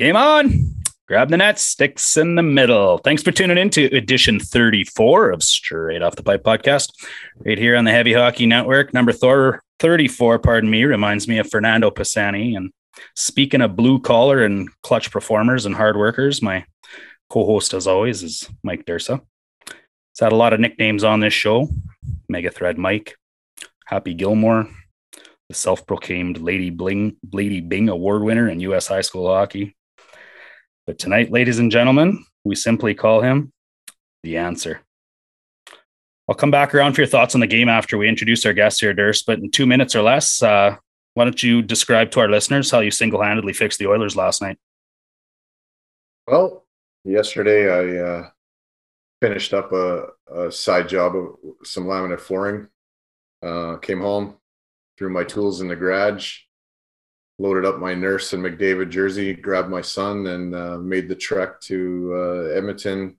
Game 0.00 0.16
on. 0.16 0.76
Grab 1.08 1.28
the 1.28 1.36
net, 1.36 1.58
sticks 1.58 2.16
in 2.16 2.34
the 2.34 2.42
middle. 2.42 2.96
Thanks 2.96 3.22
for 3.22 3.32
tuning 3.32 3.58
in 3.58 3.68
to 3.68 3.84
edition 3.94 4.40
34 4.40 5.30
of 5.30 5.42
Straight 5.42 6.00
Off 6.00 6.16
the 6.16 6.22
Pipe 6.22 6.42
podcast, 6.42 6.90
right 7.44 7.58
here 7.58 7.76
on 7.76 7.84
the 7.84 7.90
Heavy 7.90 8.14
Hockey 8.14 8.46
Network. 8.46 8.94
Number 8.94 9.12
Thor 9.12 9.62
34, 9.78 10.38
pardon 10.38 10.70
me, 10.70 10.84
reminds 10.84 11.28
me 11.28 11.36
of 11.36 11.50
Fernando 11.50 11.90
Pisani. 11.90 12.54
And 12.56 12.70
speaking 13.14 13.60
of 13.60 13.76
blue 13.76 14.00
collar 14.00 14.42
and 14.42 14.70
clutch 14.82 15.10
performers 15.10 15.66
and 15.66 15.74
hard 15.74 15.98
workers, 15.98 16.40
my 16.40 16.64
co 17.28 17.44
host, 17.44 17.74
as 17.74 17.86
always, 17.86 18.22
is 18.22 18.48
Mike 18.62 18.86
Dursa. 18.86 19.20
He's 19.66 20.20
had 20.20 20.32
a 20.32 20.36
lot 20.36 20.54
of 20.54 20.60
nicknames 20.60 21.04
on 21.04 21.20
this 21.20 21.34
show 21.34 21.68
Mega 22.26 22.50
Thread 22.50 22.78
Mike, 22.78 23.16
Happy 23.84 24.14
Gilmore, 24.14 24.66
the 25.48 25.54
self 25.54 25.86
proclaimed 25.86 26.38
Lady 26.38 26.70
Bling, 26.70 27.16
Lady 27.34 27.60
Bing 27.60 27.90
award 27.90 28.22
winner 28.22 28.48
in 28.48 28.60
U.S. 28.60 28.86
high 28.86 29.02
school 29.02 29.26
hockey, 29.26 29.76
but 30.90 30.98
tonight, 30.98 31.30
ladies 31.30 31.60
and 31.60 31.70
gentlemen, 31.70 32.24
we 32.42 32.56
simply 32.56 32.94
call 32.94 33.20
him 33.20 33.52
the 34.24 34.38
answer. 34.38 34.80
I'll 36.28 36.34
come 36.34 36.50
back 36.50 36.74
around 36.74 36.94
for 36.94 37.02
your 37.02 37.06
thoughts 37.06 37.36
on 37.36 37.40
the 37.40 37.46
game 37.46 37.68
after 37.68 37.96
we 37.96 38.08
introduce 38.08 38.44
our 38.44 38.52
guest 38.52 38.80
here, 38.80 38.92
Durst. 38.92 39.24
But 39.24 39.38
in 39.38 39.52
two 39.52 39.66
minutes 39.66 39.94
or 39.94 40.02
less, 40.02 40.42
uh, 40.42 40.74
why 41.14 41.22
don't 41.22 41.40
you 41.44 41.62
describe 41.62 42.10
to 42.10 42.18
our 42.18 42.28
listeners 42.28 42.72
how 42.72 42.80
you 42.80 42.90
single 42.90 43.22
handedly 43.22 43.52
fixed 43.52 43.78
the 43.78 43.86
Oilers 43.86 44.16
last 44.16 44.42
night? 44.42 44.58
Well, 46.26 46.66
yesterday 47.04 47.70
I 47.70 48.04
uh, 48.04 48.30
finished 49.22 49.54
up 49.54 49.70
a, 49.70 50.06
a, 50.28 50.50
side 50.50 50.88
job 50.88 51.14
of 51.14 51.36
some 51.62 51.84
laminate 51.84 52.18
flooring. 52.18 52.66
Uh, 53.44 53.76
came 53.76 54.00
home, 54.00 54.38
threw 54.98 55.08
my 55.08 55.22
tools 55.22 55.60
in 55.60 55.68
the 55.68 55.76
garage, 55.76 56.38
loaded 57.40 57.64
up 57.64 57.78
my 57.78 57.94
nurse 57.94 58.34
and 58.34 58.44
McDavid 58.44 58.90
jersey, 58.90 59.32
grabbed 59.32 59.70
my 59.70 59.80
son, 59.80 60.26
and 60.26 60.54
uh, 60.54 60.76
made 60.76 61.08
the 61.08 61.14
trek 61.14 61.58
to 61.62 62.12
uh, 62.14 62.54
Edmonton 62.54 63.16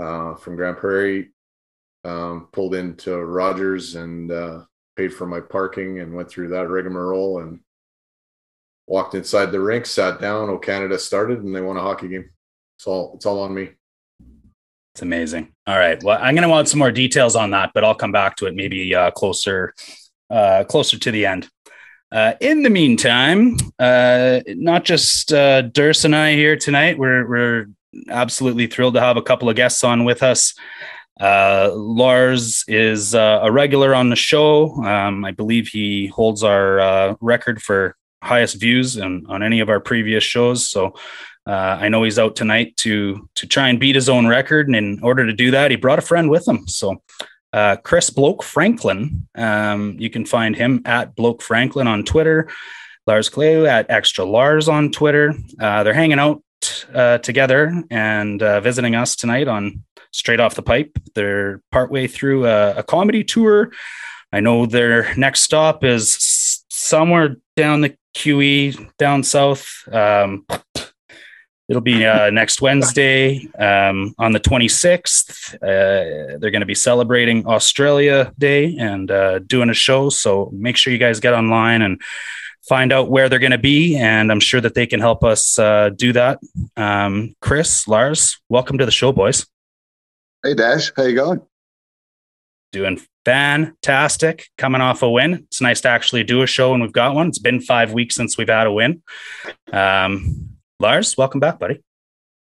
uh, 0.00 0.34
from 0.34 0.56
Grande 0.56 0.76
Prairie. 0.76 1.30
Um, 2.04 2.48
pulled 2.52 2.74
into 2.74 3.16
Rogers 3.16 3.94
and 3.94 4.30
uh, 4.30 4.64
paid 4.94 5.14
for 5.14 5.26
my 5.26 5.40
parking 5.40 6.00
and 6.00 6.14
went 6.14 6.28
through 6.28 6.48
that 6.48 6.68
rigmarole 6.68 7.38
and 7.38 7.60
walked 8.86 9.14
inside 9.14 9.46
the 9.46 9.60
rink, 9.60 9.86
sat 9.86 10.20
down. 10.20 10.50
Oh, 10.50 10.58
Canada 10.58 10.98
started 10.98 11.42
and 11.42 11.54
they 11.54 11.62
won 11.62 11.78
a 11.78 11.80
hockey 11.80 12.08
game. 12.08 12.28
It's 12.76 12.86
all 12.86 13.14
it's 13.14 13.24
all 13.24 13.40
on 13.40 13.54
me. 13.54 13.70
It's 14.94 15.00
amazing. 15.00 15.54
All 15.66 15.78
right. 15.78 16.02
Well, 16.02 16.18
I'm 16.20 16.34
going 16.34 16.42
to 16.42 16.48
want 16.48 16.68
some 16.68 16.78
more 16.78 16.92
details 16.92 17.36
on 17.36 17.52
that, 17.52 17.70
but 17.72 17.84
I'll 17.84 17.94
come 17.94 18.12
back 18.12 18.36
to 18.36 18.46
it 18.46 18.54
maybe 18.54 18.94
uh, 18.94 19.10
closer 19.12 19.72
uh, 20.28 20.64
closer 20.64 20.98
to 20.98 21.10
the 21.10 21.24
end. 21.24 21.48
Uh, 22.12 22.34
in 22.40 22.62
the 22.62 22.70
meantime, 22.70 23.56
uh, 23.78 24.40
not 24.48 24.84
just 24.84 25.32
uh, 25.32 25.62
and 25.76 26.16
I 26.16 26.34
here 26.34 26.56
tonight, 26.56 26.96
we're, 26.96 27.28
we're 27.28 27.66
absolutely 28.08 28.66
thrilled 28.66 28.94
to 28.94 29.00
have 29.00 29.16
a 29.16 29.22
couple 29.22 29.48
of 29.48 29.56
guests 29.56 29.82
on 29.82 30.04
with 30.04 30.22
us. 30.22 30.54
Uh, 31.20 31.70
Lars 31.74 32.64
is 32.66 33.14
uh, 33.14 33.40
a 33.42 33.50
regular 33.50 33.94
on 33.94 34.10
the 34.10 34.16
show. 34.16 34.72
Um, 34.84 35.24
I 35.24 35.30
believe 35.30 35.68
he 35.68 36.08
holds 36.08 36.42
our 36.42 36.80
uh, 36.80 37.14
record 37.20 37.62
for 37.62 37.96
highest 38.22 38.60
views 38.60 38.98
on, 38.98 39.26
on 39.28 39.42
any 39.42 39.60
of 39.60 39.68
our 39.68 39.80
previous 39.80 40.24
shows. 40.24 40.68
So 40.68 40.94
uh, 41.46 41.78
I 41.80 41.88
know 41.88 42.02
he's 42.02 42.18
out 42.18 42.36
tonight 42.36 42.76
to 42.78 43.28
to 43.34 43.46
try 43.46 43.68
and 43.68 43.78
beat 43.78 43.94
his 43.94 44.08
own 44.08 44.26
record, 44.26 44.66
and 44.66 44.76
in 44.76 45.00
order 45.02 45.26
to 45.26 45.32
do 45.32 45.50
that, 45.50 45.70
he 45.70 45.76
brought 45.76 45.98
a 45.98 46.02
friend 46.02 46.30
with 46.30 46.48
him. 46.48 46.66
So 46.66 47.02
uh, 47.54 47.76
Chris 47.76 48.10
Bloke 48.10 48.42
Franklin. 48.42 49.28
Um, 49.36 49.94
you 49.96 50.10
can 50.10 50.26
find 50.26 50.56
him 50.56 50.82
at 50.84 51.14
Bloke 51.14 51.40
Franklin 51.40 51.86
on 51.86 52.02
Twitter. 52.02 52.48
Lars 53.06 53.28
Clay 53.28 53.64
at 53.68 53.88
Extra 53.88 54.24
Lars 54.24 54.68
on 54.68 54.90
Twitter. 54.90 55.34
Uh, 55.60 55.84
they're 55.84 55.94
hanging 55.94 56.18
out 56.18 56.42
uh, 56.92 57.18
together 57.18 57.72
and 57.90 58.42
uh, 58.42 58.60
visiting 58.60 58.96
us 58.96 59.14
tonight 59.14 59.46
on 59.46 59.84
Straight 60.10 60.40
Off 60.40 60.56
the 60.56 60.62
Pipe. 60.62 60.98
They're 61.14 61.62
partway 61.70 62.08
through 62.08 62.46
a, 62.46 62.78
a 62.78 62.82
comedy 62.82 63.22
tour. 63.22 63.70
I 64.32 64.40
know 64.40 64.66
their 64.66 65.14
next 65.14 65.42
stop 65.42 65.84
is 65.84 66.64
somewhere 66.70 67.36
down 67.56 67.82
the 67.82 67.96
QE 68.16 68.90
down 68.98 69.22
south. 69.22 69.86
Um, 69.92 70.44
It'll 71.66 71.80
be 71.80 72.04
uh, 72.04 72.28
next 72.28 72.60
Wednesday 72.60 73.48
um, 73.58 74.14
on 74.18 74.32
the 74.32 74.40
26th. 74.40 75.54
Uh, 75.54 76.38
they're 76.38 76.50
going 76.50 76.60
to 76.60 76.66
be 76.66 76.74
celebrating 76.74 77.46
Australia 77.46 78.32
Day 78.38 78.76
and 78.76 79.10
uh, 79.10 79.38
doing 79.38 79.70
a 79.70 79.74
show. 79.74 80.10
So 80.10 80.50
make 80.52 80.76
sure 80.76 80.92
you 80.92 80.98
guys 80.98 81.20
get 81.20 81.32
online 81.32 81.80
and 81.80 82.02
find 82.68 82.92
out 82.92 83.10
where 83.10 83.30
they're 83.30 83.38
going 83.38 83.52
to 83.52 83.58
be. 83.58 83.96
And 83.96 84.30
I'm 84.30 84.40
sure 84.40 84.60
that 84.60 84.74
they 84.74 84.86
can 84.86 85.00
help 85.00 85.24
us 85.24 85.58
uh, 85.58 85.88
do 85.88 86.12
that. 86.12 86.38
Um, 86.76 87.34
Chris, 87.40 87.88
Lars, 87.88 88.38
welcome 88.50 88.76
to 88.76 88.84
the 88.84 88.92
show, 88.92 89.10
boys. 89.10 89.46
Hey, 90.42 90.52
Dash. 90.52 90.92
How 90.94 91.04
you 91.04 91.14
going? 91.14 91.40
Doing 92.72 93.00
fantastic. 93.24 94.48
Coming 94.58 94.82
off 94.82 95.02
a 95.02 95.10
win. 95.10 95.34
It's 95.34 95.62
nice 95.62 95.80
to 95.82 95.88
actually 95.88 96.24
do 96.24 96.42
a 96.42 96.46
show 96.46 96.72
when 96.72 96.82
we've 96.82 96.92
got 96.92 97.14
one. 97.14 97.28
It's 97.28 97.38
been 97.38 97.60
five 97.60 97.94
weeks 97.94 98.14
since 98.16 98.36
we've 98.36 98.48
had 98.48 98.66
a 98.66 98.72
win. 98.72 99.02
Um, 99.72 100.53
Lars, 100.80 101.16
welcome 101.16 101.40
back, 101.40 101.58
buddy. 101.58 101.82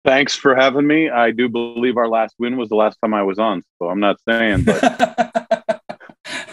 Thanks 0.05 0.35
for 0.35 0.55
having 0.55 0.87
me. 0.87 1.09
I 1.09 1.31
do 1.31 1.49
believe 1.49 1.97
our 1.97 2.09
last 2.09 2.35
win 2.39 2.57
was 2.57 2.69
the 2.69 2.75
last 2.75 2.99
time 3.03 3.15
I 3.15 3.23
was 3.23 3.39
on, 3.39 3.63
so 3.79 3.89
I'm 3.89 4.01
not 4.01 4.17
saying, 4.29 4.65
but. 4.65 5.31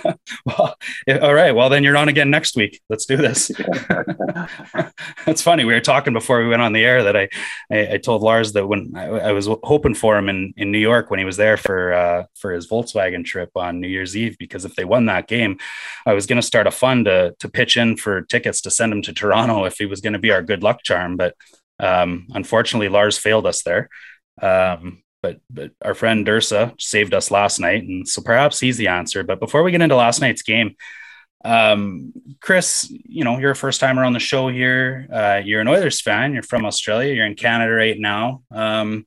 well, 0.46 0.76
all 1.22 1.34
right. 1.34 1.54
Well, 1.54 1.70
then 1.70 1.84
you're 1.84 1.98
on 1.98 2.10
again 2.10 2.30
next 2.30 2.56
week. 2.56 2.82
Let's 2.90 3.06
do 3.06 3.18
this. 3.18 3.52
That's 5.26 5.42
funny. 5.42 5.66
We 5.66 5.74
were 5.74 5.82
talking 5.82 6.14
before 6.14 6.42
we 6.42 6.48
went 6.48 6.62
on 6.62 6.74
the 6.74 6.84
air 6.84 7.04
that 7.04 7.16
I, 7.16 7.30
I, 7.72 7.94
I 7.94 7.98
told 7.98 8.22
Lars 8.22 8.54
that 8.54 8.68
when 8.68 8.94
I, 8.96 9.06
I, 9.06 9.32
was 9.32 9.48
hoping 9.64 9.94
for 9.94 10.18
him 10.18 10.30
in, 10.30 10.54
in 10.58 10.72
New 10.72 10.80
York 10.80 11.10
when 11.10 11.20
he 11.20 11.26
was 11.26 11.38
there 11.38 11.58
for 11.58 11.94
uh, 11.94 12.24
for 12.36 12.52
his 12.52 12.68
Volkswagen 12.68 13.24
trip 13.26 13.52
on 13.56 13.80
New 13.80 13.88
Year's 13.88 14.16
Eve, 14.16 14.38
because 14.38 14.66
if 14.66 14.76
they 14.76 14.86
won 14.86 15.06
that 15.06 15.28
game, 15.28 15.58
I 16.06 16.14
was 16.14 16.26
going 16.26 16.42
to 16.42 16.48
start 16.48 16.68
a 16.68 16.72
fund 16.72 17.06
to 17.06 17.36
to 17.40 17.50
pitch 17.50 17.78
in 17.78 17.98
for 17.98 18.22
tickets 18.22 18.62
to 18.62 18.72
send 18.72 18.94
him 18.94 19.02
to 19.04 19.14
Toronto 19.14 19.66
if 19.66 19.78
he 19.78 19.86
was 19.86 20.02
going 20.02 20.14
to 20.14 20.20
be 20.20 20.32
our 20.32 20.42
good 20.42 20.64
luck 20.64 20.84
charm. 20.84 21.18
But 21.18 21.36
um, 21.82 22.28
unfortunately, 22.34 22.90
Lars 22.90 23.18
failed 23.18 23.46
us 23.46 23.64
there. 23.64 23.90
Um, 24.42 25.04
but 25.22 25.40
but 25.50 25.72
our 25.84 25.94
friend 25.94 26.26
Dursa 26.26 26.80
saved 26.80 27.14
us 27.14 27.32
last 27.32 27.60
night, 27.60 27.84
and 27.84 28.08
so 28.08 28.22
perhaps 28.22 28.60
he's 28.60 28.78
the 28.78 28.88
answer. 28.88 29.24
But 29.24 29.40
before 29.40 29.64
we 29.64 29.72
get 29.72 29.82
into 29.82 29.96
last 29.96 30.20
night's 30.20 30.42
game, 30.42 30.76
um, 31.46 32.14
Chris, 32.40 32.88
you 32.90 33.24
know 33.24 33.38
you're 33.38 33.52
a 33.52 33.56
first 33.56 33.80
timer 33.80 34.04
on 34.04 34.14
the 34.14 34.20
show 34.20 34.50
here. 34.50 35.08
Uh, 35.12 35.42
you're 35.44 35.62
an 35.62 35.68
Oilers 35.68 36.02
fan. 36.02 36.34
You're 36.34 36.44
from 36.44 36.66
Australia. 36.66 37.14
You're 37.14 37.26
in 37.26 37.36
Canada 37.36 37.72
right 37.72 38.00
now. 38.00 38.44
Um, 38.52 39.06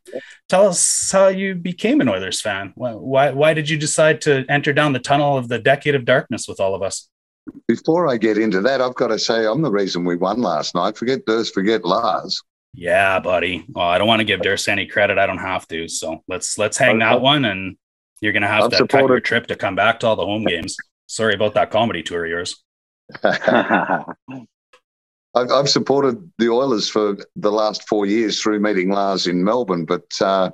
tell 0.48 0.68
us 0.68 1.10
how 1.12 1.28
you 1.28 1.54
became 1.54 2.00
an 2.00 2.08
Oilers 2.08 2.40
fan. 2.40 2.72
Why, 2.76 3.30
why 3.30 3.54
did 3.54 3.68
you 3.68 3.76
decide 3.76 4.20
to 4.22 4.44
enter 4.48 4.72
down 4.72 4.92
the 4.92 4.98
tunnel 5.00 5.36
of 5.36 5.48
the 5.48 5.58
decade 5.58 5.94
of 5.94 6.04
darkness 6.04 6.46
with 6.48 6.60
all 6.60 6.74
of 6.74 6.82
us? 6.82 7.08
Before 7.68 8.08
I 8.08 8.16
get 8.16 8.38
into 8.38 8.60
that, 8.62 8.80
I've 8.80 8.94
got 8.94 9.08
to 9.08 9.18
say 9.18 9.46
I'm 9.46 9.62
the 9.62 9.70
reason 9.70 10.04
we 10.04 10.16
won 10.16 10.40
last 10.40 10.74
night. 10.74 10.96
Forget 10.96 11.26
Durst, 11.26 11.52
forget 11.52 11.84
Lars. 11.84 12.42
Yeah, 12.74 13.20
buddy. 13.20 13.64
Well, 13.68 13.86
I 13.86 13.98
don't 13.98 14.08
want 14.08 14.20
to 14.20 14.24
give 14.24 14.42
Durst 14.42 14.68
any 14.68 14.86
credit. 14.86 15.16
I 15.16 15.26
don't 15.26 15.38
have 15.38 15.66
to. 15.68 15.88
So 15.88 16.22
let's 16.28 16.58
let's 16.58 16.76
hang 16.76 16.98
that 16.98 17.20
one, 17.20 17.44
and 17.44 17.76
you're 18.20 18.32
gonna 18.32 18.48
have 18.48 18.64
I've 18.64 18.70
to 18.70 18.76
supported. 18.78 19.06
cut 19.06 19.10
your 19.10 19.20
trip 19.20 19.46
to 19.46 19.56
come 19.56 19.76
back 19.76 20.00
to 20.00 20.08
all 20.08 20.16
the 20.16 20.24
home 20.24 20.44
games. 20.48 20.76
Sorry 21.06 21.34
about 21.34 21.54
that 21.54 21.70
comedy 21.70 22.02
tour 22.02 22.24
of 22.24 22.30
yours. 22.30 22.64
I've, 25.36 25.50
I've, 25.50 25.68
supported 25.68 26.30
the 26.38 26.48
Oilers 26.48 26.88
for 26.88 27.18
the 27.36 27.52
last 27.52 27.88
four 27.88 28.06
years 28.06 28.40
through 28.40 28.60
meeting 28.60 28.90
Lars 28.90 29.26
in 29.26 29.44
Melbourne, 29.44 29.84
but 29.84 30.06
uh, 30.20 30.50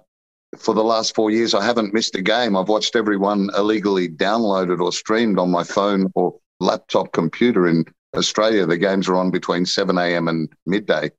for 0.59 0.75
the 0.75 0.83
last 0.83 1.15
four 1.15 1.31
years, 1.31 1.55
I 1.55 1.65
haven't 1.65 1.95
missed 1.95 2.17
a 2.17 2.23
game. 2.23 2.57
I've 2.57 2.69
watched 2.69 2.97
everyone 2.97 3.51
illegally 3.57 4.09
downloaded 4.09 4.81
or 4.81 4.91
streamed 4.91 5.39
on 5.39 5.51
my 5.51 5.63
phone 5.63 6.11
or 6.15 6.39
laptop 6.59 7.13
computer 7.13 7.69
in 7.69 7.85
Australia. 8.17 8.67
The 8.67 8.79
games 8.79 9.09
are 9.09 9.17
on 9.17 9.31
between 9.31 9.65
7 9.65 9.97
a.m. 9.97 10.29
and 10.29 10.49
midday. 10.67 11.11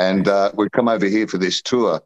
And 0.00 0.26
uh, 0.28 0.50
we've 0.54 0.70
come 0.70 0.88
over 0.88 1.06
here 1.06 1.28
for 1.28 1.36
this 1.36 1.60
tour. 1.60 2.00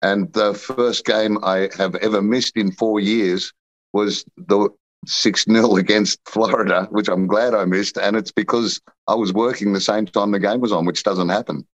And 0.00 0.32
the 0.32 0.54
first 0.54 1.04
game 1.04 1.38
I 1.44 1.68
have 1.76 1.94
ever 1.96 2.22
missed 2.22 2.56
in 2.56 2.72
four 2.72 2.98
years 2.98 3.52
was 3.92 4.24
the 4.36 4.70
6 5.06 5.44
0 5.44 5.76
against 5.76 6.18
Florida, 6.26 6.88
which 6.90 7.08
I'm 7.08 7.26
glad 7.26 7.54
I 7.54 7.66
missed. 7.66 7.98
And 7.98 8.16
it's 8.16 8.32
because 8.32 8.80
I 9.06 9.14
was 9.14 9.34
working 9.34 9.72
the 9.72 9.80
same 9.80 10.06
time 10.06 10.30
the 10.30 10.38
game 10.38 10.60
was 10.60 10.72
on, 10.72 10.86
which 10.86 11.02
doesn't 11.02 11.28
happen. 11.28 11.66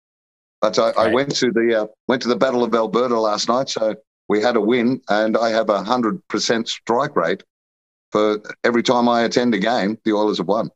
But 0.63 0.79
I, 0.79 0.87
right. 0.87 0.99
I 0.99 1.15
went 1.15 1.35
to 1.37 1.53
the 1.53 1.83
uh, 1.83 1.87
went 2.09 2.23
to 2.23 2.29
the 2.29 2.37
Battle 2.37 2.65
of 2.65 2.75
Alberta 2.75 3.19
last 3.21 3.49
night, 3.49 3.69
so 3.69 3.95
we 4.29 4.41
had 4.41 4.57
a 4.57 4.61
win, 4.61 5.01
and 5.09 5.37
I 5.37 5.51
have 5.51 5.69
a 5.69 5.83
hundred 5.83 6.27
percent 6.29 6.69
strike 6.69 7.17
rate 7.17 7.43
for 8.13 8.41
every 8.65 8.83
time 8.83 9.09
I 9.09 9.23
attend 9.23 9.55
a 9.55 9.59
game. 9.59 9.99
The 10.05 10.13
Oilers 10.13 10.39
have 10.39 10.49
won. 10.49 10.71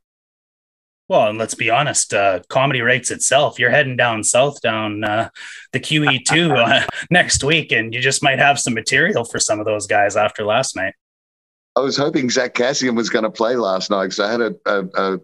Well, 1.07 1.29
and 1.29 1.37
let's 1.37 1.53
be 1.53 1.69
honest, 1.69 2.13
uh, 2.13 2.39
comedy 2.49 2.81
rates 2.81 3.11
itself. 3.11 3.59
You're 3.59 3.69
heading 3.69 3.95
down 3.95 4.23
south, 4.23 4.59
down 4.61 5.03
uh, 5.03 5.29
the 5.71 5.79
QE2 5.79 6.57
uh, 6.83 6.87
next 7.11 7.43
week, 7.43 7.71
and 7.71 7.93
you 7.93 8.01
just 8.01 8.23
might 8.23 8.39
have 8.39 8.59
some 8.59 8.73
material 8.73 9.23
for 9.23 9.39
some 9.39 9.59
of 9.59 9.65
those 9.65 9.85
guys 9.85 10.15
after 10.15 10.43
last 10.43 10.75
night. 10.75 10.93
I 11.75 11.81
was 11.81 11.97
hoping 11.97 12.29
Zack 12.29 12.55
Kassian 12.55 12.95
was 12.95 13.09
going 13.09 13.23
to 13.23 13.29
play 13.29 13.55
last 13.55 13.91
night 13.91 14.05
because 14.05 14.19
I 14.19 14.31
had 14.31 14.41
a, 14.41 14.55
a, 14.65 14.85
a, 14.95 15.19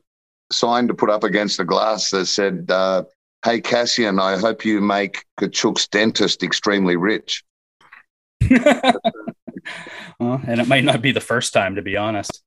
sign 0.52 0.86
to 0.90 0.94
put 0.94 1.10
up 1.10 1.24
against 1.24 1.58
the 1.58 1.64
glass 1.64 2.10
that 2.10 2.26
said, 2.26 2.70
uh, 2.70 3.04
Hey, 3.44 3.60
Kassian, 3.60 4.22
I 4.22 4.38
hope 4.38 4.66
you 4.66 4.82
make 4.82 5.26
Tkachuk's 5.40 5.88
dentist 5.88 6.44
extremely 6.44 6.96
rich. 6.96 7.44
well, 10.20 10.42
and 10.46 10.62
it 10.62 10.68
might 10.68 10.84
not 10.84 11.02
be 11.02 11.12
the 11.12 11.22
first 11.22 11.52
time, 11.54 11.76
to 11.76 11.82
be 11.82 11.98
honest. 11.98 12.44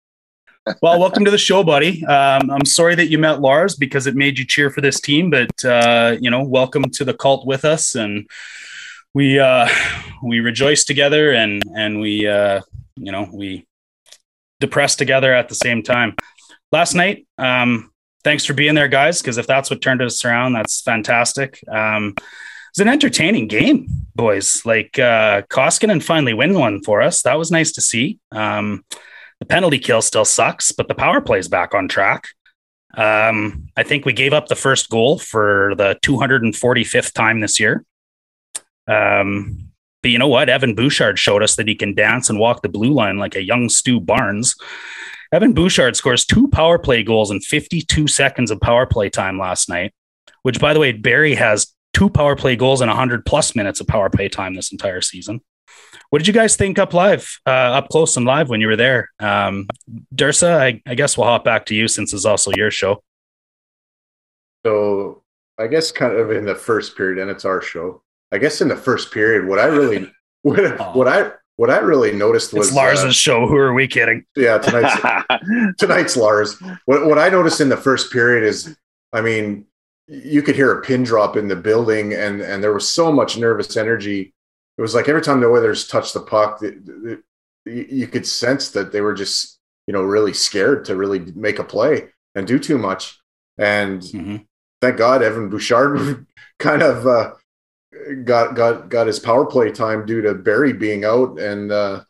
Well, 0.81 0.99
welcome 0.99 1.27
to 1.27 1.31
the 1.31 1.37
show, 1.37 1.63
buddy. 1.63 2.03
Um, 2.07 2.51
I'm 2.51 2.65
sorry 2.65 2.95
that 2.95 3.09
you 3.09 3.19
met 3.19 3.43
Lars 3.43 3.77
because 3.77 4.07
it 4.07 4.15
made 4.15 4.39
you 4.39 4.47
cheer 4.47 4.71
for 4.71 4.81
this 4.81 4.99
team, 4.99 5.29
but 5.29 5.63
uh, 5.63 6.17
you 6.19 6.31
know, 6.31 6.43
welcome 6.43 6.85
to 6.85 7.05
the 7.05 7.13
cult 7.13 7.47
with 7.47 7.67
us, 7.67 7.95
and 7.95 8.27
we 9.13 9.39
uh, 9.39 9.69
we 10.23 10.41
rejoice 10.41 10.85
together, 10.85 11.33
and 11.33 11.63
and 11.77 12.01
we 12.01 12.27
uh, 12.27 12.63
you 12.97 13.13
know 13.13 13.29
we 13.31 13.67
depress 14.59 14.97
together 14.97 15.35
at 15.35 15.51
the 15.51 15.55
same 15.55 15.83
time. 15.83 16.17
Last 16.73 16.95
night, 16.95 17.27
um, 17.37 17.93
thanks 18.23 18.47
for 18.47 18.55
being 18.55 18.75
there, 18.75 18.89
guys. 18.89 19.21
Because 19.21 19.37
if 19.37 19.47
that's 19.47 19.69
what 19.69 19.83
turned 19.83 20.01
us 20.01 20.25
around, 20.25 20.55
that's 20.55 20.81
fantastic. 20.81 21.63
Um, 21.69 22.15
it's 22.71 22.81
an 22.81 22.89
entertaining 22.89 23.49
game, 23.49 23.87
boys. 24.17 24.65
Like 24.65 24.99
uh, 24.99 25.43
Koskinen 25.43 26.03
finally 26.03 26.33
win 26.33 26.59
one 26.59 26.83
for 26.83 27.03
us. 27.03 27.21
That 27.21 27.39
was 27.39 27.51
nice 27.51 27.73
to 27.73 27.83
see. 27.83 28.19
Um, 28.33 28.83
the 29.45 29.53
penalty 29.53 29.79
kill 29.79 30.01
still 30.01 30.25
sucks, 30.25 30.73
but 30.73 30.89
the 30.89 30.95
power 30.95 31.21
play 31.21 31.39
is 31.39 31.49
back 31.49 31.75
on 31.75 31.87
track. 31.87 32.29
Um, 32.97 33.67
I 33.77 33.83
think 33.83 34.07
we 34.07 34.15
gave 34.15 34.33
up 34.33 34.49
the 34.49 34.55
first 34.55 34.89
goal 34.89 35.19
for 35.19 35.75
the 35.77 35.99
245th 36.03 37.13
time 37.13 37.41
this 37.41 37.61
year. 37.61 37.85
Um, 38.87 39.71
but 40.03 40.11
you 40.11 40.19
know 40.19 40.29
what? 40.29 40.49
Evan 40.49 40.75
Bouchard 40.75 41.19
showed 41.19 41.43
us 41.43 41.57
that 41.57 41.69
he 41.69 41.75
can 41.75 41.95
dance 41.95 42.31
and 42.31 42.39
walk 42.39 42.63
the 42.63 42.71
blue 42.71 42.93
line 42.93 43.19
like 43.19 43.37
a 43.37 43.43
young 43.43 43.69
Stu 43.69 44.01
Barnes. 44.01 44.55
Evan 45.31 45.53
Bouchard 45.53 45.97
scores 45.97 46.25
two 46.25 46.49
power 46.49 46.79
play 46.79 47.03
goals 47.03 47.31
in 47.31 47.41
52 47.41 48.07
seconds 48.09 48.51
of 48.51 48.61
power 48.61 48.87
play 48.87 49.11
time 49.11 49.39
last 49.39 49.69
night, 49.69 49.93
which, 50.43 50.59
by 50.59 50.73
the 50.73 50.81
way, 50.81 50.93
Barrie 50.93 51.35
has 51.35 51.75
two 51.93 52.09
power 52.09 52.35
play 52.35 52.57
goals 52.57 52.81
in 52.81 52.89
100 52.89 53.27
plus 53.27 53.55
minutes 53.55 53.81
of 53.81 53.87
power 53.87 54.09
play 54.09 54.29
time 54.29 54.55
this 54.55 54.73
entire 54.73 55.03
season. 55.03 55.43
What 56.11 56.19
did 56.19 56.29
you 56.29 56.33
guys 56.33 56.55
think 56.55 56.79
up 56.79 56.95
live, 56.95 57.41
uh, 57.47 57.51
up 57.51 57.89
close 57.89 58.17
and 58.17 58.25
live 58.25 58.49
when 58.49 58.61
you 58.61 58.69
were 58.69 58.77
there? 58.77 59.11
Um, 59.19 59.67
Dursa, 60.15 60.57
I, 60.61 60.83
I 60.87 60.95
guess 60.95 61.19
we'll 61.19 61.27
hop 61.27 61.45
back 61.45 61.67
to 61.67 61.75
you 61.75 61.89
since 61.89 62.13
it's 62.13 62.25
also 62.25 62.53
your 62.53 62.71
show. 62.71 63.03
So 64.65 65.23
I 65.59 65.67
guess 65.67 65.93
kind 65.93 66.17
of 66.17 66.31
in 66.31 66.45
the 66.45 66.55
first 66.55 66.97
period, 66.97 67.19
and 67.19 67.31
it's 67.31 67.45
our 67.45 67.61
show. 67.61 68.03
I 68.33 68.39
guess 68.39 68.61
in 68.61 68.69
the 68.69 68.77
first 68.77 69.13
period, 69.13 69.47
what 69.47 69.59
I 69.59 69.67
really 69.67 70.11
what, 70.43 70.97
what 70.97 71.09
I 71.09 71.33
what 71.57 71.71
I 71.71 71.79
really 71.79 72.13
noticed 72.13 72.53
was 72.53 72.69
it's 72.69 72.77
Lars's 72.77 73.05
uh, 73.05 73.13
show. 73.13 73.47
Who 73.47 73.57
are 73.57 73.73
we 73.73 73.87
kidding? 73.87 74.25
Yeah, 74.37 74.59
tonight's 74.59 75.77
tonight's 75.79 76.17
Lars. 76.17 76.61
What 76.87 77.07
what 77.07 77.19
I 77.19 77.29
noticed 77.29 77.61
in 77.61 77.69
the 77.69 77.77
first 77.77 78.13
period 78.13 78.45
is, 78.45 78.77
I 79.13 79.21
mean, 79.21 79.67
you 80.09 80.43
could 80.43 80.57
hear 80.57 80.73
a 80.73 80.83
pin 80.83 81.05
drop 81.05 81.37
in 81.37 81.47
the 81.49 81.57
building, 81.57 82.13
and 82.13 82.41
and 82.41 82.63
there 82.63 82.73
was 82.73 82.89
so 82.89 83.13
much 83.13 83.39
nervous 83.39 83.77
energy. 83.77 84.34
It 84.77 84.83
was 84.83 84.95
like 84.95 85.09
every 85.09 85.23
time 85.23 85.41
the 85.41 85.47
Oilers 85.47 85.87
touched 85.87 86.15
the 86.15 86.21
puck, 86.21 86.63
it, 86.63 86.79
it, 87.67 87.91
you 87.91 88.07
could 88.07 88.27
sense 88.27 88.71
that 88.71 88.93
they 88.93 89.01
were 89.01 89.15
just 89.15 89.59
you 89.87 89.93
know 89.93 90.03
really 90.03 90.33
scared 90.33 90.85
to 90.87 90.97
really 90.97 91.21
make 91.35 91.59
a 91.59 91.65
play 91.65 92.09
and 92.35 92.47
do 92.47 92.59
too 92.59 92.79
much. 92.79 93.19
And 93.57 94.01
mm-hmm. 94.01 94.37
thank 94.81 94.97
God, 94.97 95.23
Evan 95.23 95.49
Bouchard 95.49 96.27
kind 96.59 96.83
of. 96.83 97.07
Uh, 97.07 97.35
got 98.25 98.55
got 98.55 98.89
got 98.89 99.07
his 99.07 99.19
power 99.19 99.47
play 99.47 99.71
time 99.71 100.07
due 100.07 100.23
to 100.23 100.35
Barrie 100.35 100.73
being 100.73 101.05
out, 101.05 101.39
and 101.39 101.71
uh, 101.71 102.03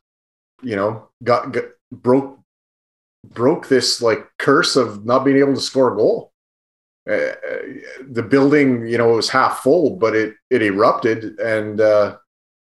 you 0.63 0.77
know 0.77 1.09
got, 1.23 1.53
got 1.53 1.65
broke 1.93 2.39
broke 3.25 3.69
this 3.69 4.03
like 4.03 4.27
curse 4.39 4.77
of 4.77 5.05
not 5.05 5.25
being 5.25 5.39
able 5.39 5.55
to 5.55 5.61
score 5.61 5.93
a 5.93 5.97
goal. 5.97 6.33
Uh, 7.09 7.37
the 8.09 8.23
building, 8.23 8.87
you 8.87 8.97
know, 8.97 9.09
was 9.09 9.29
half 9.29 9.61
full, 9.61 9.97
but 9.97 10.15
it 10.15 10.35
it 10.51 10.63
erupted, 10.63 11.39
and 11.39 11.81
uh, 11.81 12.17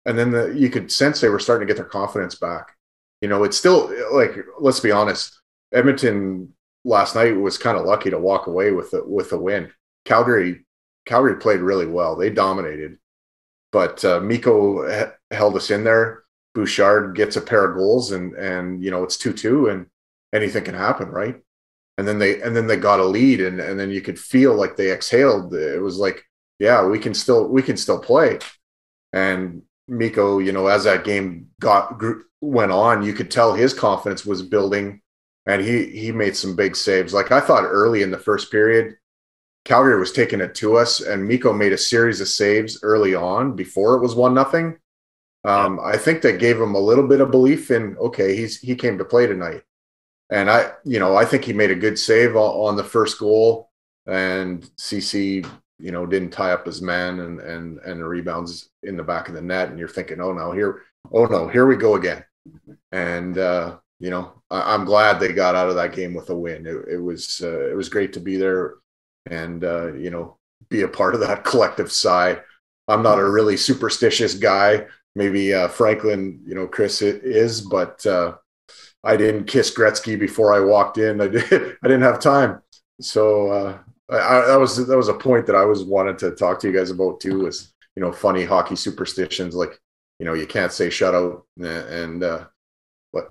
and 0.05 0.17
then 0.17 0.31
the, 0.31 0.47
you 0.47 0.69
could 0.69 0.91
sense 0.91 1.19
they 1.21 1.29
were 1.29 1.39
starting 1.39 1.67
to 1.67 1.73
get 1.73 1.77
their 1.77 1.89
confidence 1.89 2.35
back. 2.35 2.75
You 3.21 3.29
know, 3.29 3.43
it's 3.43 3.57
still 3.57 3.91
like 4.11 4.35
let's 4.59 4.79
be 4.79 4.91
honest, 4.91 5.39
Edmonton 5.73 6.53
last 6.83 7.15
night 7.15 7.35
was 7.37 7.57
kind 7.57 7.77
of 7.77 7.85
lucky 7.85 8.09
to 8.09 8.19
walk 8.19 8.47
away 8.47 8.71
with 8.71 8.91
the, 8.91 9.03
with 9.05 9.31
a 9.31 9.37
win. 9.37 9.71
Calgary 10.05 10.65
Calgary 11.05 11.37
played 11.37 11.61
really 11.61 11.87
well; 11.87 12.15
they 12.15 12.29
dominated, 12.29 12.97
but 13.71 14.03
uh, 14.03 14.19
Mikko 14.19 15.11
held 15.31 15.55
us 15.55 15.71
in 15.71 15.83
there. 15.83 16.23
Bouchard 16.53 17.15
gets 17.15 17.35
a 17.35 17.41
pair 17.41 17.65
of 17.65 17.77
goals, 17.77 18.11
and 18.11 18.33
and 18.33 18.83
you 18.83 18.91
know 18.91 19.03
it's 19.03 19.17
two 19.17 19.33
two, 19.33 19.69
and 19.69 19.87
anything 20.33 20.63
can 20.65 20.75
happen, 20.75 21.09
right? 21.09 21.41
And 21.97 22.07
then 22.07 22.19
they 22.19 22.41
and 22.41 22.55
then 22.55 22.67
they 22.67 22.75
got 22.75 22.99
a 22.99 23.05
lead, 23.05 23.39
and 23.39 23.59
and 23.61 23.79
then 23.79 23.89
you 23.89 24.01
could 24.01 24.19
feel 24.19 24.53
like 24.53 24.75
they 24.75 24.91
exhaled. 24.91 25.53
It 25.53 25.81
was 25.81 25.97
like, 25.97 26.25
yeah, 26.59 26.85
we 26.85 26.99
can 26.99 27.13
still 27.13 27.47
we 27.47 27.61
can 27.61 27.77
still 27.77 27.99
play. 27.99 28.39
And 29.13 29.61
Mikko, 29.87 30.39
you 30.39 30.51
know, 30.51 30.67
as 30.67 30.85
that 30.85 31.03
game 31.03 31.49
got 31.59 32.01
went 32.41 32.71
on, 32.71 33.03
you 33.03 33.13
could 33.13 33.31
tell 33.31 33.53
his 33.53 33.73
confidence 33.73 34.25
was 34.25 34.41
building, 34.41 35.01
and 35.45 35.61
he 35.61 35.85
he 35.87 36.11
made 36.11 36.35
some 36.35 36.55
big 36.55 36.75
saves. 36.75 37.13
Like 37.13 37.31
I 37.31 37.39
thought 37.39 37.65
early 37.65 38.01
in 38.01 38.11
the 38.11 38.17
first 38.17 38.51
period, 38.51 38.95
Calgary 39.65 39.99
was 39.99 40.11
taking 40.11 40.41
it 40.41 40.55
to 40.55 40.77
us, 40.77 41.01
and 41.01 41.27
Mikko 41.27 41.53
made 41.53 41.73
a 41.73 41.77
series 41.77 42.21
of 42.21 42.27
saves 42.27 42.79
early 42.83 43.15
on 43.15 43.55
before 43.55 43.95
it 43.95 44.01
was 44.01 44.15
one 44.15 44.33
nothing. 44.33 44.77
Um, 45.45 45.79
I 45.83 45.97
think 45.97 46.21
that 46.21 46.39
gave 46.39 46.59
him 46.59 46.75
a 46.75 46.79
little 46.79 47.07
bit 47.07 47.21
of 47.21 47.31
belief 47.31 47.71
in 47.71 47.97
okay, 47.97 48.35
he's 48.35 48.59
he 48.59 48.75
came 48.75 48.97
to 48.97 49.05
play 49.05 49.27
tonight, 49.27 49.63
and 50.29 50.49
I 50.49 50.71
you 50.85 50.99
know 50.99 51.15
I 51.15 51.25
think 51.25 51.43
he 51.45 51.53
made 51.53 51.71
a 51.71 51.75
good 51.75 51.99
save 51.99 52.35
on, 52.35 52.75
the 52.75 52.83
first 52.83 53.19
goal, 53.19 53.69
and 54.07 54.69
Ceci 54.77 55.45
you 55.83 55.91
know 55.91 56.05
didn't 56.05 56.29
tie 56.29 56.53
up 56.53 56.65
his 56.65 56.81
man 56.81 57.19
and 57.19 57.41
and 57.41 57.77
and 57.79 57.99
the 57.99 58.05
rebounds 58.05 58.69
in 58.83 58.95
the 58.95 59.03
back 59.03 59.27
of 59.27 59.35
the 59.35 59.41
net, 59.41 59.69
and 59.69 59.77
you're 59.77 59.89
thinking 59.89 60.21
oh 60.21 60.31
no 60.31 60.53
here 60.53 60.81
oh 61.11 61.25
no 61.25 61.49
here 61.49 61.65
we 61.67 61.75
go 61.75 61.95
again, 61.95 62.23
and 62.93 63.37
uh, 63.37 63.77
you 63.99 64.09
know 64.09 64.31
I, 64.49 64.73
am 64.73 64.85
glad 64.85 65.19
they 65.19 65.33
got 65.33 65.55
out 65.55 65.67
of 65.67 65.75
that 65.75 65.93
game 65.93 66.13
with 66.13 66.29
a 66.29 66.35
win. 66.35 66.65
It, 66.65 66.93
it 66.93 67.01
was 67.01 67.41
uh, 67.43 67.69
it 67.69 67.75
was 67.75 67.89
great 67.89 68.13
to 68.13 68.21
be 68.21 68.37
there 68.37 68.75
and 69.29 69.65
uh, 69.65 69.93
you 69.93 70.09
know 70.09 70.37
be 70.69 70.83
a 70.83 70.87
part 70.87 71.15
of 71.15 71.19
that 71.19 71.43
collective 71.51 71.91
sigh. 71.91 72.39
I'm 72.87 73.03
not 73.03 73.19
a 73.19 73.29
really 73.29 73.57
superstitious 73.57 74.35
guy. 74.35 74.87
Maybe 75.15 75.53
uh, 75.53 75.67
Franklin, 75.67 76.41
you 76.45 76.55
know, 76.55 76.65
Chris 76.65 77.01
is, 77.01 77.61
but 77.61 78.05
uh, 78.05 78.35
I 79.03 79.15
didn't 79.15 79.45
kiss 79.45 79.73
Gretzky 79.73 80.17
before 80.17 80.53
I 80.53 80.59
walked 80.59 80.97
in. 80.97 81.19
I 81.19 81.27
did. 81.27 81.51
I 81.83 81.87
didn't 81.87 82.01
have 82.01 82.19
time. 82.19 82.61
So 83.01 83.49
uh, 83.49 83.77
I, 84.09 84.45
that 84.47 84.59
was 84.59 84.85
that 84.85 84.97
was 84.97 85.07
a 85.07 85.13
point 85.13 85.45
that 85.47 85.55
I 85.55 85.65
was 85.65 85.83
wanted 85.83 86.17
to 86.19 86.31
talk 86.31 86.59
to 86.59 86.67
you 86.67 86.77
guys 86.77 86.91
about 86.91 87.19
too. 87.19 87.39
Was 87.39 87.73
you 87.95 88.01
know 88.01 88.11
funny 88.11 88.43
hockey 88.43 88.75
superstitions 88.75 89.55
like 89.55 89.79
you 90.19 90.25
know 90.25 90.33
you 90.33 90.45
can't 90.45 90.71
say 90.71 90.87
shutout 90.87 91.43
and 91.57 92.23
uh, 92.23 92.45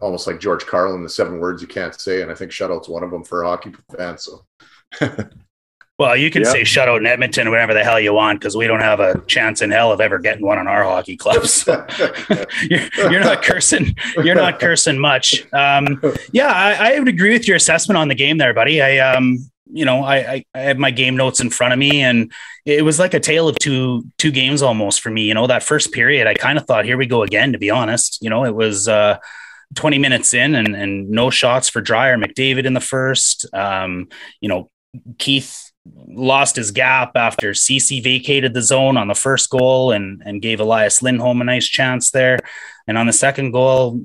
almost 0.00 0.26
like 0.26 0.40
George 0.40 0.66
Carlin, 0.66 1.02
the 1.02 1.08
seven 1.08 1.40
words 1.40 1.62
you 1.62 1.68
can't 1.68 1.98
say, 1.98 2.22
and 2.22 2.30
I 2.30 2.34
think 2.34 2.52
shutout's 2.52 2.88
one 2.88 3.02
of 3.02 3.10
them 3.10 3.24
for 3.24 3.42
a 3.42 3.48
hockey 3.48 3.72
fans. 3.96 4.28
So. 5.00 5.18
Well, 5.98 6.16
you 6.16 6.32
can 6.32 6.42
yeah. 6.42 6.50
say 6.50 6.62
shutout 6.62 6.96
in 6.96 7.06
Edmonton 7.06 7.48
whatever 7.50 7.74
the 7.74 7.84
hell 7.84 8.00
you 8.00 8.12
want 8.12 8.40
because 8.40 8.56
we 8.56 8.66
don't 8.66 8.80
have 8.80 8.98
a 8.98 9.20
chance 9.26 9.62
in 9.62 9.70
hell 9.70 9.92
of 9.92 10.00
ever 10.00 10.18
getting 10.18 10.44
one 10.44 10.58
on 10.58 10.66
our 10.66 10.82
hockey 10.82 11.16
clubs. 11.16 11.64
you're, 12.68 12.88
you're, 12.96 13.20
not 13.20 13.42
cursing. 13.42 13.94
You're 14.16 14.34
not 14.34 14.58
cursing 14.58 14.98
much. 14.98 15.44
Um, 15.52 16.02
yeah, 16.32 16.48
I, 16.48 16.94
I, 16.94 16.98
would 16.98 17.06
agree 17.06 17.32
with 17.32 17.46
your 17.46 17.56
assessment 17.56 17.98
on 17.98 18.08
the 18.08 18.16
game 18.16 18.38
there, 18.38 18.52
buddy. 18.52 18.82
I, 18.82 18.98
um, 18.98 19.38
you 19.72 19.84
know, 19.84 20.04
I, 20.04 20.16
I, 20.16 20.44
I 20.54 20.60
have 20.60 20.78
my 20.78 20.90
game 20.90 21.16
notes 21.16 21.40
in 21.40 21.50
front 21.50 21.72
of 21.72 21.78
me, 21.78 22.02
and 22.02 22.32
it 22.64 22.84
was 22.84 22.98
like 22.98 23.14
a 23.14 23.20
tale 23.20 23.48
of 23.48 23.56
two 23.58 24.04
two 24.18 24.30
games 24.30 24.62
almost 24.62 25.00
for 25.00 25.10
me. 25.10 25.22
You 25.22 25.34
know, 25.34 25.46
that 25.46 25.62
first 25.62 25.92
period, 25.92 26.26
I 26.26 26.34
kind 26.34 26.58
of 26.58 26.66
thought, 26.66 26.84
here 26.84 26.96
we 26.96 27.06
go 27.06 27.22
again. 27.22 27.52
To 27.52 27.58
be 27.58 27.70
honest, 27.70 28.18
you 28.22 28.30
know, 28.30 28.44
it 28.44 28.54
was. 28.54 28.88
Uh, 28.88 29.18
20 29.74 29.98
minutes 29.98 30.34
in 30.34 30.54
and, 30.54 30.76
and 30.76 31.08
no 31.08 31.30
shots 31.30 31.70
for 31.70 31.80
Dreyer 31.80 32.18
McDavid 32.18 32.66
in 32.66 32.74
the 32.74 32.80
first. 32.80 33.46
Um, 33.54 34.08
you 34.38 34.50
know, 34.50 34.70
Keith 35.16 35.71
lost 35.84 36.56
his 36.56 36.70
gap 36.70 37.12
after 37.16 37.54
Ceci 37.54 38.00
vacated 38.00 38.54
the 38.54 38.62
zone 38.62 38.96
on 38.96 39.08
the 39.08 39.14
first 39.14 39.50
goal 39.50 39.92
and 39.92 40.22
and 40.24 40.42
gave 40.42 40.60
Elias 40.60 41.02
Lindholm 41.02 41.40
a 41.40 41.44
nice 41.44 41.66
chance 41.66 42.10
there. 42.10 42.38
And 42.86 42.98
on 42.98 43.06
the 43.06 43.12
second 43.12 43.52
goal, 43.52 44.00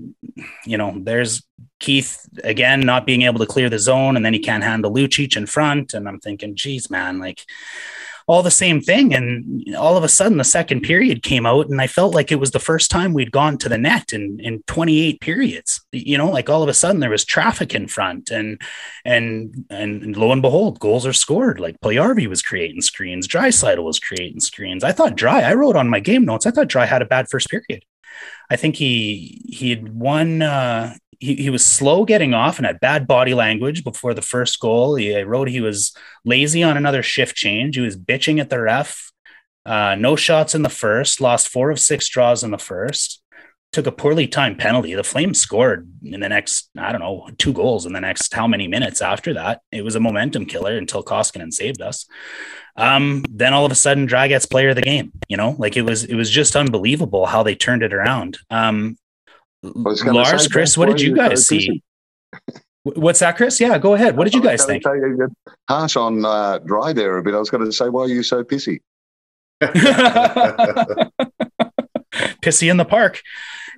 you 0.66 0.78
know, 0.78 0.94
there's 0.98 1.44
Keith 1.80 2.28
again 2.44 2.80
not 2.82 3.06
being 3.06 3.24
able 3.24 3.40
to 3.40 3.46
clear 3.46 3.70
the 3.70 3.80
zone, 3.80 4.16
and 4.16 4.26
then 4.26 4.34
he 4.34 4.40
can't 4.40 4.64
handle 4.64 4.94
Lucic 4.94 5.38
in 5.38 5.46
front. 5.46 5.94
And 5.94 6.08
I'm 6.08 6.20
thinking, 6.20 6.56
geez, 6.56 6.90
man, 6.90 7.20
like 7.20 7.44
all 8.28 8.44
the 8.44 8.52
same 8.52 8.82
thing. 8.82 9.14
And 9.14 9.76
all 9.76 9.96
of 9.98 10.04
a 10.04 10.10
sudden, 10.10 10.38
the 10.38 10.44
second 10.44 10.82
period 10.82 11.24
came 11.24 11.46
out, 11.46 11.70
and 11.70 11.82
I 11.82 11.88
felt 11.88 12.14
like 12.14 12.32
it 12.32 12.40
was 12.40 12.52
the 12.52 12.60
first 12.60 12.92
time 12.92 13.14
we'd 13.14 13.32
gone 13.32 13.58
to 13.60 13.70
the 13.70 13.78
net 13.78 14.12
in, 14.12 14.40
in 14.42 14.64
28 14.68 15.22
periods. 15.22 15.82
You 15.94 16.18
know, 16.18 16.30
like 16.30 16.50
all 16.50 16.62
of 16.62 16.70
a 16.70 16.74
sudden 16.74 17.00
there 17.00 17.10
was 17.10 17.24
traffic 17.24 17.74
in 17.74 17.88
front, 17.88 18.30
and 18.30 18.62
and 19.06 19.66
and 19.70 20.16
lo 20.18 20.32
and 20.32 20.42
behold, 20.42 20.80
goals 20.80 21.06
are 21.06 21.14
scored. 21.14 21.60
Like 21.60 21.80
Puljujarvi 21.80 22.28
was 22.28 22.42
creating 22.42 22.82
screens, 22.82 23.28
Draisaitl 23.28 23.84
was 23.84 24.00
creating 24.00 24.42
screens. 24.42 24.84
I 24.84 24.92
thought 24.92 25.18
Drai. 25.18 25.44
I 25.44 25.54
wrote 25.54 25.78
on 25.78 25.90
my 25.90 26.02
game 26.02 26.26
notes. 26.26 26.46
I 26.46 26.52
thought 26.52 26.68
Drai 26.68 26.86
had 26.86 27.02
a 27.02 27.06
bad 27.06 27.30
first 27.30 27.50
period. 27.50 27.86
I 28.50 28.58
think 28.58 28.76
he 28.76 29.42
he 29.48 29.70
had 29.70 29.94
one 29.94 30.42
uh, 30.42 30.96
he, 31.20 31.36
he 31.36 31.50
was 31.50 31.66
slow 31.66 32.06
getting 32.06 32.34
off 32.34 32.58
and 32.58 32.66
had 32.66 32.80
bad 32.80 33.08
body 33.08 33.34
language 33.34 33.84
before 33.84 34.14
the 34.14 34.22
first 34.22 34.60
goal. 34.60 34.96
He, 34.96 35.16
I 35.16 35.24
wrote 35.24 35.50
he 35.50 35.62
was 35.62 35.96
lazy 36.26 36.64
on 36.64 36.78
another 36.78 37.04
shift 37.04 37.36
change. 37.36 37.76
He 37.76 37.82
was 37.82 37.98
bitching 37.98 38.40
at 38.40 38.50
the 38.50 38.62
ref. 38.62 39.12
Uh, 39.66 39.96
no 39.96 40.16
shots 40.16 40.56
in 40.56 40.62
the 40.62 40.70
first, 40.70 41.20
lost 41.20 41.50
four 41.50 41.72
of 41.72 41.80
six 41.80 42.08
draws 42.08 42.42
in 42.42 42.52
the 42.52 42.58
first, 42.58 43.22
took 43.74 43.86
a 43.86 43.92
poorly 43.92 44.26
timed 44.26 44.58
penalty. 44.58 44.94
The 44.94 45.04
Flames 45.04 45.42
scored 45.42 45.92
in 46.04 46.22
the 46.22 46.30
next, 46.30 46.70
I 46.78 46.94
don't 46.94 47.02
know, 47.02 47.28
two 47.38 47.52
goals 47.52 47.86
in 47.86 47.92
the 47.92 48.00
next 48.00 48.34
how 48.34 48.48
many 48.48 48.70
minutes 48.70 49.02
after 49.02 49.34
that. 49.34 49.60
It 49.74 49.84
was 49.84 49.96
a 49.96 50.00
momentum 50.00 50.46
killer 50.46 50.78
until 50.78 51.04
Koskinen 51.04 51.52
saved 51.52 51.82
us. 51.82 52.06
Um, 52.78 53.26
then 53.30 53.54
all 53.54 53.66
of 53.66 53.72
a 53.72 53.76
sudden, 53.76 54.06
Draget's 54.06 54.46
player 54.46 54.70
of 54.70 54.76
the 54.78 54.82
game. 54.82 55.12
You 55.28 55.36
know, 55.36 55.56
like 55.58 55.76
it 55.76 55.82
was, 55.82 56.06
it 56.06 56.16
was 56.16 56.30
just 56.30 56.56
unbelievable 56.56 57.26
how 57.26 57.44
they 57.44 57.56
turned 57.56 57.84
it 57.84 57.94
around. 57.94 58.38
Um, 58.50 58.98
Lars, 59.64 60.48
Chris, 60.48 60.78
what 60.78 60.88
did 60.88 61.02
you 61.02 61.16
guys 61.16 61.48
see? 61.48 61.82
What's 62.84 63.20
that, 63.20 63.36
Chris? 63.36 63.60
Yeah, 63.60 63.78
go 63.78 63.96
ahead. 63.96 64.16
What 64.16 64.24
did 64.26 64.34
you 64.34 64.42
guys 64.42 64.66
think? 64.66 64.84
Harsh 65.68 65.96
on 65.98 66.24
uh, 66.24 66.60
Drai 66.60 66.96
there 66.96 67.18
a 67.18 67.24
bit. 67.24 67.34
I 67.34 67.40
was 67.40 67.50
going 67.50 67.66
to 67.66 67.72
say, 67.72 67.90
why 67.90 68.04
are 68.04 68.08
you 68.08 68.24
so 68.24 68.44
pissy? 68.44 68.80
pissy 72.42 72.70
in 72.70 72.78
the 72.78 72.86
park. 72.86 73.22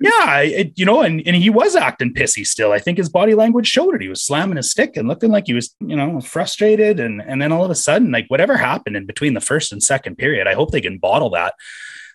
Yeah, 0.00 0.40
it, 0.40 0.78
you 0.78 0.86
know, 0.86 1.02
and, 1.02 1.22
and 1.26 1.36
he 1.36 1.50
was 1.50 1.76
acting 1.76 2.14
pissy 2.14 2.46
still. 2.46 2.72
I 2.72 2.78
think 2.78 2.96
his 2.96 3.10
body 3.10 3.34
language 3.34 3.66
showed 3.66 3.94
it. 3.94 4.00
He 4.00 4.08
was 4.08 4.22
slamming 4.22 4.56
his 4.56 4.70
stick 4.70 4.96
and 4.96 5.08
looking 5.08 5.30
like 5.30 5.46
he 5.46 5.54
was, 5.54 5.74
you 5.80 5.96
know, 5.96 6.20
frustrated. 6.20 7.00
And 7.00 7.20
and 7.20 7.42
then 7.42 7.52
all 7.52 7.64
of 7.64 7.70
a 7.70 7.74
sudden, 7.74 8.10
like 8.10 8.24
whatever 8.28 8.56
happened 8.56 8.96
in 8.96 9.04
between 9.04 9.34
the 9.34 9.42
first 9.42 9.72
and 9.72 9.82
second 9.82 10.16
period, 10.16 10.46
I 10.46 10.54
hope 10.54 10.70
they 10.70 10.80
can 10.80 10.96
bottle 10.96 11.30
that 11.30 11.54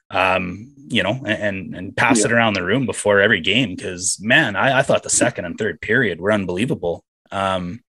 um, 0.09 0.71
you 0.87 1.03
know, 1.03 1.21
and 1.25 1.75
and 1.75 1.95
pass 1.95 2.19
yeah. 2.19 2.25
it 2.25 2.31
around 2.31 2.53
the 2.53 2.63
room 2.63 2.85
before 2.85 3.19
every 3.19 3.41
game. 3.41 3.75
Because 3.75 4.17
man, 4.21 4.55
I, 4.55 4.79
I, 4.79 4.81
thought 4.81 5.03
the 5.03 5.09
second 5.09 5.45
and 5.45 5.57
third 5.57 5.81
period 5.81 6.19
were 6.21 6.31
unbelievable. 6.31 7.03
Um, 7.31 7.81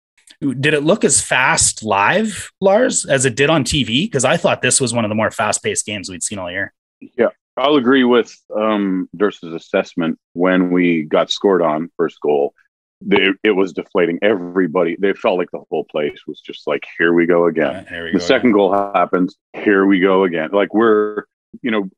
did 0.41 0.73
it 0.73 0.83
look 0.83 1.03
as 1.03 1.21
fast 1.21 1.83
live, 1.83 2.51
Lars, 2.61 3.05
as 3.05 3.25
it 3.25 3.35
did 3.35 3.49
on 3.49 3.63
TV? 3.63 4.05
Because 4.05 4.25
I 4.25 4.37
thought 4.37 4.61
this 4.61 4.81
was 4.81 4.93
one 4.93 5.05
of 5.05 5.09
the 5.09 5.15
more 5.15 5.31
fast 5.31 5.63
paced 5.63 5.85
games 5.85 6.09
we'd 6.09 6.23
seen 6.23 6.39
all 6.39 6.51
year. 6.51 6.73
Yeah, 6.99 7.29
I'll 7.57 7.75
agree 7.75 8.03
with 8.03 8.35
um, 8.55 9.09
Durst's 9.15 9.43
assessment 9.43 10.19
when 10.33 10.71
we 10.71 11.03
got 11.03 11.31
scored 11.31 11.61
on 11.61 11.89
first 11.97 12.19
goal. 12.21 12.53
They, 13.01 13.27
it 13.43 13.51
was 13.51 13.73
deflating 13.73 14.19
everybody. 14.21 14.95
They 14.99 15.13
felt 15.13 15.37
like 15.37 15.51
the 15.51 15.63
whole 15.69 15.83
place 15.83 16.19
was 16.27 16.41
just 16.41 16.65
like, 16.65 16.85
here 16.97 17.13
we 17.13 17.25
go 17.25 17.45
again. 17.45 17.85
we 17.91 18.11
the 18.11 18.19
go 18.19 18.19
second 18.19 18.49
again. 18.49 18.57
goal 18.57 18.73
happens. 18.73 19.35
Here 19.53 19.85
we 19.85 19.99
go 19.99 20.23
again. 20.23 20.49
Like 20.51 20.73
we're 20.73 21.25
you 21.61 21.71
know, 21.71 21.89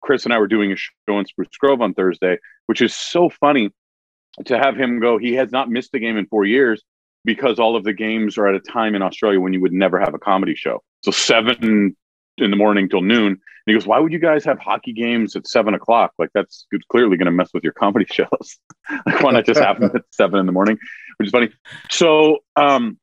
Chris 0.00 0.24
and 0.24 0.32
I 0.32 0.38
were 0.38 0.46
doing 0.46 0.72
a 0.72 0.76
show 0.76 1.18
in 1.18 1.26
Spruce 1.26 1.56
Grove 1.58 1.80
on 1.80 1.94
Thursday, 1.94 2.38
which 2.66 2.80
is 2.80 2.94
so 2.94 3.28
funny 3.28 3.70
to 4.46 4.58
have 4.58 4.76
him 4.76 5.00
go. 5.00 5.18
He 5.18 5.34
has 5.34 5.52
not 5.52 5.70
missed 5.70 5.94
a 5.94 5.98
game 5.98 6.16
in 6.16 6.26
four 6.26 6.44
years 6.44 6.82
because 7.24 7.58
all 7.58 7.76
of 7.76 7.84
the 7.84 7.92
games 7.92 8.36
are 8.38 8.46
at 8.46 8.54
a 8.54 8.60
time 8.60 8.94
in 8.94 9.02
Australia 9.02 9.40
when 9.40 9.52
you 9.52 9.60
would 9.60 9.72
never 9.72 9.98
have 9.98 10.14
a 10.14 10.18
comedy 10.18 10.54
show. 10.54 10.82
So 11.04 11.10
seven 11.10 11.96
in 12.38 12.50
the 12.50 12.56
morning 12.56 12.88
till 12.88 13.00
noon. 13.00 13.26
And 13.26 13.40
he 13.66 13.72
goes, 13.72 13.86
"Why 13.86 13.98
would 13.98 14.12
you 14.12 14.18
guys 14.18 14.44
have 14.44 14.58
hockey 14.58 14.92
games 14.92 15.36
at 15.36 15.46
seven 15.46 15.74
o'clock? 15.74 16.12
Like 16.18 16.30
that's 16.34 16.66
clearly 16.90 17.16
going 17.16 17.26
to 17.26 17.32
mess 17.32 17.50
with 17.54 17.64
your 17.64 17.72
comedy 17.72 18.06
shows. 18.10 18.58
like 19.06 19.22
why 19.22 19.32
not 19.32 19.46
just 19.46 19.60
have 19.60 19.80
them 19.80 19.90
at 19.94 20.02
seven 20.10 20.40
in 20.40 20.46
the 20.46 20.52
morning?" 20.52 20.78
Which 21.16 21.28
is 21.28 21.32
funny. 21.32 21.50
So 21.90 22.38
um, 22.56 22.98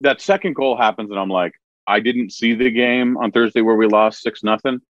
that 0.00 0.20
second 0.20 0.54
goal 0.54 0.76
happens, 0.76 1.10
and 1.10 1.18
I'm 1.18 1.30
like, 1.30 1.52
I 1.86 2.00
didn't 2.00 2.32
see 2.32 2.54
the 2.54 2.70
game 2.70 3.16
on 3.16 3.30
Thursday 3.30 3.60
where 3.60 3.76
we 3.76 3.86
lost 3.86 4.22
six 4.22 4.42
nothing. 4.42 4.80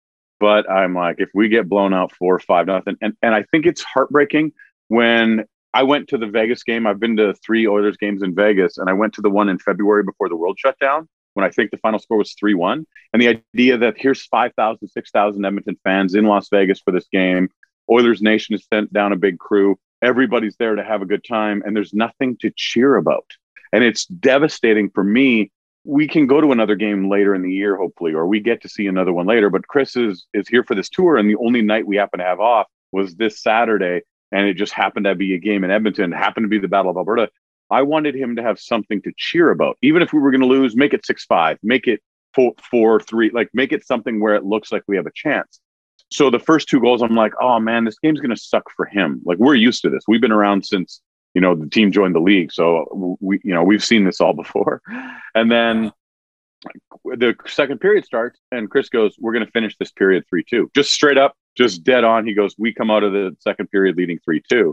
But 0.44 0.70
I'm 0.70 0.94
like, 0.94 1.16
if 1.20 1.30
we 1.32 1.48
get 1.48 1.70
blown 1.70 1.94
out 1.94 2.12
four 2.12 2.34
or 2.34 2.38
five 2.38 2.66
nothing, 2.66 2.96
and 3.00 3.16
and 3.22 3.34
I 3.34 3.44
think 3.44 3.64
it's 3.64 3.82
heartbreaking 3.82 4.52
when 4.88 5.46
I 5.72 5.84
went 5.84 6.08
to 6.08 6.18
the 6.18 6.26
Vegas 6.26 6.62
game. 6.62 6.86
I've 6.86 7.00
been 7.00 7.16
to 7.16 7.32
three 7.32 7.66
Oilers 7.66 7.96
games 7.96 8.22
in 8.22 8.34
Vegas, 8.34 8.76
and 8.76 8.90
I 8.90 8.92
went 8.92 9.14
to 9.14 9.22
the 9.22 9.30
one 9.30 9.48
in 9.48 9.58
February 9.58 10.02
before 10.02 10.28
the 10.28 10.36
world 10.36 10.58
shut 10.58 10.78
down 10.78 11.08
when 11.32 11.46
I 11.46 11.48
think 11.48 11.70
the 11.70 11.78
final 11.78 11.98
score 11.98 12.18
was 12.18 12.34
3 12.38 12.52
1. 12.52 12.86
And 13.14 13.22
the 13.22 13.40
idea 13.54 13.78
that 13.78 13.94
here's 13.96 14.26
5,000, 14.26 14.86
6,000 14.86 15.44
Edmonton 15.46 15.78
fans 15.82 16.14
in 16.14 16.26
Las 16.26 16.50
Vegas 16.50 16.78
for 16.78 16.92
this 16.92 17.08
game. 17.10 17.48
Oilers 17.90 18.20
Nation 18.20 18.52
has 18.52 18.66
sent 18.70 18.92
down 18.92 19.14
a 19.14 19.16
big 19.16 19.38
crew. 19.38 19.78
Everybody's 20.02 20.56
there 20.58 20.74
to 20.74 20.84
have 20.84 21.00
a 21.00 21.06
good 21.06 21.24
time, 21.26 21.62
and 21.64 21.74
there's 21.74 21.94
nothing 21.94 22.36
to 22.42 22.52
cheer 22.54 22.96
about. 22.96 23.24
And 23.72 23.82
it's 23.82 24.04
devastating 24.04 24.90
for 24.90 25.04
me 25.04 25.52
we 25.84 26.08
can 26.08 26.26
go 26.26 26.40
to 26.40 26.52
another 26.52 26.74
game 26.74 27.10
later 27.10 27.34
in 27.34 27.42
the 27.42 27.52
year, 27.52 27.76
hopefully, 27.76 28.14
or 28.14 28.26
we 28.26 28.40
get 28.40 28.62
to 28.62 28.68
see 28.68 28.86
another 28.86 29.12
one 29.12 29.26
later. 29.26 29.50
But 29.50 29.68
Chris 29.68 29.96
is 29.96 30.26
is 30.34 30.48
here 30.48 30.64
for 30.64 30.74
this 30.74 30.88
tour, 30.88 31.16
and 31.16 31.28
the 31.28 31.36
only 31.36 31.62
night 31.62 31.86
we 31.86 31.96
happen 31.96 32.20
to 32.20 32.24
have 32.24 32.40
off 32.40 32.66
was 32.92 33.14
this 33.16 33.42
Saturday, 33.42 34.02
and 34.32 34.46
it 34.46 34.54
just 34.54 34.72
happened 34.72 35.04
to 35.04 35.14
be 35.14 35.34
a 35.34 35.38
game 35.38 35.64
in 35.64 35.70
Edmonton, 35.70 36.12
happened 36.12 36.44
to 36.44 36.48
be 36.48 36.58
the 36.58 36.68
Battle 36.68 36.90
of 36.90 36.96
Alberta. 36.96 37.28
I 37.70 37.82
wanted 37.82 38.14
him 38.14 38.36
to 38.36 38.42
have 38.42 38.58
something 38.58 39.02
to 39.02 39.12
cheer 39.16 39.50
about, 39.50 39.76
even 39.82 40.02
if 40.02 40.12
we 40.12 40.20
were 40.20 40.30
going 40.30 40.40
to 40.40 40.46
lose. 40.46 40.76
Make 40.76 40.94
it 40.94 41.04
six 41.04 41.24
five, 41.24 41.58
make 41.62 41.86
it 41.86 42.00
four 42.34 42.54
four 42.70 43.00
three, 43.00 43.30
like 43.30 43.50
make 43.52 43.72
it 43.72 43.86
something 43.86 44.20
where 44.20 44.34
it 44.34 44.44
looks 44.44 44.72
like 44.72 44.82
we 44.86 44.96
have 44.96 45.06
a 45.06 45.12
chance. 45.14 45.60
So 46.10 46.30
the 46.30 46.38
first 46.38 46.68
two 46.68 46.80
goals, 46.80 47.02
I'm 47.02 47.16
like, 47.16 47.32
oh 47.40 47.58
man, 47.58 47.84
this 47.84 47.98
game's 47.98 48.20
going 48.20 48.34
to 48.34 48.40
suck 48.40 48.64
for 48.76 48.86
him. 48.86 49.20
Like 49.24 49.38
we're 49.38 49.54
used 49.54 49.82
to 49.82 49.90
this. 49.90 50.04
We've 50.06 50.20
been 50.20 50.32
around 50.32 50.64
since 50.64 51.00
you 51.34 51.40
know 51.40 51.54
the 51.54 51.68
team 51.68 51.92
joined 51.92 52.14
the 52.14 52.20
league. 52.20 52.52
So 52.52 53.16
we 53.20 53.40
you 53.44 53.54
know 53.54 53.62
we've 53.62 53.84
seen 53.84 54.04
this 54.04 54.20
all 54.20 54.34
before. 54.34 54.82
And 55.36 55.50
then 55.50 55.90
the 57.04 57.34
second 57.46 57.80
period 57.80 58.04
starts 58.04 58.38
and 58.52 58.70
chris 58.70 58.88
goes 58.88 59.14
we're 59.18 59.32
going 59.32 59.44
to 59.44 59.50
finish 59.50 59.76
this 59.78 59.92
period 59.92 60.24
3-2 60.32 60.72
just 60.74 60.92
straight 60.92 61.18
up 61.18 61.34
just 61.56 61.84
dead 61.84 62.04
on 62.04 62.26
he 62.26 62.32
goes 62.32 62.54
we 62.58 62.72
come 62.72 62.90
out 62.90 63.02
of 63.02 63.12
the 63.12 63.36
second 63.40 63.70
period 63.70 63.96
leading 63.96 64.18
3-2 64.26 64.72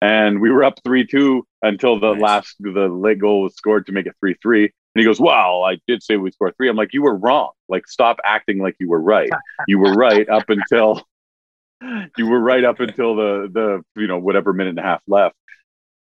and 0.00 0.40
we 0.40 0.50
were 0.50 0.64
up 0.64 0.80
3-2 0.86 1.42
until 1.62 2.00
the 2.00 2.12
nice. 2.12 2.22
last 2.22 2.56
the 2.60 2.88
late 2.88 3.18
goal 3.18 3.42
was 3.42 3.54
scored 3.54 3.84
to 3.84 3.92
make 3.92 4.06
it 4.06 4.14
3-3 4.24 4.62
and 4.62 4.70
he 4.94 5.04
goes 5.04 5.20
well 5.20 5.64
i 5.64 5.76
did 5.86 6.02
say 6.02 6.16
we 6.16 6.30
scored 6.30 6.54
three. 6.56 6.68
I'm 6.68 6.76
like 6.76 6.94
you 6.94 7.02
were 7.02 7.16
wrong. 7.16 7.50
Like 7.68 7.86
stop 7.86 8.18
acting 8.24 8.58
like 8.58 8.76
you 8.78 8.88
were 8.88 9.00
right. 9.00 9.30
You 9.66 9.78
were 9.78 9.92
right 9.92 10.28
up 10.28 10.48
until 10.48 11.02
you 12.16 12.26
were 12.26 12.40
right 12.40 12.64
up 12.64 12.80
until 12.80 13.14
the 13.14 13.50
the 13.52 14.00
you 14.00 14.06
know 14.06 14.18
whatever 14.18 14.52
minute 14.52 14.70
and 14.70 14.78
a 14.78 14.82
half 14.82 15.02
left 15.06 15.36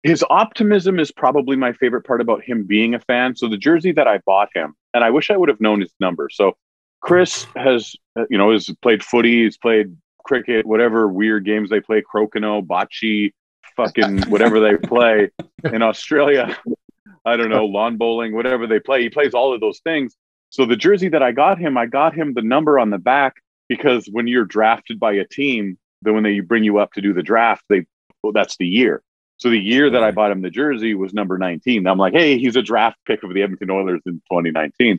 his 0.05 0.23
optimism 0.29 1.01
is 1.01 1.11
probably 1.11 1.57
my 1.57 1.73
favorite 1.73 2.03
part 2.03 2.21
about 2.21 2.45
him 2.45 2.65
being 2.65 2.95
a 2.95 3.01
fan. 3.01 3.35
So 3.35 3.49
the 3.49 3.57
jersey 3.57 3.91
that 3.93 4.07
I 4.07 4.19
bought 4.19 4.51
him, 4.55 4.75
and 4.93 5.03
I 5.03 5.09
wish 5.09 5.31
I 5.31 5.37
would 5.37 5.49
have 5.49 5.63
known 5.63 5.81
his 5.81 5.93
number. 5.99 6.29
So 6.31 6.57
Chris 7.01 7.47
has, 7.57 7.97
uh, 8.15 8.25
you 8.29 8.37
know, 8.37 8.53
has 8.53 8.71
played 8.83 9.03
footy, 9.03 9.45
he's 9.45 9.57
played 9.57 9.97
cricket, 10.23 10.67
whatever 10.67 11.09
weird 11.09 11.47
games 11.47 11.71
they 11.71 11.81
play, 11.81 12.03
crokinole, 12.03 12.67
bocce, 12.67 13.33
fucking 13.77 14.23
whatever 14.29 14.61
they 14.61 14.77
play 14.77 15.31
in 15.65 15.81
Australia. 15.81 16.55
I 17.25 17.39
don't 17.39 17.49
know, 17.49 17.65
lawn 17.65 17.97
bowling, 17.97 18.35
whatever 18.35 18.67
they 18.67 18.81
play. 18.81 19.03
He 19.03 19.09
plays 19.09 19.33
all 19.33 19.55
of 19.55 19.61
those 19.63 19.81
things. 19.81 20.15
So 20.51 20.67
the 20.67 20.77
jersey 20.77 21.09
that 21.09 21.23
I 21.23 21.33
got 21.33 21.59
him, 21.59 21.79
I 21.79 21.87
got 21.87 22.15
him 22.15 22.35
the 22.35 22.43
number 22.43 22.79
on 22.79 22.91
the 22.91 22.99
back 22.99 23.37
because 23.71 24.07
when 24.13 24.27
you're 24.27 24.45
drafted 24.45 25.01
by 25.01 25.15
a 25.15 25.27
team, 25.27 25.79
then 26.03 26.13
when 26.13 26.23
they 26.23 26.41
bring 26.41 26.63
you 26.63 26.77
up 26.77 26.93
to 26.93 27.01
do 27.01 27.15
the 27.15 27.23
draft, 27.23 27.65
they 27.71 27.87
well, 28.23 28.33
that's 28.33 28.59
the 28.59 28.67
year. 28.67 29.03
So 29.45 29.51
the 29.51 29.59
year 29.59 29.91
that 29.91 30.03
I 30.03 30.11
bought 30.11 30.31
him 30.31 30.41
the 30.41 30.49
jersey 30.49 30.95
was 30.95 31.13
number 31.13 31.37
19. 31.37 31.87
I'm 31.87 31.99
like, 31.99 32.15
hey, 32.15 32.39
he's 32.39 32.57
a 32.57 32.63
draft 32.63 32.97
pick 33.07 33.23
of 33.23 33.35
the 33.35 33.43
Edmonton 33.43 33.71
Oilers 33.71 34.01
in 34.07 34.15
2019. 34.31 34.99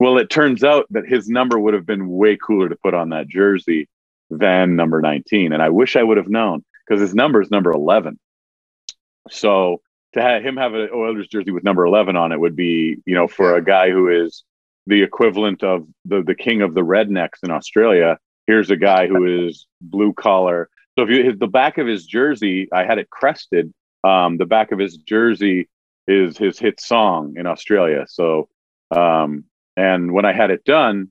Well, 0.00 0.16
it 0.16 0.30
turns 0.30 0.64
out 0.64 0.86
that 0.88 1.06
his 1.06 1.28
number 1.28 1.58
would 1.58 1.74
have 1.74 1.84
been 1.84 2.08
way 2.08 2.38
cooler 2.38 2.70
to 2.70 2.76
put 2.76 2.94
on 2.94 3.10
that 3.10 3.28
jersey 3.28 3.90
than 4.30 4.74
number 4.74 5.02
19. 5.02 5.52
And 5.52 5.62
I 5.62 5.68
wish 5.68 5.96
I 5.96 6.02
would 6.02 6.16
have 6.16 6.30
known 6.30 6.64
because 6.88 7.02
his 7.02 7.14
number 7.14 7.42
is 7.42 7.50
number 7.50 7.72
11. 7.72 8.18
So 9.28 9.82
to 10.14 10.22
have 10.22 10.42
him 10.42 10.56
have 10.56 10.72
an 10.72 10.88
Oilers 10.90 11.28
jersey 11.28 11.50
with 11.50 11.62
number 11.62 11.84
11 11.84 12.16
on 12.16 12.32
it 12.32 12.40
would 12.40 12.56
be, 12.56 12.96
you 13.04 13.14
know, 13.14 13.28
for 13.28 13.54
a 13.54 13.62
guy 13.62 13.90
who 13.90 14.08
is 14.08 14.44
the 14.86 15.02
equivalent 15.02 15.62
of 15.62 15.86
the, 16.06 16.22
the 16.22 16.34
king 16.34 16.62
of 16.62 16.72
the 16.72 16.80
rednecks 16.80 17.42
in 17.42 17.50
Australia. 17.50 18.16
Here's 18.46 18.70
a 18.70 18.76
guy 18.76 19.08
who 19.08 19.46
is 19.46 19.66
blue 19.82 20.14
collar, 20.14 20.70
so 20.96 21.04
if 21.04 21.10
you 21.10 21.24
his, 21.24 21.38
the 21.38 21.46
back 21.46 21.78
of 21.78 21.86
his 21.86 22.06
jersey, 22.06 22.68
I 22.72 22.84
had 22.84 22.98
it 22.98 23.10
crested. 23.10 23.72
Um, 24.04 24.36
the 24.36 24.46
back 24.46 24.70
of 24.70 24.78
his 24.78 24.96
jersey 24.96 25.68
is 26.06 26.36
his 26.36 26.58
hit 26.58 26.80
song 26.80 27.34
in 27.36 27.46
Australia. 27.46 28.04
So, 28.08 28.48
um, 28.90 29.44
and 29.76 30.12
when 30.12 30.24
I 30.24 30.32
had 30.32 30.50
it 30.50 30.64
done, 30.64 31.10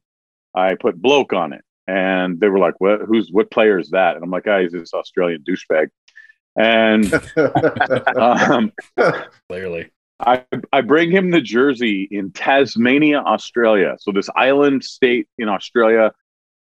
I 0.56 0.76
put 0.76 1.02
bloke 1.02 1.34
on 1.34 1.54
it, 1.54 1.64
and 1.88 2.40
they 2.40 2.48
were 2.48 2.60
like, 2.60 2.76
"What? 2.80 3.02
Who's 3.02 3.30
what 3.32 3.52
player 3.52 3.78
is 3.78 3.90
that?" 3.90 4.16
And 4.16 4.24
I'm 4.24 4.32
like, 4.32 4.48
"Ah, 4.48 4.60
he's 4.60 4.72
this 4.72 4.94
Australian 4.94 5.44
douchebag." 5.44 5.90
And 6.56 7.12
um, 8.18 8.72
clearly, 9.50 9.92
I 10.20 10.46
I 10.72 10.82
bring 10.82 11.12
him 11.12 11.32
the 11.32 11.42
jersey 11.42 12.08
in 12.10 12.32
Tasmania, 12.32 13.20
Australia. 13.20 13.98
So 14.00 14.12
this 14.12 14.30
island 14.36 14.84
state 14.84 15.28
in 15.38 15.50
Australia 15.50 16.12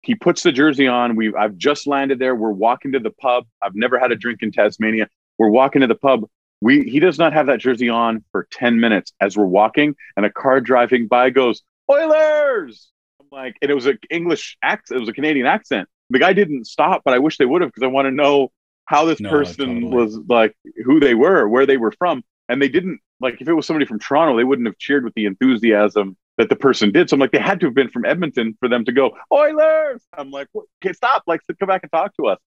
he 0.02 0.14
puts 0.14 0.42
the 0.42 0.52
jersey 0.52 0.86
on. 0.86 1.16
We 1.16 1.34
I've 1.34 1.56
just 1.56 1.86
landed 1.86 2.18
there. 2.18 2.34
We're 2.34 2.50
walking 2.52 2.92
to 2.92 2.98
the 3.00 3.10
pub. 3.10 3.46
I've 3.62 3.74
never 3.74 3.98
had 3.98 4.12
a 4.12 4.16
drink 4.16 4.42
in 4.42 4.52
Tasmania. 4.52 5.08
We're 5.38 5.50
walking 5.50 5.80
to 5.82 5.86
the 5.86 5.94
pub. 5.94 6.24
We 6.60 6.82
he 6.84 7.00
does 7.00 7.18
not 7.18 7.32
have 7.32 7.46
that 7.46 7.60
jersey 7.60 7.88
on 7.88 8.24
for 8.32 8.46
10 8.50 8.80
minutes 8.80 9.12
as 9.20 9.36
we're 9.36 9.46
walking, 9.46 9.94
and 10.16 10.26
a 10.26 10.30
car 10.30 10.60
driving 10.60 11.06
by 11.06 11.30
goes, 11.30 11.62
Oilers! 11.90 12.90
I'm 13.20 13.26
like, 13.30 13.56
and 13.62 13.70
it 13.70 13.74
was 13.74 13.86
an 13.86 13.98
English 14.10 14.56
accent, 14.62 14.98
it 14.98 15.00
was 15.00 15.08
a 15.08 15.12
Canadian 15.12 15.46
accent. 15.46 15.88
The 16.10 16.18
guy 16.18 16.32
didn't 16.32 16.66
stop, 16.66 17.02
but 17.04 17.14
I 17.14 17.18
wish 17.18 17.36
they 17.36 17.44
would 17.46 17.62
have 17.62 17.68
because 17.70 17.82
I 17.82 17.88
want 17.88 18.06
to 18.06 18.10
know 18.10 18.50
how 18.86 19.04
this 19.04 19.20
No, 19.20 19.30
person 19.30 19.82
totally. 19.82 19.96
was 19.96 20.18
like, 20.28 20.56
who 20.84 20.98
they 21.00 21.14
were, 21.14 21.46
where 21.46 21.66
they 21.66 21.76
were 21.76 21.92
from, 21.92 22.22
and 22.48 22.60
they 22.62 22.68
didn't 22.68 23.00
like. 23.20 23.40
If 23.40 23.48
it 23.48 23.52
was 23.52 23.66
somebody 23.66 23.86
from 23.86 23.98
Toronto, 23.98 24.36
they 24.36 24.44
wouldn't 24.44 24.66
have 24.66 24.78
cheered 24.78 25.04
with 25.04 25.14
the 25.14 25.26
enthusiasm 25.26 26.16
that 26.38 26.48
the 26.48 26.56
person 26.56 26.90
did. 26.92 27.10
So 27.10 27.14
I'm 27.14 27.20
like, 27.20 27.32
they 27.32 27.38
had 27.38 27.60
to 27.60 27.66
have 27.66 27.74
been 27.74 27.90
from 27.90 28.06
Edmonton 28.06 28.56
for 28.60 28.68
them 28.68 28.84
to 28.86 28.92
go 28.92 29.16
Oilers. 29.30 30.02
I'm 30.16 30.30
like, 30.30 30.48
what? 30.52 30.66
okay, 30.82 30.94
stop, 30.94 31.24
like, 31.26 31.40
come 31.58 31.66
back 31.66 31.82
and 31.82 31.92
talk 31.92 32.16
to 32.16 32.28
us. 32.28 32.38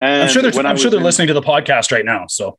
And 0.00 0.22
I'm 0.22 0.28
sure 0.28 0.42
they're 0.42 0.66
I'm 0.66 0.76
sure 0.76 0.90
they're 0.90 1.00
in- 1.00 1.04
listening 1.04 1.28
to 1.28 1.34
the 1.34 1.42
podcast 1.42 1.90
right 1.90 2.04
now. 2.04 2.26
So 2.28 2.58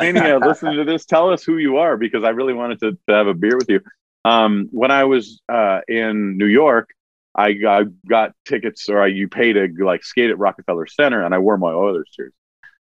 Mania, 0.00 0.38
listen 0.38 0.74
to 0.74 0.84
this. 0.84 1.04
Tell 1.04 1.30
us 1.30 1.44
who 1.44 1.58
you 1.58 1.76
are 1.76 1.96
because 1.96 2.24
I 2.24 2.30
really 2.30 2.54
wanted 2.54 2.80
to, 2.80 2.92
to 2.92 3.14
have 3.14 3.26
a 3.26 3.34
beer 3.34 3.56
with 3.56 3.68
you. 3.68 3.80
Um, 4.24 4.68
when 4.70 4.90
I 4.90 5.04
was 5.04 5.40
uh, 5.48 5.80
in 5.88 6.38
New 6.38 6.46
York, 6.46 6.90
I 7.34 7.52
got, 7.52 7.84
got 8.08 8.32
tickets 8.44 8.88
or 8.88 9.02
I, 9.02 9.06
you 9.06 9.28
pay 9.28 9.52
to 9.52 9.68
like 9.80 10.04
skate 10.04 10.30
at 10.30 10.38
Rockefeller 10.38 10.86
Center 10.86 11.22
and 11.22 11.34
I 11.34 11.38
wore 11.38 11.58
my 11.58 11.70
Oilers 11.70 12.10
jersey. 12.16 12.32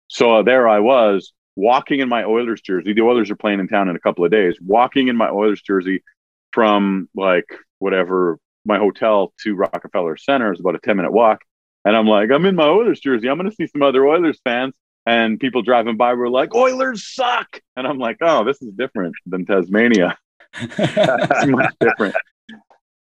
So 0.08 0.38
uh, 0.38 0.44
there 0.44 0.68
I 0.68 0.80
was 0.80 1.34
walking 1.56 2.00
in 2.00 2.08
my 2.08 2.24
Oilers 2.24 2.62
jersey. 2.62 2.94
The 2.94 3.02
Oilers 3.02 3.30
are 3.30 3.36
playing 3.36 3.60
in 3.60 3.68
town 3.68 3.90
in 3.90 3.96
a 3.96 4.00
couple 4.00 4.24
of 4.24 4.32
days, 4.32 4.58
walking 4.62 5.10
in 5.10 5.18
my 5.18 5.30
Oilers 5.30 5.62
jersey 5.62 6.02
from 6.58 7.08
like 7.14 7.46
whatever 7.78 8.40
my 8.66 8.80
hotel 8.80 9.32
to 9.44 9.54
Rockefeller 9.54 10.18
Center 10.18 10.52
is 10.52 10.60
about 10.60 10.74
a 10.74 10.80
10 10.80 10.98
minute 10.98 11.12
walk. 11.14 11.42
And 11.86 11.96
I'm 11.96 12.08
like, 12.08 12.32
I'm 12.32 12.46
in 12.48 12.56
my 12.56 12.66
Oilers 12.68 13.00
jersey. 13.00 13.30
I'm 13.30 13.38
going 13.38 13.48
to 13.48 13.56
see 13.56 13.68
some 13.68 13.84
other 13.84 14.08
Oilers 14.08 14.40
fans 14.44 14.74
and 15.06 15.40
people 15.40 15.62
driving 15.62 15.98
by 15.98 16.16
were 16.16 16.32
like, 16.32 16.56
Oilers 16.56 17.08
suck. 17.14 17.62
And 17.76 17.86
I'm 17.86 18.00
like, 18.00 18.18
oh, 18.22 18.44
this 18.44 18.60
is 18.64 18.72
different 18.74 19.14
than 19.28 19.46
Tasmania. 19.46 20.18
It's 20.60 21.46
much 21.46 21.76
different. 21.80 22.16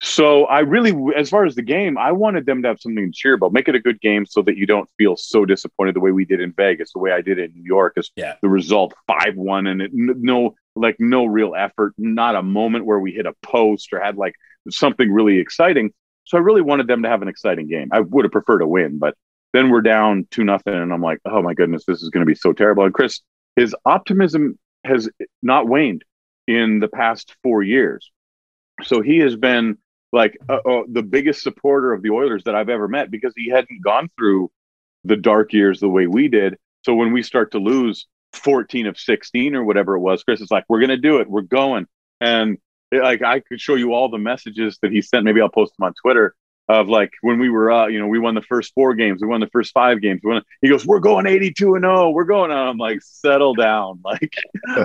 So 0.02 0.46
I 0.46 0.60
really, 0.60 0.92
as 1.16 1.30
far 1.30 1.46
as 1.46 1.54
the 1.54 1.62
game, 1.62 1.96
I 1.96 2.10
wanted 2.10 2.44
them 2.46 2.60
to 2.62 2.68
have 2.68 2.80
something 2.80 3.06
to 3.06 3.12
cheer 3.16 3.34
about. 3.34 3.52
Make 3.52 3.68
it 3.68 3.76
a 3.76 3.80
good 3.80 4.00
game 4.00 4.26
so 4.26 4.42
that 4.42 4.56
you 4.56 4.66
don't 4.66 4.90
feel 4.98 5.16
so 5.16 5.44
disappointed 5.44 5.94
the 5.94 6.00
way 6.00 6.10
we 6.10 6.24
did 6.24 6.40
in 6.40 6.52
Vegas, 6.52 6.92
the 6.92 6.98
way 6.98 7.12
I 7.12 7.20
did 7.20 7.38
in 7.38 7.52
New 7.54 7.62
York. 7.62 7.92
Is 7.96 8.10
Yeah. 8.16 8.34
the 8.42 8.48
result 8.48 8.94
five 9.06 9.36
one 9.36 9.68
and 9.68 9.80
it, 9.80 9.90
no 9.94 10.56
like 10.76 10.96
no 10.98 11.24
real 11.24 11.54
effort, 11.56 11.94
not 11.98 12.36
a 12.36 12.42
moment 12.42 12.86
where 12.86 12.98
we 12.98 13.12
hit 13.12 13.26
a 13.26 13.34
post 13.42 13.92
or 13.92 14.00
had 14.00 14.16
like 14.16 14.34
something 14.70 15.10
really 15.10 15.38
exciting. 15.38 15.92
So 16.24 16.38
I 16.38 16.40
really 16.40 16.62
wanted 16.62 16.86
them 16.86 17.02
to 17.02 17.08
have 17.08 17.22
an 17.22 17.28
exciting 17.28 17.68
game. 17.68 17.88
I 17.92 18.00
would 18.00 18.24
have 18.24 18.32
preferred 18.32 18.62
a 18.62 18.66
win, 18.66 18.98
but 18.98 19.14
then 19.52 19.70
we're 19.70 19.82
down 19.82 20.26
two 20.30 20.42
nothing, 20.42 20.74
and 20.74 20.92
I'm 20.92 21.02
like, 21.02 21.20
oh 21.24 21.42
my 21.42 21.54
goodness, 21.54 21.84
this 21.86 22.02
is 22.02 22.10
going 22.10 22.22
to 22.22 22.30
be 22.30 22.34
so 22.34 22.52
terrible. 22.52 22.84
And 22.84 22.92
Chris, 22.92 23.20
his 23.56 23.74
optimism 23.84 24.58
has 24.84 25.08
not 25.42 25.68
waned 25.68 26.04
in 26.46 26.80
the 26.80 26.88
past 26.88 27.36
four 27.42 27.62
years. 27.62 28.10
So 28.82 29.00
he 29.00 29.18
has 29.18 29.36
been 29.36 29.78
like 30.12 30.36
uh, 30.48 30.58
uh, 30.66 30.82
the 30.88 31.02
biggest 31.02 31.42
supporter 31.42 31.92
of 31.92 32.02
the 32.02 32.10
Oilers 32.10 32.44
that 32.44 32.54
I've 32.54 32.68
ever 32.68 32.88
met 32.88 33.10
because 33.10 33.32
he 33.36 33.48
hadn't 33.48 33.82
gone 33.82 34.08
through 34.16 34.50
the 35.04 35.16
dark 35.16 35.52
years 35.52 35.80
the 35.80 35.88
way 35.88 36.06
we 36.06 36.28
did. 36.28 36.56
So 36.84 36.94
when 36.94 37.12
we 37.12 37.22
start 37.22 37.52
to 37.52 37.58
lose 37.58 38.06
14 38.34 38.86
of 38.86 38.98
16 38.98 39.54
or 39.54 39.64
whatever 39.64 39.94
it 39.96 40.00
was, 40.00 40.22
Chris 40.24 40.40
is 40.40 40.50
like, 40.50 40.64
we're 40.68 40.80
going 40.80 40.90
to 40.90 40.96
do 40.96 41.18
it. 41.18 41.28
We're 41.28 41.42
going. 41.42 41.86
And 42.20 42.58
it- 42.90 43.02
like 43.02 43.22
I 43.22 43.40
could 43.40 43.60
show 43.60 43.74
you 43.74 43.92
all 43.92 44.08
the 44.08 44.18
messages 44.18 44.78
that 44.82 44.92
he 44.92 45.02
sent. 45.02 45.24
Maybe 45.24 45.40
I'll 45.40 45.48
post 45.48 45.74
them 45.76 45.84
on 45.86 45.94
Twitter 46.00 46.34
of 46.68 46.88
like 46.88 47.10
when 47.20 47.38
we 47.38 47.50
were, 47.50 47.70
uh, 47.70 47.86
you 47.88 47.98
know, 47.98 48.06
we 48.06 48.18
won 48.18 48.34
the 48.34 48.40
first 48.42 48.72
four 48.74 48.94
games, 48.94 49.20
we 49.20 49.28
won 49.28 49.40
the 49.40 49.48
first 49.48 49.72
five 49.72 50.00
games. 50.00 50.20
We 50.24 50.32
won, 50.32 50.42
he 50.62 50.68
goes, 50.68 50.86
we're 50.86 51.00
going 51.00 51.26
82 51.26 51.74
and 51.74 51.82
0. 51.82 52.10
We're 52.10 52.24
going. 52.24 52.50
And 52.50 52.58
I'm 52.60 52.78
like, 52.78 53.00
settle 53.02 53.54
down. 53.54 54.00
Like 54.04 54.34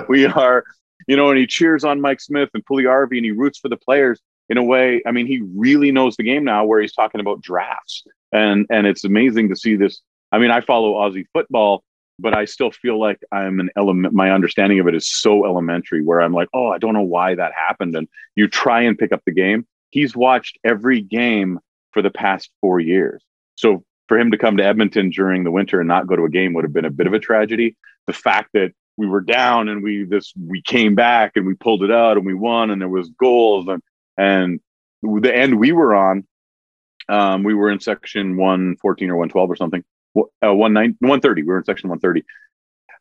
we 0.08 0.26
are, 0.26 0.64
you 1.06 1.16
know, 1.16 1.30
and 1.30 1.38
he 1.38 1.46
cheers 1.46 1.84
on 1.84 2.00
Mike 2.00 2.20
Smith 2.20 2.50
and 2.54 2.64
Puljujarvi 2.64 3.16
and 3.16 3.24
he 3.24 3.30
roots 3.30 3.58
for 3.58 3.68
the 3.68 3.76
players 3.76 4.20
in 4.50 4.58
a 4.58 4.62
way. 4.62 5.02
I 5.06 5.12
mean, 5.12 5.26
he 5.26 5.40
really 5.56 5.90
knows 5.92 6.16
the 6.16 6.22
game 6.22 6.44
now 6.44 6.64
where 6.66 6.80
he's 6.80 6.92
talking 6.92 7.20
about 7.20 7.40
drafts. 7.40 8.04
And 8.32 8.66
and 8.70 8.86
it's 8.86 9.04
amazing 9.04 9.48
to 9.48 9.56
see 9.56 9.76
this. 9.76 10.02
I 10.32 10.38
mean, 10.38 10.50
I 10.50 10.60
follow 10.60 10.94
Aussie 10.94 11.24
football, 11.32 11.82
but 12.20 12.36
I 12.36 12.44
still 12.44 12.70
feel 12.70 13.00
like 13.00 13.18
I'm 13.32 13.60
an 13.60 13.70
element 13.76 14.14
my 14.14 14.30
understanding 14.30 14.80
of 14.80 14.88
it 14.88 14.94
is 14.94 15.10
so 15.10 15.44
elementary 15.44 16.02
where 16.02 16.20
I'm 16.20 16.32
like, 16.32 16.48
oh, 16.54 16.68
I 16.68 16.78
don't 16.78 16.94
know 16.94 17.02
why 17.02 17.34
that 17.34 17.52
happened. 17.52 17.96
And 17.96 18.08
you 18.34 18.48
try 18.48 18.82
and 18.82 18.98
pick 18.98 19.12
up 19.12 19.22
the 19.24 19.32
game. 19.32 19.66
He's 19.90 20.14
watched 20.14 20.58
every 20.64 21.00
game 21.00 21.58
for 21.92 22.02
the 22.02 22.10
past 22.10 22.50
four 22.60 22.80
years. 22.80 23.22
So 23.56 23.84
for 24.08 24.18
him 24.18 24.30
to 24.30 24.38
come 24.38 24.56
to 24.56 24.64
Edmonton 24.64 25.10
during 25.10 25.44
the 25.44 25.50
winter 25.50 25.80
and 25.80 25.88
not 25.88 26.06
go 26.06 26.16
to 26.16 26.24
a 26.24 26.30
game 26.30 26.52
would 26.54 26.64
have 26.64 26.72
been 26.72 26.84
a 26.84 26.90
bit 26.90 27.06
of 27.06 27.12
a 27.12 27.18
tragedy. 27.18 27.76
The 28.06 28.12
fact 28.12 28.50
that 28.54 28.72
we 28.96 29.06
were 29.06 29.20
down 29.20 29.68
and 29.68 29.82
we 29.82 30.04
this 30.04 30.32
we 30.36 30.60
came 30.60 30.94
back 30.94 31.32
and 31.36 31.46
we 31.46 31.54
pulled 31.54 31.82
it 31.82 31.90
out 31.90 32.16
and 32.16 32.26
we 32.26 32.34
won 32.34 32.70
and 32.70 32.80
there 32.80 32.88
was 32.88 33.08
goals 33.10 33.66
and 33.68 33.82
and 34.18 34.60
the 35.02 35.34
end 35.34 35.58
we 35.58 35.72
were 35.72 35.94
on 35.94 36.26
um, 37.08 37.42
we 37.42 37.54
were 37.54 37.70
in 37.70 37.80
section 37.80 38.36
114 38.36 39.10
or 39.10 39.16
112 39.16 39.50
or 39.50 39.56
something 39.56 39.82
uh, 40.16 40.52
19 40.52 40.96
130 41.00 41.42
we 41.42 41.48
were 41.48 41.58
in 41.58 41.64
section 41.64 41.88
130 41.88 42.24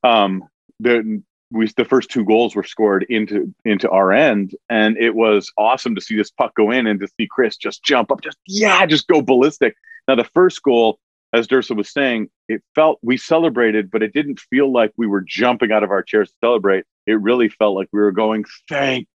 um 0.03 0.43
the 0.79 1.21
we 1.51 1.67
the 1.77 1.85
first 1.85 2.09
two 2.09 2.23
goals 2.23 2.55
were 2.55 2.63
scored 2.63 3.05
into 3.09 3.53
into 3.65 3.89
our 3.89 4.11
end 4.11 4.55
and 4.69 4.97
it 4.97 5.15
was 5.15 5.51
awesome 5.57 5.95
to 5.95 6.01
see 6.01 6.15
this 6.15 6.31
puck 6.31 6.53
go 6.55 6.71
in 6.71 6.85
and 6.87 6.99
to 6.99 7.07
see 7.19 7.27
chris 7.29 7.57
just 7.57 7.83
jump 7.83 8.11
up 8.11 8.21
just 8.21 8.37
yeah 8.45 8.85
just 8.85 9.07
go 9.07 9.21
ballistic. 9.21 9.75
Now 10.07 10.15
the 10.15 10.29
first 10.33 10.61
goal 10.63 10.99
as 11.33 11.47
Dursa 11.47 11.75
was 11.75 11.91
saying, 11.91 12.29
it 12.47 12.63
felt 12.75 12.99
we 13.03 13.17
celebrated, 13.17 13.91
but 13.91 14.01
it 14.01 14.13
didn't 14.13 14.39
feel 14.39 14.71
like 14.71 14.91
we 14.97 15.07
were 15.07 15.21
jumping 15.21 15.71
out 15.71 15.83
of 15.83 15.91
our 15.91 16.01
chairs 16.01 16.29
to 16.29 16.35
celebrate. 16.43 16.85
It 17.05 17.21
really 17.21 17.49
felt 17.49 17.75
like 17.75 17.89
we 17.91 17.99
were 17.99 18.11
going, 18.11 18.45
thank 18.67 19.07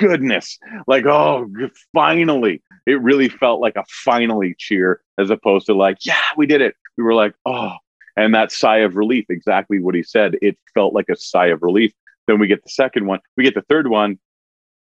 goodness. 0.00 0.58
Like, 0.86 1.06
oh, 1.06 1.48
finally. 1.94 2.62
It 2.86 3.00
really 3.00 3.28
felt 3.28 3.60
like 3.60 3.76
a 3.76 3.84
finally 3.88 4.54
cheer 4.58 5.02
as 5.18 5.30
opposed 5.30 5.66
to 5.66 5.74
like, 5.74 5.98
yeah, 6.04 6.20
we 6.36 6.46
did 6.46 6.62
it. 6.62 6.74
We 6.96 7.04
were 7.04 7.14
like, 7.14 7.34
oh, 7.46 7.74
and 8.16 8.34
that 8.34 8.50
sigh 8.50 8.78
of 8.78 8.96
relief, 8.96 9.26
exactly 9.28 9.78
what 9.78 9.94
he 9.94 10.02
said. 10.02 10.36
It 10.42 10.58
felt 10.74 10.94
like 10.94 11.08
a 11.08 11.16
sigh 11.16 11.48
of 11.48 11.62
relief. 11.62 11.92
Then 12.26 12.38
we 12.38 12.46
get 12.46 12.62
the 12.62 12.70
second 12.70 13.06
one. 13.06 13.20
We 13.36 13.44
get 13.44 13.54
the 13.54 13.62
third 13.62 13.88
one. 13.88 14.18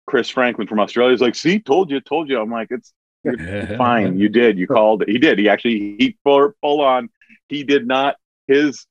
Chris 0.06 0.30
Franklin 0.30 0.66
from 0.66 0.80
Australia 0.80 1.14
is 1.14 1.20
like, 1.20 1.34
see, 1.34 1.58
told 1.60 1.90
you, 1.90 2.00
told 2.00 2.30
you. 2.30 2.40
I'm 2.40 2.50
like, 2.50 2.68
it's 2.70 2.92
fine 3.76 4.18
you 4.18 4.28
did 4.28 4.56
you 4.58 4.66
called 4.66 5.02
it 5.02 5.08
he 5.08 5.18
did 5.18 5.38
he 5.38 5.48
actually 5.48 5.96
he 5.98 6.16
full, 6.22 6.52
full 6.60 6.80
on 6.80 7.08
he 7.48 7.64
did 7.64 7.86
not 7.86 8.16
his 8.46 8.86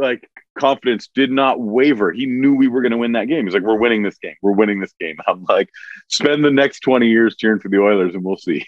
like 0.00 0.28
confidence 0.58 1.08
did 1.14 1.30
not 1.30 1.60
waver. 1.60 2.12
He 2.12 2.26
knew 2.26 2.54
we 2.54 2.68
were 2.68 2.82
going 2.82 2.92
to 2.92 2.98
win 2.98 3.12
that 3.12 3.28
game. 3.28 3.44
He's 3.44 3.54
like 3.54 3.62
we're 3.62 3.78
winning 3.78 4.02
this 4.02 4.18
game. 4.18 4.34
We're 4.42 4.52
winning 4.52 4.80
this 4.80 4.94
game. 5.00 5.16
I'm 5.26 5.44
like 5.48 5.70
spend 6.08 6.44
the 6.44 6.50
next 6.50 6.80
20 6.80 7.08
years 7.08 7.36
cheering 7.36 7.60
for 7.60 7.68
the 7.68 7.80
oilers 7.80 8.14
and 8.14 8.24
we'll 8.24 8.36
see 8.36 8.64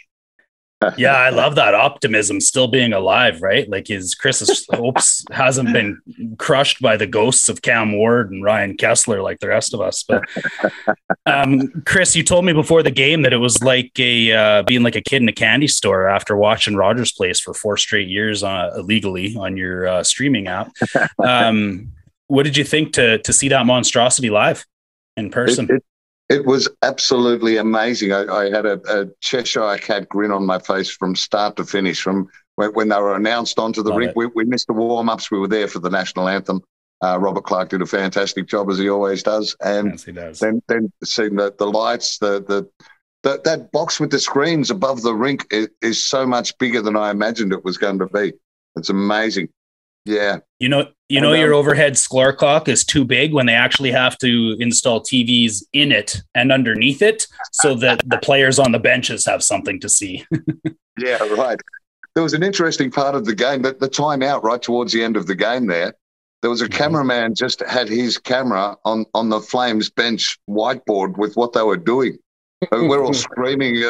yeah, 0.97 1.15
I 1.15 1.31
love 1.31 1.55
that 1.57 1.75
optimism 1.75 2.41
still 2.41 2.69
being 2.69 2.93
alive, 2.93 3.43
right? 3.43 3.69
Like 3.69 3.89
his 3.89 4.15
Chris's 4.15 4.67
hopes 4.71 5.25
hasn't 5.31 5.73
been 5.73 6.01
crushed 6.39 6.81
by 6.81 6.97
the 6.97 7.07
ghosts 7.07 7.49
of 7.49 7.63
Cam 7.63 7.93
Ward 7.93 8.31
and 8.31 8.45
Ryan 8.45 8.77
Kesler 8.77 9.23
like 9.23 9.41
the 9.41 9.49
rest 9.49 9.75
of 9.75 9.81
us. 9.81 10.03
But 10.03 10.25
um, 11.27 11.83
Chris, 11.87 12.17
you 12.17 12.23
told 12.23 12.45
me 12.45 12.53
before 12.53 12.83
the 12.83 12.91
game 12.91 13.23
that 13.23 13.33
it 13.33 13.39
was 13.39 13.63
like 13.63 13.93
a 13.99 14.33
uh, 14.33 14.63
being 14.63 14.83
like 14.83 14.97
a 14.97 15.03
kid 15.03 15.23
in 15.23 15.29
a 15.29 15.33
candy 15.33 15.69
store 15.69 16.09
after 16.09 16.37
watching 16.37 16.77
Rogers 16.77 17.13
Place 17.13 17.41
for 17.41 17.55
four 17.55 17.77
straight 17.77 18.09
years 18.09 18.43
uh, 18.43 18.71
illegally 18.77 19.37
on 19.37 19.57
your 19.57 19.87
uh, 19.87 20.03
streaming 20.03 20.49
app. 20.49 20.73
Um, 21.23 21.93
what 22.27 22.45
did 22.45 22.57
you 22.57 22.65
think 22.65 22.95
to 22.95 23.19
to 23.19 23.33
see 23.33 23.49
that 23.49 23.67
monstrosity 23.67 24.31
live 24.31 24.65
in 25.17 25.31
person? 25.31 25.67
It, 25.67 25.75
it, 25.75 25.85
it 26.29 26.47
was 26.47 26.69
absolutely 26.83 27.57
amazing. 27.57 28.13
I, 28.13 28.25
I 28.27 28.51
had 28.51 28.67
a, 28.67 28.81
a, 28.89 29.07
Cheshire 29.21 29.77
cat 29.79 30.09
grin 30.09 30.31
on 30.31 30.47
my 30.47 30.59
face 30.59 30.91
from 30.91 31.15
start 31.15 31.57
to 31.57 31.65
finish. 31.65 32.01
From 32.01 32.29
when, 32.57 32.71
when 32.73 32.89
they 32.89 32.97
were 32.97 33.17
announced 33.17 33.59
onto 33.59 33.83
the 33.83 33.91
Love 33.91 33.99
rink, 33.99 34.13
we, 34.17 34.27
we, 34.27 34.45
missed 34.45 34.67
the 34.67 34.73
warm 34.73 35.09
ups. 35.09 35.31
We 35.31 35.39
were 35.39 35.49
there 35.49 35.69
for 35.69 35.79
the 35.79 35.91
national 35.91 36.29
anthem. 36.29 36.63
Uh, 37.03 37.19
Robert 37.19 37.45
Clark 37.45 37.71
did 37.71 37.83
a 37.83 37.87
fantastic 37.87 38.47
job 38.47 38.71
as 38.71 38.79
he 38.79 38.89
always 38.89 39.23
does, 39.23 39.57
and 39.61 39.91
yes, 39.91 40.05
he 40.05 40.13
does. 40.13 40.39
then 40.39 40.63
then 40.69 40.93
seeing 41.03 41.35
the, 41.35 41.53
the 41.59 41.67
lights, 41.67 42.19
the 42.19 42.43
the 42.43 42.69
that 43.25 43.45
that 43.45 43.73
box 43.73 43.99
with 43.99 44.11
the 44.11 44.21
screens 44.21 44.71
above 44.71 45.03
the 45.03 45.15
rink 45.15 45.47
is, 45.51 45.69
is 45.81 46.03
so 46.03 46.27
much 46.27 46.57
bigger 46.59 46.81
than 46.81 46.97
I 46.97 47.11
imagined 47.11 47.53
it 47.53 47.65
was 47.65 47.77
going 47.77 47.99
to 47.99 48.07
be. 48.07 48.33
It's 48.77 48.91
amazing. 48.91 49.49
Yeah. 50.05 50.39
You 50.59 50.69
know, 50.69 50.89
you 51.09 51.21
know, 51.21 51.33
And, 51.33 51.41
your 51.41 51.55
overhead 51.55 51.97
score 51.97 52.33
clock 52.33 52.69
is 52.69 52.85
too 52.85 53.05
big 53.05 53.33
when 53.33 53.47
they 53.47 53.55
actually 53.55 53.93
have 53.93 54.19
to 54.19 54.57
install 54.59 55.01
TVs 55.01 55.63
in 55.73 55.93
it 55.93 56.23
and 56.35 56.51
underneath 56.51 57.03
it 57.03 57.27
so 57.53 57.75
that 57.77 58.03
the 58.09 58.19
players 58.23 58.59
on 58.59 58.73
the 58.73 58.79
benches 58.79 59.25
have 59.27 59.43
something 59.43 59.79
to 59.81 59.89
see. 59.89 60.25
Yeah, 60.99 61.17
right. 61.37 61.59
There 62.15 62.23
was 62.23 62.35
an 62.35 62.43
interesting 62.43 62.91
part 62.91 63.15
of 63.15 63.25
the 63.25 63.35
game 63.35 63.63
that 63.63 63.81
the 63.81 63.89
timeout 63.89 64.43
right 64.43 64.61
towards 64.61 64.93
the 64.93 65.03
end 65.03 65.17
of 65.17 65.27
the 65.27 65.35
game 65.35 65.67
there. 65.69 65.95
There 66.43 66.51
was 66.51 66.61
a 66.61 66.69
Mhm. 66.69 66.73
cameraman 66.75 67.35
just 67.35 67.61
had 67.61 67.89
his 67.89 68.19
camera 68.19 68.77
on 68.85 69.07
on 69.15 69.31
the 69.31 69.41
Flames 69.41 69.89
bench 69.89 70.39
whiteboard 70.51 71.17
with 71.17 71.35
what 71.35 71.55
they 71.55 71.63
were 71.63 71.79
doing. 71.79 72.19
And 72.71 72.91
we're 72.91 73.03
all 73.03 73.15
screaming 73.29 73.83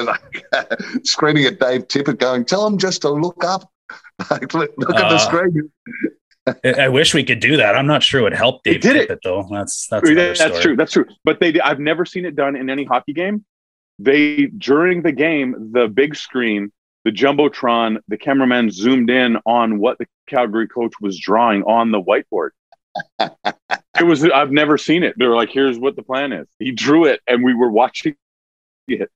at 0.53 0.79
screaming 1.05 1.45
at 1.47 1.59
Dave 1.59 1.89
Tippett, 1.89 2.19
going, 2.19 2.45
"Tell 2.45 2.65
him 2.65 2.79
just 2.79 3.03
to 3.03 3.11
look 3.11 3.43
up, 3.43 3.69
like, 4.31 4.55
look, 4.55 4.71
look 4.77 4.95
at 4.95 5.09
the 5.09 5.17
Uh, 5.17 5.19
screen." 5.19 5.71
I 6.65 6.89
wish 6.89 7.15
we 7.15 7.23
could 7.23 7.39
do 7.41 7.57
that. 7.59 7.77
I'm 7.77 7.87
not 7.87 8.03
sure 8.03 8.21
it 8.21 8.25
would 8.25 8.33
help 8.35 8.65
They 8.65 8.73
Dave 8.73 8.81
did 8.81 8.97
it. 9.11 9.19
Though. 9.23 9.47
That's 9.51 9.87
that's 9.87 10.09
story. 10.41 10.61
true 10.61 10.77
that's 10.77 10.93
true 10.93 11.07
but 11.25 11.39
they 11.39 11.61
i've 11.61 11.79
never 11.79 12.05
seen 12.05 12.25
it 12.25 12.35
done 12.35 12.57
in 12.57 12.69
any 12.69 12.83
hockey 12.85 13.13
game 13.13 13.45
they 14.01 14.47
during 14.47 15.03
the 15.03 15.13
game 15.13 15.71
the 15.73 15.87
big 15.87 16.17
screen 16.17 16.73
the 17.05 17.11
jumbotron, 17.11 17.99
the 18.07 18.17
cameraman 18.17 18.71
zoomed 18.71 19.11
in 19.11 19.37
on 19.45 19.81
what 19.81 19.99
the 19.99 20.07
Calgary 20.29 20.69
coach 20.69 20.93
was 21.01 21.19
drawing 21.19 21.65
on 21.65 21.91
the 21.91 22.01
whiteboard. 22.01 22.51
it 23.19 24.05
was 24.05 24.23
I've 24.25 24.53
never 24.53 24.79
seen 24.79 25.03
it. 25.03 25.19
They 25.19 25.27
were 25.27 25.35
like, 25.35 25.51
"Here's 25.51 25.81
what 25.81 25.97
the 25.97 26.05
plan 26.05 26.33
is." 26.33 26.47
He 26.61 26.71
drew 26.71 27.07
it, 27.07 27.21
and 27.27 27.43
we 27.43 27.55
were 27.55 27.71
watching 27.73 28.15
it. 28.87 29.11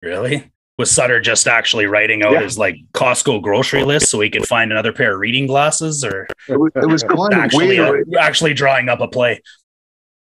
Really? 0.00 0.51
Was 0.78 0.90
Sutter 0.90 1.20
just 1.20 1.46
actually 1.46 1.86
writing 1.86 2.22
out 2.22 2.32
Yeah. 2.32 2.42
his 2.42 2.56
like 2.58 2.76
Costco 2.92 3.42
grocery 3.42 3.84
list 3.84 4.08
so 4.08 4.20
he 4.20 4.30
could 4.30 4.46
find 4.46 4.72
another 4.72 4.92
pair 4.92 5.14
of 5.14 5.20
reading 5.20 5.46
glasses, 5.46 6.02
or 6.02 6.26
It 6.48 6.58
was, 6.58 6.72
it 6.76 6.86
was 6.86 7.02
kind 7.02 7.32
of 7.34 7.38
actually 7.38 7.78
weird. 7.78 8.08
uh, 8.14 8.18
actually 8.18 8.54
drawing 8.54 8.88
up 8.88 9.00
a 9.00 9.06
play? 9.08 9.42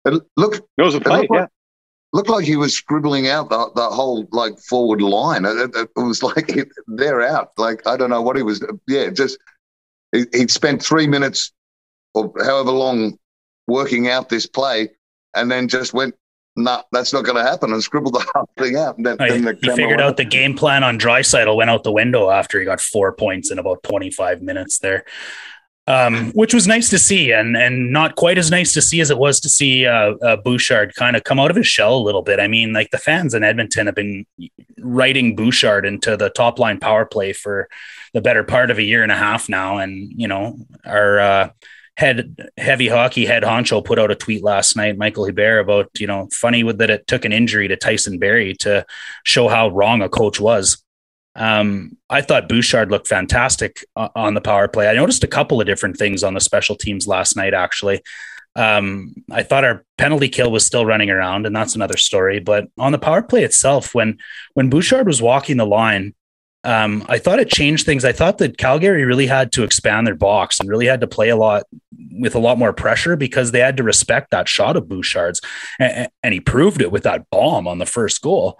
It 0.05 0.21
looked 0.37 0.61
It 0.77 0.81
was 0.81 0.95
a 0.95 1.01
play. 1.01 1.19
looked 1.19 1.31
like- 1.31 1.49
looked 2.13 2.29
like 2.29 2.45
he 2.45 2.55
was 2.55 2.73
scribbling 2.73 3.27
out 3.27 3.49
the, 3.49 3.69
the 3.75 3.87
whole 3.89 4.27
like 4.31 4.57
forward 4.59 5.01
line. 5.01 5.43
It, 5.45 5.75
it- 5.75 5.89
it 5.95 6.01
was 6.01 6.23
like 6.29 6.49
it, 6.55 6.69
they're 6.87 7.21
out. 7.21 7.51
Like 7.57 7.85
I 7.85 7.97
don't 7.97 8.09
know 8.09 8.21
what 8.21 8.37
he 8.37 8.41
was. 8.43 8.63
Yeah, 8.87 9.09
just 9.09 9.37
he, 10.13 10.25
he'd 10.33 10.49
spent 10.51 10.81
three 10.81 11.05
minutes 11.05 11.51
or 12.15 12.33
however 12.43 12.71
long 12.71 13.19
working 13.67 14.07
out 14.07 14.29
this 14.29 14.47
play, 14.47 14.89
and 15.35 15.51
then 15.51 15.67
just 15.67 15.93
went, 15.93 16.15
"Nah, 16.55 16.83
that's 16.91 17.13
not 17.13 17.23
going 17.23 17.37
to 17.37 17.43
happen," 17.43 17.71
and 17.71 17.83
scribbled 17.83 18.15
the 18.15 18.25
whole 18.33 18.49
thing 18.57 18.75
out. 18.75 18.97
And 18.97 19.05
then, 19.05 19.17
Oh, 19.19 19.27
then 19.27 19.43
the 19.43 19.57
he 19.61 19.69
figured 19.75 20.01
out 20.01 20.17
the 20.17 20.25
game 20.25 20.55
plan 20.55 20.83
on 20.83 20.99
Draisaitl 20.99 21.55
went 21.55 21.69
out 21.69 21.83
the 21.83 21.91
window 21.91 22.29
after 22.29 22.59
he 22.59 22.65
got 22.65 22.81
four 22.81 23.13
points 23.13 23.51
in 23.51 23.59
about 23.59 23.83
25 23.83 24.41
minutes 24.41 24.79
there. 24.79 25.05
Um, 25.87 26.31
which 26.33 26.53
was 26.53 26.67
nice 26.67 26.87
to 26.91 26.99
see, 26.99 27.31
and 27.31 27.57
and 27.57 27.91
not 27.91 28.15
quite 28.15 28.37
as 28.37 28.51
nice 28.51 28.73
to 28.73 28.81
see 28.81 29.01
as 29.01 29.09
it 29.09 29.17
was 29.17 29.39
to 29.39 29.49
see 29.49 29.87
uh, 29.87 30.13
uh, 30.21 30.35
Bouchard 30.35 30.93
kind 30.93 31.15
of 31.15 31.23
come 31.23 31.39
out 31.39 31.49
of 31.49 31.57
his 31.57 31.65
shell 31.65 31.97
a 31.97 31.97
little 31.97 32.21
bit. 32.21 32.39
I 32.39 32.47
mean, 32.47 32.73
like 32.73 32.91
the 32.91 32.99
fans 32.99 33.33
in 33.33 33.43
Edmonton 33.43 33.87
have 33.87 33.95
been 33.95 34.27
writing 34.77 35.35
Bouchard 35.35 35.87
into 35.87 36.15
the 36.15 36.29
top 36.29 36.59
line 36.59 36.79
power 36.79 37.07
play 37.07 37.33
for 37.33 37.67
the 38.13 38.21
better 38.21 38.43
part 38.43 38.69
of 38.69 38.77
a 38.77 38.83
year 38.83 39.01
and 39.01 39.11
a 39.11 39.15
half 39.15 39.49
now, 39.49 39.79
and 39.79 40.11
you 40.15 40.27
know 40.27 40.59
our 40.85 41.19
uh, 41.19 41.49
head 41.99 42.49
heavy 42.57 42.87
hockey 42.87 43.25
head 43.25 43.43
honcho 43.43 43.83
put 43.83 43.99
out 43.99 44.09
a 44.09 44.15
tweet 44.15 44.41
last 44.41 44.77
night, 44.77 44.97
Michael 44.97 45.25
Hebert, 45.25 45.59
about 45.59 45.89
you 45.99 46.07
know 46.07 46.29
funny 46.31 46.63
that 46.63 46.89
it 46.89 47.05
took 47.07 47.25
an 47.25 47.33
injury 47.33 47.67
to 47.67 47.75
Tyson 47.75 48.17
Barrie 48.17 48.55
to 48.55 48.85
show 49.25 49.49
how 49.49 49.67
wrong 49.67 50.01
a 50.01 50.07
coach 50.07 50.39
was. 50.39 50.81
Um, 51.35 51.97
I 52.09 52.21
thought 52.21 52.47
Bouchard 52.47 52.89
looked 52.89 53.07
fantastic 53.07 53.85
on 53.95 54.33
the 54.33 54.41
power 54.41 54.69
play. 54.69 54.87
I 54.87 54.93
noticed 54.93 55.25
a 55.25 55.27
couple 55.27 55.59
of 55.59 55.67
different 55.67 55.97
things 55.97 56.23
on 56.23 56.33
the 56.33 56.39
special 56.39 56.77
teams 56.77 57.05
last 57.05 57.35
night. 57.35 57.53
Actually, 57.53 58.01
um, 58.55 59.13
I 59.29 59.43
thought 59.43 59.65
our 59.65 59.83
penalty 59.97 60.29
kill 60.29 60.51
was 60.51 60.65
still 60.65 60.85
running 60.85 61.09
around, 61.09 61.45
and 61.45 61.55
that's 61.55 61.75
another 61.75 61.97
story. 61.97 62.39
But 62.39 62.69
on 62.77 62.93
the 62.93 62.97
power 62.97 63.21
play 63.21 63.43
itself, 63.43 63.93
when 63.93 64.19
when 64.53 64.69
Bouchard 64.69 65.05
was 65.05 65.21
walking 65.21 65.57
the 65.57 65.65
line, 65.65 66.15
um, 66.63 67.05
I 67.07 67.19
thought 67.19 67.39
it 67.39 67.49
changed 67.49 67.85
things. 67.85 68.03
I 68.03 68.11
thought 68.11 68.37
that 68.39 68.57
Calgary 68.57 69.05
really 69.05 69.27
had 69.27 69.51
to 69.53 69.63
expand 69.63 70.05
their 70.05 70.15
box 70.15 70.59
and 70.59 70.69
really 70.69 70.87
had 70.87 71.01
to 71.01 71.07
play 71.07 71.29
a 71.29 71.35
lot 71.35 71.63
with 72.11 72.35
a 72.35 72.39
lot 72.39 72.57
more 72.57 72.73
pressure 72.73 73.15
because 73.15 73.51
they 73.51 73.59
had 73.59 73.77
to 73.77 73.83
respect 73.83 74.31
that 74.31 74.49
shot 74.49 74.75
of 74.75 74.89
Bouchard's, 74.89 75.41
and, 75.79 76.09
and 76.21 76.33
he 76.33 76.39
proved 76.39 76.81
it 76.81 76.91
with 76.91 77.03
that 77.03 77.29
bomb 77.29 77.67
on 77.67 77.79
the 77.79 77.85
first 77.85 78.21
goal. 78.21 78.59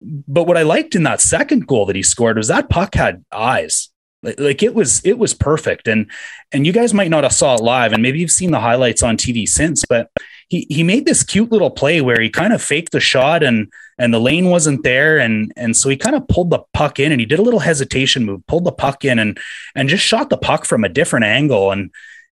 But 0.00 0.44
what 0.44 0.58
I 0.58 0.62
liked 0.62 0.94
in 0.94 1.04
that 1.04 1.20
second 1.20 1.66
goal 1.66 1.86
that 1.86 1.96
he 1.96 2.02
scored 2.02 2.36
was 2.36 2.48
that 2.48 2.68
puck 2.68 2.94
had 2.94 3.24
eyes. 3.32 3.88
Like, 4.22 4.38
like 4.38 4.62
it 4.62 4.74
was 4.74 5.00
it 5.04 5.18
was 5.18 5.32
perfect. 5.32 5.88
And 5.88 6.10
and 6.52 6.66
you 6.66 6.72
guys 6.72 6.92
might 6.92 7.10
not 7.10 7.24
have 7.24 7.32
saw 7.32 7.54
it 7.54 7.62
live, 7.62 7.92
and 7.92 8.02
maybe 8.02 8.18
you've 8.18 8.30
seen 8.30 8.50
the 8.50 8.60
highlights 8.60 9.02
on 9.02 9.16
TV 9.16 9.48
since, 9.48 9.84
but 9.88 10.10
he 10.48 10.66
he 10.68 10.82
made 10.82 11.06
this 11.06 11.22
cute 11.22 11.50
little 11.50 11.70
play 11.70 12.00
where 12.00 12.20
he 12.20 12.28
kind 12.28 12.52
of 12.52 12.62
faked 12.62 12.92
the 12.92 13.00
shot 13.00 13.42
and 13.42 13.72
and 13.98 14.14
the 14.14 14.20
lane 14.20 14.50
wasn't 14.50 14.82
there 14.82 15.18
and 15.18 15.52
and 15.56 15.76
so 15.76 15.88
he 15.88 15.96
kind 15.96 16.16
of 16.16 16.26
pulled 16.28 16.50
the 16.50 16.60
puck 16.72 16.98
in 17.00 17.12
and 17.12 17.20
he 17.20 17.26
did 17.26 17.38
a 17.38 17.42
little 17.42 17.60
hesitation 17.60 18.24
move 18.24 18.46
pulled 18.46 18.64
the 18.64 18.72
puck 18.72 19.04
in 19.04 19.18
and 19.18 19.38
and 19.74 19.88
just 19.88 20.04
shot 20.04 20.30
the 20.30 20.36
puck 20.36 20.64
from 20.64 20.84
a 20.84 20.88
different 20.88 21.24
angle 21.24 21.70
and 21.70 21.90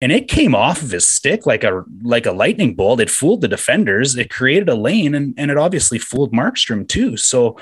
and 0.03 0.13
it 0.13 0.29
came 0.29 0.55
off 0.55 0.83
of 0.83 0.91
his 0.91 1.07
stick 1.07 1.47
like 1.47 1.65
a 1.65 1.85
like 2.03 2.27
a 2.27 2.33
lightning 2.33 2.75
bolt 2.75 3.01
it 3.01 3.11
fooled 3.11 3.41
the 3.41 3.49
defenders 3.49 4.17
it 4.17 4.31
created 4.31 4.69
a 4.69 4.75
lane 4.75 5.15
and 5.15 5.35
and 5.37 5.51
it 5.51 5.59
obviously 5.59 5.99
fooled 5.99 6.33
markstrom 6.33 6.89
too 6.89 7.17
so 7.17 7.57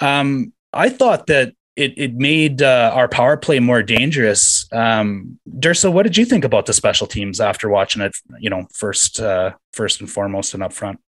um 0.00 0.52
i 0.72 0.88
thought 0.88 1.26
that 1.26 1.52
it, 1.76 1.94
it 1.96 2.14
made 2.14 2.62
uh, 2.62 2.92
our 2.94 3.08
power 3.08 3.36
play 3.36 3.58
more 3.58 3.82
dangerous. 3.82 4.68
Um, 4.72 5.38
Dursa, 5.58 5.92
what 5.92 6.04
did 6.04 6.16
you 6.16 6.24
think 6.24 6.44
about 6.44 6.66
the 6.66 6.72
special 6.72 7.06
teams 7.06 7.40
after 7.40 7.68
watching 7.68 8.00
it? 8.00 8.14
You 8.38 8.50
know, 8.50 8.66
first, 8.72 9.18
uh, 9.18 9.54
first 9.72 10.00
and 10.00 10.08
foremost, 10.08 10.54
and 10.54 10.62
up 10.62 10.72
front. 10.72 11.00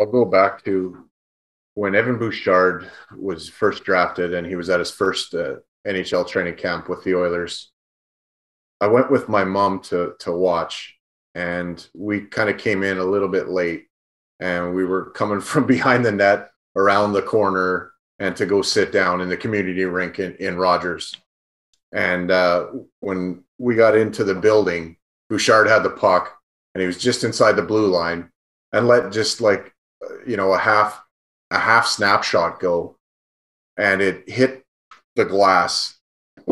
I'll 0.00 0.06
go 0.06 0.24
back 0.24 0.64
to 0.64 1.04
when 1.74 1.94
Evan 1.94 2.18
Bouchard 2.18 2.90
was 3.14 3.50
first 3.50 3.84
drafted 3.84 4.32
and 4.32 4.46
he 4.46 4.56
was 4.56 4.70
at 4.70 4.78
his 4.78 4.90
first 4.90 5.34
uh, 5.34 5.56
NHL 5.86 6.26
training 6.26 6.54
camp 6.54 6.88
with 6.88 7.04
the 7.04 7.14
Oilers. 7.14 7.70
I 8.80 8.86
went 8.86 9.10
with 9.10 9.28
my 9.28 9.44
mom 9.44 9.80
to 9.82 10.14
to 10.20 10.32
watch, 10.32 10.96
and 11.34 11.86
we 11.94 12.22
kind 12.22 12.48
of 12.48 12.56
came 12.56 12.82
in 12.82 12.96
a 12.96 13.04
little 13.04 13.28
bit 13.28 13.48
late, 13.48 13.88
and 14.40 14.74
we 14.74 14.86
were 14.86 15.10
coming 15.10 15.40
from 15.52 15.66
behind 15.66 16.04
the 16.04 16.12
net 16.12 16.50
around 16.76 17.12
the 17.12 17.22
corner 17.22 17.92
and 18.18 18.34
to 18.36 18.46
go 18.46 18.62
sit 18.62 18.92
down 18.92 19.20
in 19.20 19.28
the 19.28 19.36
community 19.36 19.84
rink 19.84 20.18
in, 20.18 20.34
in 20.36 20.56
Rogers. 20.56 21.14
And 21.92 22.30
uh, 22.30 22.68
when 23.00 23.44
we 23.58 23.74
got 23.74 23.96
into 23.96 24.24
the 24.24 24.34
building, 24.34 24.96
Bouchard 25.28 25.66
had 25.66 25.82
the 25.82 25.90
puck, 25.90 26.38
and 26.74 26.80
he 26.80 26.86
was 26.86 26.98
just 26.98 27.24
inside 27.24 27.52
the 27.52 27.62
blue 27.62 27.88
line, 27.88 28.30
and 28.72 28.86
let 28.86 29.12
just 29.12 29.40
like 29.40 29.74
you 30.26 30.36
know 30.36 30.52
a 30.52 30.58
half 30.58 31.02
a 31.50 31.58
half 31.58 31.86
snapshot 31.86 32.60
go 32.60 32.96
and 33.76 34.00
it 34.00 34.28
hit 34.28 34.64
the 35.16 35.24
glass 35.24 35.98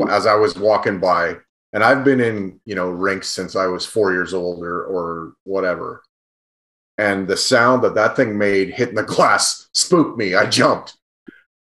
as 0.08 0.26
i 0.26 0.34
was 0.34 0.58
walking 0.58 0.98
by. 0.98 1.36
And 1.72 1.84
i've 1.84 2.04
been 2.04 2.20
in 2.20 2.60
you 2.64 2.74
know 2.74 2.88
rinks 2.88 3.28
since 3.28 3.54
i 3.54 3.66
was 3.66 3.84
four 3.84 4.12
years 4.12 4.32
old 4.34 4.62
or 4.62 4.84
or 4.84 5.34
whatever. 5.44 6.02
And 6.96 7.28
the 7.28 7.36
sound 7.36 7.84
that 7.84 7.94
that 7.94 8.16
thing 8.16 8.36
made 8.36 8.70
hitting 8.70 8.96
the 8.96 9.02
glass 9.14 9.68
spooked 9.72 10.18
me. 10.18 10.34
I 10.34 10.46
jumped. 10.46 10.96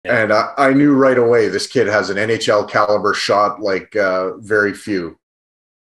Yeah. 0.04 0.22
and 0.22 0.32
I, 0.32 0.52
I 0.56 0.72
knew 0.72 0.94
right 0.94 1.18
away 1.18 1.48
this 1.48 1.66
kid 1.66 1.86
has 1.86 2.08
an 2.08 2.16
nhl 2.16 2.68
caliber 2.68 3.12
shot 3.12 3.60
like 3.60 3.94
uh, 3.94 4.38
very 4.38 4.72
few. 4.72 5.18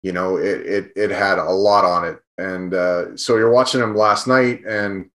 You 0.03 0.13
know 0.13 0.37
it, 0.37 0.61
it 0.67 0.93
it 0.97 1.11
had 1.11 1.39
a 1.39 1.51
lot 1.51 1.85
on 1.85 2.07
it. 2.07 2.19
And 2.39 2.75
uh, 2.75 3.17
so 3.17 3.37
you're 3.37 3.51
watching 3.51 3.81
him 3.83 3.95
last 3.95 4.27
night 4.27 4.65
and 4.67 5.11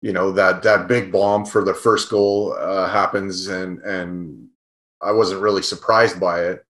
you 0.00 0.12
know 0.12 0.30
that 0.32 0.62
that 0.62 0.88
big 0.88 1.10
bomb 1.10 1.44
for 1.44 1.64
the 1.64 1.74
first 1.74 2.10
goal 2.10 2.54
uh, 2.58 2.88
happens 2.88 3.48
and 3.48 3.80
and 3.80 4.48
I 5.00 5.12
wasn't 5.12 5.42
really 5.42 5.62
surprised 5.62 6.20
by 6.20 6.44
it. 6.44 6.64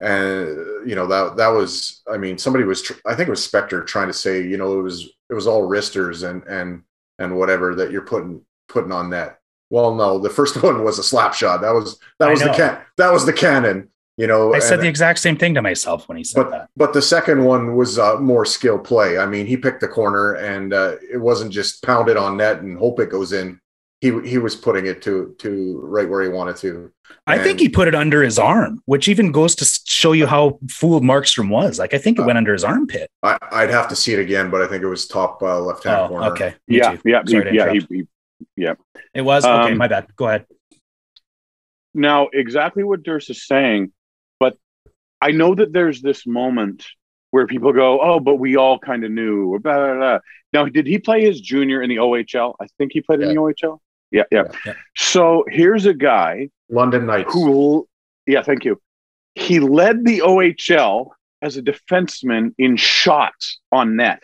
And 0.00 0.48
you 0.88 0.94
know 0.94 1.06
that 1.08 1.36
that 1.36 1.48
was 1.48 2.02
I 2.10 2.18
mean 2.18 2.38
somebody 2.38 2.64
was 2.64 2.82
tr- 2.82 3.00
I 3.04 3.14
think 3.14 3.28
it 3.28 3.30
was 3.30 3.46
Spector 3.46 3.84
trying 3.84 4.06
to 4.06 4.12
say 4.12 4.42
you 4.42 4.56
know 4.56 4.78
it 4.78 4.82
was 4.82 5.08
it 5.28 5.34
was 5.34 5.46
all 5.46 5.64
wristers 5.64 6.22
and 6.22 6.44
and 6.44 6.82
and 7.18 7.36
whatever 7.36 7.74
that 7.74 7.90
you're 7.90 8.02
putting 8.02 8.42
putting 8.68 8.92
on 8.92 9.10
net 9.10 9.40
well 9.70 9.94
no 9.94 10.18
the 10.18 10.30
first 10.30 10.62
one 10.62 10.84
was 10.84 11.00
a 11.00 11.02
slap 11.02 11.34
shot. 11.34 11.60
That 11.62 11.74
was 11.74 11.98
that 12.20 12.28
I 12.28 12.30
was 12.30 12.40
the 12.40 12.52
can 12.52 12.78
that 12.96 13.12
was 13.12 13.26
the 13.26 13.32
cannon 13.32 13.88
you 14.18 14.26
know 14.26 14.52
I 14.52 14.58
said 14.58 14.74
and- 14.74 14.82
the 14.82 14.88
exact 14.88 15.18
same 15.20 15.36
thing 15.38 15.54
to 15.54 15.62
myself 15.62 16.08
when 16.08 16.18
he 16.18 16.24
said 16.24 16.42
but 16.42 16.50
that. 16.50 16.68
but 16.76 16.92
the 16.92 17.00
second 17.02 17.44
one 17.44 17.74
was 17.76 17.98
uh, 17.98 18.16
more 18.20 18.44
skill 18.44 18.78
play. 18.78 19.16
I 19.18 19.24
mean, 19.26 19.46
he 19.46 19.56
picked 19.56 19.80
the 19.80 19.88
corner, 19.88 20.34
and 20.34 20.74
uh, 20.74 20.96
it 21.10 21.18
wasn't 21.18 21.52
just 21.52 21.82
pound 21.82 22.08
it 22.10 22.16
on 22.18 22.36
net 22.36 22.60
and 22.60 22.76
hope 22.78 23.00
it 23.00 23.08
goes 23.10 23.32
in. 23.32 23.60
He 24.00 24.10
he 24.22 24.38
was 24.38 24.54
putting 24.54 24.86
it 24.86 25.02
to 25.02 25.34
to 25.38 25.80
right 25.82 26.08
where 26.08 26.22
he 26.22 26.28
wanted 26.28 26.56
to. 26.58 26.92
I 27.26 27.38
think 27.38 27.58
he 27.58 27.68
put 27.68 27.88
it 27.88 27.94
under 27.94 28.22
his 28.22 28.38
arm, 28.38 28.80
which 28.84 29.08
even 29.08 29.32
goes 29.32 29.54
to 29.56 29.64
show 29.86 30.12
you 30.12 30.26
how 30.26 30.58
fooled 30.70 31.02
Markstrom 31.02 31.48
was. 31.48 31.78
Like 31.78 31.94
I 31.94 31.98
think 31.98 32.18
it 32.18 32.22
Uh, 32.22 32.26
went 32.26 32.38
under 32.38 32.52
his 32.52 32.64
armpit. 32.64 33.10
I, 33.22 33.38
I'd 33.50 33.70
have 33.70 33.88
to 33.88 33.96
see 33.96 34.12
it 34.12 34.20
again, 34.20 34.50
but 34.50 34.60
I 34.62 34.68
think 34.68 34.82
it 34.82 34.86
was 34.88 35.08
top 35.08 35.42
uh, 35.42 35.58
left 35.60 35.84
hand 35.84 36.00
Oh, 36.02 36.08
corner. 36.08 36.26
okay. 36.32 36.54
Me 36.68 36.76
yeah, 36.78 36.92
too. 36.92 37.00
yeah, 37.06 37.22
Sorry 37.26 37.44
to 37.44 37.50
he, 37.50 37.56
yeah. 37.56 37.70
He, 37.72 37.78
interrupt. 37.78 37.92
he, 38.56 38.66
It 39.14 39.22
was 39.22 39.44
okay. 39.44 39.72
um, 39.72 39.78
My 39.78 39.88
bad. 39.88 40.06
Go 40.16 40.28
ahead. 40.28 40.46
now 41.94 42.28
exactly 42.32 42.84
what 42.84 43.02
Durst 43.02 43.30
is 43.30 43.46
saying, 43.46 43.90
but 43.90 43.97
I 45.20 45.30
know 45.30 45.54
that 45.54 45.72
there's 45.72 46.00
this 46.00 46.26
moment 46.26 46.84
where 47.30 47.46
people 47.46 47.72
go, 47.72 48.00
"Oh, 48.00 48.20
but 48.20 48.36
we 48.36 48.56
all 48.56 48.78
kind 48.78 49.04
of 49.04 49.10
knew." 49.10 49.52
Or 49.52 49.58
blah, 49.58 49.74
blah, 49.74 49.94
blah. 49.94 50.18
Now, 50.52 50.64
did 50.66 50.86
he 50.86 50.98
play 50.98 51.24
his 51.24 51.40
junior 51.40 51.82
in 51.82 51.90
the 51.90 51.96
OHL? 51.96 52.54
I 52.60 52.66
think 52.78 52.92
he 52.92 53.00
played 53.00 53.20
in 53.20 53.28
the 53.28 53.34
OHL. 53.40 53.80
Yeah, 54.10 54.22
yeah, 54.30 54.44
Yeah. 54.44 54.52
Yeah. 54.64 54.74
So 54.96 55.44
here's 55.48 55.86
a 55.86 55.94
guy 55.94 56.48
London 56.70 57.06
Knights. 57.06 57.32
who, 57.32 57.86
yeah, 58.26 58.42
thank 58.42 58.64
you. 58.64 58.80
He 59.34 59.60
led 59.60 60.04
the 60.04 60.20
OHL 60.20 61.10
as 61.42 61.56
a 61.56 61.62
defenseman 61.62 62.54
in 62.58 62.76
shots 62.76 63.60
on 63.70 63.96
net. 63.96 64.22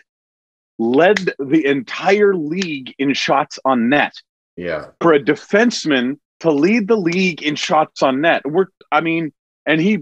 Led 0.77 1.31
the 1.39 1.65
entire 1.65 2.35
league 2.35 2.93
in 2.97 3.13
shots 3.13 3.59
on 3.63 3.87
net 3.89 4.13
Yeah, 4.57 4.87
for 4.99 5.13
a 5.13 5.19
defenseman 5.19 6.19
to 6.41 6.51
lead 6.51 6.87
the 6.87 6.97
league 6.97 7.43
in 7.43 7.55
shots 7.55 8.03
on 8.03 8.21
net. 8.21 8.41
We're, 8.45 8.65
I 8.91 9.01
mean, 9.01 9.31
and 9.65 9.79
he, 9.79 9.99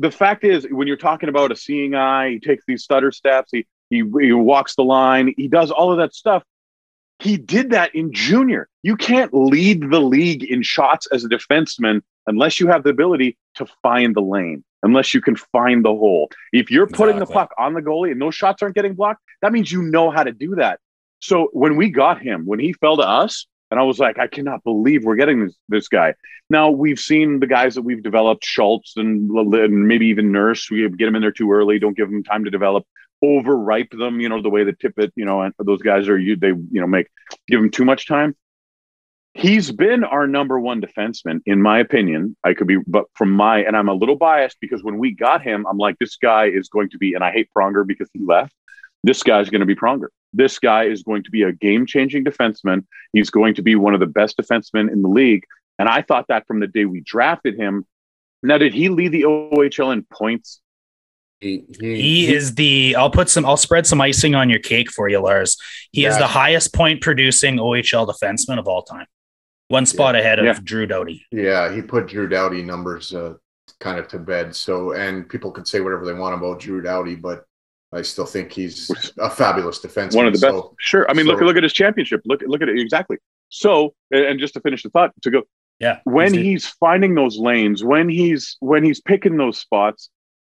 the 0.00 0.10
fact 0.10 0.44
is, 0.44 0.66
when 0.70 0.88
you're 0.88 0.96
talking 0.96 1.28
about 1.28 1.52
a 1.52 1.56
seeing 1.56 1.94
eye, 1.94 2.30
he 2.30 2.40
takes 2.40 2.64
these 2.66 2.82
stutter 2.82 3.12
steps, 3.12 3.50
he, 3.52 3.66
he, 3.90 4.02
he 4.20 4.32
walks 4.32 4.74
the 4.74 4.82
line, 4.82 5.34
he 5.36 5.46
does 5.46 5.70
all 5.70 5.92
of 5.92 5.98
that 5.98 6.14
stuff. 6.14 6.42
He 7.18 7.36
did 7.36 7.70
that 7.70 7.94
in 7.94 8.10
junior. 8.14 8.66
You 8.82 8.96
can't 8.96 9.34
lead 9.34 9.90
the 9.90 10.00
league 10.00 10.42
in 10.42 10.62
shots 10.62 11.06
as 11.12 11.22
a 11.22 11.28
defenseman 11.28 12.00
unless 12.26 12.58
you 12.58 12.68
have 12.68 12.82
the 12.82 12.88
ability 12.88 13.36
to 13.56 13.66
find 13.82 14.16
the 14.16 14.22
lane, 14.22 14.64
unless 14.82 15.12
you 15.12 15.20
can 15.20 15.36
find 15.36 15.84
the 15.84 15.90
hole. 15.90 16.30
If 16.50 16.70
you're 16.70 16.86
putting 16.86 17.16
Exactly. 17.16 17.34
the 17.34 17.38
puck 17.38 17.54
on 17.58 17.74
the 17.74 17.82
goalie 17.82 18.10
and 18.10 18.22
those 18.22 18.34
shots 18.34 18.62
aren't 18.62 18.74
getting 18.74 18.94
blocked, 18.94 19.20
that 19.42 19.52
means 19.52 19.70
you 19.70 19.82
know 19.82 20.10
how 20.10 20.22
to 20.22 20.32
do 20.32 20.54
that. 20.54 20.80
So 21.20 21.50
when 21.52 21.76
we 21.76 21.90
got 21.90 22.22
him, 22.22 22.46
when 22.46 22.58
he 22.58 22.72
fell 22.72 22.96
to 22.96 23.06
us, 23.06 23.46
and 23.70 23.78
I 23.78 23.84
was 23.84 23.98
like, 23.98 24.18
I 24.18 24.26
cannot 24.26 24.64
believe 24.64 25.04
we're 25.04 25.16
getting 25.16 25.44
this 25.44 25.56
this 25.68 25.88
guy. 25.88 26.14
Now 26.48 26.70
we've 26.70 26.98
seen 26.98 27.40
the 27.40 27.46
guys 27.46 27.74
that 27.76 27.82
we've 27.82 28.02
developed, 28.02 28.44
Schultz 28.44 28.96
and, 28.96 29.30
and 29.30 29.88
maybe 29.88 30.06
even 30.06 30.32
Nurse. 30.32 30.70
We 30.70 30.88
get 30.88 31.06
them 31.06 31.16
in 31.16 31.22
there 31.22 31.32
too 31.32 31.52
early, 31.52 31.78
don't 31.78 31.96
give 31.96 32.10
them 32.10 32.24
time 32.24 32.44
to 32.44 32.50
develop, 32.50 32.84
overripe 33.22 33.90
them. 33.90 34.20
You 34.20 34.28
know 34.28 34.42
the 34.42 34.50
way 34.50 34.64
that 34.64 34.80
Tippett, 34.80 35.12
you 35.14 35.24
know, 35.24 35.42
and 35.42 35.54
those 35.58 35.82
guys 35.82 36.08
are 36.08 36.18
you 36.18 36.36
they 36.36 36.48
you 36.48 36.80
know 36.80 36.86
make 36.86 37.06
give 37.46 37.60
them 37.60 37.70
too 37.70 37.84
much 37.84 38.06
time. 38.06 38.34
He's 39.34 39.70
been 39.70 40.02
our 40.02 40.26
number 40.26 40.58
one 40.58 40.80
defenseman, 40.80 41.40
in 41.46 41.62
my 41.62 41.78
opinion. 41.78 42.36
I 42.42 42.52
could 42.52 42.66
be, 42.66 42.78
but 42.88 43.04
from 43.14 43.30
my 43.30 43.58
and 43.58 43.76
I'm 43.76 43.88
a 43.88 43.94
little 43.94 44.16
biased 44.16 44.58
because 44.60 44.82
when 44.82 44.98
we 44.98 45.14
got 45.14 45.40
him, 45.40 45.66
I'm 45.70 45.78
like, 45.78 45.96
this 46.00 46.16
guy 46.16 46.46
is 46.46 46.68
going 46.68 46.90
to 46.90 46.98
be, 46.98 47.14
and 47.14 47.22
I 47.22 47.30
hate 47.30 47.48
Pronger 47.56 47.86
because 47.86 48.10
he 48.12 48.20
left. 48.24 48.52
This 49.04 49.22
guy's 49.22 49.48
going 49.48 49.60
to 49.60 49.66
be 49.66 49.76
Pronger. 49.76 50.08
This 50.32 50.58
guy 50.58 50.84
is 50.84 51.02
going 51.02 51.24
to 51.24 51.30
be 51.30 51.42
a 51.42 51.52
game 51.52 51.86
changing 51.86 52.24
defenseman. 52.24 52.84
He's 53.12 53.30
going 53.30 53.54
to 53.54 53.62
be 53.62 53.74
one 53.74 53.94
of 53.94 54.00
the 54.00 54.06
best 54.06 54.38
defensemen 54.38 54.90
in 54.90 55.02
the 55.02 55.08
league. 55.08 55.44
And 55.78 55.88
I 55.88 56.02
thought 56.02 56.26
that 56.28 56.46
from 56.46 56.60
the 56.60 56.66
day 56.66 56.84
we 56.84 57.00
drafted 57.00 57.56
him. 57.56 57.86
Now, 58.42 58.58
did 58.58 58.72
he 58.74 58.88
lead 58.88 59.12
the 59.12 59.22
OHL 59.22 59.92
in 59.92 60.04
points? 60.04 60.60
He, 61.40 61.64
he, 61.80 62.00
He 62.00 62.34
is 62.34 62.54
the. 62.54 62.96
I'll 62.96 63.10
put 63.10 63.30
some. 63.30 63.46
I'll 63.46 63.56
spread 63.56 63.86
some 63.86 64.00
icing 64.00 64.34
on 64.34 64.50
your 64.50 64.58
cake 64.58 64.90
for 64.90 65.08
you, 65.08 65.20
Lars. 65.20 65.56
He 65.90 66.04
is 66.04 66.18
the 66.18 66.26
highest 66.26 66.74
point 66.74 67.00
producing 67.00 67.56
OHL 67.56 68.06
defenseman 68.06 68.58
of 68.58 68.68
all 68.68 68.82
time. 68.82 69.06
One 69.68 69.86
spot 69.86 70.16
ahead 70.16 70.38
of 70.38 70.44
Yeah. 70.44 70.58
Drew 70.62 70.86
Doughty. 70.86 71.24
Yeah, 71.30 71.72
he 71.72 71.80
put 71.80 72.08
Drew 72.08 72.28
Doughty 72.28 72.62
numbers 72.62 73.14
uh, 73.14 73.34
kind 73.78 73.98
of 73.98 74.08
to 74.08 74.18
bed. 74.18 74.54
So, 74.54 74.92
and 74.92 75.28
people 75.28 75.50
can 75.50 75.64
say 75.64 75.80
whatever 75.80 76.04
they 76.04 76.12
want 76.12 76.34
about 76.34 76.60
Drew 76.60 76.82
Doughty, 76.82 77.14
but 77.14 77.44
I 77.92 78.02
still 78.02 78.26
think 78.26 78.52
he's 78.52 78.90
a 79.18 79.28
fabulous 79.30 79.80
defenseman. 79.80 80.14
One 80.16 80.26
of 80.26 80.32
the 80.34 80.38
best. 80.38 80.52
So, 80.54 80.74
sure. 80.78 81.10
I 81.10 81.14
mean, 81.14 81.26
look 81.26 81.40
so- 81.40 81.44
look 81.44 81.56
at 81.56 81.62
his 81.62 81.72
championship. 81.72 82.20
Look 82.24 82.42
look 82.46 82.62
at 82.62 82.68
it 82.68 82.78
exactly. 82.78 83.16
So, 83.48 83.94
and 84.10 84.24
and 84.24 84.40
just 84.40 84.54
to 84.54 84.60
finish 84.60 84.82
the 84.82 84.90
thought, 84.90 85.12
to 85.22 85.30
go 85.30 85.42
Yeah. 85.80 85.98
when 86.04 86.32
he's- 86.32 86.44
he's 86.44 86.66
finding 86.66 87.14
those 87.16 87.38
lanes, 87.38 87.82
when 87.82 88.08
he's 88.08 88.56
when 88.60 88.84
he's 88.84 89.00
picking 89.00 89.36
those 89.38 89.58
spots, 89.58 90.08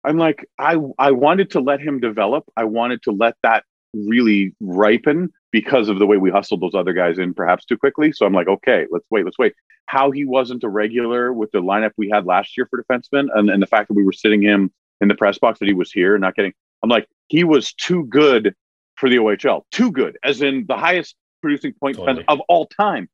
I'm 0.04 0.18
like, 0.18 0.46
I 0.58 0.76
I 0.98 1.12
wanted 1.12 1.50
to 1.52 1.60
let 1.60 1.80
him 1.80 2.00
develop. 2.00 2.44
I 2.56 2.64
wanted 2.64 3.02
to 3.04 3.12
let 3.12 3.36
that 3.42 3.64
really 3.94 4.54
ripen 4.60 5.30
because 5.52 5.88
of 5.88 5.98
the 5.98 6.06
way 6.06 6.16
we 6.16 6.30
hustled 6.30 6.60
those 6.62 6.74
other 6.74 6.92
guys 6.94 7.18
in 7.18 7.34
perhaps 7.34 7.64
too 7.66 7.76
quickly. 7.76 8.10
So 8.12 8.24
I'm 8.26 8.32
like, 8.32 8.48
okay, 8.48 8.86
let's 8.90 9.04
wait, 9.10 9.24
let's 9.24 9.38
wait. 9.38 9.54
How 9.86 10.10
he 10.10 10.24
wasn't 10.24 10.64
a 10.64 10.68
regular 10.68 11.32
with 11.32 11.50
the 11.52 11.60
lineup 11.62 11.90
we 11.98 12.08
had 12.10 12.24
last 12.26 12.56
year 12.56 12.66
for 12.70 12.82
defensemen, 12.82 13.28
and, 13.34 13.50
and 13.50 13.62
the 13.62 13.66
fact 13.66 13.88
that 13.88 13.94
we 13.94 14.04
were 14.04 14.12
sitting 14.12 14.42
him 14.42 14.70
in 15.00 15.08
the 15.08 15.14
press 15.14 15.38
box 15.38 15.58
that 15.58 15.66
he 15.68 15.74
was 15.74 15.90
here, 15.92 16.14
and 16.14 16.22
not 16.22 16.34
getting. 16.34 16.52
I'm 16.82 16.88
like, 16.88 17.06
he 17.32 17.44
was 17.44 17.72
too 17.72 18.04
good 18.04 18.54
for 18.96 19.08
the 19.08 19.16
OHL, 19.16 19.62
too 19.72 19.90
good, 19.90 20.18
as 20.22 20.42
in 20.42 20.66
the 20.68 20.76
highest 20.76 21.16
producing 21.40 21.72
point 21.72 21.96
Totally. 21.96 22.26
of 22.28 22.40
all 22.40 22.66
time. 22.66 23.08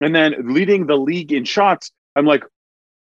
And 0.00 0.14
then 0.14 0.54
leading 0.54 0.86
the 0.86 0.96
league 0.96 1.32
in 1.32 1.44
shots, 1.44 1.90
I'm 2.14 2.24
like, 2.24 2.44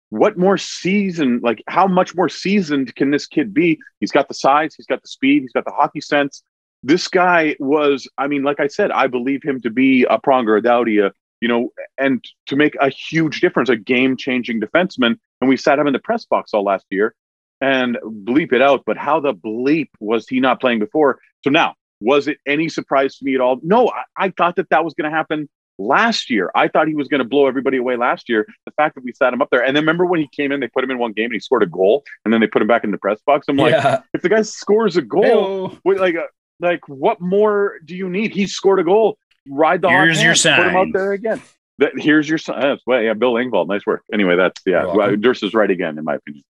what 0.10 0.36
more 0.36 0.58
season? 0.58 1.42
Like, 1.44 1.62
how 1.68 1.86
much 1.86 2.16
more 2.16 2.28
seasoned 2.28 2.96
can 2.96 3.12
this 3.12 3.28
kid 3.28 3.54
be? 3.54 3.78
He's 4.00 4.10
got 4.10 4.28
the 4.28 4.34
size, 4.34 4.74
he's 4.74 4.88
got 4.88 5.04
the 5.04 5.08
speed, 5.08 5.44
he's 5.44 5.52
got 5.52 5.64
the 5.64 5.72
hockey 5.72 6.02
sense. 6.02 6.42
This 6.82 7.08
guy 7.08 7.56
was, 7.60 8.10
I 8.18 8.26
mean, 8.26 8.42
like 8.42 8.60
I 8.60 8.66
said, 8.66 8.90
I 8.90 9.06
believe 9.06 9.44
him 9.44 9.62
to 9.62 9.70
be 9.70 10.06
a 10.10 10.18
Pronger, 10.18 10.58
a 10.58 10.62
Doughty, 10.62 10.98
a, 10.98 11.12
you 11.40 11.48
know, 11.48 11.70
and 12.00 12.26
to 12.48 12.56
make 12.56 12.76
a 12.82 12.90
huge 12.90 13.42
difference, 13.42 13.70
a 13.70 13.76
game 13.76 14.18
changing 14.18 14.60
defenseman. 14.60 15.20
And 15.40 15.50
we 15.50 15.56
sat 15.56 15.78
him 15.78 15.86
in 15.86 15.94
the 15.94 16.00
press 16.00 16.26
box 16.26 16.52
all 16.52 16.64
last 16.64 16.88
year 16.90 17.14
and 17.64 17.98
bleep 18.04 18.52
it 18.52 18.62
out. 18.62 18.84
But 18.86 18.98
how 18.98 19.22
the 19.22 19.34
bleep 19.34 19.90
was 20.02 20.28
he 20.28 20.42
not 20.42 20.60
playing 20.60 20.80
before? 20.80 21.20
So 21.44 21.50
now, 21.50 21.76
was 22.02 22.28
it 22.28 22.38
any 22.46 22.68
surprise 22.68 23.18
to 23.18 23.26
me 23.26 23.36
at 23.36 23.42
all? 23.42 23.60
No, 23.64 23.90
I, 23.90 24.26
I 24.26 24.30
thought 24.30 24.58
that 24.58 24.70
that 24.70 24.84
was 24.84 24.94
going 24.94 25.10
to 25.10 25.16
happen 25.16 25.48
last 25.80 26.30
year. 26.30 26.52
I 26.54 26.68
thought 26.68 26.90
he 26.90 26.94
was 26.94 27.08
going 27.08 27.20
to 27.20 27.28
blow 27.28 27.48
everybody 27.48 27.78
away 27.78 27.96
last 27.96 28.28
year. 28.28 28.46
The 28.66 28.74
fact 28.74 28.96
that 28.96 29.04
we 29.06 29.14
sat 29.14 29.34
him 29.34 29.42
up 29.42 29.48
there, 29.50 29.64
and 29.64 29.76
then 29.76 29.84
remember 29.84 30.06
when 30.06 30.20
he 30.20 30.28
came 30.28 30.52
in, 30.52 30.60
they 30.60 30.68
put 30.68 30.84
him 30.84 30.92
in 30.92 31.00
one 31.00 31.14
game 31.14 31.26
and 31.26 31.34
he 31.34 31.40
scored 31.40 31.64
a 31.64 31.68
goal, 31.68 32.04
and 32.26 32.34
then 32.34 32.42
they 32.42 32.48
put 32.48 32.62
him 32.62 32.68
back 32.68 32.84
in 32.84 32.92
the 32.92 32.98
press 32.98 33.22
box. 33.26 33.46
I'm 33.48 33.56
like, 33.56 33.72
yeah. 33.72 34.02
if 34.14 34.22
the 34.22 34.30
guy 34.30 34.42
scores 34.42 34.98
a 34.98 35.02
goal, 35.02 35.78
wait, 35.86 36.00
like, 36.00 36.16
uh, 36.16 36.28
like 36.60 36.88
what 36.90 37.22
more 37.22 37.80
do 37.86 37.96
you 37.96 38.10
need? 38.10 38.34
He 38.34 38.46
scored 38.46 38.80
a 38.80 38.84
goal. 38.84 39.18
Ride 39.48 39.82
the 39.82 39.90
Here's 39.90 40.22
your 40.22 40.34
hand, 40.34 40.64
Put 40.64 40.68
him 40.68 40.76
out 40.76 40.88
there 40.94 41.14
again. 41.14 41.42
That, 41.80 41.94
here's 41.98 42.30
your 42.30 42.38
sign. 42.38 42.62
That's 42.62 42.82
well, 42.86 43.02
yeah, 43.02 43.14
Bill 43.14 43.34
Engvall. 43.34 43.68
Nice 43.68 43.86
work. 43.86 44.04
Anyway, 44.14 44.36
that's 44.36 44.62
yeah. 44.66 44.86
Well, 44.86 45.16
Durst 45.16 45.44
is 45.44 45.54
right 45.54 45.70
again, 45.70 45.98
in 45.98 46.04
my 46.04 46.16
opinion. 46.16 46.44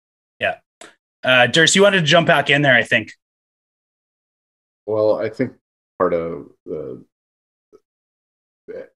Uh, 1.23 1.47
Durst, 1.47 1.75
you 1.75 1.81
wanted 1.81 2.01
to 2.01 2.05
jump 2.05 2.27
back 2.27 2.49
in 2.49 2.61
there, 2.61 2.75
I 2.75 2.83
think. 2.83 3.11
well, 4.85 5.19
I 5.19 5.29
think 5.29 5.53
part 5.97 6.13
of 6.13 6.47
the 6.65 7.03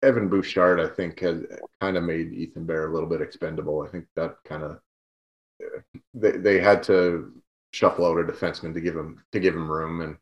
Evan 0.03 0.29
Bouchard, 0.29 0.79
I 0.79 0.87
think, 0.87 1.19
has 1.19 1.43
kind 1.81 1.97
of 1.97 2.03
made 2.03 2.33
Ethan 2.33 2.65
Bear 2.65 2.87
a 2.87 2.93
little 2.93 3.09
bit 3.09 3.21
expendable. 3.21 3.81
I 3.81 3.89
think 3.89 4.05
that 4.15 4.37
kind 4.45 4.63
of 4.63 4.79
they 6.13 6.31
they 6.31 6.59
had 6.59 6.83
to 6.83 7.33
shuffle 7.73 8.05
out 8.05 8.19
a 8.19 8.23
defenseman 8.23 8.73
to 8.73 8.81
give 8.81 8.95
him 8.95 9.23
to 9.31 9.39
give 9.39 9.55
him 9.55 9.71
room, 9.71 10.01
and 10.01 10.17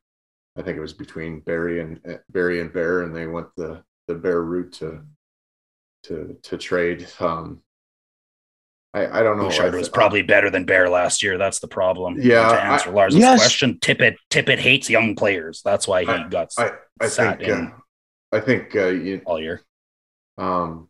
I 0.57 0.61
think 0.61 0.77
it 0.77 0.81
was 0.81 0.93
between 0.93 1.41
Barrie 1.41 1.81
and 1.81 2.19
Barrie 2.29 2.61
and 2.61 2.71
Bear, 2.71 3.03
and 3.03 3.15
they 3.15 3.27
went 3.27 3.47
the 3.55 3.83
the 4.07 4.15
Bear 4.15 4.41
route 4.43 4.73
to 4.73 5.03
to 6.03 6.37
to 6.41 6.57
trade. 6.57 7.07
Um, 7.19 7.61
I 8.93 9.19
I 9.19 9.23
don't 9.23 9.37
know. 9.37 9.45
Bouchard 9.45 9.73
I- 9.73 9.77
was 9.77 9.89
probably 9.89 10.21
better 10.21 10.49
than 10.49 10.65
Bear 10.65 10.89
last 10.89 11.23
year. 11.23 11.37
That's 11.37 11.59
the 11.59 11.67
problem. 11.67 12.17
Yeah, 12.19 12.47
To 12.49 12.61
answer 12.61 12.91
Lars's 12.91 13.19
Yes. 13.19 13.39
question, 13.39 13.79
Tippett 13.81 14.15
Tippett 14.29 14.59
hates 14.59 14.89
young 14.89 15.15
players. 15.15 15.61
That's 15.63 15.87
why 15.87 16.03
he 16.03 16.09
I- 16.09 16.27
got 16.27 16.51
I 16.57 16.71
I 17.01 17.07
sat 17.07 17.39
think 17.39 17.49
in 17.49 17.67
uh, 17.67 17.71
I 18.31 18.39
think 18.39 18.75
uh, 18.75 18.87
you, 18.87 19.21
all 19.25 19.39
year. 19.39 19.61
um, 20.37 20.89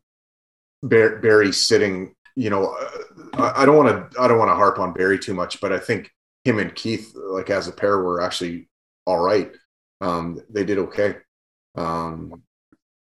Bar- 0.82 1.18
Barrie 1.20 1.52
sitting. 1.54 2.16
You 2.36 2.50
know, 2.50 2.74
uh, 2.74 2.90
I, 3.36 3.62
I 3.62 3.66
don't 3.66 3.78
want 3.78 4.12
to. 4.12 4.20
I 4.22 4.28
don't 4.28 4.40
want 4.40 4.50
to 4.50 4.56
harp 4.56 4.80
on 4.80 4.94
Barrie 4.94 5.20
too 5.20 5.34
much, 5.36 5.62
but 5.62 5.72
I 5.72 5.78
think 5.80 6.10
him 6.46 6.58
and 6.60 6.74
Keith, 6.74 7.14
like 7.16 7.50
as 7.50 7.68
a 7.68 7.72
pair, 7.72 8.00
were 8.00 8.22
actually 8.22 8.68
all 9.06 9.20
right. 9.20 9.52
Um, 10.02 10.42
they 10.50 10.64
did 10.66 10.78
okay. 10.80 11.18
Um, 11.76 12.42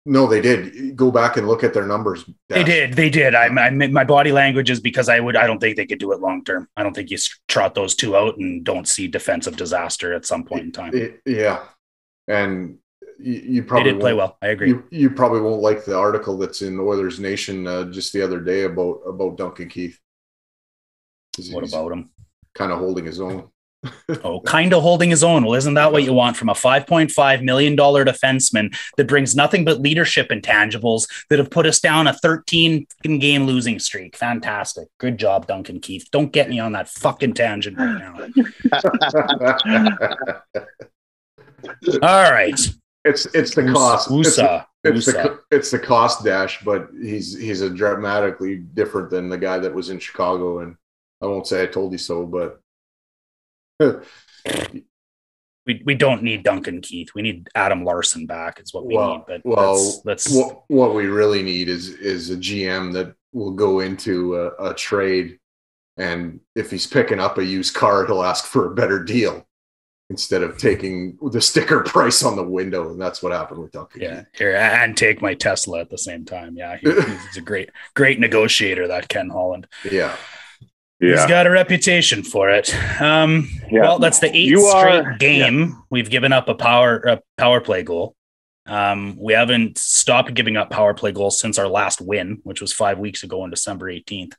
no, 0.06 0.26
they 0.26 0.40
did. 0.40 0.96
Go 0.96 1.10
back 1.10 1.36
and 1.36 1.46
look 1.46 1.62
at 1.64 1.74
their 1.74 1.86
numbers. 1.86 2.24
They 2.48 2.64
did. 2.64 2.94
They 2.94 3.10
did. 3.10 3.34
I, 3.34 3.46
I 3.46 3.70
my 3.70 4.04
body 4.04 4.32
language 4.32 4.70
is 4.70 4.80
because 4.80 5.08
I 5.08 5.20
would. 5.20 5.36
I 5.36 5.46
don't 5.46 5.58
think 5.58 5.76
they 5.76 5.84
could 5.86 5.98
do 5.98 6.12
it 6.12 6.20
long 6.20 6.44
term. 6.44 6.68
I 6.76 6.82
don't 6.82 6.94
think 6.94 7.10
you 7.10 7.18
trot 7.48 7.74
those 7.74 7.94
two 7.94 8.16
out 8.16 8.38
and 8.38 8.64
don't 8.64 8.88
see 8.88 9.08
defensive 9.08 9.56
disaster 9.56 10.14
at 10.14 10.24
some 10.24 10.44
point 10.44 10.62
in 10.64 10.72
time. 10.72 10.94
It- 10.94 11.20
yeah, 11.26 11.64
and 12.28 12.78
you, 13.18 13.32
you 13.34 13.62
probably 13.64 13.92
did 13.92 14.00
play 14.00 14.12
won't- 14.14 14.30
well. 14.30 14.38
I 14.40 14.52
agree. 14.52 14.68
You, 14.68 14.84
you 14.90 15.10
probably 15.10 15.40
won't 15.40 15.60
like 15.60 15.84
the 15.84 15.98
article 15.98 16.38
that's 16.38 16.62
in 16.62 16.78
Oilers 16.78 17.18
Nation 17.20 17.66
uh, 17.66 17.84
just 17.90 18.12
the 18.12 18.22
other 18.22 18.40
day 18.40 18.62
about 18.62 19.00
about 19.06 19.36
Duncan 19.36 19.68
Keith. 19.68 19.98
What 21.50 21.68
about 21.68 21.92
him? 21.92 22.10
kind 22.54 22.72
of 22.72 22.78
holding 22.78 23.04
his 23.04 23.20
own? 23.20 23.50
Oh, 24.24 24.40
kind 24.40 24.72
of 24.72 24.82
holding 24.82 25.10
his 25.10 25.22
own. 25.22 25.44
Well, 25.44 25.54
isn't 25.54 25.74
that 25.74 25.92
what 25.92 26.04
you 26.04 26.12
want 26.12 26.36
from 26.36 26.48
a 26.48 26.54
$5.5 26.54 27.42
million 27.42 27.76
defenseman 27.76 28.76
that 28.96 29.08
brings 29.08 29.34
nothing 29.34 29.64
but 29.64 29.80
leadership 29.80 30.30
and 30.30 30.42
intangibles 30.42 31.08
that 31.28 31.38
have 31.38 31.50
put 31.50 31.66
us 31.66 31.80
down 31.80 32.06
a 32.06 32.12
13 32.14 32.86
game 33.02 33.46
losing 33.46 33.78
streak? 33.78 34.16
Fantastic. 34.16 34.88
Good 34.98 35.18
job, 35.18 35.46
Duncan 35.46 35.80
Keith. 35.80 36.08
Don't 36.10 36.32
get 36.32 36.48
me 36.48 36.58
on 36.58 36.72
that 36.72 36.88
fucking 36.88 37.34
tangent 37.34 37.78
right 37.78 37.98
now. 37.98 38.16
All 42.02 42.30
right. 42.30 42.58
it's 43.04 43.26
it's 43.26 43.54
the 43.54 43.72
cost. 43.72 44.10
It's, 44.10 44.38
USA. 44.38 44.46
Uh, 44.46 44.62
it's 44.84 45.06
USA. 45.06 45.22
the 45.22 45.32
uh, 45.32 45.36
it's 45.50 45.70
the 45.70 45.78
cost 45.78 46.24
dash, 46.24 46.62
but 46.62 46.88
he's 47.00 47.36
he's 47.38 47.60
a 47.60 47.70
dramatically 47.70 48.56
different 48.56 49.10
than 49.10 49.28
the 49.28 49.38
guy 49.38 49.58
that 49.58 49.74
was 49.74 49.90
in 49.90 49.98
Chicago. 49.98 50.60
And 50.60 50.76
I 51.22 51.26
won't 51.26 51.46
say 51.46 51.62
I 51.62 51.66
told 51.66 51.92
you 51.92 51.98
so, 51.98 52.24
but 52.24 52.60
We, 55.66 55.82
we 55.84 55.94
don't 55.96 56.22
need 56.22 56.44
Duncan 56.44 56.80
Keith. 56.80 57.08
We 57.14 57.22
need 57.22 57.48
Adam 57.56 57.84
Larsson 57.84 58.26
back, 58.26 58.60
is 58.60 58.72
what 58.72 58.86
we 58.86 58.94
Well- 58.94 59.14
need. 59.16 59.22
But 59.26 59.40
well, 59.44 59.74
let's, 59.74 60.04
let's 60.04 60.34
what 60.34 60.62
what 60.68 60.94
we 60.94 61.06
really 61.06 61.42
need 61.42 61.68
is 61.68 61.88
is 61.88 62.30
a 62.30 62.36
GM 62.36 62.92
that 62.92 63.14
will 63.32 63.50
go 63.50 63.80
into 63.80 64.36
a, 64.36 64.70
a 64.70 64.74
trade, 64.74 65.38
and 65.96 66.38
if 66.54 66.70
he's 66.70 66.86
picking 66.86 67.18
up 67.18 67.38
a 67.38 67.44
used 67.44 67.74
car, 67.74 68.06
he'll 68.06 68.22
ask 68.22 68.44
for 68.46 68.70
a 68.70 68.74
better 68.76 69.02
deal 69.02 69.44
instead 70.08 70.40
of 70.44 70.56
taking 70.56 71.18
the 71.32 71.40
sticker 71.40 71.80
price 71.84 72.22
on 72.22 72.36
the 72.36 72.44
window, 72.44 72.92
and 72.92 73.00
that's 73.00 73.20
what 73.20 73.32
happened 73.32 73.60
with 73.60 73.72
Duncan. 73.72 74.00
Yeah, 74.02 74.16
Keith. 74.20 74.26
here 74.38 74.54
and 74.54 74.96
take 74.96 75.20
my 75.20 75.34
Tesla 75.34 75.80
at 75.80 75.90
the 75.90 75.98
same 75.98 76.24
time. 76.24 76.56
Yeah, 76.56 76.76
he- 76.76 76.92
he's 76.92 77.36
a 77.38 77.40
great, 77.40 77.70
great 77.94 78.20
negotiator. 78.20 78.86
That 78.86 79.08
Ken 79.08 79.28
Holland. 79.30 79.66
yeah. 79.90 80.14
He's 81.00 81.26
got 81.26 81.46
a 81.46 81.50
reputation 81.50 82.22
for 82.22 82.48
it. 82.48 82.74
Um, 83.00 83.48
Yeah. 83.70 83.80
Well, 83.82 83.98
that's 83.98 84.18
the 84.20 84.28
eighth 84.28 84.50
You 84.50 84.60
straight 84.70 85.04
are- 85.04 85.16
game 85.18 85.76
we've 85.90 86.08
given 86.08 86.32
up 86.32 86.48
a 86.48 86.54
power 86.54 86.96
a 86.98 87.20
power 87.36 87.60
play 87.60 87.82
goal. 87.82 88.14
Um, 88.66 89.16
we 89.18 89.32
haven't 89.32 89.78
stopped 89.78 90.32
giving 90.34 90.56
up 90.56 90.70
power 90.70 90.92
play 90.94 91.12
goals 91.12 91.38
since 91.38 91.58
our 91.58 91.68
last 91.68 92.00
win, 92.00 92.40
which 92.44 92.60
was 92.60 92.72
five 92.72 92.98
weeks 92.98 93.22
ago 93.22 93.42
on 93.42 93.50
December 93.50 93.86
18th. 93.90 94.32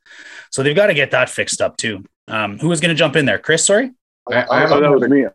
So 0.51 0.63
they've 0.63 0.75
got 0.75 0.87
to 0.87 0.93
get 0.93 1.11
that 1.11 1.29
fixed 1.29 1.61
up 1.61 1.77
too. 1.77 2.03
Um, 2.27 2.57
who 2.59 2.67
was 2.67 2.81
going 2.81 2.89
to 2.89 2.95
jump 2.95 3.15
in 3.15 3.25
there? 3.25 3.39
Chris, 3.39 3.63
sorry. 3.65 3.91
I, 4.29 4.45
I 4.49 4.59
have 4.61 4.71
Oh, 4.73 4.81
that 4.81 4.87
a- 4.87 4.91
was 4.97 5.09
me. 5.09 5.25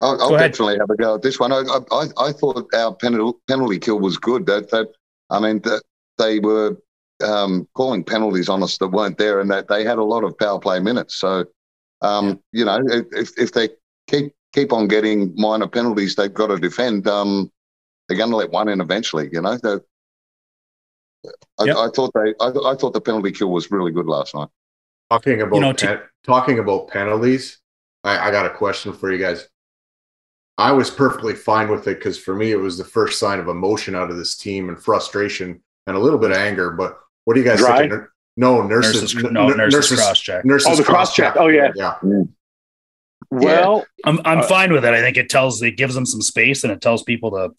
I'll, 0.00 0.20
I'll 0.20 0.30
definitely 0.38 0.78
have 0.78 0.90
a 0.90 0.96
go 0.96 1.14
at 1.14 1.22
this 1.22 1.38
one. 1.38 1.52
I, 1.52 1.62
I, 1.92 2.06
I 2.18 2.32
thought 2.32 2.66
our 2.74 2.94
penalty, 2.94 3.38
penalty 3.48 3.78
kill 3.78 3.98
was 4.00 4.18
good. 4.18 4.46
That, 4.46 4.68
that 4.70 4.88
I 5.30 5.38
mean, 5.40 5.60
that 5.60 5.82
they 6.18 6.38
were 6.38 6.76
um, 7.22 7.66
calling 7.74 8.04
penalties 8.04 8.48
on 8.48 8.62
us 8.62 8.78
that 8.78 8.88
weren't 8.88 9.18
there, 9.18 9.40
and 9.40 9.50
that 9.50 9.68
they 9.68 9.84
had 9.84 9.98
a 9.98 10.04
lot 10.04 10.24
of 10.24 10.36
power 10.38 10.58
play 10.58 10.80
minutes. 10.80 11.16
So, 11.16 11.44
um, 12.02 12.40
you 12.52 12.64
know, 12.64 12.80
if 13.12 13.30
if 13.38 13.52
they 13.52 13.70
keep 14.06 14.32
keep 14.52 14.72
on 14.72 14.88
getting 14.88 15.34
minor 15.36 15.66
penalties, 15.68 16.14
they've 16.14 16.32
got 16.32 16.48
to 16.48 16.58
defend. 16.58 17.06
Um, 17.08 17.50
they're 18.08 18.16
going 18.18 18.30
to 18.30 18.36
let 18.36 18.50
one 18.50 18.68
in 18.68 18.80
eventually. 18.80 19.28
You 19.32 19.40
know, 19.42 19.56
They- 19.56 19.78
I, 21.58 21.64
Yep. 21.64 21.76
I 21.76 21.88
thought 21.88 22.12
they, 22.14 22.34
I, 22.40 22.48
I 22.72 22.74
thought 22.76 22.92
the 22.92 23.00
penalty 23.00 23.32
kill 23.32 23.50
was 23.50 23.70
really 23.72 23.90
good 23.90 24.06
last 24.06 24.32
night. 24.34 24.46
Talking 25.10 25.40
about 25.42 25.54
You 25.56 25.60
know, 25.60 25.72
to- 25.72 25.86
pen- 25.86 26.02
talking 26.22 26.58
about 26.60 26.86
penalties, 26.88 27.58
I, 28.04 28.28
I 28.28 28.30
got 28.30 28.46
a 28.46 28.50
question 28.50 28.92
for 28.92 29.10
you 29.10 29.18
guys. 29.18 29.48
I 30.56 30.70
was 30.70 30.88
perfectly 30.88 31.34
fine 31.34 31.68
with 31.68 31.88
it 31.88 31.98
because 31.98 32.16
for 32.16 32.34
me 32.36 32.52
it 32.52 32.56
was 32.60 32.78
the 32.78 32.84
first 32.84 33.18
sign 33.18 33.40
of 33.40 33.48
emotion 33.48 33.96
out 33.96 34.10
of 34.10 34.16
this 34.16 34.36
team 34.36 34.68
and 34.68 34.80
frustration 34.80 35.60
and 35.88 35.96
a 35.96 36.00
little 36.00 36.18
bit 36.18 36.30
of 36.30 36.36
anger. 36.36 36.70
But 36.70 36.98
what 37.26 37.34
do 37.34 37.40
you 37.40 37.46
guys 37.46 37.58
Dry? 37.58 37.88
think? 37.88 38.02
No, 38.38 38.62
nurses. 38.62 39.02
Nurses, 39.02 39.24
n- 39.24 39.32
no, 39.34 39.50
n- 39.50 39.56
nurses, 39.58 39.98
cross 40.00 40.20
check. 40.20 40.44
Nurses 40.44 40.68
Oh, 40.72 40.76
the 40.76 40.82
cross-check. 40.84 41.34
Oh, 41.36 41.48
yeah. 41.48 41.72
yeah. 41.74 41.94
Well, 43.30 43.84
I'm, 44.04 44.20
I'm 44.24 44.38
Uh, 44.38 44.42
fine 44.46 44.72
with 44.72 44.84
it. 44.84 44.94
I 44.94 45.00
think 45.00 45.16
it 45.16 45.28
tells, 45.28 45.60
it 45.62 45.72
gives 45.76 45.94
them 45.94 46.06
some 46.06 46.22
space 46.22 46.62
and 46.64 46.72
it 46.72 46.80
tells 46.80 47.02
people 47.02 47.30
to 47.32 47.50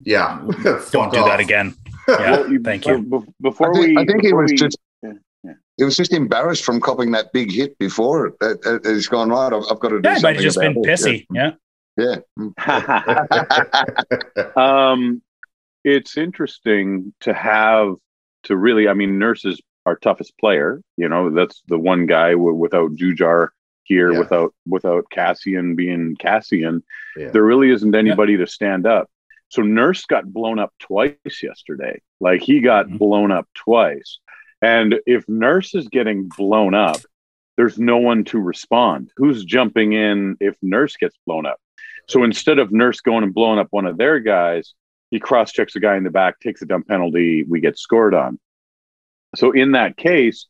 Yeah. 0.00 0.38
don't 0.90 1.12
do 1.12 1.20
off. 1.20 1.26
that 1.28 1.40
again. 1.40 1.74
Yeah, 2.08 2.30
well, 2.30 2.52
you- 2.52 2.60
thank 2.62 2.86
you. 2.86 2.98
be- 3.02 3.18
Before 3.40 3.70
I 3.70 3.72
think, 3.80 3.86
we, 3.98 4.02
I 4.02 4.04
think 4.06 4.22
it 4.24 4.32
was 4.32 4.52
we- 4.52 4.56
just. 4.56 4.78
yeah, 5.02 5.12
yeah. 5.42 5.52
He 5.76 5.82
was 5.84 5.96
just 5.96 6.12
embarrassed 6.12 6.64
from 6.64 6.80
copying 6.80 7.10
that 7.12 7.32
big 7.32 7.50
hit 7.52 7.76
before. 7.78 8.28
it. 8.28 8.34
That, 8.40 8.62
that, 8.62 8.86
he's 8.86 9.08
gone 9.08 9.28
right. 9.28 9.52
I've, 9.52 9.64
I've 9.70 9.80
got 9.80 9.88
to 9.88 10.00
do 10.00 10.08
Yeah, 10.08 10.14
something. 10.14 10.22
but 10.22 10.34
he's 10.36 10.44
just 10.44 10.58
been 10.60 10.76
it." 10.76 10.84
pissy. 10.86 11.26
Yeah. 11.32 11.50
Yeah. 11.98 12.16
yeah. 14.36 14.46
um, 14.56 15.20
it's 15.84 16.16
interesting 16.16 17.12
to 17.20 17.34
have 17.34 17.94
to 18.46 18.56
really. 18.56 18.88
I 18.88 18.94
mean, 18.94 19.18
Nurse 19.18 19.44
is 19.44 19.60
our 19.84 19.96
toughest 19.96 20.36
player. 20.38 20.80
You 20.96 21.08
know, 21.08 21.30
that's 21.30 21.62
the 21.68 21.78
one 21.78 22.06
guy 22.06 22.32
w- 22.32 22.54
without 22.54 22.92
Jujhar 22.96 23.48
here, 23.84 24.12
Yeah. 24.12 24.18
without 24.18 24.54
without 24.66 25.04
Kassian 25.12 25.76
being 25.76 26.16
Kassian. 26.16 26.82
Yeah. 27.16 27.30
There 27.30 27.44
really 27.44 27.70
isn't 27.70 27.94
anybody 27.94 28.36
to 28.38 28.46
stand 28.46 28.86
up. 28.86 29.08
So 29.48 29.62
Nurse 29.62 30.04
got 30.06 30.32
blown 30.32 30.58
up 30.58 30.72
twice 30.80 31.42
yesterday. 31.42 32.00
Like 32.20 32.42
he 32.42 32.60
got 32.60 32.88
Mhm. 32.88 32.98
blown 32.98 33.30
up 33.30 33.46
twice. 33.54 34.18
And 34.60 34.98
if 35.06 35.28
Nurse 35.28 35.74
is 35.74 35.86
getting 35.88 36.28
blown 36.36 36.74
up, 36.74 36.96
there's 37.56 37.78
no 37.78 37.98
one 37.98 38.24
to 38.24 38.38
respond. 38.40 39.10
Who's 39.16 39.44
jumping 39.44 39.92
in 39.92 40.36
if 40.40 40.56
Nurse 40.62 40.96
gets 40.96 41.16
blown 41.26 41.46
up? 41.46 41.58
So 42.08 42.24
instead 42.24 42.58
of 42.58 42.72
Nurse 42.72 43.00
going 43.00 43.22
and 43.24 43.32
blowing 43.34 43.58
up 43.58 43.68
one 43.70 43.86
of 43.86 43.98
their 43.98 44.18
guys, 44.18 44.74
he 45.10 45.20
cross 45.20 45.52
checks 45.52 45.76
a 45.76 45.80
guy 45.80 45.96
in 45.96 46.04
the 46.04 46.10
back, 46.10 46.40
takes 46.40 46.62
a 46.62 46.66
dumb 46.66 46.82
penalty, 46.82 47.44
we 47.44 47.60
get 47.60 47.78
scored 47.78 48.14
on. 48.14 48.38
So 49.34 49.52
in 49.52 49.72
that 49.72 49.96
case, 49.96 50.46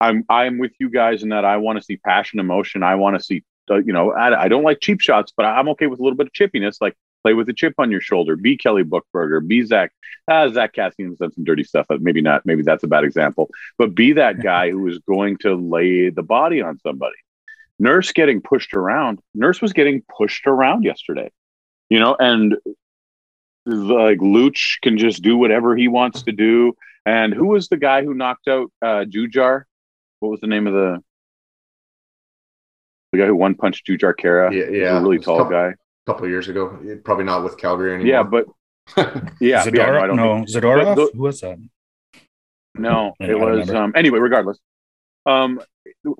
I'm 0.00 0.24
I'm 0.28 0.58
with 0.58 0.72
you 0.78 0.88
guys 0.88 1.22
in 1.22 1.30
that 1.30 1.44
I 1.44 1.58
want 1.58 1.78
to 1.78 1.84
see 1.84 1.96
passion, 1.96 2.40
emotion. 2.40 2.82
I 2.82 2.94
want 2.94 3.18
to 3.18 3.24
see, 3.24 3.44
uh, 3.70 3.76
you 3.76 3.92
know, 3.92 4.12
I, 4.12 4.44
I 4.44 4.48
don't 4.48 4.62
like 4.62 4.80
cheap 4.80 5.00
shots, 5.00 5.32
but 5.36 5.44
I'm 5.44 5.68
okay 5.70 5.86
with 5.86 6.00
a 6.00 6.02
little 6.02 6.16
bit 6.16 6.28
of 6.28 6.32
chippiness, 6.32 6.76
like 6.80 6.96
play 7.22 7.34
with 7.34 7.48
a 7.48 7.52
chip 7.52 7.74
on 7.78 7.90
your 7.90 8.00
shoulder. 8.00 8.36
Be 8.36 8.56
Kelly 8.56 8.82
Buchberger, 8.82 9.46
be 9.46 9.62
Zack. 9.64 9.92
Ah, 10.28 10.48
Zack 10.48 10.74
Kassian's 10.74 11.18
done 11.18 11.32
some 11.32 11.44
dirty 11.44 11.64
stuff. 11.64 11.86
but 11.88 12.00
Maybe 12.00 12.22
not. 12.22 12.46
Maybe 12.46 12.62
that's 12.62 12.82
a 12.82 12.88
bad 12.88 13.04
example. 13.04 13.50
But 13.78 13.94
be 13.94 14.12
that 14.14 14.42
guy 14.42 14.70
who 14.70 14.88
is 14.88 14.98
going 15.00 15.36
to 15.38 15.54
lay 15.54 16.10
the 16.10 16.22
body 16.22 16.62
on 16.62 16.78
somebody. 16.78 17.16
Nurse 17.78 18.12
getting 18.12 18.40
pushed 18.42 18.74
around. 18.74 19.20
Nurse 19.34 19.60
was 19.60 19.72
getting 19.72 20.02
pushed 20.16 20.46
around 20.46 20.84
yesterday, 20.84 21.30
you 21.88 21.98
know, 21.98 22.14
and 22.18 22.56
like 23.66 24.18
Luch 24.18 24.80
can 24.82 24.96
just 24.98 25.22
do 25.22 25.36
whatever 25.36 25.76
he 25.76 25.88
wants 25.88 26.22
to 26.22 26.32
do. 26.32 26.74
And 27.06 27.32
who 27.32 27.46
was 27.48 27.68
the 27.68 27.76
guy 27.76 28.02
who 28.04 28.14
knocked 28.14 28.48
out 28.48 28.70
uh, 28.82 29.04
Jujhar? 29.08 29.62
What 30.20 30.30
was 30.30 30.40
the 30.40 30.46
name 30.46 30.66
of 30.66 30.74
the 30.74 31.00
the 33.12 33.18
guy 33.18 33.26
who 33.26 33.34
one 33.36 33.54
punched 33.54 33.86
Jujhar 33.86 34.14
Khaira? 34.14 34.52
Yeah, 34.52 34.64
He 34.66 34.70
was 34.70 34.78
yeah. 34.78 34.98
a 34.98 35.02
really 35.02 35.16
It 35.16 35.18
was 35.20 35.24
tall 35.26 35.38
couple- 35.38 35.50
guy. 35.52 35.68
A 35.68 36.12
couple 36.12 36.28
years 36.28 36.48
ago. 36.48 36.78
Probably 37.04 37.24
not 37.24 37.44
with 37.44 37.56
Calgary 37.58 37.94
anymore. 37.94 38.06
Yeah, 38.12 38.22
but 38.22 38.46
yeah, 39.40 39.64
yeah, 39.64 39.70
no, 39.70 40.00
I 40.00 40.06
don't 40.06 40.16
no, 40.16 40.34
think- 40.44 40.48
Zadorov? 40.48 41.12
Who 41.12 41.22
was 41.22 41.40
that? 41.40 41.58
No, 42.74 43.14
it 43.20 43.38
was 43.38 43.70
um 43.70 43.92
anyway, 43.96 44.18
regardless. 44.18 44.58
Um 45.26 45.60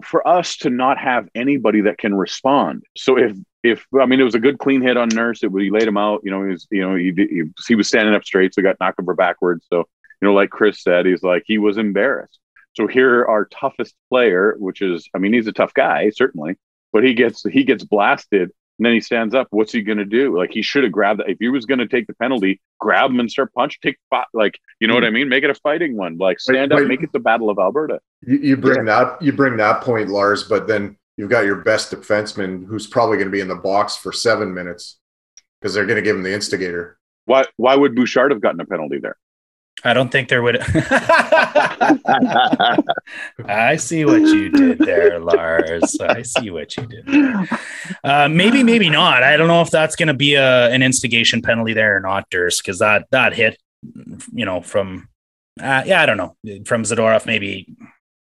for 0.03 0.27
us 0.27 0.57
to 0.59 0.71
not 0.71 0.99
have 0.99 1.29
anybody 1.35 1.83
that 1.83 1.99
can 1.99 2.15
respond. 2.15 2.85
So 2.97 3.19
if 3.19 3.37
if 3.63 3.87
I 4.01 4.07
mean 4.07 4.21
it 4.21 4.25
was 4.25 4.35
a 4.35 4.41
good 4.41 4.59
clean 4.59 4.83
hit 4.83 4.97
on 4.97 5.09
Nurse, 5.09 5.43
it 5.43 5.53
would 5.53 5.63
he 5.63 5.71
laid 5.71 5.87
him 5.89 5.97
out, 5.97 6.23
you 6.25 6.31
know, 6.31 6.43
he 6.45 6.51
was 6.51 6.67
you 6.71 6.83
know, 6.83 6.95
he 6.97 7.13
he, 7.17 7.43
he 7.69 7.75
was 7.75 7.89
standing 7.89 8.15
up 8.15 8.25
straight, 8.25 8.55
so 8.55 8.61
he 8.61 8.65
got 8.65 8.77
knocked 8.81 9.01
over 9.01 9.15
backwards. 9.15 9.67
So, 9.69 9.79
you 9.79 10.29
know, 10.29 10.35
like 10.35 10.51
Chris 10.51 10.83
said, 10.83 11.07
he's 11.07 11.23
like 11.23 11.45
he 11.47 11.59
was 11.59 11.79
embarrassed. 11.79 12.39
So 12.77 12.87
here 12.87 13.25
our 13.25 13.47
toughest 13.47 13.95
player, 14.09 14.55
which 14.59 14.83
is 14.83 15.09
I 15.15 15.19
mean, 15.19 15.33
he's 15.33 15.47
a 15.47 15.53
tough 15.53 15.75
guy, 15.75 16.11
certainly, 16.11 16.57
but 16.93 17.05
he 17.05 17.15
gets 17.15 17.43
he 17.43 17.65
gets 17.65 17.85
blasted 17.85 18.51
and 18.81 18.87
then 18.87 18.95
he 18.95 19.01
stands 19.01 19.35
up. 19.35 19.47
What's 19.51 19.73
he 19.73 19.83
going 19.83 19.99
to 19.99 20.07
do? 20.07 20.39
Like 20.39 20.53
he 20.53 20.63
should 20.63 20.85
have 20.85 20.93
grabbed 20.93 21.21
that. 21.21 21.29
If 21.29 21.37
he 21.39 21.51
was 21.51 21.67
going 21.67 21.81
to 21.81 21.87
take 21.87 22.07
the 22.07 22.15
penalty, 22.15 22.63
grab 22.79 23.11
him 23.11 23.21
and 23.21 23.31
start 23.31 23.53
punch. 23.53 23.79
Take 23.83 23.99
fi- 24.09 24.25
like 24.33 24.59
you 24.81 24.89
know 24.89 24.95
what 24.95 25.03
hmm. 25.03 25.09
I 25.09 25.11
mean. 25.11 25.29
Make 25.29 25.45
it 25.45 25.51
a 25.51 25.55
fighting 25.55 25.99
one. 25.99 26.17
Like 26.17 26.41
stand 26.41 26.71
But- 26.71 26.77
up. 26.77 26.81
but- 26.85 26.89
Make 26.89 27.03
it 27.03 27.13
the 27.13 27.21
Battle 27.21 27.51
of 27.51 27.59
Alberta. 27.59 28.01
You, 28.23 28.39
you 28.39 28.57
bring 28.57 28.87
that 28.87 29.21
you 29.21 29.33
bring 29.33 29.59
that 29.59 29.83
point, 29.83 30.09
Lars, 30.09 30.45
but 30.45 30.67
then 30.67 30.97
you've 31.19 31.29
got 31.29 31.45
your 31.45 31.57
best 31.57 31.93
defenseman 31.93 32.67
who's 32.67 32.87
probably 32.87 33.19
going 33.19 33.29
to 33.29 33.33
be 33.33 33.41
in 33.41 33.49
the 33.49 33.55
box 33.55 33.97
for 33.97 34.13
seven 34.13 34.55
minutes 34.55 34.99
because 35.61 35.75
they're 35.75 35.85
going 35.85 35.97
to 35.97 36.03
give 36.03 36.17
him 36.17 36.23
the 36.23 36.33
instigator. 36.33 36.99
Why 37.27 37.45
why 37.59 37.77
would 37.77 37.95
Bouchard 37.95 38.31
have 38.31 38.41
gotten 38.41 38.61
a 38.61 38.65
penalty 38.65 38.99
there? 38.99 39.19
I 39.85 39.93
don't 39.95 40.11
think 40.11 40.29
there 40.29 40.43
would. 40.43 40.59
I 43.47 43.77
see 43.77 44.05
what 44.05 44.21
you 44.23 44.51
did 44.51 44.79
there, 44.79 45.19
Lars. 45.19 45.99
I 46.01 46.23
see 46.23 46.51
what 46.51 46.77
you 46.77 46.87
did. 46.87 47.07
There. 47.07 47.49
Uh, 48.05 48.29
maybe, 48.29 48.63
maybe 48.63 48.91
not. 48.91 49.23
I 49.23 49.37
don't 49.37 49.49
know 49.49 49.63
if 49.63 49.71
that's 49.71 49.97
going 49.97 50.09
to 50.09 50.15
be 50.15 50.35
a, 50.35 50.71
an 50.71 50.83
instigation 50.83 51.43
penalty 51.43 51.73
there 51.73 51.97
or 51.97 52.01
not, 52.01 52.29
Durst, 52.31 52.63
because 52.63 52.79
that 52.81 53.07
that 53.11 53.33
hit, 53.35 53.59
you 54.33 54.45
know, 54.45 54.61
from 54.61 55.09
uh, 55.61 55.83
yeah, 55.87 56.03
I 56.03 56.07
don't 56.07 56.17
know, 56.17 56.37
from 56.65 56.83
Zadorov, 56.85 57.27
maybe. 57.27 57.75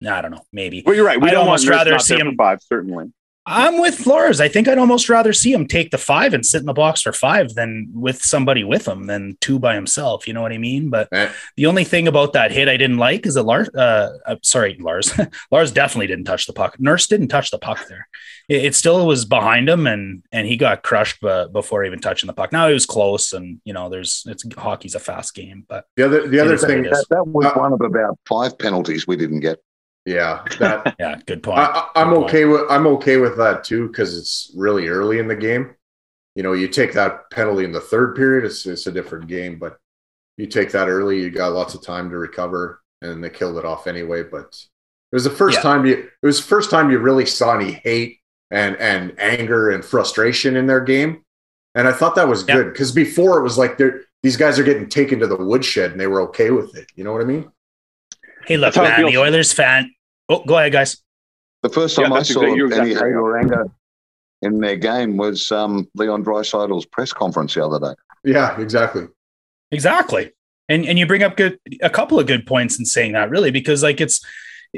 I 0.07 0.21
don't 0.21 0.31
know, 0.31 0.41
maybe. 0.51 0.81
Well, 0.85 0.95
you're 0.95 1.05
right. 1.05 1.21
We 1.21 1.27
I'd 1.27 1.31
don't 1.33 1.45
almost 1.45 1.65
want 1.69 1.75
rather 1.77 1.99
see 1.99 2.17
him- 2.17 2.35
five. 2.35 2.59
Certainly. 2.63 3.13
I'm 3.51 3.79
with 3.81 3.95
Flores. 3.95 4.39
I 4.39 4.47
think 4.47 4.67
I'd 4.67 4.77
almost 4.77 5.09
rather 5.09 5.33
see 5.33 5.51
him 5.51 5.67
take 5.67 5.91
the 5.91 5.97
five 5.97 6.33
and 6.33 6.45
sit 6.45 6.59
in 6.61 6.65
the 6.65 6.73
box 6.73 7.01
for 7.01 7.11
five 7.11 7.53
than 7.55 7.89
with 7.93 8.21
somebody 8.21 8.63
with 8.63 8.87
him 8.87 9.07
than 9.07 9.37
two 9.41 9.59
by 9.59 9.75
himself. 9.75 10.27
You 10.27 10.33
know 10.33 10.41
what 10.41 10.51
I 10.53 10.57
mean? 10.57 10.89
But 10.89 11.09
Eh. 11.11 11.29
the 11.57 11.65
only 11.65 11.83
thing 11.83 12.07
about 12.07 12.33
that 12.33 12.51
hit 12.51 12.67
I 12.69 12.77
didn't 12.77 12.97
like 12.97 13.25
is 13.25 13.33
that 13.33 13.43
Lars, 13.43 13.69
uh, 13.69 14.17
uh, 14.25 14.35
sorry, 14.41 14.77
Lars, 14.79 15.13
Lars 15.51 15.71
definitely 15.71 16.07
didn't 16.07 16.25
touch 16.25 16.47
the 16.47 16.53
puck. 16.53 16.79
Nurse 16.79 17.07
didn't 17.07 17.27
touch 17.27 17.51
the 17.51 17.59
puck 17.59 17.87
there. 17.89 18.07
It, 18.47 18.65
it 18.65 18.75
still 18.75 19.05
was 19.05 19.25
behind 19.25 19.67
him 19.69 19.85
and, 19.87 20.23
and 20.31 20.47
he 20.47 20.55
got 20.57 20.83
crushed 20.83 21.19
b- 21.21 21.45
before 21.51 21.83
even 21.83 21.99
touching 21.99 22.27
the 22.27 22.33
puck. 22.33 22.51
Now 22.51 22.67
he 22.67 22.73
was 22.73 22.85
close 22.85 23.33
and, 23.33 23.59
you 23.65 23.73
know, 23.73 23.89
there's, 23.89 24.23
it's 24.27 24.45
hockey's 24.57 24.95
a 24.95 24.99
fast 24.99 25.35
game, 25.35 25.65
but 25.67 25.85
The 25.97 26.05
other 26.05 26.27
the 26.27 26.39
other 26.39 26.57
thing, 26.57 26.85
it 26.85 26.91
is. 26.91 27.05
That, 27.09 27.17
that 27.17 27.27
was 27.27 27.45
Uh, 27.47 27.53
one 27.59 27.73
of 27.73 27.81
about 27.81 28.17
five 28.27 28.57
penalties 28.57 29.05
we 29.07 29.17
didn't 29.17 29.41
get. 29.41 29.59
Yeah, 30.05 30.43
that 30.59 30.95
yeah, 30.99 31.19
good 31.25 31.43
point. 31.43 31.59
I, 31.59 31.65
I- 31.95 32.01
I'm 32.01 32.09
Good 32.09 32.15
point. 32.15 32.29
okay 32.29 32.45
with 32.45 32.61
I'm 32.69 32.87
okay 32.87 33.17
with 33.17 33.37
that 33.37 33.63
too 33.63 33.87
because 33.87 34.17
it's 34.17 34.51
really 34.55 34.87
early 34.87 35.19
in 35.19 35.27
the 35.27 35.35
game. 35.35 35.75
You 36.35 36.43
know, 36.43 36.53
you 36.53 36.67
take 36.69 36.93
that 36.93 37.29
penalty 37.29 37.65
in 37.65 37.71
the 37.71 37.81
third 37.81 38.15
period, 38.15 38.45
it's 38.45 38.65
it's 38.65 38.87
a 38.87 38.91
different 38.91 39.27
game. 39.27 39.59
But 39.59 39.77
you 40.37 40.47
take 40.47 40.71
that 40.71 40.87
early, 40.87 41.21
you 41.21 41.29
got 41.29 41.53
lots 41.53 41.73
of 41.75 41.83
time 41.83 42.09
to 42.09 42.17
recover, 42.17 42.81
and 43.01 43.23
they 43.23 43.29
killed 43.29 43.57
it 43.57 43.65
off 43.65 43.85
anyway. 43.87 44.23
But 44.23 44.45
it 45.11 45.15
was 45.15 45.25
the 45.25 45.29
first 45.29 45.57
Yeah. 45.57 45.61
time 45.63 45.85
you 45.85 45.93
it 46.21 46.25
was 46.25 46.37
the 46.37 46.47
first 46.47 46.71
time 46.71 46.89
you 46.89 46.99
really 46.99 47.25
saw 47.25 47.55
any 47.55 47.71
hate 47.71 48.19
and 48.49 48.75
and 48.77 49.13
anger 49.19 49.69
and 49.71 49.83
frustration 49.85 50.55
in 50.55 50.65
their 50.67 50.81
game, 50.81 51.23
and 51.75 51.87
I 51.87 51.91
thought 51.91 52.15
that 52.15 52.27
was 52.27 52.47
Yeah. 52.47 52.55
good 52.55 52.71
because 52.73 52.91
before 52.91 53.37
it 53.39 53.43
was 53.43 53.57
like 53.57 53.77
they're 53.77 54.01
these 54.23 54.37
guys 54.37 54.57
are 54.57 54.63
getting 54.63 54.87
taken 54.87 55.19
to 55.19 55.27
the 55.27 55.35
woodshed 55.35 55.91
and 55.91 55.99
they 55.99 56.07
were 56.07 56.21
okay 56.21 56.49
with 56.51 56.75
it. 56.77 56.87
You 56.95 57.03
know 57.03 57.11
what 57.11 57.21
I 57.21 57.25
mean? 57.25 57.51
Hey, 58.45 58.55
look, 58.57 58.73
That's 58.73 58.77
how 58.77 58.83
it 58.99 59.03
man, 59.03 59.11
the. 59.11 59.17
Oilers 59.19 59.51
fan. 59.53 59.93
Oh, 60.29 60.43
go 60.45 60.57
ahead, 60.57 60.71
guys. 60.71 60.97
The 61.63 61.69
first 61.69 61.97
Yeah, 61.97 62.05
time 62.05 62.13
I 62.13 62.23
saw 62.23 62.41
exactly- 62.41 62.57
you're 62.57 62.73
any 62.73 62.91
exactly 62.91 63.09
hate 63.09 63.15
right. 63.15 63.21
or 63.21 63.37
anger 63.37 63.65
in 64.41 64.59
their 64.59 64.75
game 64.75 65.17
was 65.17 65.51
um, 65.51 65.87
Leon 65.95 66.23
Draisaitl's 66.25 66.85
press 66.85 67.13
conference 67.13 67.53
the 67.53 67.63
other 67.65 67.79
day. 67.79 67.93
Yeah, 68.23 68.59
exactly. 68.59 69.07
Exactly. 69.71 70.31
And 70.69 70.85
and 70.85 70.97
you 70.97 71.05
bring 71.05 71.23
up 71.23 71.37
good 71.37 71.59
a 71.81 71.89
couple 71.89 72.19
of 72.19 72.27
good 72.27 72.45
points 72.47 72.79
in 72.79 72.85
saying 72.85 73.11
that 73.13 73.29
really 73.29 73.51
because 73.51 73.83
like 73.83 73.99
it's 74.01 74.23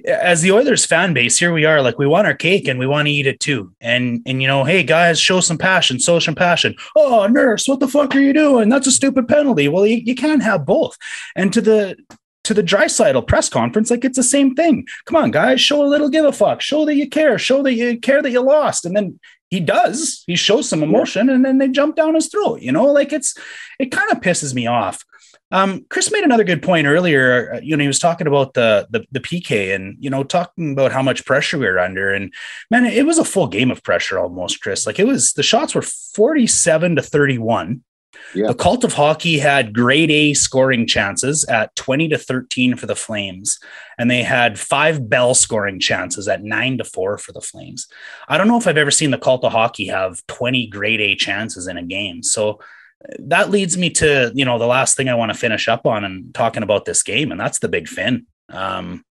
as 0.06 0.42
the 0.42 0.52
Oilers 0.52 0.86
fan 0.86 1.14
base, 1.14 1.38
here 1.38 1.54
we 1.54 1.66
are, 1.66 1.82
like 1.82 2.00
we 2.00 2.08
want 2.08 2.26
our 2.26 2.34
cake 2.34 2.68
and 2.68 2.80
we 2.80 2.88
want 2.88 3.08
to 3.08 3.12
eat 3.12 3.28
it 3.28 3.40
too. 3.40 3.72
And 3.80 4.22
and 4.26 4.42
you 4.42 4.48
know, 4.48 4.64
hey 4.64 4.84
guys, 4.84 5.20
show 5.20 5.40
some 5.40 5.58
passion, 5.58 6.00
show 6.00 6.20
some 6.20 6.36
passion. 6.36 6.76
Oh, 6.96 7.28
nurse, 7.28 7.68
what 7.68 7.80
the 7.80 7.88
fuck 7.88 8.16
are 8.16 8.20
you 8.20 8.34
doing? 8.34 8.70
That's 8.70 8.88
a 8.88 8.92
stupid 8.92 9.28
penalty. 9.28 9.68
Well, 9.68 9.86
you, 9.86 9.98
you 9.98 10.16
can't 10.16 10.42
have 10.44 10.66
both. 10.66 10.98
And 11.36 11.54
to 11.54 11.62
the 11.62 11.96
to 12.44 12.54
the 12.54 12.64
Draisaitl 12.64 13.28
press 13.28 13.50
conference, 13.50 13.90
like 13.90 14.06
it's 14.06 14.18
the 14.18 14.24
same 14.24 14.56
thing. 14.56 14.86
Come 15.06 15.16
on, 15.16 15.32
guys, 15.32 15.62
show 15.62 15.84
a 15.84 15.88
little 15.88 16.10
give 16.10 16.26
a 16.26 16.32
fuck. 16.32 16.62
Show 16.62 16.86
that 16.86 16.96
you 16.96 17.10
care. 17.10 17.38
Show 17.38 17.64
that 17.64 17.74
you 17.74 18.00
care 18.00 18.22
that 18.22 18.32
you 18.32 18.42
lost. 18.42 18.86
And 18.86 18.96
then 18.96 19.20
he 19.50 19.60
does. 19.60 20.24
He 20.26 20.36
shows 20.36 20.68
some 20.68 20.82
emotion, 20.82 21.30
and 21.30 21.46
then 21.46 21.60
they 21.60 21.68
jump 21.68 21.96
down 21.96 22.16
his 22.16 22.28
throat. 22.28 22.62
You 22.62 22.72
know, 22.72 22.86
like 22.86 23.14
it's 23.14 23.38
it 23.80 23.92
kind 23.92 24.12
of 24.12 24.20
pisses 24.20 24.54
me 24.54 24.68
off. 24.68 25.06
Um, 25.52 25.86
Chris 25.90 26.12
made 26.12 26.24
another 26.24 26.44
good 26.44 26.64
point 26.64 26.88
earlier. 26.88 27.54
Uh, 27.54 27.60
you 27.62 27.78
know, 27.78 27.84
he 27.84 27.88
was 27.88 28.00
talking 28.00 28.26
about 28.26 28.56
the, 28.56 28.88
the 28.90 29.06
the 29.12 29.20
PK 29.20 29.76
and 29.76 29.96
you 30.00 30.10
know 30.10 30.24
talking 30.24 30.74
about 30.74 30.92
how 30.92 31.04
much 31.04 31.26
pressure 31.26 31.60
we 31.60 31.68
were 31.68 31.78
under. 31.78 32.12
And 32.12 32.34
man, 32.72 32.86
it 32.86 33.06
was 33.06 33.20
a 33.20 33.24
full 33.24 33.46
game 33.46 33.70
of 33.70 33.84
pressure 33.84 34.18
almost, 34.18 34.62
Chris. 34.62 34.88
Like 34.88 34.98
it 34.98 35.06
was 35.06 35.34
the 35.34 35.44
shots 35.44 35.76
were 35.76 35.84
forty 35.84 36.48
seven 36.48 36.96
to 36.96 37.04
thirty 37.04 37.38
one. 37.38 37.84
Yeah. 38.34 38.48
The 38.48 38.56
Cult 38.56 38.84
of 38.84 38.94
Hockey 38.94 39.40
had 39.40 39.74
grade 39.74 40.12
A 40.12 40.34
scoring 40.34 40.88
chances 40.88 41.44
at 41.46 41.76
20 41.76 42.10
to 42.10 42.18
13 42.18 42.76
for 42.76 42.86
the 42.86 42.96
Flames, 42.96 43.60
and 43.98 44.10
they 44.10 44.24
had 44.24 44.60
five 44.60 45.10
Bell 45.10 45.36
scoring 45.36 45.80
chances 45.80 46.28
at 46.28 46.44
9 46.44 46.80
to 46.80 46.84
4 46.84 47.18
for 47.18 47.32
the 47.32 47.42
Flames. 47.42 47.88
I 48.28 48.38
don't 48.38 48.48
know 48.48 48.58
if 48.58 48.68
I've 48.68 48.78
ever 48.78 48.92
seen 48.92 49.12
the 49.12 49.18
Cult 49.18 49.44
of 49.44 49.52
Hockey 49.52 49.88
have 49.88 50.26
20 50.28 50.68
grade 50.68 51.02
A 51.02 51.16
chances 51.16 51.68
in 51.68 51.78
a 51.78 51.84
game. 51.84 52.24
So 52.24 52.60
that 53.20 53.50
leads 53.50 53.78
me 53.78 53.90
to 53.90 54.32
you 54.34 54.46
know 54.46 54.58
the 54.58 54.66
last 54.66 54.96
thing 54.96 55.10
I 55.10 55.16
want 55.16 55.32
to 55.32 55.38
finish 55.38 55.68
up 55.68 55.86
on 55.86 56.04
and 56.04 56.34
talking 56.34 56.64
about 56.64 56.86
this 56.86 57.04
game, 57.04 57.32
and 57.32 57.40
that's 57.40 57.60
the 57.60 57.68
big 57.68 57.88
Finn. 57.88 58.26
Um, 58.50 59.04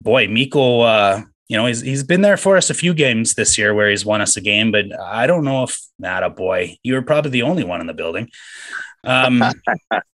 boy, 0.00 0.28
Mikko, 0.28 0.80
uh, 0.80 1.22
you 1.52 1.58
know 1.58 1.66
he's 1.66 1.82
he's 1.82 2.02
been 2.02 2.22
there 2.22 2.38
for 2.38 2.56
us 2.56 2.70
a 2.70 2.74
few 2.74 2.94
games 2.94 3.34
this 3.34 3.58
year 3.58 3.74
where 3.74 3.90
he's 3.90 4.06
won 4.06 4.22
us 4.22 4.38
a 4.38 4.40
game, 4.40 4.72
but 4.72 4.86
I 4.98 5.26
don't 5.26 5.44
know 5.44 5.64
if 5.64 5.78
that 5.98 6.22
a 6.22 6.30
boy. 6.30 6.78
You 6.82 6.94
were 6.94 7.02
probably 7.02 7.30
the 7.30 7.42
only 7.42 7.62
one 7.62 7.82
in 7.82 7.86
the 7.86 7.92
building. 7.92 8.30
Um, 9.04 9.44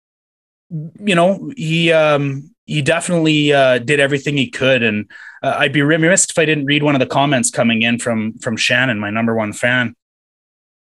you 0.70 1.14
know 1.14 1.50
he 1.56 1.90
um, 1.90 2.54
he 2.66 2.82
definitely 2.82 3.50
uh, 3.50 3.78
did 3.78 3.98
everything 3.98 4.36
he 4.36 4.50
could, 4.50 4.82
and 4.82 5.10
uh, 5.42 5.54
I'd 5.56 5.72
be 5.72 5.80
remiss 5.80 6.26
if 6.28 6.38
I 6.38 6.44
didn't 6.44 6.66
read 6.66 6.82
one 6.82 6.94
of 6.94 7.00
the 7.00 7.06
comments 7.06 7.50
coming 7.50 7.80
in 7.80 7.98
from 7.98 8.34
from 8.40 8.58
Shannon, 8.58 9.00
my 9.00 9.08
number 9.08 9.34
one 9.34 9.54
fan. 9.54 9.96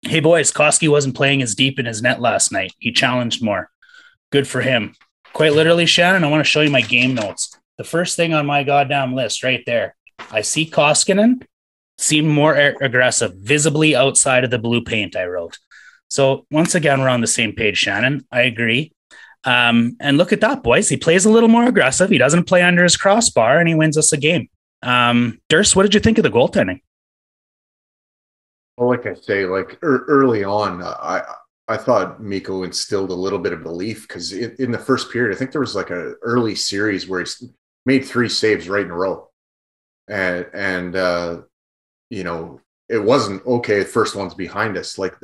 Hey, 0.03 0.19
boys, 0.19 0.51
Koski 0.51 0.89
wasn't 0.89 1.15
playing 1.15 1.43
as 1.43 1.55
deep 1.55 1.79
in 1.79 1.87
his 1.87 2.03
net 2.03 2.21
last 2.21 2.51
night. 2.51 2.73
He 2.81 2.91
challenged 2.91 3.41
more. 3.41 3.71
Good 4.33 4.49
for 4.49 4.63
him. 4.63 4.97
Quite 5.33 5.53
literally, 5.53 5.87
Shannon, 5.87 6.25
I 6.25 6.29
want 6.29 6.41
to 6.41 6.51
show 6.51 6.61
you 6.61 6.71
my 6.71 6.81
game 6.81 7.15
notes. 7.15 7.57
The 7.79 7.85
first 7.85 8.17
thing 8.17 8.35
on 8.35 8.47
my 8.47 8.65
goddamn 8.65 9.15
list 9.15 9.45
right 9.45 9.63
there. 9.65 9.95
I 10.31 10.43
see 10.43 10.69
Koskinen 10.69 11.43
seem 11.99 12.27
more 12.27 12.55
aggressive, 12.55 13.35
visibly 13.37 13.95
outside 13.95 14.45
of 14.45 14.51
the 14.51 14.59
blue 14.59 14.83
paint, 14.83 15.17
I 15.17 15.27
wrote. 15.27 15.59
So 16.09 16.47
once 16.51 16.75
again, 16.75 17.01
we're 17.01 17.09
on 17.09 17.21
the 17.21 17.27
same 17.27 17.53
page, 17.53 17.79
Shannon. 17.79 18.27
I 18.33 18.43
agree. 18.43 18.93
Um, 19.45 19.97
and 20.01 20.19
look 20.19 20.33
at 20.33 20.41
that, 20.41 20.63
boys. 20.63 20.89
He 20.89 20.97
plays 20.97 21.25
a 21.25 21.31
little 21.31 21.49
more 21.49 21.67
aggressive. 21.67 22.11
He 22.11 22.19
doesn't 22.19 22.45
play 22.45 22.63
under 22.63 22.83
his 22.83 22.97
crossbar 22.97 23.59
and 23.59 23.69
he 23.69 23.75
wins 23.75 23.97
us 23.97 24.13
a 24.13 24.17
game. 24.17 24.49
Um, 24.83 25.41
Durst, 25.49 25.77
what 25.77 25.83
did 25.83 25.95
you 25.95 26.01
think 26.01 26.19
of 26.19 26.25
the 26.25 26.31
goaltending? 26.31 26.81
Well, 28.77 28.89
like 28.89 29.07
I 29.07 29.15
say, 29.15 29.45
like 29.45 29.79
er, 29.83 30.05
early 30.09 30.43
on, 30.43 30.83
I 30.83 31.23
I 31.69 31.77
thought 31.77 32.21
Mikko 32.21 32.65
instilled 32.65 33.11
a 33.11 33.15
little 33.15 33.39
bit 33.39 33.53
of 33.53 33.63
belief 33.63 34.09
because 34.09 34.33
in, 34.33 34.57
in, 34.59 34.73
the 34.73 34.79
first 34.79 35.13
period, 35.13 35.33
I 35.33 35.39
think 35.39 35.53
there 35.53 35.61
was 35.61 35.77
like 35.77 35.91
a 35.91 36.15
early 36.23 36.57
series 36.57 37.07
where 37.07 37.23
he 37.23 37.51
made 37.87 38.05
three 38.05 38.29
saves 38.29 38.69
right 38.69 38.85
in 38.85 38.91
a 38.91 38.97
row, 38.97 39.30
and 40.11 40.47
and 40.53 40.97
uh, 40.97 41.41
you 42.11 42.25
know 42.25 42.61
it 42.89 42.99
wasn't 42.99 43.47
okay. 43.47 43.79
The 43.79 43.85
first 43.85 44.17
one's 44.17 44.35
behind 44.35 44.77
us, 44.77 44.99
like 44.99 45.15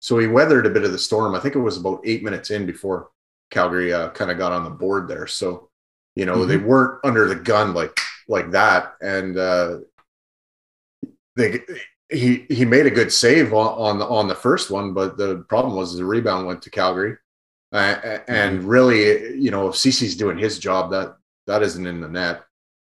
so 0.00 0.18
he 0.18 0.28
weathered 0.28 0.66
a 0.66 0.70
bit 0.70 0.84
of 0.84 0.92
the 0.92 0.98
storm. 0.98 1.34
I 1.34 1.40
think 1.40 1.56
it 1.56 1.60
was 1.60 1.76
about 1.76 2.00
eight 2.04 2.22
minutes 2.22 2.50
in 2.50 2.64
before 2.64 3.08
Calgary 3.50 3.92
uh, 3.92 4.10
kind 4.10 4.30
of 4.30 4.38
got 4.38 4.52
on 4.52 4.64
the 4.64 4.70
board 4.70 5.08
there. 5.08 5.26
So 5.26 5.68
you 6.14 6.24
know 6.24 6.36
mm-hmm. 6.36 6.48
they 6.48 6.56
weren't 6.56 7.00
under 7.04 7.28
the 7.28 7.34
gun 7.34 7.74
like 7.74 7.98
like 8.28 8.52
that, 8.52 8.94
and 9.02 9.36
uh, 9.36 9.78
they 11.34 11.60
he 12.08 12.46
he 12.48 12.64
made 12.64 12.86
a 12.86 12.90
good 12.90 13.12
save 13.12 13.52
on 13.52 13.66
on 13.66 13.98
the, 13.98 14.06
on 14.06 14.28
the 14.28 14.34
first 14.34 14.70
one, 14.70 14.94
but 14.94 15.16
the 15.16 15.44
problem 15.48 15.74
was 15.74 15.96
the 15.96 16.04
rebound 16.04 16.46
went 16.46 16.62
to 16.62 16.70
Calgary, 16.70 17.16
uh, 17.72 18.20
and 18.28 18.60
mm-hmm. 18.60 18.68
really, 18.68 19.36
you 19.36 19.50
know, 19.50 19.68
if 19.68 19.74
CC's 19.74 20.16
doing 20.16 20.38
his 20.38 20.60
job, 20.60 20.92
that 20.92 21.16
that 21.48 21.62
isn't 21.62 21.86
in 21.86 22.00
the 22.00 22.08
net. 22.08 22.45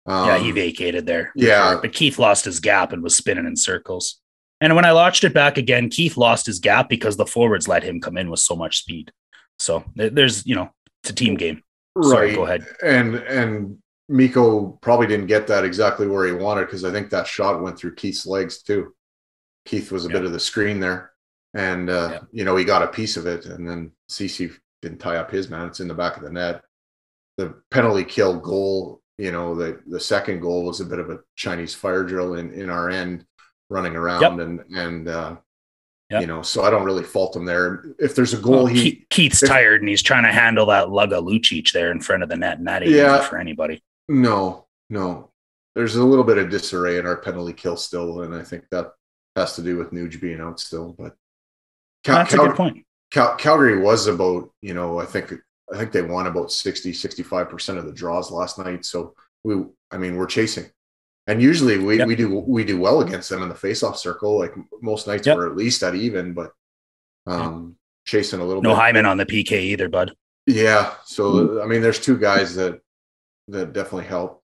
Um, 0.07 0.27
yeah, 0.27 0.37
he 0.37 0.51
vacated 0.51 1.05
there. 1.05 1.31
Yeah, 1.35 1.79
but 1.81 1.93
Keith 1.93 2.17
lost 2.17 2.45
his 2.45 2.59
gap 2.59 2.93
and 2.93 3.03
was 3.03 3.15
spinning 3.15 3.45
in 3.45 3.55
circles. 3.55 4.19
And 4.59 4.75
when 4.75 4.85
I 4.85 4.91
launched 4.91 5.23
it 5.23 5.33
back 5.33 5.57
again, 5.57 5.89
Keith 5.89 6.17
lost 6.17 6.45
his 6.45 6.59
gap 6.59 6.89
because 6.89 7.17
the 7.17 7.25
forwards 7.25 7.67
let 7.67 7.83
him 7.83 8.01
come 8.01 8.17
in 8.17 8.29
with 8.29 8.39
so 8.39 8.55
much 8.55 8.79
speed. 8.79 9.11
So 9.59 9.83
there's, 9.95 10.45
you 10.45 10.55
know, 10.55 10.71
it's 11.03 11.11
a 11.11 11.15
team 11.15 11.35
game. 11.35 11.61
Sorry, 12.01 12.27
right. 12.27 12.35
go 12.35 12.45
ahead. 12.45 12.65
And 12.83 13.15
and 13.15 13.77
Mikko 14.09 14.79
probably 14.81 15.07
didn't 15.07 15.27
get 15.27 15.47
that 15.47 15.65
exactly 15.65 16.07
where 16.07 16.25
he 16.25 16.31
wanted 16.31 16.65
because 16.65 16.85
I 16.85 16.91
think 16.91 17.09
that 17.09 17.27
shot 17.27 17.61
went 17.61 17.77
through 17.77 17.95
Keith's 17.95 18.25
legs 18.25 18.61
too. 18.61 18.93
Keith 19.65 19.91
was 19.91 20.05
a 20.05 20.09
bit 20.09 20.23
of 20.23 20.31
the 20.31 20.39
screen 20.39 20.79
there, 20.79 21.11
and 21.53 21.89
uh, 21.89 22.21
you 22.31 22.45
know 22.45 22.55
he 22.55 22.63
got 22.63 22.83
a 22.83 22.87
piece 22.87 23.17
of 23.17 23.25
it, 23.25 23.45
and 23.45 23.67
then 23.67 23.91
CC 24.09 24.53
didn't 24.81 24.99
tie 24.99 25.17
up 25.17 25.29
his 25.29 25.49
man. 25.49 25.67
It's 25.67 25.81
in 25.81 25.89
the 25.89 25.93
back 25.93 26.15
of 26.15 26.23
the 26.23 26.31
net. 26.31 26.61
The 27.37 27.55
penalty 27.69 28.05
kill 28.05 28.39
goal, 28.39 29.01
you 29.17 29.31
know, 29.31 29.55
the 29.55 29.81
the 29.87 29.99
second 29.99 30.41
goal 30.41 30.65
was 30.65 30.79
a 30.79 30.85
bit 30.85 30.99
of 30.99 31.09
a 31.09 31.19
Chinese 31.35 31.73
fire 31.73 32.03
drill 32.03 32.35
in 32.35 32.51
in 32.53 32.69
our 32.69 32.89
end, 32.89 33.25
running 33.69 33.95
around 33.95 34.21
yep. 34.21 34.39
and 34.39 34.59
and 34.75 35.07
uh, 35.07 35.35
Yep. 36.09 36.21
You 36.21 36.27
know, 36.27 36.41
so 36.41 36.63
I 36.63 36.69
don't 36.69 36.85
really 36.85 37.03
fault 37.03 37.35
him 37.35 37.43
there. 37.43 37.83
If 37.99 38.15
there's 38.15 38.33
a 38.33 38.37
goal, 38.37 38.63
well, 38.63 38.65
he 38.65 39.05
Keith's 39.09 39.43
if, 39.43 39.49
tired 39.49 39.81
and 39.81 39.89
he's 39.89 40.01
trying 40.01 40.23
to 40.23 40.31
handle 40.31 40.67
that 40.67 40.89
lug 40.89 41.11
of 41.11 41.25
Lucic 41.25 41.73
there 41.73 41.91
in 41.91 41.99
front 41.99 42.23
of 42.23 42.29
the 42.29 42.37
net, 42.37 42.59
and 42.59 42.67
that 42.67 42.81
ain't 42.81 42.91
yeah, 42.91 43.19
for 43.19 43.37
anybody. 43.37 43.83
No, 44.07 44.67
no. 44.89 45.31
There's 45.75 45.97
a 45.97 46.03
little 46.03 46.23
bit 46.23 46.37
of 46.37 46.49
disarray 46.49 46.97
in 46.97 47.05
our 47.05 47.17
penalty 47.17 47.51
kill 47.51 47.75
still, 47.75 48.21
and 48.21 48.33
I 48.33 48.41
think 48.41 48.63
that 48.71 48.93
has 49.35 49.57
to 49.57 49.61
do 49.61 49.75
with 49.75 49.91
Nuge 49.91 50.21
being 50.21 50.39
out 50.39 50.61
still. 50.61 50.95
But 50.97 51.13
Cal- 52.05 52.15
that's 52.15 52.33
Cal- 52.33 52.45
a 52.45 52.47
good 52.47 52.57
point. 52.57 52.85
Cal- 53.11 53.35
Calgary 53.35 53.81
was 53.81 54.07
about, 54.07 54.49
you 54.61 54.73
know, 54.73 54.99
I 54.99 55.05
think 55.05 55.33
I 55.73 55.77
think 55.77 55.91
they 55.91 56.01
won 56.01 56.27
about 56.27 56.51
60, 56.51 56.91
65% 56.91 57.77
of 57.77 57.85
the 57.85 57.91
draws 57.91 58.31
last 58.31 58.57
night. 58.57 58.85
So 58.85 59.15
we 59.43 59.63
I 59.91 59.97
mean, 59.97 60.15
we're 60.15 60.27
chasing. 60.27 60.65
And 61.27 61.41
usually 61.41 61.77
we, 61.77 61.97
yep. 61.97 62.07
we 62.07 62.15
do 62.15 62.39
we 62.39 62.63
do 62.63 62.79
well 62.79 63.01
against 63.01 63.29
them 63.29 63.43
in 63.43 63.49
the 63.49 63.55
faceoff 63.55 63.97
circle. 63.97 64.39
Like 64.39 64.53
most 64.81 65.07
nights 65.07 65.27
yep. 65.27 65.37
we're 65.37 65.49
at 65.49 65.57
least 65.57 65.83
at 65.83 65.95
even, 65.95 66.33
but 66.33 66.51
um 67.25 67.75
chasing 68.05 68.39
a 68.39 68.43
little 68.45 68.61
bit. 68.61 68.69
no 68.69 68.75
bit. 68.75 68.81
Hyman 68.81 69.05
on 69.05 69.17
the 69.17 69.25
PK 69.25 69.51
either, 69.51 69.89
bud. 69.89 70.13
Yeah. 70.45 70.93
So 71.05 71.61
I 71.61 71.65
mean 71.65 71.81
there's 71.81 71.99
two 71.99 72.17
guys 72.17 72.55
that 72.55 72.79
that 73.49 73.73
definitely 73.73 74.05
help. 74.05 74.43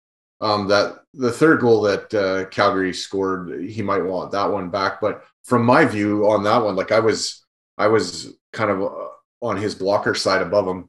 Um, 0.40 0.68
that 0.68 1.04
the 1.14 1.32
third 1.32 1.60
goal 1.60 1.82
that 1.82 2.12
uh, 2.12 2.46
Calgary 2.50 2.92
scored, 2.92 3.64
he 3.64 3.82
might 3.82 4.04
want 4.04 4.32
that 4.32 4.50
one 4.50 4.68
back. 4.70 5.00
But 5.00 5.24
from 5.44 5.64
my 5.64 5.84
view 5.84 6.28
on 6.30 6.42
that 6.44 6.62
one, 6.62 6.76
like 6.76 6.92
I 6.92 7.00
was, 7.00 7.44
I 7.78 7.86
was 7.86 8.34
kind 8.52 8.70
of 8.70 8.82
uh, 8.82 9.08
on 9.40 9.56
his 9.56 9.74
blocker 9.74 10.14
side 10.14 10.42
above 10.42 10.66
him, 10.66 10.88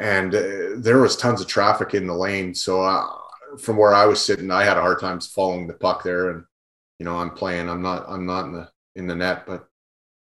and 0.00 0.34
uh, 0.34 0.76
there 0.76 0.98
was 0.98 1.16
tons 1.16 1.40
of 1.40 1.46
traffic 1.46 1.94
in 1.94 2.06
the 2.06 2.14
lane. 2.14 2.54
So 2.54 2.82
uh, 2.82 3.06
from 3.58 3.76
where 3.76 3.94
I 3.94 4.06
was 4.06 4.24
sitting, 4.24 4.50
I 4.50 4.64
had 4.64 4.76
a 4.76 4.82
hard 4.82 5.00
time 5.00 5.20
following 5.20 5.66
the 5.66 5.74
puck 5.74 6.02
there. 6.02 6.30
And 6.30 6.44
you 6.98 7.04
know, 7.04 7.16
I'm 7.16 7.30
playing. 7.30 7.68
I'm 7.68 7.82
not. 7.82 8.06
I'm 8.08 8.26
not 8.26 8.46
in 8.46 8.52
the 8.52 8.68
in 8.96 9.06
the 9.06 9.14
net, 9.14 9.44
but 9.46 9.66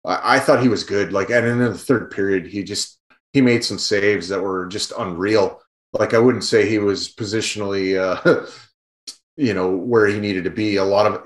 I, 0.04 0.36
I 0.36 0.38
thought 0.38 0.62
he 0.62 0.68
was 0.68 0.84
good. 0.84 1.12
Like, 1.12 1.30
and 1.30 1.46
in 1.46 1.58
the 1.58 1.74
third 1.74 2.10
period, 2.10 2.46
he 2.46 2.62
just 2.62 2.98
he 3.32 3.40
made 3.40 3.64
some 3.64 3.78
saves 3.78 4.28
that 4.28 4.40
were 4.40 4.66
just 4.66 4.92
unreal 4.96 5.60
like 5.98 6.12
I 6.12 6.18
wouldn't 6.18 6.44
say 6.44 6.68
he 6.68 6.78
was 6.78 7.12
positionally, 7.12 7.96
uh, 7.98 8.46
you 9.36 9.54
know, 9.54 9.70
where 9.70 10.06
he 10.06 10.18
needed 10.18 10.44
to 10.44 10.50
be. 10.50 10.76
A 10.76 10.84
lot 10.84 11.06
of 11.06 11.24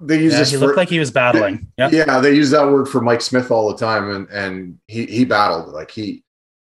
they 0.00 0.22
use 0.22 0.32
yeah, 0.32 0.38
this. 0.38 0.50
He 0.50 0.56
for, 0.56 0.66
looked 0.66 0.76
like 0.76 0.88
he 0.88 0.98
was 0.98 1.10
battling. 1.10 1.68
Yeah, 1.78 1.90
yeah, 1.92 2.20
they 2.20 2.34
use 2.34 2.50
that 2.50 2.66
word 2.66 2.88
for 2.88 3.00
Mike 3.00 3.20
Smith 3.20 3.50
all 3.50 3.70
the 3.70 3.78
time, 3.78 4.10
and 4.10 4.28
and 4.30 4.78
he 4.88 5.06
he 5.06 5.24
battled 5.24 5.68
like 5.68 5.90
he 5.90 6.24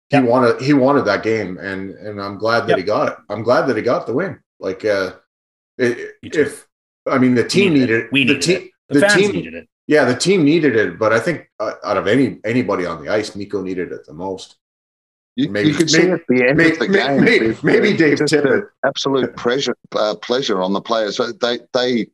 he 0.09 0.17
yep. 0.17 0.25
wanted 0.25 0.61
he 0.61 0.73
wanted 0.73 1.05
that 1.05 1.23
game, 1.23 1.57
and 1.57 1.91
and 1.91 2.21
I'm 2.21 2.37
glad 2.37 2.61
that 2.61 2.69
yep. 2.69 2.77
he 2.79 2.83
got 2.83 3.09
it. 3.09 3.17
I'm 3.29 3.43
glad 3.43 3.67
that 3.67 3.77
he 3.77 3.83
got 3.83 4.07
the 4.07 4.13
win. 4.13 4.39
Like, 4.59 4.83
uh, 4.83 5.13
it, 5.77 6.15
if 6.23 6.67
I 7.07 7.17
mean 7.17 7.35
the 7.35 7.43
team 7.43 7.73
needed, 7.73 7.89
needed 7.89 8.05
it. 8.05 8.11
we 8.11 8.19
needed 8.25 8.37
the 8.37 8.45
team, 8.45 8.57
it. 8.57 8.71
The, 8.93 8.99
the 8.99 9.07
team 9.07 9.31
needed 9.31 9.53
it. 9.53 9.69
Yeah, 9.87 10.05
the 10.05 10.15
team 10.15 10.43
needed 10.43 10.75
it, 10.75 10.99
but 10.99 11.13
I 11.13 11.19
think 11.19 11.49
uh, 11.59 11.73
out 11.83 11.97
of 11.97 12.07
any 12.07 12.39
anybody 12.43 12.85
on 12.85 13.03
the 13.03 13.09
ice, 13.09 13.35
Mikko 13.35 13.61
needed 13.61 13.91
it 13.91 14.05
the 14.05 14.13
most. 14.13 14.57
You, 15.35 15.49
maybe, 15.49 15.69
you 15.69 15.75
could 15.75 15.89
see 15.89 16.09
at 16.09 16.19
the 16.27 16.47
end 16.49 16.57
maybe, 16.57 16.71
of 16.71 16.79
the 16.79 16.87
game, 16.89 17.23
maybe, 17.23 17.57
maybe 17.63 17.95
Dave 17.95 18.17
Tippett. 18.17 18.67
absolute 18.85 19.37
pleasure, 19.37 19.73
uh, 19.95 20.15
pleasure 20.15 20.61
on 20.61 20.73
the 20.73 20.81
players. 20.81 21.15
So 21.15 21.31
they, 21.31 21.59
they, 21.71 22.07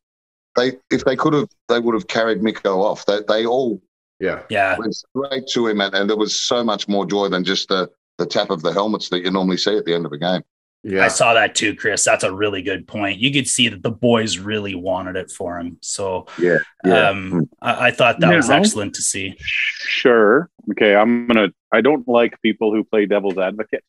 they, 0.56 0.74
if 0.92 1.04
they 1.06 1.16
could 1.16 1.34
have, 1.34 1.50
they 1.68 1.80
would 1.80 1.96
have 1.96 2.08
carried 2.08 2.44
Mikko 2.44 2.82
off. 2.82 3.08
They, 3.08 3.22
they 3.28 3.48
all, 3.48 3.82
yeah, 4.20 4.44
yeah, 4.50 4.78
went 4.78 4.96
straight 4.96 5.48
to 5.54 5.68
him, 5.68 5.82
and, 5.82 5.94
and 5.94 6.10
there 6.10 6.18
was 6.18 6.40
so 6.42 6.64
much 6.64 6.88
more 6.88 7.06
joy 7.06 7.30
than 7.30 7.44
just 7.44 7.68
the 7.70 7.90
the 8.18 8.26
tap 8.26 8.50
of 8.50 8.62
the 8.62 8.72
helmets 8.72 9.10
that 9.10 9.24
you 9.24 9.32
normally 9.32 9.58
see 9.58 9.78
at 9.78 9.86
the 9.86 9.94
end 9.94 10.06
of 10.06 10.12
a 10.12 10.18
game. 10.18 10.42
Yeah. 10.84 11.04
I 11.04 11.08
saw 11.08 11.34
that 11.34 11.56
too, 11.56 11.76
Chris. 11.76 12.04
That's 12.06 12.24
a 12.24 12.32
really 12.32 12.62
good 12.62 12.88
point. 12.88 13.20
You 13.20 13.34
could 13.34 13.48
see 13.48 13.70
that 13.70 13.82
the 13.82 13.90
boys 13.90 14.38
really 14.38 14.76
wanted 14.76 15.16
it 15.16 15.32
for 15.32 15.58
him. 15.60 15.80
So 15.82 16.28
Yeah. 16.38 16.60
um, 16.86 17.50
I, 17.60 17.88
I 17.88 17.92
thought 17.92 18.20
that 18.20 18.36
was 18.36 18.52
excellent 18.52 18.94
to 18.96 19.02
see. 19.02 19.36
Sure. 19.40 20.50
Okay. 20.72 20.96
I'm 20.96 21.26
gonna. 21.26 21.50
I 21.72 21.82
don't 21.82 22.08
like 22.08 22.40
people 22.44 22.72
who 22.72 22.84
play 22.84 23.08
devil's 23.08 23.38
advocate 23.40 23.84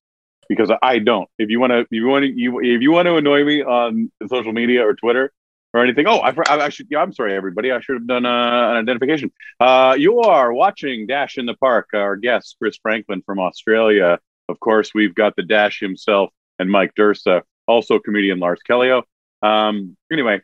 because 0.49 0.71
I 0.83 0.99
don't. 0.99 1.29
If 1.39 1.51
you 1.51 1.61
want 1.61 1.73
to, 1.73 1.81
if 1.81 1.89
you 1.91 2.07
want 2.07 2.25
to, 2.25 2.31
you 2.31 2.61
if 2.61 2.81
you 2.81 2.93
want 2.93 3.07
to 3.07 3.17
annoy 3.17 3.45
me 3.45 3.63
on 3.63 4.11
social 4.27 4.55
media 4.55 4.87
or 4.87 4.95
Twitter 4.95 5.33
or 5.77 5.85
anything. 5.85 6.07
Oh, 6.07 6.19
I, 6.19 6.31
I, 6.49 6.67
I 6.67 6.69
should. 6.71 6.87
Yeah, 6.91 7.01
I'm 7.01 7.13
sorry, 7.13 7.35
everybody. 7.35 7.71
I 7.71 7.81
should 7.81 7.97
have 7.97 8.07
done 8.07 8.25
uh, 8.25 8.71
an 8.71 8.77
identification. 8.77 9.31
Uh, 9.61 9.95
you 9.99 10.21
are 10.21 10.53
watching 10.53 11.07
Dash 11.07 11.39
in 11.39 11.47
the 11.47 11.55
Park. 11.55 11.91
Our 11.93 12.17
guest, 12.17 12.57
Chris 12.61 12.79
Franklin 12.81 13.23
from 13.25 13.39
Australia. 13.39 14.19
Of 14.49 14.61
course, 14.61 14.93
we've 14.95 15.15
got 15.15 15.37
the 15.37 15.43
Dash 15.43 15.81
himself 15.81 16.31
and 16.59 16.71
Mike 16.71 16.93
Dursa, 16.99 17.43
also 17.67 17.99
comedian 17.99 18.39
Lars 18.39 18.61
Callieou. 18.69 19.03
Um, 19.43 19.97
anyway, 20.11 20.41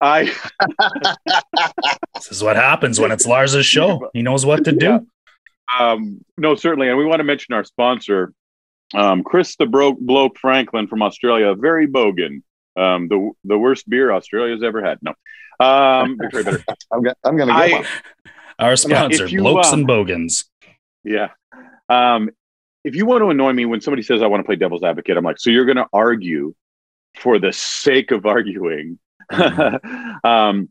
I 0.00 0.32
This 2.14 2.30
is 2.30 2.42
what 2.42 2.56
happens 2.56 2.98
when 2.98 3.12
it's 3.12 3.26
Lars's 3.26 3.66
show. 3.66 4.10
He 4.14 4.22
knows 4.22 4.46
what 4.46 4.64
to 4.64 4.72
do. 4.72 4.86
Yeah. 4.86 4.98
Um, 5.78 6.24
no, 6.36 6.54
certainly, 6.54 6.88
and 6.88 6.98
we 6.98 7.04
want 7.04 7.20
to 7.20 7.24
mention 7.24 7.54
our 7.54 7.64
sponsor, 7.64 8.32
um, 8.94 9.22
Chris 9.22 9.56
the 9.56 9.66
Bro- 9.66 9.98
Bloke 10.00 10.38
Franklin 10.38 10.86
from 10.86 11.02
Australia. 11.02 11.54
Very 11.54 11.86
bogan. 11.86 12.42
Um, 12.76 13.08
the 13.08 13.30
the 13.44 13.58
worst 13.58 13.88
beer 13.88 14.12
Australia's 14.12 14.62
ever 14.62 14.82
had. 14.82 14.98
No, 15.02 15.14
um, 15.60 16.16
Victoria 16.20 16.44
Bitter. 16.44 16.64
I'm, 16.92 17.02
go- 17.02 17.14
I'm 17.24 17.36
going 17.36 17.48
to 17.48 17.54
get 17.54 17.62
I- 17.62 17.72
one. 17.72 17.86
Our 18.58 18.76
sponsor, 18.76 19.24
if 19.24 19.32
you, 19.32 19.40
Blokes 19.40 19.72
um, 19.72 19.80
and 19.80 19.86
Bogans. 19.88 20.44
Yeah. 21.04 21.28
Um, 21.88 22.30
if 22.84 22.94
you 22.94 23.06
want 23.06 23.22
to 23.22 23.30
annoy 23.30 23.52
me 23.52 23.64
when 23.64 23.80
somebody 23.80 24.02
says 24.02 24.22
I 24.22 24.26
want 24.26 24.40
to 24.40 24.44
play 24.46 24.56
devil's 24.56 24.82
advocate, 24.84 25.16
I'm 25.16 25.24
like, 25.24 25.38
so 25.38 25.50
you're 25.50 25.64
going 25.64 25.76
to 25.78 25.86
argue 25.92 26.54
for 27.18 27.38
the 27.38 27.52
sake 27.52 28.10
of 28.10 28.24
arguing, 28.26 28.98
um, 30.24 30.70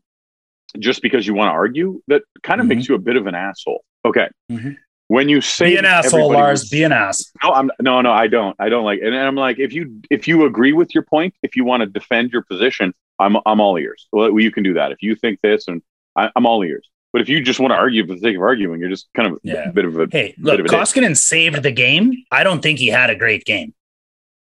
just 0.78 1.02
because 1.02 1.26
you 1.26 1.34
want 1.34 1.48
to 1.48 1.52
argue? 1.52 2.02
That 2.08 2.22
kind 2.42 2.60
of 2.60 2.66
makes 2.66 2.88
you 2.88 2.94
a 2.94 2.98
bit 2.98 3.16
of 3.16 3.26
an 3.26 3.34
asshole. 3.34 3.84
Okay. 4.04 4.28
Mhm. 4.50 4.76
When 5.14 5.28
you 5.28 5.42
say 5.42 5.70
Be 5.72 5.76
an 5.76 5.84
asshole, 5.84 6.32
Lars. 6.32 6.60
was- 6.62 6.70
Be 6.70 6.84
an 6.84 6.92
ass. 6.92 7.30
No, 7.44 7.50
I'm 7.52 7.70
no, 7.80 8.00
no, 8.00 8.10
I 8.12 8.28
don't. 8.28 8.56
I 8.58 8.68
don't 8.70 8.84
like. 8.84 9.00
And 9.02 9.14
I'm 9.14 9.34
like, 9.34 9.58
if 9.58 9.72
you 9.74 10.00
if 10.10 10.26
you 10.26 10.46
agree 10.46 10.72
with 10.72 10.94
your 10.94 11.04
point, 11.04 11.34
if 11.42 11.54
you 11.54 11.64
want 11.64 11.82
to 11.82 11.86
defend 11.86 12.30
your 12.32 12.42
position, 12.42 12.94
I'm 13.18 13.36
I'm 13.44 13.60
all 13.60 13.76
ears. 13.76 14.08
Well, 14.10 14.38
you 14.40 14.50
can 14.50 14.62
do 14.62 14.72
that. 14.74 14.90
If 14.90 15.02
you 15.02 15.14
think 15.14 15.40
this, 15.42 15.68
and 15.68 15.82
I, 16.16 16.30
I'm 16.34 16.46
all 16.46 16.62
ears. 16.64 16.88
But 17.12 17.20
if 17.20 17.28
you 17.28 17.42
just 17.42 17.60
want 17.60 17.72
to 17.72 17.76
argue 17.76 18.06
for 18.06 18.14
the 18.14 18.20
sake 18.20 18.36
of 18.36 18.40
arguing, 18.42 18.80
you're 18.80 18.88
just 18.88 19.06
kind 19.14 19.30
of 19.30 19.38
Yeah. 19.42 19.68
a 19.68 19.72
bit 19.72 19.84
of 19.84 19.94
a 20.00 20.06
Hey, 20.10 20.28
Bit 20.36 20.38
look, 20.44 20.60
of 20.60 20.64
a 20.64 20.68
dick. 20.70 20.78
Koskinen 20.78 21.14
saved 21.14 21.62
the 21.62 21.70
game. 21.72 22.14
I 22.30 22.42
don't 22.42 22.62
think 22.62 22.78
he 22.78 22.86
had 22.88 23.10
a 23.10 23.14
great 23.14 23.44
game. 23.44 23.74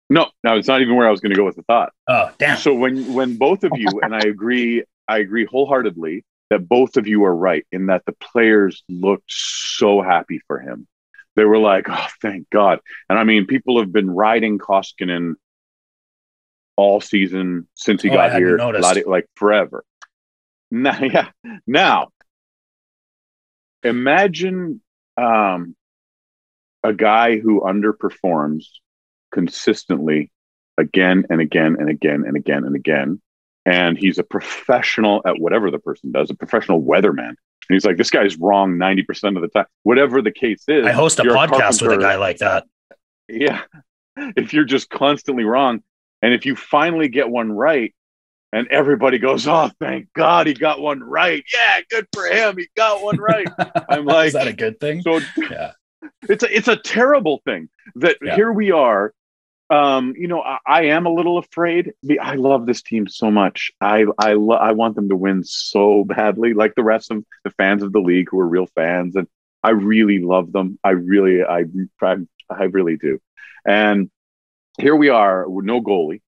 no. 0.09 0.31
No, 0.43 0.57
it's 0.57 0.67
not 0.67 0.81
even 0.81 0.95
where 0.95 1.07
I 1.07 1.11
was 1.11 1.19
going 1.19 1.29
to 1.31 1.35
go 1.35 1.45
with 1.45 1.57
the 1.57 1.63
thought. 1.63 1.93
Oh, 2.07 2.31
damn. 2.39 2.57
So 2.57 2.73
when 2.73 3.13
when 3.13 3.37
both 3.37 3.63
of 3.63 3.71
you 3.75 3.87
and 4.01 4.15
I 4.15 4.19
agree, 4.35 4.83
I 5.07 5.19
agree 5.19 5.45
wholeheartedly 5.45 6.23
that 6.49 6.67
both 6.67 6.97
of 6.97 7.07
you 7.07 7.23
are 7.25 7.35
right 7.35 7.65
in 7.71 7.87
that 7.87 8.05
the 8.05 8.13
players 8.13 8.83
looked 8.87 9.31
so 9.31 10.01
happy 10.01 10.39
for 10.47 10.59
him. 10.59 10.87
They 11.35 11.43
were 11.43 11.57
like, 11.57 11.87
"Oh, 11.89 12.07
thank 12.21 12.49
God!" 12.49 12.79
And 13.09 13.19
I 13.19 13.23
mean, 13.23 13.45
people 13.45 13.79
have 13.79 13.91
been 13.91 14.09
riding 14.09 14.57
Koskinen 14.57 15.35
all 16.77 17.01
season 17.01 17.67
since 17.73 18.01
he 18.01 18.09
Oh, 18.09 18.13
got 18.13 18.35
here, 18.35 18.57
like 19.05 19.27
forever. 19.35 19.83
Now, 20.71 20.99
yeah. 20.99 21.29
Now, 21.67 22.09
imagine 23.83 24.81
um, 25.15 25.75
a 26.83 26.91
guy 26.91 27.37
who 27.37 27.61
underperforms 27.61 28.65
consistently 29.31 30.31
again 30.77 31.25
and 31.29 31.39
again 31.39 31.77
and 31.79 31.89
again 31.89 32.23
and 32.25 32.35
again 32.35 32.65
and 32.65 32.75
again. 32.75 33.21
And 33.65 33.97
he's 33.97 34.19
a 34.19 34.23
professional 34.23 35.21
at 35.25 35.39
whatever 35.39 35.71
the 35.71 35.79
person 35.79 36.11
does, 36.11 36.29
a 36.29 36.35
professional 36.35 36.81
weatherman. 36.83 37.29
And 37.29 37.37
he's 37.75 37.85
like, 37.85 37.97
this 37.97 38.11
guy's 38.11 38.37
wrong 38.37 38.75
90% 38.77 39.35
of 39.35 39.41
the 39.41 39.47
time. 39.47 39.65
Whatever 39.83 40.21
the 40.21 40.31
case 40.31 40.63
is. 40.67 40.85
I 40.85 40.91
host 40.91 41.19
a 41.19 41.23
podcast 41.23 41.81
with 41.81 41.91
a 41.93 41.97
guy 41.97 42.15
like 42.15 42.37
that. 42.39 42.65
Yeah. 43.27 43.61
If 44.17 44.53
you're 44.53 44.63
just 44.63 44.89
constantly 44.89 45.43
wrong. 45.43 45.83
And 46.21 46.33
if 46.33 46.45
you 46.45 46.55
finally 46.55 47.09
get 47.09 47.29
one 47.29 47.51
right, 47.51 47.93
and 48.53 48.65
everybody 48.69 49.17
goes, 49.17 49.45
Oh, 49.45 49.69
thank 49.81 50.07
God 50.13 50.47
he 50.47 50.53
got 50.53 50.79
one 50.79 51.01
right. 51.03 51.43
Yeah, 51.53 51.81
good 51.89 52.07
for 52.13 52.25
him. 52.25 52.57
He 52.57 52.69
got 52.77 53.03
one 53.03 53.17
right. 53.17 53.45
I'm 53.89 54.05
like, 54.05 54.27
is 54.27 54.33
that 54.33 54.47
a 54.47 54.53
good 54.53 54.79
thing? 54.79 55.01
so 55.01 55.19
Yeah. 55.37 55.71
it's 56.29 56.43
a 56.43 56.55
it's 56.55 56.69
a 56.69 56.77
terrible 56.77 57.41
thing 57.43 57.67
that 57.95 58.17
Yeah. 58.21 58.35
here 58.37 58.53
we 58.53 58.71
are. 58.71 59.13
Um, 59.69 60.13
you 60.15 60.27
know, 60.27 60.41
I, 60.41 60.59
I 60.65 60.81
am 60.87 61.05
a 61.07 61.11
little 61.13 61.37
afraid. 61.39 61.93
I 62.21 62.35
love 62.35 62.65
this 62.67 62.81
team 62.83 63.07
so 63.07 63.31
much. 63.31 63.71
I 63.81 64.05
I 64.19 64.33
lo- 64.33 64.57
I 64.57 64.73
want 64.73 64.95
them 64.95 65.09
to 65.09 65.15
win 65.15 65.43
so 65.43 66.03
badly, 66.03 66.53
like 66.53 66.75
the 66.75 66.83
rest 66.83 67.09
of 67.11 67.23
the 67.43 67.49
fans 67.51 67.81
of 67.81 67.91
the 67.91 67.99
league 67.99 68.27
who 68.29 68.39
are 68.39 68.47
real 68.47 68.67
fans, 68.75 69.15
and 69.15 69.27
I 69.63 69.71
really 69.71 70.19
love 70.19 70.51
them. 70.51 70.77
I 70.83 70.91
really, 70.91 71.43
I 71.43 71.65
I, 72.01 72.17
I 72.49 72.63
really 72.65 72.97
do. 72.97 73.19
And 73.67 74.11
here 74.77 74.95
we 74.95 75.09
are 75.09 75.49
with 75.49 75.65
no 75.65 75.81
goalie, 75.81 76.21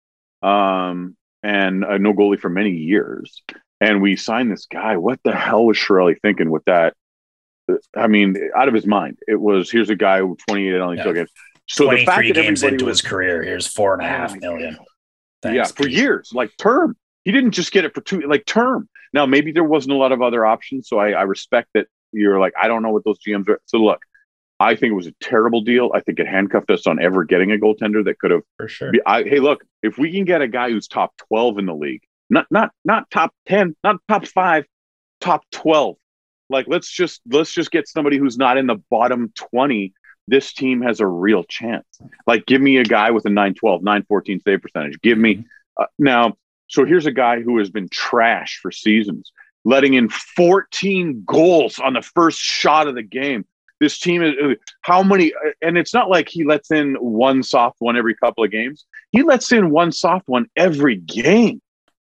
um, 0.43 1.15
and 1.43 1.85
uh, 1.85 1.99
no 1.99 2.15
goalie 2.15 2.41
for 2.41 2.49
many 2.49 2.71
years, 2.71 3.43
and 3.83 4.01
we 4.01 4.17
signed 4.17 4.51
this 4.51 4.65
guy. 4.65 4.97
What 4.97 5.21
the 5.25 5.35
hell 5.37 5.67
was 5.67 5.77
Chiarelli 5.77 6.17
thinking 6.23 6.51
with 6.51 6.65
that? 6.65 6.95
I 7.97 8.07
mean, 8.07 8.37
out 8.57 8.69
of 8.69 8.75
his 8.75 8.87
mind. 8.87 9.19
It 9.27 9.41
was 9.41 9.71
here's 9.71 9.91
a 9.91 9.97
guy 9.97 10.23
with 10.23 10.39
28 10.49 10.73
NHL 10.73 11.05
Yeah. 11.05 11.13
games. 11.13 11.31
So 11.69 11.85
the 11.91 12.05
fact 12.05 12.27
23 12.27 12.33
that 12.33 12.35
games 12.43 12.63
everybody 12.63 12.75
into 12.75 12.85
was, 12.87 13.01
his 13.01 13.09
career. 13.11 13.43
Here's 13.43 13.67
four 13.67 13.95
and 13.95 14.03
a 14.03 14.07
half 14.09 14.37
million. 14.37 14.69
and 14.69 14.77
a 14.77 14.79
Oh 14.79 14.81
half 14.81 14.81
my 15.45 15.51
million. 15.51 15.57
yeah, 15.57 15.63
Thanks, 15.65 15.73
for 15.73 15.85
Pete. 15.85 15.93
years, 15.93 16.31
like 16.33 16.51
term. 16.59 16.97
He 17.25 17.33
didn't 17.33 17.51
just 17.53 17.73
get 17.73 17.85
it 17.85 17.95
for 17.95 18.01
two, 18.03 18.21
like 18.21 18.47
term. 18.47 18.89
Now 19.13 19.27
maybe 19.27 19.51
there 19.53 19.65
wasn't 19.65 19.93
a 19.95 19.97
lot 19.97 20.13
of 20.13 20.23
other 20.23 20.47
options, 20.47 20.89
so 20.89 20.99
I, 20.99 21.11
I 21.11 21.23
respect 21.23 21.69
that 21.75 21.87
you're 22.13 22.39
like 22.39 22.53
I 22.61 22.69
don't 22.69 22.83
know 22.83 22.91
what 22.91 23.05
those 23.05 23.19
GMs 23.19 23.49
are. 23.49 23.61
So 23.67 23.79
look, 23.79 24.01
I 24.61 24.77
think 24.77 24.93
it 24.93 24.95
was 24.95 25.07
a 25.09 25.15
terrible 25.21 25.61
deal. 25.61 25.91
I 25.95 26.01
think 26.01 26.19
it 26.21 26.27
handcuffed 26.29 26.71
us 26.71 26.87
on 26.87 27.03
ever 27.03 27.25
getting 27.25 27.51
a 27.53 27.57
goaltender 27.57 28.05
that 28.05 28.19
could 28.19 28.31
have 28.31 28.43
For 28.59 28.69
sure. 28.69 28.93
be- 28.93 29.01
I, 29.05 29.23
hey, 29.25 29.41
look, 29.41 29.65
if 29.83 29.99
we 29.99 30.13
can 30.13 30.25
get 30.25 30.41
a 30.43 30.49
guy 30.49 30.71
who's 30.71 30.87
top 30.89 31.15
12 31.29 31.59
in 31.59 31.67
the 31.67 31.75
league, 31.75 32.03
not 32.31 32.47
not 32.51 32.71
not 32.85 33.11
top 33.11 33.35
10, 33.49 33.75
not 33.85 33.97
top 34.09 34.27
5, 34.27 34.65
top 35.21 35.43
12. 35.53 35.97
Like 36.49 36.67
let's 36.69 36.91
just 36.91 37.21
let's 37.29 37.53
just 37.53 37.71
get 37.73 37.89
somebody 37.89 38.19
who's 38.19 38.39
not 38.39 38.57
in 38.57 38.67
the 38.69 38.77
bottom 38.89 39.33
20. 39.35 39.93
This 40.29 40.53
team 40.53 40.83
has 40.83 41.01
a 41.01 41.07
real 41.07 41.45
chance. 41.45 41.87
Like 42.27 42.47
give 42.47 42.61
me 42.61 42.79
a 42.79 42.85
guy 42.85 43.11
with 43.13 43.25
a 43.27 43.31
912, 43.31 43.83
914 43.83 44.41
save 44.41 44.63
percentage. 44.63 45.01
Give 45.03 45.19
me 45.19 45.47
uh, 45.77 45.87
now 45.99 46.37
so 46.69 46.85
here's 46.85 47.07
a 47.07 47.13
guy 47.13 47.41
who 47.41 47.59
has 47.59 47.71
been 47.71 47.89
trash 47.89 48.59
for 48.61 48.73
seasons, 48.73 49.31
letting 49.65 49.95
in 49.95 50.09
14 50.09 51.23
goals 51.25 51.79
on 51.79 51.93
the 51.93 52.03
first 52.03 52.41
shot 52.41 52.89
of 52.89 52.95
the 52.97 53.03
game. 53.05 53.45
This 53.79 53.99
team 53.99 54.23
is 54.23 54.35
uh, 54.43 54.55
how 54.81 55.03
many, 55.03 55.33
and 55.63 55.77
it's 55.79 55.93
not 55.95 56.09
like 56.11 56.29
he 56.29 56.45
lets 56.45 56.71
in 56.73 56.95
one 56.95 57.43
soft 57.43 57.77
one 57.79 57.97
every 57.97 58.15
couple 58.17 58.43
of 58.43 58.51
games. 58.51 58.87
He 59.13 59.23
lets 59.23 59.53
in 59.53 59.71
one 59.71 59.93
soft 59.93 60.29
one 60.29 60.47
every 60.57 60.97
game. 60.97 61.61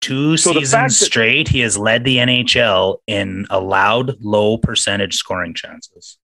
Two 0.01 0.35
So 0.35 0.51
seasons 0.51 0.99
that- 0.99 1.05
straight, 1.05 1.47
he 1.47 1.61
has 1.61 1.77
led 1.77 2.03
the 2.03 2.17
NHL 2.17 2.97
in 3.07 3.47
allowed 3.49 4.21
low 4.21 4.57
percentage 4.57 5.15
scoring 5.15 5.53
chances. 5.53 6.17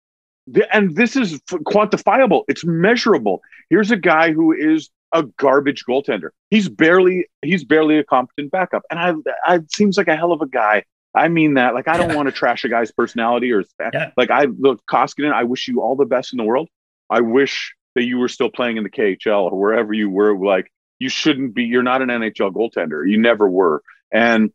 And 0.72 0.96
this 0.96 1.16
is 1.16 1.40
quantifiable. 1.52 2.44
It's 2.48 2.64
measurable. 2.66 3.42
Here's 3.70 3.92
a 3.92 3.98
guy 3.98 4.32
who 4.32 4.54
is 4.54 4.90
a 5.14 5.24
garbage 5.24 5.84
goaltender. 5.88 6.30
He's 6.50 6.70
barely 6.70 7.28
he's 7.42 7.64
barely 7.64 7.98
a 7.98 8.04
competent 8.04 8.52
backup, 8.52 8.84
and 8.90 9.00
I, 9.00 9.14
I 9.56 9.60
seems 9.72 9.98
like 9.98 10.08
a 10.08 10.16
hell 10.16 10.32
of 10.32 10.42
a 10.42 10.48
guy. 10.48 10.84
I 11.16 11.28
mean 11.30 11.56
that. 11.56 11.74
Like 11.74 11.88
I 11.88 11.98
don't 11.98 12.16
want 12.16 12.28
to 12.28 12.32
trash 12.32 12.64
a 12.64 12.70
guy's 12.70 12.92
personality 12.92 13.52
or 13.52 13.64
Yeah. 13.94 14.12
like 14.18 14.30
I 14.32 14.46
look 14.46 14.82
Koskinen. 14.90 15.34
I 15.34 15.44
wish 15.44 15.68
you 15.68 15.82
all 15.82 15.96
the 15.96 16.06
best 16.06 16.34
in 16.34 16.38
the 16.38 16.44
world. 16.44 16.70
I 17.10 17.22
wish 17.22 17.74
that 17.96 18.04
you 18.04 18.18
were 18.20 18.28
still 18.28 18.50
playing 18.50 18.78
in 18.78 18.84
the 18.84 18.90
KHL 18.90 19.52
or 19.52 19.60
wherever 19.60 19.94
you 19.94 20.10
were. 20.10 20.38
Like 20.38 20.72
you 21.00 21.10
shouldn't 21.10 21.56
be. 21.56 21.64
You're 21.64 21.84
not 21.84 22.02
an 22.02 22.10
NHL 22.10 22.52
goaltender. 22.54 23.10
You 23.10 23.18
never 23.20 23.50
were. 23.50 23.82
And 24.12 24.52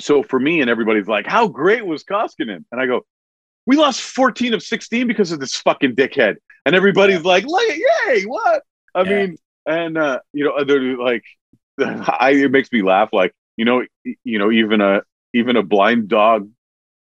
so 0.00 0.22
for 0.22 0.40
me 0.40 0.60
and 0.60 0.68
everybody's 0.68 1.06
like, 1.06 1.26
how 1.26 1.46
great 1.48 1.86
was 1.86 2.02
Koskinen? 2.04 2.64
And 2.72 2.80
I 2.80 2.86
go, 2.86 3.02
we 3.66 3.76
lost 3.76 4.00
14 4.02 4.54
of 4.54 4.62
16 4.62 5.06
because 5.06 5.32
of 5.32 5.40
this 5.40 5.54
fucking 5.56 5.94
dickhead. 5.96 6.36
And 6.66 6.74
everybody's 6.74 7.22
like, 7.22 7.46
like, 7.46 7.76
yay, 8.06 8.22
what? 8.24 8.62
I 8.94 9.02
Yeah. 9.02 9.26
mean, 9.26 9.36
and 9.66 9.98
uh, 9.98 10.20
you 10.32 10.44
know, 10.44 10.64
they're 10.64 10.96
like, 10.96 11.24
I 11.78 12.30
it 12.44 12.50
makes 12.50 12.70
me 12.72 12.82
laugh. 12.82 13.10
Like, 13.12 13.32
you 13.56 13.64
know, 13.64 13.84
you 14.04 14.38
know, 14.38 14.50
even 14.50 14.80
a 14.80 15.02
even 15.32 15.56
a 15.56 15.62
blind 15.62 16.08
dog 16.08 16.48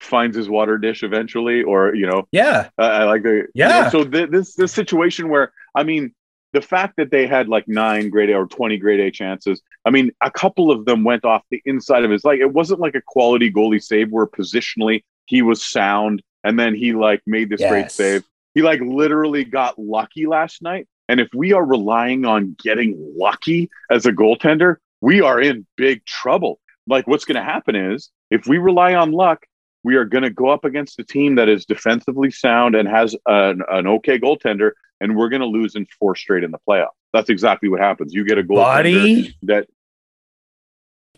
finds 0.01 0.36
his 0.36 0.49
water 0.49 0.78
dish 0.78 1.03
eventually, 1.03 1.64
or 1.64 1.95
you 1.95 2.06
know, 2.08 2.28
Yeah. 2.32 2.70
uh, 2.78 2.82
I 2.82 3.03
like 3.06 3.24
the 3.24 3.30
you 3.30 3.47
Yeah. 3.56 3.84
know, 3.84 3.89
so 3.89 4.03
th- 4.03 4.30
this 4.30 4.56
this 4.56 4.72
situation 4.74 5.30
where 5.30 5.51
I 5.74 5.84
mean, 5.84 6.14
the 6.53 6.62
fact 6.62 6.95
that 6.97 7.12
they 7.12 7.28
had 7.28 7.47
like 7.47 7.68
nine 7.68 8.10
grade 8.10 8.30
A 8.30 8.34
or 8.36 8.47
twenty 8.47 8.78
grade 8.78 8.99
A 8.99 9.12
chances. 9.12 9.62
I 9.86 9.89
mean, 9.91 10.12
a 10.22 10.32
couple 10.32 10.72
of 10.72 10.86
them 10.86 11.03
went 11.03 11.26
off 11.26 11.43
the 11.51 11.62
inside 11.66 12.03
of 12.03 12.12
his 12.12 12.24
like. 12.24 12.39
It 12.39 12.51
wasn't 12.51 12.80
like 12.80 12.95
a 12.95 13.01
quality 13.01 13.51
goalie 13.51 13.84
save 13.84 14.12
where 14.12 14.26
positionally 14.28 15.03
he 15.28 15.41
was 15.41 15.64
sound, 15.64 16.22
and 16.46 16.58
then 16.60 16.76
he 16.76 16.93
like 16.93 17.22
made 17.26 17.50
this 17.50 17.60
great 17.60 17.91
save. 17.91 18.24
He 18.54 18.62
like 18.62 18.80
literally 18.80 19.43
got 19.43 19.78
lucky 19.78 20.28
last 20.28 20.62
night. 20.62 20.88
And 21.10 21.20
if 21.20 21.28
we 21.36 21.52
are 21.54 21.66
relying 21.66 22.24
on 22.26 22.56
getting 22.64 22.96
lucky 23.18 23.70
as 23.91 24.06
a 24.06 24.12
goaltender, 24.12 24.78
we 25.02 25.22
are 25.22 25.41
in 25.41 25.68
big 25.76 26.06
trouble. 26.06 26.60
Like 26.88 27.08
what's 27.08 27.26
going 27.26 27.36
to 27.36 27.43
happen 27.43 27.76
is 27.76 28.12
if 28.30 28.48
we 28.48 28.60
rely 28.60 28.93
on 28.93 29.12
luck, 29.12 29.46
we 29.84 29.96
are 29.96 30.06
going 30.06 30.24
to 30.24 30.30
go 30.30 30.50
up 30.50 30.66
against 30.66 31.00
a 31.00 31.04
team 31.04 31.36
that 31.36 31.50
is 31.50 31.66
defensively 31.66 32.32
sound 32.32 32.76
and 32.76 32.88
has 32.88 33.16
an, 33.28 33.62
an 33.70 33.88
okay 33.88 34.18
goaltender, 34.18 34.72
and 35.02 35.16
we're 35.16 35.30
going 35.30 35.41
to 35.41 35.48
lose 35.48 35.76
in 35.76 35.86
four 36.00 36.16
straight 36.16 36.43
in 36.43 36.52
the 36.52 36.60
playoff. 36.68 36.89
That's 37.14 37.30
exactly 37.30 37.70
what 37.70 37.80
happens. 37.80 38.14
You 38.14 38.26
get 38.26 38.38
a 38.38 38.43
goaltender 38.43 38.56
Buddy. 38.56 39.38
that 39.43 39.68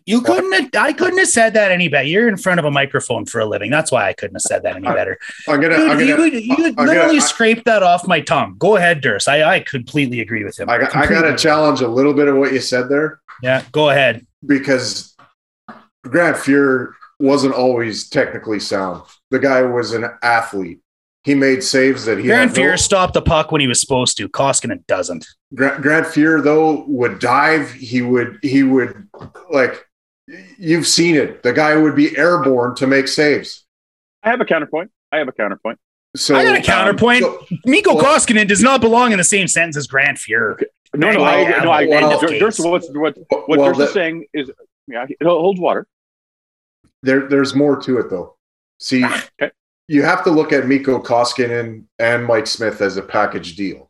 You 0.07 0.21
couldn't. 0.21 0.53
Have, 0.53 0.69
I 0.73 0.93
couldn't 0.93 1.19
have 1.19 1.27
said 1.27 1.53
that 1.55 1.69
any 1.69 1.89
better. 1.89 2.07
You're 2.07 2.29
in 2.29 2.37
front 2.37 2.59
of 2.59 2.65
a 2.65 2.71
microphone 2.71 3.25
for 3.25 3.41
a 3.41 3.45
living. 3.45 3.69
That's 3.69 3.91
why 3.91 4.07
I 4.07 4.13
couldn't 4.13 4.35
have 4.35 4.41
said 4.41 4.63
that 4.63 4.77
any 4.77 4.87
better. 4.87 5.19
I'm 5.49 5.59
gonna. 5.59 5.75
Dude, 5.75 5.91
I'm 5.91 5.99
you 5.99 6.07
gonna. 6.15 6.21
would, 6.23 6.33
you 6.33 6.55
would 6.57 6.77
literally 6.77 7.19
scrape 7.19 7.65
that 7.65 7.83
off 7.83 8.07
my 8.07 8.21
tongue. 8.21 8.55
Go 8.57 8.77
ahead, 8.77 9.01
Durst. 9.01 9.27
I, 9.27 9.55
I 9.55 9.59
completely 9.59 10.21
agree 10.21 10.45
with 10.45 10.57
him. 10.57 10.69
I 10.69 10.77
got. 10.79 10.95
I 10.95 11.07
got 11.07 11.23
to 11.23 11.35
challenge 11.35 11.81
a 11.81 11.87
little 11.89 12.13
bit 12.13 12.29
of 12.29 12.37
what 12.37 12.53
you 12.53 12.61
said 12.61 12.87
there 12.87 13.19
Yeah, 13.43 13.63
go 13.73 13.89
ahead. 13.89 14.25
because 14.45 15.13
Grant 16.03 16.37
Fuhr 16.37 16.93
wasn't 17.19 17.53
always 17.53 18.09
technically 18.09 18.59
sound. 18.61 19.03
The 19.31 19.39
guy 19.39 19.61
was 19.63 19.91
an 19.93 20.05
athlete. 20.23 20.79
He 21.25 21.35
made 21.35 21.61
saves 21.61 22.05
that 22.05 22.17
he 22.19 22.23
Grant 22.27 22.55
had 22.55 22.63
no- 22.63 22.71
Fuhr 22.71 22.79
stopped 22.79 23.13
the 23.13 23.21
puck 23.21 23.51
when 23.51 23.59
he 23.59 23.67
was 23.67 23.81
supposed 23.81 24.15
to. 24.17 24.29
Koskinen 24.29 24.87
doesn't. 24.87 25.27
Grant, 25.53 25.81
Grant 25.81 26.05
Fuhr 26.07 26.41
though 26.41 26.85
would 26.87 27.19
dive. 27.19 27.73
He 27.73 28.01
would. 28.01 28.39
He 28.41 28.63
would 28.63 29.09
like. 29.49 29.83
You've 30.57 30.87
seen 30.87 31.15
it. 31.15 31.43
The 31.43 31.53
guy 31.53 31.75
would 31.75 31.95
be 31.95 32.17
airborne 32.17 32.75
to 32.75 32.87
make 32.87 33.07
saves. 33.07 33.65
I 34.23 34.29
have 34.29 34.41
a 34.41 34.45
counterpoint. 34.45 34.91
I 35.11 35.17
have 35.17 35.27
a 35.27 35.31
counterpoint. 35.31 35.79
So 36.15 36.35
I 36.35 36.43
got 36.43 36.55
a 36.55 36.57
um, 36.59 36.63
counterpoint. 36.63 37.21
so- 37.21 37.45
Mikko 37.65 37.95
well- 37.95 38.03
Koskinen 38.05 38.47
does 38.47 38.61
not 38.61 38.81
belong 38.81 39.11
in 39.11 39.17
the 39.17 39.23
same 39.23 39.47
sentence 39.47 39.77
as 39.77 39.87
Grant 39.87 40.17
Fuhr. 40.17 40.61
No, 40.95 41.11
no, 41.11 41.21
Well, 41.21 41.45
I, 41.45 41.63
no, 41.63 41.71
I, 41.71 41.85
well, 41.85 42.19
Dur- 42.19 42.27
okay. 42.27 42.39
Durst, 42.39 42.59
what's, 42.65 42.89
what, 42.91 43.17
what 43.29 43.47
well, 43.47 43.73
Durst 43.73 43.81
is 43.89 43.93
saying 43.93 44.25
is, 44.33 44.49
yeah, 44.87 45.05
it 45.09 45.17
holds 45.25 45.59
water. 45.59 45.85
there, 47.03 47.27
there's 47.27 47.53
more 47.53 47.79
to 47.81 47.99
it 47.99 48.09
though. 48.09 48.35
See, 48.79 49.03
Okay. 49.05 49.51
you 49.87 50.03
have 50.03 50.23
to 50.23 50.31
look 50.31 50.53
at 50.53 50.65
Mikko 50.67 51.01
Koskinen 51.01 51.83
and 51.99 52.25
Mike 52.25 52.47
Smith 52.47 52.81
as 52.81 52.95
a 52.97 53.01
package 53.01 53.55
deal. 53.55 53.89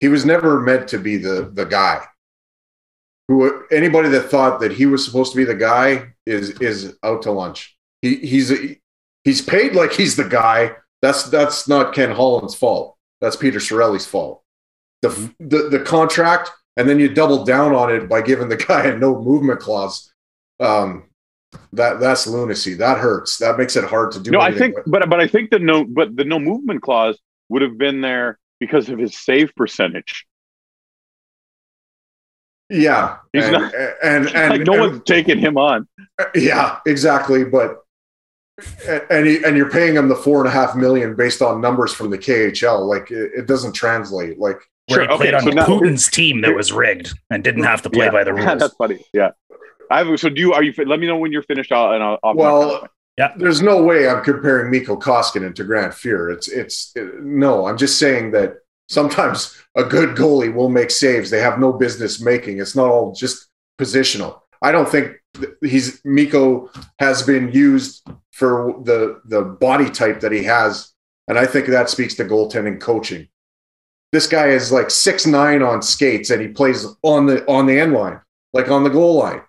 He 0.00 0.08
was 0.08 0.24
never 0.26 0.60
meant 0.60 0.88
to 0.88 0.98
be 0.98 1.16
the 1.16 1.50
the 1.54 1.64
guy. 1.64 2.04
Who 3.28 3.64
anybody 3.72 4.08
that 4.10 4.30
thought 4.30 4.60
that 4.60 4.72
he 4.72 4.86
was 4.86 5.04
supposed 5.04 5.32
to 5.32 5.36
be 5.36 5.44
the 5.44 5.54
guy 5.54 6.12
is 6.26 6.50
is 6.60 6.96
out 7.02 7.22
to 7.22 7.32
lunch. 7.32 7.76
He 8.02 8.16
he's 8.16 8.52
he's 9.24 9.42
paid 9.42 9.74
like 9.74 9.92
he's 9.92 10.16
the 10.16 10.28
guy. 10.28 10.76
That's 11.02 11.24
that's 11.24 11.66
not 11.66 11.94
Ken 11.94 12.12
Holland's 12.12 12.54
fault. 12.54 12.96
That's 13.20 13.36
Peter 13.36 13.58
Chiarelli's 13.58 14.06
fault. 14.06 14.42
The 15.02 15.08
the 15.40 15.68
the 15.70 15.80
contract, 15.80 16.50
and 16.76 16.88
then 16.88 17.00
you 17.00 17.08
double 17.08 17.44
down 17.44 17.74
on 17.74 17.92
it 17.92 18.08
by 18.08 18.22
giving 18.22 18.48
the 18.48 18.56
guy 18.56 18.86
a 18.86 18.96
no 18.96 19.20
movement 19.20 19.60
clause. 19.60 20.12
Um, 20.60 21.04
that 21.72 22.00
that's 22.00 22.26
lunacy. 22.26 22.74
That 22.74 22.98
hurts. 22.98 23.38
That 23.38 23.58
makes 23.58 23.76
it 23.76 23.84
hard 23.84 24.12
to 24.12 24.20
do. 24.20 24.30
No, 24.30 24.40
I 24.40 24.52
think, 24.52 24.76
with. 24.76 24.84
but 24.86 25.08
but 25.08 25.20
I 25.20 25.26
think 25.26 25.50
the 25.50 25.58
no, 25.58 25.84
but 25.84 26.16
the 26.16 26.24
no 26.24 26.38
movement 26.38 26.82
clause 26.82 27.18
would 27.48 27.62
have 27.62 27.78
been 27.78 28.00
there 28.00 28.38
because 28.60 28.88
of 28.88 28.98
his 28.98 29.16
save 29.16 29.54
percentage. 29.54 30.26
Yeah, 32.68 33.18
He's 33.32 33.44
and, 33.44 33.52
not- 33.52 33.74
and 34.02 34.26
and, 34.28 34.50
like 34.50 34.66
no 34.66 34.72
and- 34.74 34.80
one's 34.92 35.02
taking 35.04 35.38
him 35.38 35.56
on. 35.56 35.86
Yeah, 36.34 36.78
exactly. 36.86 37.44
But 37.44 37.82
and 39.10 39.26
he, 39.26 39.44
and 39.44 39.56
you're 39.56 39.70
paying 39.70 39.94
him 39.94 40.08
the 40.08 40.16
four 40.16 40.38
and 40.40 40.48
a 40.48 40.50
half 40.50 40.74
million 40.74 41.14
based 41.14 41.42
on 41.42 41.60
numbers 41.60 41.92
from 41.92 42.10
the 42.10 42.18
KHL. 42.18 42.86
Like 42.88 43.10
it, 43.10 43.32
it 43.36 43.46
doesn't 43.46 43.72
translate. 43.74 44.38
Like 44.38 44.58
Where 44.88 45.00
Sure, 45.04 45.10
he 45.10 45.16
played 45.16 45.34
okay, 45.34 45.36
on 45.36 45.42
so 45.42 45.50
now- 45.50 45.66
Putin's 45.66 46.08
team 46.08 46.40
that 46.40 46.54
was 46.54 46.72
rigged 46.72 47.12
and 47.30 47.44
didn't 47.44 47.64
have 47.64 47.82
to 47.82 47.90
play 47.90 48.06
Yeah. 48.06 48.10
by 48.12 48.24
the 48.24 48.32
rules. 48.34 48.58
That's 48.58 48.74
funny. 48.76 49.04
Yeah. 49.12 49.30
I 49.90 50.02
have, 50.02 50.18
so 50.18 50.28
do 50.28 50.40
you? 50.40 50.52
Are 50.52 50.62
you? 50.64 50.72
Let 50.84 50.98
me 50.98 51.06
know 51.06 51.16
when 51.16 51.30
you're 51.30 51.42
finished. 51.44 51.70
I'll, 51.70 51.92
and 51.92 52.02
I'll. 52.02 52.18
I'll 52.24 52.34
Well, 52.34 52.88
Yeah. 53.18 53.32
there's 53.36 53.62
no 53.62 53.82
way 53.84 54.08
I'm 54.08 54.24
comparing 54.24 54.70
Mikko 54.72 54.96
Koskinen 54.96 55.54
to 55.54 55.62
Grant 55.64 55.92
Fuhr. 55.92 56.32
It's 56.34 56.48
it's 56.48 56.90
it- 56.96 57.22
no. 57.22 57.66
I'm 57.66 57.76
just 57.76 57.98
saying 57.98 58.32
that 58.32 58.54
sometimes 58.88 59.56
a 59.76 59.84
good 59.84 60.16
goalie 60.16 60.52
will 60.52 60.68
make 60.68 60.90
saves 60.90 61.30
they 61.30 61.40
have 61.40 61.58
no 61.58 61.72
business 61.72 62.20
making. 62.20 62.60
It's 62.60 62.76
not 62.76 62.88
all 62.90 63.12
just 63.12 63.48
positional. 63.80 64.40
I 64.62 64.72
don't 64.72 64.88
think 64.88 65.12
he's 65.62 66.00
Mikko 66.04 66.70
has 66.98 67.22
been 67.22 67.52
used 67.52 68.06
for 68.32 68.80
the 68.84 69.20
the 69.26 69.42
body 69.42 69.90
type 69.90 70.20
that 70.20 70.32
he 70.32 70.44
has, 70.44 70.92
and 71.28 71.38
I 71.38 71.46
think 71.46 71.66
that 71.66 71.90
speaks 71.90 72.14
to 72.16 72.24
goaltending 72.24 72.80
coaching. 72.80 73.28
This 74.12 74.26
guy 74.26 74.48
is 74.48 74.72
like 74.72 74.90
six 74.90 75.26
nine 75.26 75.62
on 75.62 75.82
skates, 75.82 76.30
and 76.30 76.40
he 76.40 76.48
plays 76.48 76.86
on 77.02 77.26
the 77.26 77.44
on 77.46 77.66
the 77.66 77.78
end 77.78 77.92
line, 77.92 78.20
like 78.52 78.70
on 78.70 78.82
the 78.84 78.90
goal 78.90 79.16
line. 79.16 79.42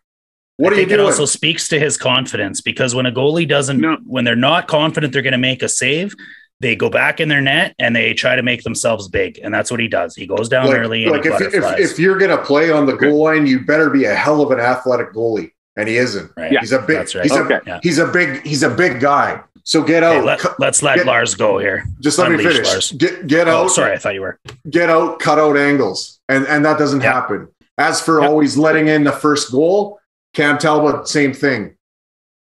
What 0.57 0.73
I 0.73 0.77
are 0.77 0.79
you 0.79 0.85
think 0.87 0.91
it 0.91 0.99
also 0.99 1.25
speaks 1.25 1.67
to 1.69 1.79
his 1.79 1.97
confidence 1.97 2.61
because 2.61 2.95
when 2.95 3.05
a 3.05 3.11
goalie 3.11 3.47
doesn't, 3.47 3.79
No. 3.79 3.97
when 4.07 4.23
they're 4.25 4.35
not 4.35 4.67
confident 4.67 5.13
they're 5.13 5.21
going 5.21 5.33
to 5.33 5.37
make 5.37 5.61
a 5.61 5.69
save, 5.69 6.15
they 6.59 6.75
go 6.75 6.89
back 6.89 7.19
in 7.19 7.29
their 7.29 7.41
net 7.41 7.75
and 7.79 7.95
they 7.95 8.13
try 8.13 8.35
to 8.35 8.41
make 8.43 8.63
themselves 8.63 9.07
big, 9.07 9.39
and 9.43 9.53
that's 9.53 9.69
what 9.69 9.79
he 9.79 9.87
does. 9.87 10.15
He 10.15 10.25
goes 10.25 10.49
down 10.49 10.73
early 10.73 11.03
and 11.03 11.11
like 11.11 11.25
if, 11.25 11.53
if, 11.53 11.79
if 11.79 11.99
you're 11.99 12.17
gonna 12.17 12.37
play 12.43 12.71
on 12.71 12.85
the 12.85 12.93
Okay. 12.93 13.07
goal 13.07 13.23
line, 13.25 13.45
you 13.45 13.59
better 13.65 13.89
be 13.89 14.05
a 14.05 14.15
hell 14.15 14.41
of 14.41 14.51
an 14.51 14.59
athletic 14.59 15.13
goalie, 15.13 15.51
and 15.75 15.87
he 15.87 15.97
isn't. 15.97 16.31
right. 16.35 16.51
Yeah, 16.51 16.59
He's 16.61 16.71
a 16.71 16.79
big. 16.79 16.97
that's 16.97 17.13
right. 17.15 17.23
He's 17.23 17.31
Okay. 17.33 17.55
a 17.55 17.61
Yeah. 17.65 17.79
he's 17.83 17.99
a 17.99 18.07
big 18.07 18.45
he's 18.45 18.63
a 18.63 18.69
big 18.69 18.99
guy. 18.99 19.41
So 19.63 19.83
get 19.83 20.01
Okay, 20.01 20.17
out. 20.19 20.23
let, 20.25 20.39
Cut- 20.39 20.63
us 20.63 20.81
let 20.81 20.95
get- 20.95 21.05
Lars 21.05 21.35
go 21.35 21.57
here. 21.59 21.83
just 21.99 22.17
let 22.17 22.31
me 22.31 22.37
finish. 22.37 22.65
Lars. 22.67 22.91
Get 22.93 23.27
get 23.27 23.47
Oh, 23.47 23.65
out. 23.65 23.67
sorry, 23.71 23.91
I 23.93 23.97
thought 23.97 24.13
you 24.13 24.21
were. 24.21 24.39
Get 24.69 24.89
out. 24.89 25.19
Cut 25.19 25.37
out 25.39 25.57
angles, 25.57 26.19
and 26.29 26.45
and 26.47 26.63
that 26.65 26.77
doesn't 26.79 27.01
Yeah. 27.01 27.13
happen. 27.13 27.49
As 27.77 28.01
for 28.01 28.21
Yeah. 28.21 28.27
always 28.29 28.57
letting 28.57 28.87
in 28.87 29.03
the 29.03 29.11
first 29.11 29.51
goal, 29.51 29.99
Cam 30.33 30.57
Talbot, 30.57 31.07
same 31.07 31.33
thing. 31.33 31.75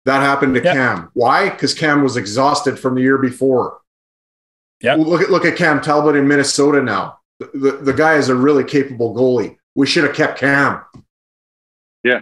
That 0.06 0.20
happened 0.22 0.54
to 0.54 0.62
Yeah. 0.62 0.72
Cam. 0.72 1.10
Why? 1.14 1.50
Because 1.50 1.74
Cam 1.74 2.02
was 2.02 2.16
exhausted 2.16 2.78
from 2.78 2.94
the 2.94 3.02
year 3.02 3.18
before. 3.18 3.78
Yeah. 4.81 4.95
Look 4.97 5.22
at 5.22 5.31
look 5.31 5.45
at 5.45 5.57
Cam 5.57 5.81
Talbot 5.81 6.16
in 6.16 6.29
Minnesota 6.29 6.83
now. 6.83 7.18
The, 7.39 7.51
the, 7.55 7.70
the 7.87 7.93
guy 7.93 8.14
is 8.14 8.29
a 8.29 8.35
really 8.35 8.64
capable 8.64 9.14
goalie. 9.14 9.57
We 9.74 9.87
should 9.87 10.05
have 10.05 10.14
kept 10.14 10.39
Cam. 10.39 10.83
Yeah. 12.03 12.20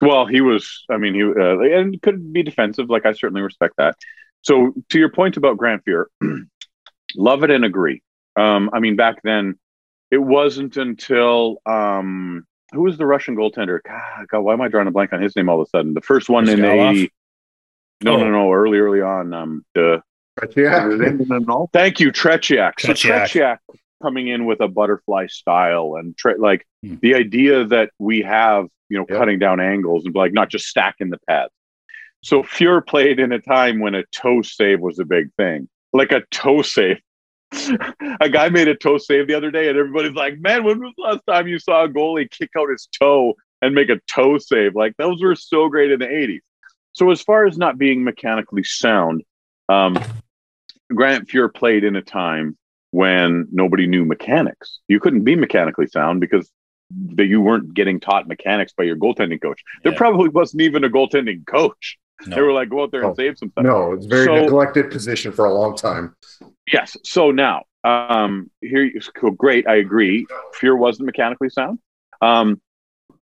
Well, 0.00 0.26
he 0.26 0.40
was. 0.40 0.84
I 0.90 0.96
mean, 0.96 1.14
he 1.14 1.22
uh, 1.22 1.58
and 1.78 2.00
could 2.02 2.32
be 2.32 2.42
defensive. 2.42 2.90
Like 2.90 3.06
I 3.06 3.12
certainly 3.12 3.42
respect 3.42 3.74
that. 3.78 3.96
So 4.42 4.74
to 4.88 4.98
your 4.98 5.10
point 5.10 5.36
about 5.36 5.56
Grant 5.58 5.84
Fuhr, 5.84 6.06
love 7.16 7.44
it 7.44 7.50
and 7.50 7.64
agree. 7.64 8.02
Um, 8.36 8.70
I 8.72 8.80
mean, 8.80 8.96
back 8.96 9.22
then, 9.22 9.58
it 10.10 10.18
wasn't 10.18 10.76
until 10.76 11.58
um, 11.66 12.44
who 12.72 12.82
was 12.82 12.98
the 12.98 13.06
Russian 13.06 13.36
goaltender? 13.36 13.78
God, 13.86 14.26
God, 14.28 14.40
why 14.40 14.54
am 14.54 14.60
I 14.60 14.68
drawing 14.68 14.88
a 14.88 14.90
blank 14.90 15.12
on 15.12 15.22
his 15.22 15.36
name 15.36 15.48
all 15.48 15.60
of 15.60 15.68
a 15.68 15.70
sudden? 15.78 15.94
The 15.94 16.00
first 16.00 16.28
one 16.28 16.48
in 16.48 16.58
Moskaloff? 16.58 16.90
eighty. 16.96 17.12
No, 18.02 18.14
Oh. 18.14 18.16
no, 18.18 18.30
no. 18.30 18.52
Early, 18.52 18.78
early 18.78 19.00
on. 19.00 19.32
Um, 19.32 19.64
the 19.74 20.02
Yeah. 20.56 20.88
Thank 21.72 22.00
you, 22.00 22.10
Tretiak. 22.12 22.80
So 22.80 22.92
Tretiak. 22.92 23.28
Tretiak 23.28 23.58
coming 24.02 24.28
in 24.28 24.46
with 24.46 24.60
a 24.60 24.68
butterfly 24.68 25.26
style 25.28 25.94
and 25.98 26.16
tre- 26.16 26.36
like 26.38 26.66
Hmm. 26.82 26.96
the 27.00 27.14
idea 27.14 27.64
that 27.66 27.90
we 27.98 28.22
have, 28.22 28.66
you 28.88 28.98
know, 28.98 29.06
Yep. 29.08 29.18
cutting 29.18 29.38
down 29.38 29.60
angles 29.60 30.04
and 30.04 30.14
like 30.14 30.32
not 30.32 30.48
just 30.50 30.66
stacking 30.66 31.10
the 31.10 31.18
pads. 31.28 31.52
So 32.22 32.42
Fuhr 32.42 32.84
played 32.86 33.20
in 33.20 33.30
a 33.32 33.38
time 33.40 33.78
when 33.80 33.94
a 33.94 34.04
toe 34.12 34.42
save 34.42 34.80
was 34.80 34.98
a 34.98 35.04
big 35.04 35.32
thing, 35.36 35.68
like 35.92 36.12
a 36.12 36.22
toe 36.30 36.62
save. 36.62 36.98
a 38.20 38.28
guy 38.30 38.48
made 38.48 38.66
a 38.68 38.74
toe 38.74 38.96
save 38.98 39.28
the 39.28 39.34
other 39.34 39.50
day, 39.50 39.68
and 39.68 39.76
everybody's 39.78 40.14
like, 40.14 40.38
"Man, 40.40 40.64
when 40.64 40.80
was 40.80 40.92
the 40.96 41.02
last 41.02 41.20
time 41.28 41.46
you 41.46 41.58
saw 41.58 41.84
a 41.84 41.88
goalie 41.88 42.30
kick 42.30 42.48
out 42.58 42.70
his 42.70 42.88
toe 42.98 43.34
and 43.60 43.74
make 43.74 43.90
a 43.90 44.00
toe 44.12 44.38
save? 44.38 44.74
Like 44.74 44.96
those 44.96 45.20
were 45.22 45.34
so 45.36 45.68
great 45.68 45.90
in 45.92 46.00
the 46.00 46.06
'80s." 46.06 46.40
So 46.92 47.10
as 47.10 47.20
far 47.22 47.44
as 47.46 47.58
not 47.58 47.76
being 47.78 48.02
mechanically 48.04 48.62
sound, 48.64 49.22
um, 49.72 49.98
Grant 50.94 51.28
Fuhr 51.28 51.52
played 51.52 51.84
in 51.84 51.96
a 51.96 52.02
time 52.02 52.56
when 52.90 53.48
nobody 53.50 53.86
knew 53.86 54.04
mechanics. 54.04 54.80
You 54.88 55.00
couldn't 55.00 55.24
be 55.24 55.34
mechanically 55.36 55.86
sound 55.86 56.20
because 56.20 56.50
that 57.16 57.24
you 57.26 57.40
weren't 57.40 57.72
getting 57.72 57.98
taught 58.00 58.28
mechanics 58.28 58.72
by 58.76 58.84
your 58.84 58.96
goaltending 58.96 59.40
coach. 59.40 59.62
There 59.82 59.94
probably 59.94 60.28
wasn't 60.28 60.62
even 60.62 60.84
a 60.84 60.90
goaltending 60.90 61.46
coach. 61.46 61.96
No. 62.26 62.36
They 62.36 62.42
were 62.42 62.52
like, 62.52 62.68
go 62.68 62.82
out 62.82 62.90
there 62.92 63.00
and 63.02 63.10
Oh, 63.10 63.14
save 63.14 63.38
some 63.38 63.50
stuff. 63.50 63.64
No, 63.64 63.92
it's 63.92 64.04
a 64.04 64.08
very 64.08 64.26
So- 64.26 64.34
neglected 64.34 64.90
position 64.90 65.32
for 65.32 65.46
a 65.46 65.54
long 65.54 65.74
time. 65.74 66.14
Yes. 66.70 66.96
So 67.02 67.30
now, 67.30 67.62
um, 67.82 68.50
here, 68.60 68.84
you- 68.84 69.00
cool, 69.16 69.30
great. 69.32 69.66
I 69.66 69.76
agree. 69.76 70.26
Fuhr 70.60 70.76
wasn't 70.76 71.06
mechanically 71.06 71.48
sound. 71.48 71.78
Um, 72.20 72.60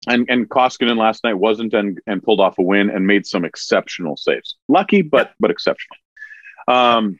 and 0.07 0.25
and 0.29 0.49
Koskinen 0.49 0.97
last 0.97 1.23
night 1.23 1.35
wasn't 1.35 1.73
and, 1.75 1.99
and 2.07 2.23
pulled 2.23 2.39
off 2.41 2.57
a 2.57 2.63
win 2.63 2.89
and 2.89 3.05
made 3.05 3.27
some 3.27 3.45
exceptional 3.45 4.17
saves. 4.17 4.57
Lucky, 4.67 5.03
but 5.03 5.33
but 5.39 5.51
exceptional. 5.51 5.95
Um, 6.67 7.17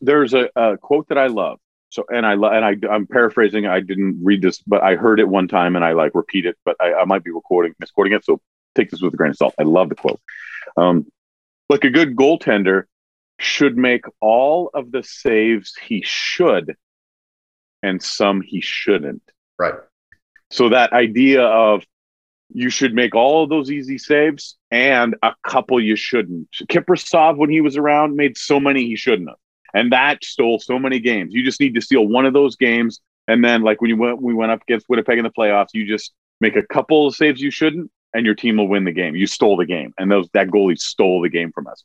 there's 0.00 0.34
a, 0.34 0.48
a 0.56 0.76
quote 0.78 1.08
that 1.08 1.18
I 1.18 1.28
love. 1.28 1.58
So 1.90 2.04
and 2.08 2.24
I 2.24 2.32
and 2.32 2.64
I 2.64 2.76
I'm 2.90 3.06
paraphrasing. 3.06 3.66
I 3.66 3.80
didn't 3.80 4.20
read 4.22 4.40
this, 4.40 4.62
but 4.62 4.82
I 4.82 4.96
heard 4.96 5.20
it 5.20 5.28
one 5.28 5.46
time 5.46 5.76
and 5.76 5.84
I 5.84 5.92
like 5.92 6.14
repeat 6.14 6.46
it, 6.46 6.56
but 6.64 6.76
I, 6.80 6.94
I 6.94 7.04
might 7.04 7.22
be 7.22 7.30
recording 7.30 7.74
misquoting 7.78 8.14
it. 8.14 8.24
So 8.24 8.40
take 8.74 8.90
this 8.90 9.02
with 9.02 9.12
a 9.12 9.16
grain 9.16 9.30
of 9.30 9.36
salt. 9.36 9.54
I 9.58 9.64
love 9.64 9.90
the 9.90 9.94
quote. 9.94 10.20
Um, 10.76 11.06
like 11.68 11.84
a 11.84 11.90
good 11.90 12.16
goaltender 12.16 12.84
should 13.38 13.76
make 13.76 14.04
all 14.20 14.70
of 14.72 14.90
the 14.90 15.02
saves 15.02 15.74
he 15.76 16.02
should 16.02 16.76
and 17.82 18.02
some 18.02 18.40
he 18.40 18.60
shouldn't. 18.60 19.22
Right. 19.58 19.74
So 20.50 20.70
that 20.70 20.92
idea 20.92 21.42
of 21.42 21.84
you 22.54 22.70
should 22.70 22.94
make 22.94 23.14
all 23.14 23.42
of 23.42 23.50
those 23.50 23.70
easy 23.70 23.98
saves 23.98 24.56
and 24.70 25.16
a 25.22 25.34
couple 25.46 25.80
you 25.80 25.96
shouldn't. 25.96 26.48
Kiprusoff, 26.68 27.36
when 27.36 27.50
he 27.50 27.60
was 27.60 27.76
around, 27.76 28.16
made 28.16 28.36
so 28.36 28.60
many 28.60 28.86
he 28.86 28.96
shouldn't 28.96 29.28
have. 29.28 29.38
And 29.74 29.92
that 29.92 30.22
stole 30.22 30.58
so 30.58 30.78
many 30.78 31.00
games. 31.00 31.32
You 31.32 31.44
just 31.44 31.60
need 31.60 31.74
to 31.74 31.80
steal 31.80 32.06
one 32.06 32.26
of 32.26 32.34
those 32.34 32.56
games. 32.56 33.00
And 33.26 33.42
then, 33.44 33.62
like 33.62 33.80
when 33.80 33.88
you 33.88 33.96
went, 33.96 34.20
we 34.20 34.34
went 34.34 34.52
up 34.52 34.62
against 34.62 34.88
Winnipeg 34.88 35.18
in 35.18 35.24
the 35.24 35.30
playoffs, 35.30 35.68
you 35.72 35.86
just 35.86 36.12
make 36.40 36.56
a 36.56 36.62
couple 36.62 37.06
of 37.06 37.14
saves 37.14 37.40
you 37.40 37.50
shouldn't, 37.50 37.90
and 38.12 38.26
your 38.26 38.34
team 38.34 38.56
will 38.56 38.68
win 38.68 38.84
the 38.84 38.92
game. 38.92 39.16
You 39.16 39.26
stole 39.26 39.56
the 39.56 39.64
game. 39.64 39.94
And 39.96 40.10
those 40.10 40.28
that 40.34 40.48
goalie 40.48 40.78
stole 40.78 41.22
the 41.22 41.30
game 41.30 41.52
from 41.52 41.66
us. 41.68 41.82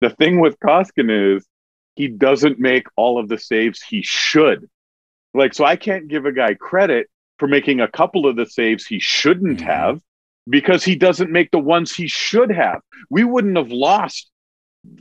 The 0.00 0.10
thing 0.10 0.40
with 0.40 0.58
Koskinen 0.60 1.36
is 1.36 1.46
he 1.94 2.08
doesn't 2.08 2.58
make 2.58 2.86
all 2.96 3.18
of 3.18 3.28
the 3.28 3.38
saves 3.38 3.82
he 3.82 4.02
should. 4.02 4.68
Like, 5.32 5.54
so 5.54 5.64
I 5.64 5.76
can't 5.76 6.08
give 6.08 6.26
a 6.26 6.32
guy 6.32 6.54
credit 6.54 7.08
for 7.38 7.46
making 7.46 7.80
a 7.80 7.88
couple 7.88 8.26
of 8.26 8.36
the 8.36 8.46
saves 8.46 8.84
he 8.86 8.98
shouldn't 8.98 9.60
Mhm. 9.60 9.64
have 9.64 10.00
because 10.48 10.84
he 10.84 10.94
doesn't 10.94 11.30
make 11.30 11.50
the 11.50 11.58
ones 11.58 11.94
he 11.94 12.08
should 12.08 12.50
have. 12.50 12.80
We 13.08 13.24
wouldn't 13.24 13.56
have 13.56 13.70
lost 13.70 14.30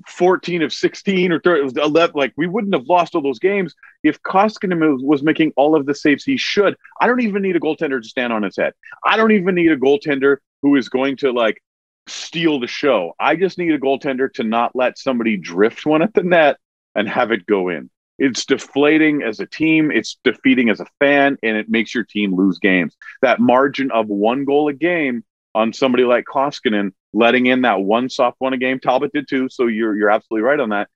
14 0.08 0.62
of 0.62 0.74
16 0.74 1.32
or 1.32 1.40
30, 1.40 1.80
11. 1.80 2.14
Like, 2.16 2.34
we 2.36 2.48
wouldn't 2.48 2.74
have 2.74 2.88
lost 2.88 3.16
all 3.16 3.22
those 3.22 3.40
games 3.40 3.74
if 4.04 4.22
Koskinen 4.22 5.02
was- 5.02 5.24
making 5.24 5.54
all 5.56 5.76
of 5.76 5.86
the 5.86 5.96
saves 5.96 6.24
he 6.24 6.38
should. 6.38 6.76
I 7.00 7.08
don't 7.08 7.22
even 7.22 7.42
need 7.42 7.56
a 7.56 7.60
goaltender 7.60 8.02
to 8.02 8.08
stand 8.08 8.34
on 8.34 8.44
his 8.44 8.58
head. 8.58 8.74
I 9.06 9.18
don't 9.18 9.32
even 9.32 9.56
need 9.56 9.72
a 9.72 9.78
goaltender 9.78 10.38
who 10.62 10.76
is 10.76 10.90
going 10.90 11.18
to 11.18 11.32
like 11.32 11.62
steal 12.08 12.60
the 12.60 12.68
show. 12.68 13.14
I 13.20 13.36
just 13.36 13.58
need 13.58 13.72
a 13.72 13.80
goaltender 13.80 14.32
to 14.34 14.44
not 14.44 14.76
let 14.76 14.98
somebody 14.98 15.38
drift 15.38 15.86
one 15.86 16.02
at 16.02 16.14
the 16.14 16.24
net 16.24 16.58
and 16.96 17.08
have 17.08 17.32
it 17.32 17.46
go 17.46 17.70
in. 17.70 17.90
It's 18.18 18.46
deflating 18.46 19.24
as 19.24 19.40
a 19.40 19.46
team, 19.46 19.92
it's 19.92 20.20
defeating 20.26 20.70
as 20.70 20.82
a 20.82 20.88
fan, 21.00 21.38
and 21.42 21.56
it 21.56 21.70
makes 21.70 21.96
your 21.96 22.04
team 22.04 22.36
lose 22.36 22.60
games. 22.60 22.98
That 23.22 23.40
margin 23.40 23.92
of 23.92 24.08
one 24.08 24.44
goal 24.44 24.68
a 24.68 24.74
game 24.74 25.24
on 25.60 25.74
somebody 25.74 26.06
like 26.06 26.24
Koskinen, 26.24 26.94
letting 27.12 27.48
in 27.48 27.64
that 27.64 27.82
one 27.82 28.10
soft 28.10 28.38
one 28.40 28.54
a 28.54 28.58
game, 28.58 28.80
Talbot 28.80 29.12
did 29.14 29.28
too. 29.28 29.50
So 29.50 29.68
you're 29.68 29.96
you're 29.96 30.10
absolutely 30.10 30.44
right 30.44 30.60
on 30.60 30.70
that. 30.70 30.88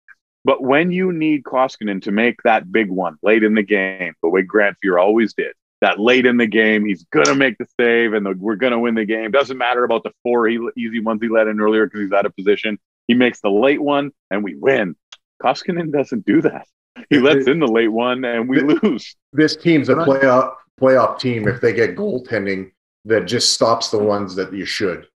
But 0.45 0.64
when 0.64 0.91
you 0.91 1.11
need 1.11 1.43
Koskinen 1.43 2.01
to 2.03 2.11
make 2.11 2.41
that 2.43 2.72
big 2.72 2.89
one 2.89 3.18
late 3.22 3.43
in 3.43 3.55
the 3.55 3.64
game, 3.64 4.14
the 4.24 4.30
way 4.30 4.41
Grant 4.41 4.78
Fuhr 4.84 5.01
always 5.01 5.34
did, 5.34 5.53
that 5.82 5.99
late 5.99 6.26
in 6.26 6.38
the 6.38 6.47
game, 6.47 6.86
he's 6.86 7.03
gonna 7.11 7.36
make 7.36 7.57
the 7.57 7.68
save, 7.78 8.14
and 8.14 8.26
the, 8.26 8.32
we're 8.38 8.55
gonna 8.55 8.80
win 8.80 8.95
the 8.95 9.05
game. 9.05 9.32
Doesn't 9.32 9.57
matter 9.57 9.84
about 9.84 10.03
the 10.03 10.11
four 10.24 10.47
he, 10.47 10.57
easy 10.78 11.01
ones 11.01 11.20
he 11.22 11.28
let 11.28 11.47
in 11.47 11.59
earlier 11.59 11.86
because 11.86 11.99
he's 11.99 12.14
out 12.14 12.26
of 12.26 12.34
position. 12.36 12.80
He 13.07 13.16
makes 13.16 13.41
the 13.41 13.51
late 13.51 13.82
one, 13.82 14.11
and 14.32 14.45
we 14.45 14.55
win. 14.55 14.95
Koskinen 15.41 15.91
doesn't 15.91 16.26
do 16.26 16.41
that. 16.41 16.68
He 17.09 17.20
lets 17.20 17.47
in 17.47 17.59
the 17.59 17.68
late 17.68 17.91
one, 17.91 18.24
and 18.24 18.47
we 18.47 18.61
lose. 18.61 19.14
This 19.34 19.57
team's 19.57 19.89
a 19.89 19.95
playoff 19.95 20.53
playoff 20.80 21.20
team 21.20 21.47
if 21.47 21.59
they 21.59 21.74
get 21.74 21.95
goaltending 21.95 22.72
that 23.06 23.26
just 23.26 23.54
stops 23.54 23.89
the 23.89 23.97
ones 23.99 24.36
that 24.36 24.54
you 24.54 24.66
should. 24.66 25.08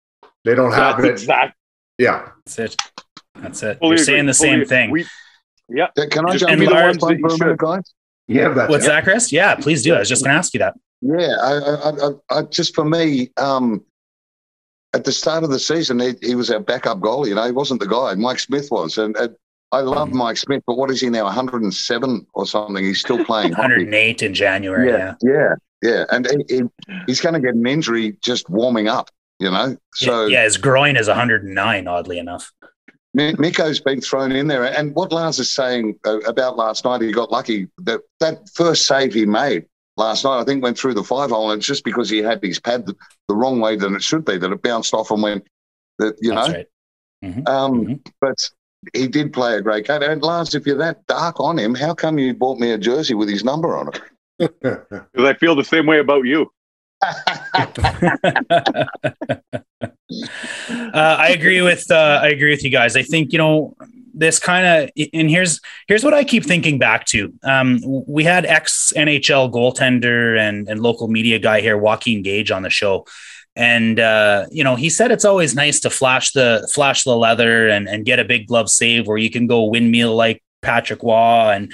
They 0.44 0.56
don't 0.56 0.72
have 0.72 0.98
That's 0.98 1.08
it. 1.08 1.12
exact. 1.12 1.56
Yeah. 1.98 2.30
That's 2.46 2.60
it. 2.60 2.76
That's 3.36 3.64
it. 3.64 3.80
fully 3.80 3.90
You're 3.90 3.94
agree, 3.96 4.06
saying 4.06 4.26
the 4.26 4.34
fully 4.34 4.50
same 4.50 4.54
agree. 4.62 4.68
thing. 4.68 4.92
We, 4.92 5.06
yeah, 5.70 5.88
Yeah, 5.96 6.06
Can 6.10 6.26
I 6.30 6.36
jump 6.38 6.50
give 6.52 6.60
in 6.62 6.66
the 6.66 6.74
one 6.74 6.92
that 6.94 7.00
for 7.00 7.12
a 7.12 7.18
minute, 7.18 7.38
should. 7.38 7.58
guys? 7.58 7.94
Yeah. 8.28 8.50
That's 8.50 8.70
What's 8.70 8.86
that, 8.88 9.04
Chris? 9.04 9.32
Yeah, 9.32 9.56
please 9.56 9.84
do. 9.84 9.94
I 9.96 10.00
was 10.00 10.10
just 10.10 10.24
going 10.24 10.34
to 10.34 10.38
ask 10.38 10.54
you 10.54 10.60
that. 10.60 10.76
Yeah, 11.02 11.36
I, 11.42 11.54
I, 11.54 11.90
I, 11.90 12.40
I, 12.40 12.42
just 12.44 12.74
for 12.74 12.84
me, 12.84 13.30
um, 13.38 13.84
at 14.94 15.04
the 15.04 15.12
start 15.12 15.44
of 15.44 15.50
the 15.52 15.60
season, 15.60 16.00
he, 16.00 16.14
he 16.22 16.36
was 16.36 16.50
our 16.50 16.60
backup 16.60 17.00
goalie. 17.00 17.28
You 17.30 17.36
know, 17.36 17.46
he 17.46 17.52
wasn't 17.52 17.80
the 17.82 17.88
guy. 17.88 18.16
Mike 18.16 18.40
Smith 18.40 18.70
was, 18.72 18.98
and, 18.98 19.16
and 19.18 19.36
I 19.72 19.82
love 19.82 20.10
Mhm. 20.10 20.14
Mike 20.14 20.38
Smith. 20.38 20.64
But 20.66 20.78
what 20.78 20.90
is 20.90 21.02
he 21.02 21.10
now? 21.10 21.26
107 21.26 22.26
or 22.34 22.46
something? 22.48 22.84
He's 22.84 23.00
still 23.02 23.24
playing 23.26 23.52
hockey. 23.52 23.74
108 23.74 24.24
in 24.24 24.34
January. 24.34 24.90
Yeah. 24.90 25.14
Yeah, 25.22 25.32
yeah, 25.32 25.54
and 25.84 26.28
he, 26.48 26.56
he, 26.58 26.62
he's 27.06 27.22
going 27.22 27.34
to 27.34 27.40
get 27.42 27.56
an 27.56 27.66
injury 27.68 28.18
just 28.24 28.50
warming 28.50 28.88
up. 28.88 29.10
You 29.40 29.52
know, 29.52 29.78
so 29.94 30.26
yeah, 30.26 30.44
his 30.44 30.58
groin 30.58 30.98
is 30.98 31.08
109, 31.08 31.88
oddly 31.88 32.18
enough. 32.18 32.52
Mikko's 33.14 33.80
been 33.80 34.02
thrown 34.02 34.32
in 34.32 34.48
there. 34.48 34.64
And 34.66 34.94
what 34.96 35.12
Lars 35.12 35.40
is 35.40 35.54
saying 35.54 35.98
uh, 36.06 36.20
about 36.22 36.56
last 36.58 36.86
night, 36.86 37.02
he 37.02 37.12
got 37.12 37.32
lucky. 37.32 37.68
That 37.80 38.02
that 38.20 38.50
first 38.54 38.86
save 38.86 39.14
he 39.14 39.26
made 39.26 39.66
last 39.96 40.24
night, 40.24 40.40
I 40.40 40.44
think, 40.44 40.64
went 40.64 40.78
through 40.78 40.94
the 40.96 41.04
five 41.04 41.30
hole, 41.32 41.52
and 41.52 41.60
it's 41.60 41.68
just 41.68 41.84
because 41.84 42.10
he 42.10 42.20
had 42.20 42.44
his 42.44 42.60
pad 42.60 42.86
the, 42.86 42.96
the 43.28 43.36
wrong 43.36 43.60
way 43.60 43.76
than 43.76 43.96
it 43.96 44.04
should 44.04 44.26
be, 44.26 44.38
that 44.38 44.52
it 44.52 44.62
bounced 44.62 44.94
off 44.94 45.12
and 45.12 45.22
went. 45.24 45.48
That 46.00 46.16
you 46.22 46.34
That's 46.34 46.48
know, 46.50 46.54
right. 46.56 46.68
um, 47.48 47.86
Mhm. 47.86 48.08
but 48.22 48.36
he 48.94 49.08
did 49.08 49.34
play 49.34 49.56
a 49.56 49.62
great 49.62 49.86
game. 49.88 50.04
And 50.04 50.22
Lars, 50.22 50.54
if 50.54 50.68
you're 50.68 50.78
that 50.78 51.06
dark 51.08 51.40
on 51.40 51.58
him, 51.58 51.74
how 51.74 51.94
come 51.96 52.20
you 52.20 52.34
bought 52.36 52.60
me 52.60 52.72
a 52.72 52.78
jersey 52.78 53.16
with 53.16 53.30
his 53.30 53.44
number 53.44 53.76
on 53.78 53.88
it? 53.90 54.00
Because 54.38 55.04
I 55.16 55.34
feel 55.36 55.56
the 55.56 55.64
same 55.64 55.86
way 55.86 56.00
about 56.00 56.26
you. 56.26 56.52
uh, 57.04 57.10
I 60.94 61.30
agree 61.30 61.62
with 61.62 61.92
uh, 61.92 62.20
I 62.24 62.30
agree 62.30 62.50
with 62.50 62.64
you 62.64 62.72
guys. 62.72 62.96
I 62.96 63.04
think 63.04 63.32
you 63.32 63.38
know 63.38 63.76
this 64.18 64.40
kind 64.40 64.66
of 64.66 65.08
and 65.14 65.30
here's 65.30 65.62
here's 65.88 66.04
what 66.04 66.14
I 66.16 66.24
keep 66.24 66.44
thinking 66.44 66.80
back 66.80 67.06
to. 67.08 67.32
Um, 67.44 67.80
we 68.08 68.24
had 68.24 68.46
ex 68.46 68.92
NHL 68.96 69.52
goaltender 69.52 70.40
and 70.40 70.68
and 70.68 70.82
local 70.82 71.08
media 71.08 71.38
guy 71.38 71.62
here, 71.62 71.78
Joaquin 71.78 72.24
Gage, 72.24 72.50
on 72.50 72.64
the 72.64 72.70
show, 72.72 73.06
and 73.56 74.00
uh, 74.00 74.48
you 74.50 74.64
know 74.64 74.76
he 74.76 74.90
said 74.90 75.12
it's 75.12 75.26
always 75.26 75.54
nice 75.54 75.80
to 75.82 75.92
flash 75.92 76.32
the 76.32 76.68
flash 76.74 77.04
the 77.04 77.16
leather 77.16 77.68
and 77.68 77.88
and 77.88 78.06
get 78.06 78.20
a 78.20 78.26
big 78.26 78.48
glove 78.48 78.70
save 78.70 79.08
where 79.08 79.18
you 79.18 79.30
can 79.30 79.46
go 79.46 79.66
windmill 79.66 80.16
like 80.16 80.42
Patrick 80.62 81.04
Roy 81.04 81.52
and. 81.52 81.72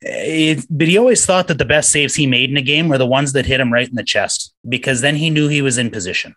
It, 0.00 0.64
but 0.68 0.88
he 0.88 0.98
always 0.98 1.24
thought 1.24 1.48
that 1.48 1.58
the 1.58 1.64
best 1.64 1.90
saves 1.90 2.14
he 2.14 2.26
made 2.26 2.50
in 2.50 2.56
a 2.56 2.62
game 2.62 2.88
were 2.88 2.98
the 2.98 3.06
ones 3.06 3.32
that 3.32 3.46
hit 3.46 3.60
him 3.60 3.72
right 3.72 3.88
in 3.88 3.94
the 3.94 4.04
chest 4.04 4.54
because 4.68 5.00
then 5.00 5.16
he 5.16 5.30
knew 5.30 5.48
he 5.48 5.62
was 5.62 5.78
in 5.78 5.90
position. 5.90 6.34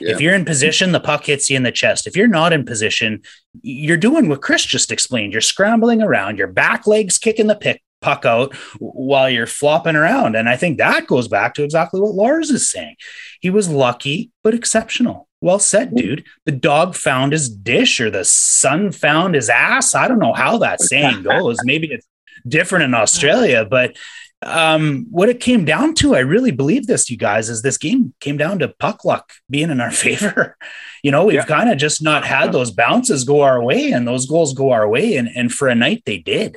Yeah. 0.00 0.12
If 0.12 0.20
you're 0.20 0.34
in 0.34 0.44
position, 0.44 0.92
the 0.92 1.00
puck 1.00 1.24
hits 1.24 1.50
you 1.50 1.56
in 1.56 1.62
the 1.64 1.72
chest. 1.72 2.06
If 2.06 2.16
you're 2.16 2.28
not 2.28 2.52
in 2.52 2.64
position, 2.64 3.22
you're 3.62 3.96
doing 3.96 4.28
what 4.28 4.42
Chris 4.42 4.64
just 4.64 4.92
explained. 4.92 5.32
You're 5.32 5.40
scrambling 5.40 6.02
around, 6.02 6.38
your 6.38 6.46
back 6.46 6.86
legs 6.86 7.18
kicking 7.18 7.46
the 7.46 7.56
pick, 7.56 7.82
puck 8.00 8.24
out 8.24 8.54
while 8.78 9.28
you're 9.28 9.46
flopping 9.46 9.96
around. 9.96 10.36
And 10.36 10.48
I 10.48 10.56
think 10.56 10.78
that 10.78 11.06
goes 11.06 11.26
back 11.26 11.54
to 11.54 11.64
exactly 11.64 12.00
what 12.00 12.14
Lars 12.14 12.50
is 12.50 12.70
saying. 12.70 12.96
He 13.40 13.50
was 13.50 13.68
lucky, 13.68 14.30
but 14.44 14.54
exceptional. 14.54 15.28
Well 15.40 15.58
said, 15.58 15.94
dude. 15.94 16.24
The 16.46 16.52
dog 16.52 16.94
found 16.94 17.32
his 17.32 17.48
dish 17.48 18.00
or 18.00 18.10
the 18.10 18.24
sun 18.24 18.92
found 18.92 19.34
his 19.34 19.48
ass. 19.48 19.94
I 19.94 20.08
don't 20.08 20.18
know 20.18 20.32
how 20.32 20.58
that 20.58 20.80
saying 20.80 21.22
goes. 21.22 21.58
Maybe 21.64 21.92
it's 21.92 22.06
different 22.48 22.84
in 22.84 22.94
Australia, 22.94 23.64
but 23.64 23.96
um, 24.42 25.06
what 25.10 25.28
it 25.28 25.40
came 25.40 25.64
down 25.64 25.94
to, 25.94 26.14
I 26.14 26.20
really 26.20 26.52
believe 26.52 26.86
this, 26.86 27.10
you 27.10 27.16
guys, 27.16 27.48
is 27.48 27.62
this 27.62 27.76
game 27.76 28.14
came 28.20 28.36
down 28.36 28.60
to 28.60 28.68
puck 28.68 29.04
luck 29.04 29.32
being 29.50 29.70
in 29.70 29.80
our 29.80 29.90
favor. 30.04 30.56
You 31.02 31.10
know, 31.10 31.24
we've 31.24 31.34
Yeah. 31.34 31.44
kind 31.44 31.70
of 31.70 31.76
just 31.78 32.02
not 32.02 32.24
had 32.24 32.52
those 32.52 32.70
bounces 32.70 33.24
go 33.24 33.40
our 33.42 33.60
way 33.62 33.90
and 33.90 34.06
those 34.06 34.26
goals 34.26 34.54
go 34.54 34.70
our 34.70 34.88
way. 34.88 35.16
And, 35.16 35.28
and 35.34 35.52
for 35.52 35.66
a 35.68 35.74
night, 35.74 36.02
they 36.06 36.18
did. 36.18 36.56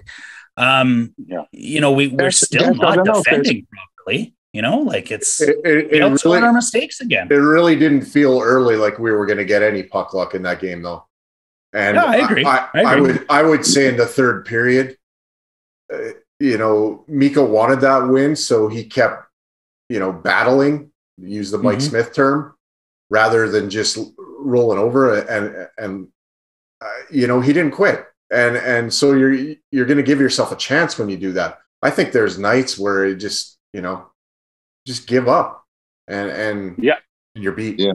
Um, 0.58 1.14
Yeah. 1.26 1.44
You 1.52 1.82
know, 1.82 1.92
we, 1.92 2.08
we're 2.08 2.30
still 2.32 2.74
not 2.76 3.04
defending 3.04 3.66
properly. 3.72 4.36
You 4.54 4.62
know, 4.62 4.80
like 4.80 5.12
it's 5.12 5.40
It, 5.42 5.56
it, 5.64 5.94
it 5.94 6.02
outscored 6.02 6.44
our 6.44 6.52
mistakes 6.54 7.00
again. 7.02 7.30
it 7.32 7.36
really 7.36 7.78
didn't 7.78 8.02
feel 8.02 8.42
early 8.42 8.76
like 8.76 9.00
we 9.00 9.12
were 9.12 9.26
going 9.26 9.38
to 9.38 9.46
get 9.46 9.64
any 9.64 9.82
puck 9.84 10.14
luck 10.14 10.36
in 10.36 10.44
that 10.44 10.60
game, 10.60 10.82
though. 10.82 11.08
And 11.74 11.96
Yeah, 11.96 12.04
I 12.04 12.16
agree. 12.18 12.44
I, 12.46 12.68
I 12.74 12.82
I 12.84 12.94
agree. 12.96 13.02
would 13.14 13.26
I 13.30 13.44
would 13.44 13.66
say 13.66 13.88
in 13.88 13.96
the 13.96 14.06
third 14.06 14.46
period, 14.46 14.98
uh, 15.94 15.98
you 16.40 16.58
know, 16.58 17.04
Mikko 17.08 17.46
wanted 17.46 17.82
that 17.82 18.08
win, 18.08 18.36
so 18.36 18.68
he 18.68 18.84
kept, 18.86 19.26
you 19.90 20.00
know, 20.00 20.12
battling. 20.12 20.92
Use 21.18 21.52
the 21.52 21.58
Mike 21.60 21.78
Mhm. 21.80 21.90
Smith 21.90 22.14
term, 22.14 22.56
rather 23.10 23.48
than 23.50 23.70
just 23.70 23.98
rolling 24.40 24.80
over 24.80 25.20
and 25.20 25.68
and 25.78 26.08
uh, 26.84 26.90
you 27.12 27.28
know 27.28 27.42
he 27.42 27.54
didn't 27.54 27.72
quit. 27.74 28.06
And 28.32 28.56
and 28.58 28.92
so 28.94 29.14
you're 29.14 29.34
you're 29.72 29.86
going 29.86 29.98
to 29.98 30.04
give 30.04 30.20
yourself 30.20 30.52
a 30.52 30.56
chance 30.56 30.98
when 30.98 31.10
you 31.10 31.18
do 31.18 31.34
that. 31.34 31.60
I 31.84 31.90
think 31.92 32.12
there's 32.12 32.40
nights 32.40 32.80
where 32.80 33.06
it 33.06 33.18
just 33.18 33.58
you 33.74 33.82
know 33.82 34.08
just 34.88 35.06
give 35.06 35.28
up 35.28 35.64
and 36.08 36.32
and 36.32 36.76
Yeah. 36.80 36.98
and 37.36 37.44
you're 37.44 37.54
beat. 37.54 37.78
Yeah. 37.80 37.94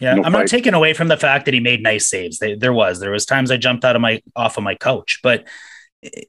Yeah, 0.00 0.14
No 0.14 0.22
I'm 0.24 0.32
fight. 0.32 0.38
not 0.40 0.46
taking 0.48 0.74
away 0.74 0.94
from 0.94 1.06
the 1.08 1.16
fact 1.16 1.44
that 1.44 1.54
he 1.54 1.60
made 1.60 1.80
nice 1.82 2.08
saves. 2.08 2.38
They, 2.38 2.54
there 2.56 2.72
was 2.72 2.98
there 2.98 3.12
was 3.12 3.24
times 3.24 3.50
I 3.52 3.56
jumped 3.56 3.84
out 3.84 3.94
of 3.94 4.02
my 4.02 4.20
off 4.34 4.56
of 4.56 4.64
my 4.64 4.74
couch, 4.74 5.20
but 5.22 5.46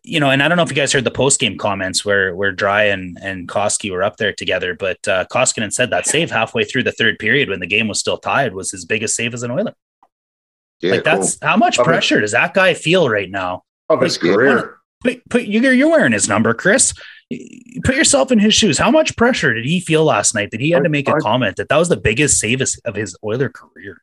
you 0.04 0.20
know, 0.20 0.30
and 0.30 0.44
I 0.44 0.48
don't 0.48 0.56
know 0.58 0.64
if 0.64 0.70
you 0.70 0.76
guys 0.76 0.94
heard 0.94 1.04
the 1.04 1.12
post 1.12 1.40
game 1.40 1.58
comments 1.58 2.06
where 2.06 2.36
where 2.36 2.54
Drai 2.56 2.94
and 2.94 3.18
and 3.22 3.48
Koski 3.48 3.90
were 3.92 4.04
up 4.04 4.18
there 4.18 4.32
together, 4.34 4.76
but 4.76 5.06
uh, 5.08 5.26
Koskinen 5.32 5.74
said 5.74 5.90
that 5.90 6.06
save 6.06 6.30
halfway 6.30 6.64
through 6.64 6.84
the 6.84 6.92
third 6.92 7.18
period 7.20 7.50
when 7.50 7.60
the 7.60 7.66
game 7.68 7.88
was 7.88 8.00
still 8.00 8.18
tied 8.18 8.54
was 8.54 8.72
his 8.72 8.86
biggest 8.86 9.16
save 9.16 9.34
as 9.34 9.42
an 9.44 9.52
Oiler. 9.52 9.74
Yeah, 10.82 10.92
like 10.92 11.04
that's 11.04 11.38
how 11.42 11.58
much 11.58 11.78
Love 11.78 11.88
it. 11.88 11.90
pressure 11.90 12.20
does 12.22 12.34
that 12.34 12.54
guy 12.54 12.74
feel 12.74 13.10
right 13.10 13.30
now? 13.32 13.64
Of 13.90 14.02
his 14.02 14.22
Like, 14.22 14.34
career. 14.36 14.78
Put 15.02 15.28
put 15.30 15.44
you 15.46 15.60
you're 15.62 15.90
wearing 15.90 16.12
his 16.14 16.30
number, 16.30 16.54
Chris. 16.54 16.94
Put 17.84 17.96
yourself 17.96 18.32
in 18.32 18.38
his 18.40 18.54
shoes. 18.54 18.78
How 18.78 18.92
much 18.92 19.16
pressure 19.18 19.54
did 19.56 19.66
he 19.66 19.80
feel 19.80 20.04
last 20.06 20.36
night 20.36 20.52
that 20.52 20.62
he 20.62 20.70
had 20.70 20.84
to 20.84 20.90
make 20.90 21.10
a 21.10 21.16
I- 21.16 21.20
comment 21.20 21.56
that 21.56 21.70
that 21.70 21.78
was 21.78 21.90
the 21.90 21.98
biggest 21.98 22.40
save 22.40 22.62
of- 22.62 22.70
of 22.86 22.96
his 22.96 23.18
Oiler 23.24 23.50
career? 23.50 24.02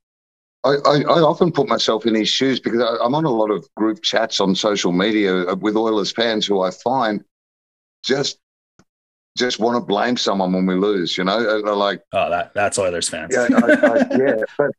I, 0.62 0.70
I, 0.84 0.96
I 1.02 1.20
often 1.20 1.50
put 1.52 1.68
myself 1.68 2.04
in 2.06 2.14
his 2.14 2.28
shoes 2.28 2.60
because 2.60 2.80
I, 2.82 3.02
I'm 3.04 3.14
on 3.14 3.24
a 3.24 3.30
lot 3.30 3.50
of 3.50 3.66
group 3.76 4.02
chats 4.02 4.40
on 4.40 4.54
social 4.54 4.92
media 4.92 5.54
with 5.54 5.76
Oilers 5.76 6.12
fans 6.12 6.46
who 6.46 6.60
I 6.60 6.70
find 6.70 7.24
just 8.04 8.38
just 9.38 9.58
want 9.60 9.76
to 9.76 9.80
blame 9.80 10.16
someone 10.16 10.52
when 10.52 10.66
we 10.66 10.74
lose. 10.74 11.16
You 11.16 11.24
know, 11.24 11.62
Uh, 11.64 11.74
like 11.76 12.02
Oh, 12.12 12.28
that 12.30 12.52
that's 12.52 12.78
Oilers 12.78 13.08
fans. 13.08 13.32
yeah, 13.34 13.48
I, 13.54 13.72
I, 13.72 14.16
yeah, 14.18 14.42
but. 14.58 14.70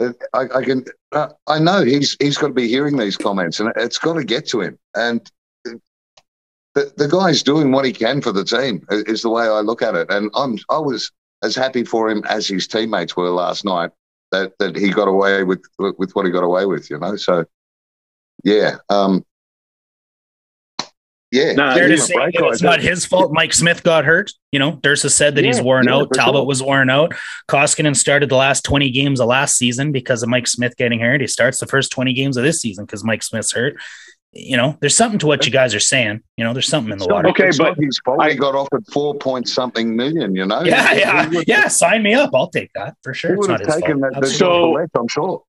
uh, 0.00 0.12
I, 0.34 0.58
I 0.58 0.64
can. 0.64 0.84
Uh, 1.12 1.28
I 1.46 1.58
know 1.58 1.82
he's 1.82 2.16
he's 2.20 2.36
got 2.36 2.48
to 2.48 2.52
be 2.52 2.68
hearing 2.68 2.98
these 2.98 3.16
comments, 3.16 3.60
and 3.60 3.72
it's 3.76 3.98
got 3.98 4.14
to 4.14 4.24
get 4.24 4.46
to 4.48 4.60
him. 4.60 4.78
And 4.94 5.30
the 5.64 6.92
the 6.96 7.08
guy's 7.08 7.42
doing 7.42 7.72
what 7.72 7.86
he 7.86 7.92
can 7.92 8.20
for 8.20 8.32
the 8.32 8.44
team. 8.44 8.84
Is 8.90 9.22
the 9.22 9.30
way 9.30 9.44
I 9.44 9.60
look 9.60 9.80
at 9.80 9.94
it. 9.94 10.10
And 10.10 10.30
I'm 10.34 10.58
I 10.68 10.78
was 10.78 11.10
as 11.42 11.54
happy 11.54 11.84
for 11.84 12.10
him 12.10 12.22
as 12.28 12.46
his 12.46 12.66
teammates 12.68 13.16
were 13.16 13.30
last 13.30 13.64
night 13.64 13.90
that 14.32 14.52
that 14.58 14.76
he 14.76 14.90
got 14.90 15.08
away 15.08 15.42
with 15.44 15.62
with 15.78 16.12
what 16.14 16.26
he 16.26 16.32
got 16.32 16.44
away 16.44 16.66
with. 16.66 16.90
You 16.90 16.98
know, 16.98 17.16
so 17.16 17.44
yeah, 18.44 18.76
um, 18.88 19.24
yeah. 21.30 21.52
No, 21.52 21.74
Fair 21.74 21.88
to 21.88 21.98
say 21.98 22.14
break 22.14 22.34
that 22.34 22.42
right 22.42 22.52
it's 22.52 22.62
not 22.62 22.80
his 22.80 23.04
fault. 23.04 23.32
Mike 23.32 23.52
Smith 23.52 23.82
got 23.82 24.04
hurt. 24.04 24.32
You 24.52 24.58
know, 24.58 24.76
Dursa 24.76 25.10
said 25.10 25.34
that 25.34 25.44
he's 25.44 25.60
worn 25.60 25.86
yeah, 25.86 25.96
out. 25.96 26.14
Talbot 26.14 26.40
sure. 26.40 26.46
was 26.46 26.62
worn 26.62 26.88
out. 26.88 27.12
Koskinen 27.48 27.96
started 27.96 28.28
the 28.28 28.36
last 28.36 28.64
20 28.64 28.90
games 28.90 29.20
of 29.20 29.26
last 29.26 29.56
season 29.56 29.92
because 29.92 30.22
of 30.22 30.28
Mike 30.28 30.46
Smith 30.46 30.76
getting 30.76 31.00
hurt. 31.00 31.20
He 31.20 31.26
starts 31.26 31.58
the 31.58 31.66
first 31.66 31.90
20 31.92 32.12
games 32.12 32.36
of 32.36 32.44
this 32.44 32.60
season 32.60 32.84
because 32.84 33.04
Mike 33.04 33.22
Smith's 33.22 33.52
hurt. 33.52 33.76
You 34.38 34.56
know, 34.56 34.76
there's 34.80 34.94
something 34.94 35.18
to 35.20 35.26
what 35.26 35.46
you 35.46 35.52
guys 35.52 35.74
are 35.74 35.80
saying. 35.80 36.20
You 36.36 36.44
know, 36.44 36.52
there's 36.52 36.68
something 36.68 36.92
in 36.92 36.98
the 36.98 37.06
water. 37.06 37.28
Okay, 37.30 37.50
but 37.56 37.74
he's 37.78 37.86
his 37.86 38.00
fault. 38.04 38.20
I- 38.20 38.30
he 38.30 38.36
got 38.36 38.54
offered 38.54 38.84
four 38.92 39.14
point 39.14 39.48
something 39.48 39.96
million. 39.96 40.34
You 40.36 40.46
know. 40.46 40.62
Yeah, 40.62 40.94
He- 40.94 41.00
yeah, 41.00 41.42
yeah. 41.46 41.68
Sign 41.68 42.02
me 42.02 42.14
up. 42.14 42.30
I'll 42.34 42.48
take 42.50 42.70
that 42.74 42.96
for 43.02 43.14
sure. 43.14 43.32
It's 43.32 43.38
would 43.40 43.50
not 43.50 43.60
have 43.60 43.66
his 43.66 43.76
taken 43.82 44.00
fault. 44.00 44.12
that. 44.14 44.20
the 44.20 44.26
Absolutely. 44.26 44.82
job 44.82 44.88
So- 44.88 44.88
for 44.92 45.00
I'm 45.00 45.08
sure. 45.08 45.42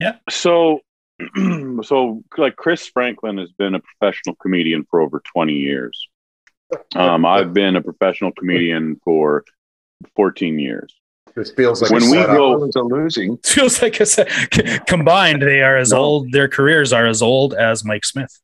Yeah. 0.00 0.16
So, 0.28 0.80
so 1.82 2.22
like 2.36 2.56
Chris 2.56 2.86
Franklin 2.88 3.38
has 3.38 3.50
been 3.52 3.74
a 3.74 3.80
professional 3.80 4.34
comedian 4.36 4.84
for 4.90 5.00
over 5.00 5.22
20 5.32 5.52
years. 5.54 6.08
Um, 6.96 7.24
I've 7.24 7.52
been 7.54 7.76
a 7.76 7.80
professional 7.82 8.32
comedian 8.32 9.00
for 9.04 9.44
14 10.16 10.58
years. 10.58 10.92
This 11.36 11.50
feels 11.50 11.82
like 11.82 11.90
When 11.90 12.02
a 12.02 12.10
we 12.10 12.16
go- 12.16 12.54
Oilers 12.54 12.76
are 12.76 12.82
losing. 12.84 13.36
feels 13.44 13.82
like 13.82 14.00
it's 14.00 14.18
a, 14.18 14.24
combined 14.86 15.42
they 15.42 15.60
are 15.60 15.76
as 15.76 15.92
No. 15.92 15.98
old. 15.98 16.32
Their 16.32 16.48
careers 16.48 16.92
are 16.94 17.06
as 17.06 17.20
old 17.22 17.52
as 17.54 17.84
Mike 17.84 18.04
Smith. 18.06 18.40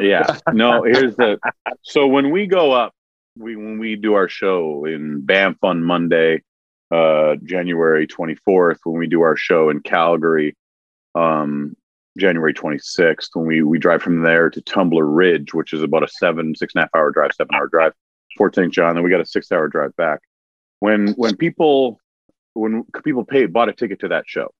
Yeah. 0.00 0.38
No, 0.52 0.82
here's 0.82 1.14
the 1.16 1.38
so 1.82 2.06
when 2.06 2.30
we 2.30 2.46
go 2.46 2.72
up, 2.72 2.92
we 3.38 3.56
when 3.56 3.78
we 3.78 3.94
do 3.96 4.14
our 4.14 4.28
show 4.28 4.84
in 4.86 5.20
Banff 5.24 5.56
on 5.62 5.82
Monday, 5.84 6.42
uh 6.90 7.36
January 7.44 8.06
24th, 8.06 8.78
when 8.84 8.98
we 8.98 9.06
do 9.06 9.20
our 9.22 9.36
show 9.36 9.70
in 9.70 9.80
Calgary, 9.80 10.56
um 11.14 11.76
January 12.18 12.52
26th, 12.52 13.28
when 13.34 13.46
we 13.46 13.62
we 13.62 13.78
drive 13.78 14.02
from 14.02 14.22
there 14.22 14.50
to 14.50 14.60
Tumbler 14.62 15.06
Ridge, 15.06 15.54
which 15.54 15.72
is 15.72 15.82
about 15.82 16.02
a 16.02 16.08
seven, 16.08 16.54
six 16.56 16.74
and 16.74 16.80
a 16.82 16.84
half 16.86 16.90
hour 16.94 17.10
drive, 17.12 17.30
seven 17.36 17.54
hour 17.54 17.68
drive, 17.68 17.92
Fort 18.36 18.54
St. 18.54 18.72
John, 18.72 18.94
then 18.94 19.04
we 19.04 19.10
got 19.10 19.20
a 19.20 19.26
six 19.26 19.52
hour 19.52 19.68
drive 19.68 19.94
back. 19.96 20.20
When 20.80 21.12
when 21.12 21.36
people 21.36 22.00
when 22.54 22.84
people 23.04 23.24
paid 23.24 23.52
bought 23.52 23.68
a 23.68 23.72
ticket 23.72 24.00
to 24.00 24.08
that 24.08 24.24
show 24.26 24.52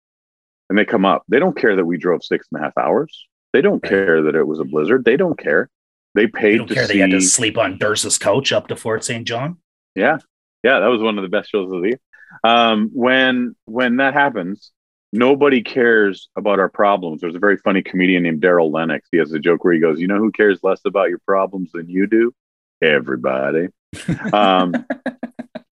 and 0.71 0.79
they 0.79 0.85
come 0.85 1.05
up, 1.05 1.23
they 1.29 1.39
don't 1.39 1.57
care 1.57 1.77
that 1.77 1.85
we 1.85 1.99
drove 1.99 2.25
six 2.25 2.47
and 2.53 2.61
a 2.61 2.65
half 2.65 2.77
hours. 2.79 3.27
They 3.53 3.61
don't 3.61 3.83
Right. 3.83 3.91
care 3.91 4.23
that 4.23 4.35
it 4.35 4.47
was 4.47 4.61
a 4.61 4.65
blizzard. 4.65 5.05
They 5.05 5.17
don't 5.17 5.39
care. 5.39 5.69
They 6.15 6.25
They 6.25 6.31
paid 6.31 6.59
don't 6.59 6.69
to 6.69 6.75
care 6.75 6.85
see. 6.87 6.95
they 6.95 6.99
had 7.01 7.11
to 7.11 7.21
sleep 7.21 7.57
on 7.59 7.79
Dursa's 7.79 8.19
couch 8.19 8.53
up 8.53 8.69
to 8.69 8.77
Fort 8.77 9.05
St. 9.05 9.27
John. 9.27 9.59
Yeah, 9.95 10.19
yeah, 10.63 10.81
that 10.81 10.87
was 10.89 11.03
one 11.03 11.19
of 11.19 11.23
the 11.23 11.29
best 11.29 11.51
shows 11.51 11.71
of 11.73 11.83
the 11.83 11.89
year. 11.89 12.01
Um, 12.45 12.91
when 12.95 13.55
when 13.67 13.97
that 13.97 14.15
happens, 14.15 14.73
nobody 15.13 15.63
cares 15.63 16.29
about 16.37 16.59
our 16.61 16.71
problems. 16.71 17.21
There's 17.21 17.35
a 17.35 17.39
very 17.39 17.59
funny 17.59 17.83
comedian 17.83 18.23
named 18.23 18.41
Darryl 18.43 18.73
Lenox. 18.73 19.07
He 19.13 19.19
has 19.19 19.33
a 19.33 19.39
joke 19.39 19.65
where 19.65 19.75
he 19.75 19.81
goes, 19.81 20.01
"You 20.01 20.07
know 20.09 20.19
who 20.19 20.33
cares 20.33 20.63
less 20.63 20.81
about 20.87 21.11
your 21.11 21.21
problems 21.27 21.73
than 21.73 21.89
you 21.91 22.07
do? 22.07 22.33
Everybody." 22.81 23.69
Um, 24.33 24.73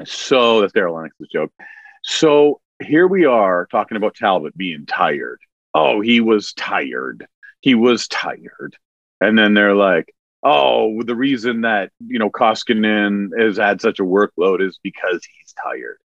so 0.04 0.60
that's 0.60 0.72
Darryl 0.72 0.94
Lenox's 0.96 1.28
joke. 1.32 1.52
So 2.02 2.60
here 2.82 3.06
we 3.06 3.24
are 3.26 3.66
talking 3.70 3.96
about 3.96 4.14
Talbot 4.14 4.56
being 4.56 4.86
tired. 4.86 5.40
Oh, 5.74 6.00
he 6.00 6.20
was 6.20 6.52
tired. 6.54 7.26
He 7.60 7.74
was 7.74 8.08
tired. 8.08 8.76
And 9.20 9.38
then 9.38 9.54
they're 9.54 9.74
like, 9.74 10.12
oh, 10.42 11.02
the 11.02 11.14
reason 11.14 11.62
that, 11.62 11.90
you 12.00 12.18
know, 12.18 12.30
Koskinen 12.30 13.28
has 13.38 13.58
had 13.58 13.80
such 13.80 14.00
a 14.00 14.04
workload 14.04 14.66
is 14.66 14.78
because 14.82 15.20
he's 15.24 15.54
tired. 15.62 15.98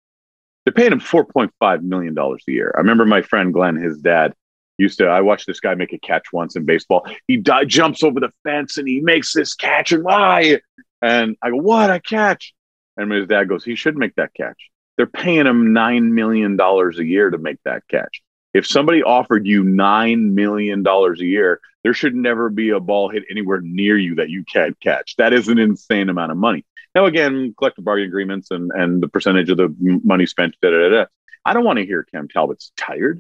They're 0.66 0.74
paying 0.74 0.94
him 0.94 1.00
$4.5 1.00 1.82
million 1.84 2.18
a 2.18 2.36
year. 2.48 2.74
I 2.76 2.80
remember 2.80 3.06
my 3.06 3.22
friend 3.22 3.54
Glenn, 3.54 3.76
his 3.76 4.00
dad, 4.00 4.34
used 4.78 4.98
to, 4.98 5.06
I 5.06 5.22
watched 5.22 5.46
this 5.46 5.60
guy 5.60 5.76
make 5.76 5.94
a 5.94 6.00
catch 6.00 6.34
once 6.34 6.56
in 6.56 6.66
baseball. 6.66 7.06
He 7.28 7.38
di- 7.38 7.66
jumps 7.66 8.02
over 8.02 8.20
the 8.20 8.32
fence 8.44 8.78
and 8.78 8.88
he 8.88 9.02
makes 9.02 9.34
this 9.34 9.54
catch 9.54 9.92
and 9.92 10.04
why? 10.04 10.62
And 11.02 11.36
I 11.44 11.52
go, 11.52 11.58
what? 11.58 11.92
I 11.92 12.00
catch. 12.00 12.54
And 12.98 13.12
his 13.12 13.28
dad 13.28 13.50
goes, 13.50 13.64
he 13.64 13.76
should 13.76 13.98
make 13.98 14.16
that 14.16 14.34
catch. 14.34 14.58
They're 14.98 15.06
paying 15.08 15.46
him 15.48 15.74
$9 15.74 16.12
million 16.12 16.60
a 16.60 17.04
year 17.04 17.30
to 17.30 17.38
make 17.38 17.58
that 17.66 17.84
catch. 17.90 18.22
If 18.54 18.68
somebody 18.68 19.02
offered 19.02 19.48
you 19.48 19.64
$9 19.64 20.34
million 20.34 20.86
a 20.86 21.14
year, 21.24 21.60
there 21.84 21.94
should 21.94 22.16
never 22.16 22.50
be 22.50 22.70
a 22.70 22.80
ball 22.80 23.10
hit 23.10 23.24
anywhere 23.30 23.60
near 23.62 23.98
you 23.98 24.16
that 24.16 24.30
you 24.30 24.44
can't 24.46 24.80
catch. 24.80 25.16
That 25.18 25.34
is 25.34 25.48
an 25.48 25.58
insane 25.58 26.10
amount 26.10 26.32
of 26.32 26.38
money. 26.38 26.64
Now, 26.94 27.06
again, 27.06 27.56
collective 27.58 27.84
bargaining 27.84 28.10
agreements 28.10 28.52
and, 28.52 28.72
and 28.72 29.02
the 29.02 29.08
percentage 29.08 29.50
of 29.50 29.58
the 29.58 29.76
money 30.04 30.28
spent, 30.28 30.56
da, 30.62 30.70
da, 30.70 30.90
da. 30.90 31.06
I 31.44 31.54
don't 31.54 31.66
want 31.66 31.80
to 31.80 31.86
hear 31.86 32.04
Cam 32.04 32.28
Talbot's 32.28 32.72
tired. 32.78 33.20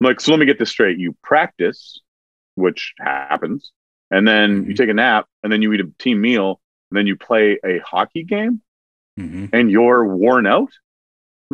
I'm 0.00 0.06
like, 0.06 0.20
so 0.20 0.32
let 0.32 0.40
me 0.40 0.46
get 0.46 0.58
this 0.58 0.70
straight. 0.70 0.98
You 0.98 1.14
practice, 1.22 2.00
which 2.54 2.94
happens, 2.98 3.70
and 4.10 4.26
then 4.26 4.64
you 4.64 4.72
Mhm. 4.72 4.76
take 4.76 4.88
a 4.88 4.94
nap, 4.94 5.26
and 5.42 5.52
then 5.52 5.60
you 5.62 5.72
eat 5.74 5.80
a 5.80 5.92
team 5.98 6.20
meal, 6.22 6.60
and 6.90 6.96
then 6.98 7.06
you 7.06 7.16
play 7.16 7.58
a 7.64 7.78
hockey 7.80 8.24
game 8.24 8.62
Mhm. 9.20 9.50
and 9.52 9.70
you're 9.70 10.04
worn 10.06 10.46
out. 10.46 10.72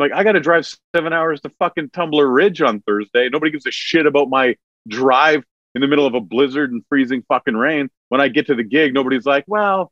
I'm 0.01 0.09
like, 0.09 0.16
I 0.16 0.22
got 0.22 0.32
to 0.32 0.40
drive 0.40 0.68
seven 0.94 1.12
hours 1.12 1.40
to 1.40 1.51
fucking 1.59 1.90
Tumbler 1.90 2.26
Ridge 2.28 2.62
on 2.62 2.80
Thursday. 2.82 3.28
Nobody 3.30 3.51
gives 3.51 3.66
a 3.66 3.72
shit 3.72 4.07
about 4.07 4.28
my 4.28 4.55
drive 4.86 5.42
in 5.74 5.80
the 5.80 5.88
middle 5.88 6.07
of 6.07 6.14
a 6.14 6.20
blizzard 6.20 6.70
and 6.70 6.82
freezing 6.88 7.24
fucking 7.26 7.57
rain. 7.57 7.88
When 8.09 8.20
I 8.20 8.28
get 8.28 8.46
to 8.46 8.55
the 8.55 8.62
gig, 8.62 8.94
nobody's 8.94 9.26
like, 9.26 9.44
well, 9.49 9.90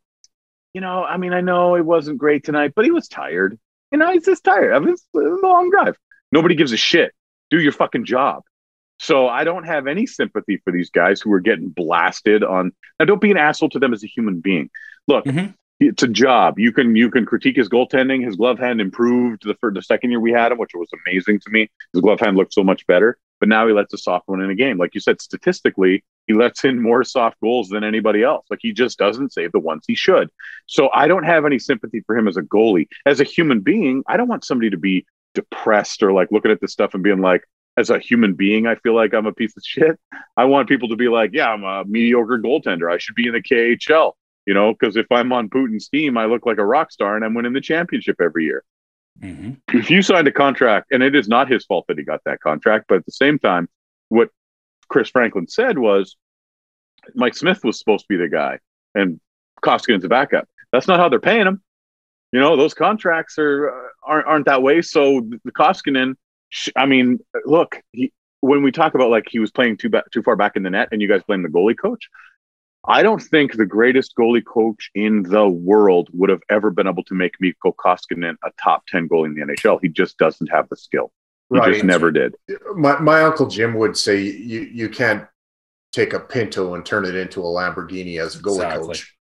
you 0.73 0.79
know, 0.79 1.03
I 1.03 1.17
mean, 1.17 1.33
I 1.33 1.41
know 1.41 1.75
it 1.75 1.85
wasn't 1.85 2.19
great 2.19 2.45
tonight, 2.45 2.71
but 2.73 2.85
he 2.85 2.91
was 2.91 3.09
tired. 3.09 3.59
You 3.91 3.97
know, 3.97 4.11
he's 4.13 4.25
just 4.25 4.43
tired. 4.45 4.73
I 4.73 4.79
mean, 4.79 4.95
a 5.15 5.19
long 5.19 5.69
drive. 5.71 5.97
Nobody 6.31 6.55
gives 6.55 6.71
a 6.71 6.77
shit. 6.77 7.13
Do 7.49 7.59
your 7.59 7.73
fucking 7.73 8.05
job. 8.05 8.43
So 8.99 9.27
I 9.27 9.43
don't 9.43 9.65
have 9.65 9.87
any 9.87 10.05
sympathy 10.05 10.61
for 10.63 10.71
these 10.71 10.89
guys 10.89 11.19
who 11.21 11.31
are 11.33 11.39
getting 11.41 11.67
blasted 11.69 12.43
on. 12.43 12.71
Now, 12.97 13.05
don't 13.05 13.21
be 13.21 13.31
an 13.31 13.37
asshole 13.37 13.69
to 13.69 13.79
them 13.79 13.93
as 13.93 14.03
a 14.03 14.07
human 14.07 14.39
being. 14.39 14.69
Look, 15.07 15.25
Mhm. 15.25 15.53
It's 15.79 16.03
a 16.03 16.07
job. 16.07 16.57
You 16.57 16.71
can 16.71 16.95
you 16.95 17.11
can 17.11 17.25
critique 17.25 17.55
his 17.55 17.69
goaltending. 17.69 18.23
His 18.23 18.35
glove 18.35 18.59
hand 18.59 18.81
improved 18.81 19.43
the 19.45 19.55
for 19.55 19.71
the 19.71 19.81
second 19.81 20.11
year 20.11 20.19
we 20.19 20.31
had 20.31 20.51
him, 20.51 20.57
which 20.57 20.71
was 20.73 20.89
amazing 21.05 21.39
to 21.41 21.49
me. 21.49 21.69
His 21.93 22.01
glove 22.01 22.19
hand 22.19 22.37
looked 22.37 22.53
so 22.53 22.63
much 22.63 22.85
better. 22.87 23.17
But 23.39 23.49
now 23.49 23.67
he 23.67 23.73
lets 23.73 23.93
a 23.93 23.99
soft 23.99 24.27
one 24.27 24.41
in 24.41 24.49
a 24.49 24.55
game. 24.55 24.79
Like 24.79 24.95
you 24.95 24.99
said, 24.99 25.21
statistically, 25.21 26.03
he 26.25 26.33
lets 26.33 26.63
in 26.63 26.81
more 26.81 27.03
soft 27.03 27.39
goals 27.39 27.69
than 27.69 27.83
anybody 27.83 28.23
else. 28.23 28.47
Like 28.49 28.59
he 28.63 28.73
just 28.73 28.97
doesn't 28.97 29.31
save 29.31 29.51
the 29.51 29.59
ones 29.59 29.83
he 29.87 29.93
should. 29.93 30.29
So 30.65 30.89
I 30.91 31.07
don't 31.07 31.23
have 31.23 31.45
any 31.45 31.59
sympathy 31.59 32.01
for 32.07 32.17
him 32.17 32.27
as 32.27 32.37
a 32.37 32.41
goalie. 32.41 32.87
As 33.05 33.19
a 33.19 33.23
human 33.23 33.59
being, 33.59 34.03
I 34.07 34.17
don't 34.17 34.27
want 34.27 34.43
somebody 34.43 34.71
to 34.71 34.77
be 34.77 35.05
depressed 35.35 36.01
or 36.01 36.13
like 36.13 36.31
looking 36.31 36.51
at 36.51 36.61
this 36.61 36.71
stuff 36.71 36.95
and 36.95 37.03
being 37.03 37.21
like, 37.21 37.43
as 37.77 37.91
a 37.91 37.99
human 37.99 38.33
being, 38.33 38.65
I 38.65 38.73
feel 38.73 38.95
like 38.95 39.13
I'm 39.13 39.27
a 39.27 39.33
piece 39.33 39.55
of 39.55 39.61
shit. 39.63 39.99
I 40.35 40.45
want 40.45 40.67
people 40.67 40.89
to 40.89 40.95
be 40.95 41.09
like, 41.09 41.29
yeah, 41.33 41.51
I'm 41.51 41.63
a 41.63 41.85
mediocre 41.85 42.39
goaltender. 42.39 42.91
I 42.91 42.97
should 42.97 43.13
be 43.13 43.27
in 43.27 43.33
the 43.33 43.41
KHL 43.41 44.13
you 44.47 44.53
know, 44.53 44.73
because 44.73 44.95
if 44.95 45.05
I'm 45.11 45.31
on 45.33 45.49
Putin's 45.49 45.89
team, 45.89 46.17
I 46.17 46.25
look 46.25 46.45
like 46.45 46.57
a 46.57 46.65
rock 46.65 46.91
star 46.91 47.15
and 47.15 47.23
I'm 47.23 47.35
winning 47.35 47.53
the 47.53 47.61
championship 47.61 48.15
every 48.21 48.45
year. 48.45 48.63
Mhm. 49.21 49.59
If 49.73 49.91
you 49.91 50.01
signed 50.01 50.27
a 50.27 50.31
contract, 50.31 50.87
and 50.91 51.03
it 51.03 51.15
is 51.15 51.27
not 51.27 51.51
his 51.51 51.65
fault 51.65 51.85
that 51.87 51.97
he 51.97 52.03
got 52.03 52.21
that 52.25 52.39
contract, 52.39 52.85
but 52.87 52.95
at 52.95 53.05
the 53.05 53.11
same 53.11 53.37
time, 53.37 53.67
what 54.09 54.29
Chris 54.87 55.09
Franklin 55.09 55.47
said 55.47 55.77
was 55.77 56.15
Mike 57.13 57.35
Smith 57.35 57.63
was 57.63 57.77
supposed 57.77 58.05
to 58.05 58.07
be 58.09 58.15
the 58.15 58.29
guy 58.29 58.59
and 58.95 59.19
Koskinen's 59.63 60.05
a 60.05 60.09
backup. 60.09 60.47
That's 60.71 60.87
not 60.87 60.99
how 60.99 61.09
they're 61.09 61.19
paying 61.19 61.47
him. 61.47 61.61
You 62.31 62.39
know, 62.39 62.55
those 62.55 62.73
contracts 62.73 63.37
are 63.37 63.69
uh, 63.69 63.87
aren't, 64.03 64.27
aren't 64.27 64.45
that 64.45 64.61
way. 64.61 64.81
So 64.81 65.27
the 65.43 65.51
Koskinen, 65.51 66.15
I 66.75 66.85
mean, 66.85 67.19
look, 67.45 67.81
he, 67.91 68.13
when 68.41 68.63
we 68.63 68.71
talk 68.71 68.95
about 68.95 69.09
like 69.09 69.27
he 69.29 69.39
was 69.39 69.51
playing 69.51 69.77
too 69.77 69.89
back, 69.89 70.09
too 70.11 70.21
far 70.21 70.35
back 70.35 70.55
in 70.55 70.63
the 70.63 70.69
net, 70.69 70.89
and 70.91 71.01
you 71.01 71.07
guys 71.07 71.21
blame 71.27 71.43
the 71.43 71.49
goalie 71.49 71.77
coach. 71.77 72.07
I 72.87 73.03
don't 73.03 73.21
think 73.21 73.57
the 73.57 73.65
greatest 73.65 74.13
goalie 74.17 74.43
coach 74.45 74.89
in 74.95 75.23
the 75.23 75.47
world 75.47 76.09
would 76.13 76.29
have 76.29 76.41
ever 76.49 76.71
been 76.71 76.87
able 76.87 77.03
to 77.03 77.13
make 77.13 77.33
Mikko 77.39 77.73
Koskinen 77.73 78.35
a 78.43 78.51
top 78.61 78.85
10 78.87 79.09
goalie 79.09 79.25
in 79.27 79.33
the 79.35 79.41
NHL. 79.41 79.79
He 79.81 79.89
just 79.89 80.17
doesn't 80.17 80.47
have 80.47 80.69
the 80.69 80.77
skill. 80.77 81.11
He 81.51 81.57
Right. 81.59 81.73
just 81.73 81.85
never 81.85 82.11
did. 82.11 82.35
My 82.75 82.99
my 82.99 83.21
uncle 83.23 83.47
Jim 83.47 83.73
would 83.75 83.95
say 83.97 84.21
you 84.21 84.61
you 84.61 84.89
can't 84.89 85.25
take 85.93 86.13
a 86.13 86.19
Pinto 86.19 86.73
and 86.75 86.85
turn 86.85 87.05
it 87.05 87.15
into 87.15 87.39
a 87.41 87.45
Lamborghini 87.45 88.19
as 88.19 88.35
a 88.35 88.39
goalie 88.39 88.55
Exactly. 88.55 88.87
coach. 88.87 89.16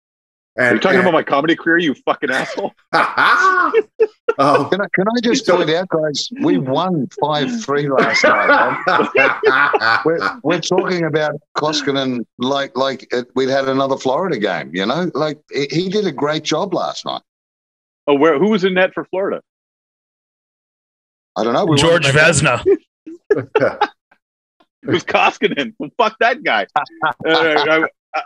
And, 0.58 0.66
Are 0.66 0.74
you 0.74 0.80
talking 0.80 0.98
and- 0.98 1.08
about 1.08 1.12
my 1.12 1.22
comedy 1.22 1.54
career, 1.54 1.78
you 1.78 1.94
fucking 2.06 2.30
asshole? 2.30 2.72
oh, 2.94 3.72
Can 4.70 4.80
I, 4.80 4.86
can 4.94 5.06
I 5.08 5.20
just 5.22 5.46
point 5.46 5.68
out, 5.70 5.88
guys, 5.88 6.28
we 6.40 6.56
won 6.56 7.08
5 7.20 7.62
3 7.62 7.88
last 7.90 8.24
night. 8.24 10.02
We're, 10.04 10.40
we're 10.42 10.60
talking 10.60 11.04
about 11.04 11.34
Koskinen 11.56 12.24
like 12.38 12.76
like 12.76 13.12
it, 13.12 13.26
we'd 13.34 13.48
had 13.48 13.68
another 13.68 13.96
Florida 13.96 14.38
game, 14.38 14.70
you 14.74 14.86
know? 14.86 15.10
Like 15.14 15.38
he 15.52 15.66
he 15.70 15.88
did 15.88 16.06
a 16.06 16.12
great 16.12 16.42
job 16.44 16.72
last 16.72 17.04
night. 17.04 17.22
Oh, 18.06 18.14
where? 18.14 18.38
Who 18.38 18.50
was 18.50 18.64
in 18.64 18.74
net 18.74 18.94
for 18.94 19.04
Florida? 19.06 19.42
I 21.36 21.44
don't 21.44 21.52
know. 21.52 21.66
we 21.66 21.76
George 21.76 22.06
Vesna. 22.06 22.62
It 24.82 24.92
was 24.92 25.02
Koskinen. 25.04 25.74
Well, 25.80 25.90
fuck 25.98 26.16
that 26.20 26.44
guy. 26.44 26.66
Uh, 26.76 27.12
I, 27.26 27.86
I, 28.14 28.22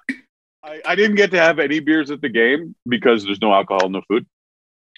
I 0.63 0.95
didn't 0.95 1.17
get 1.17 1.31
to 1.33 1.39
have 1.39 1.59
any 1.59 1.81
beers 1.81 2.11
at 2.11 2.21
the 2.21 2.29
game 2.29 2.75
because 2.87 3.25
there's 3.25 3.41
no 3.41 3.53
alcohol, 3.53 3.89
no 3.89 4.03
food. 4.09 4.27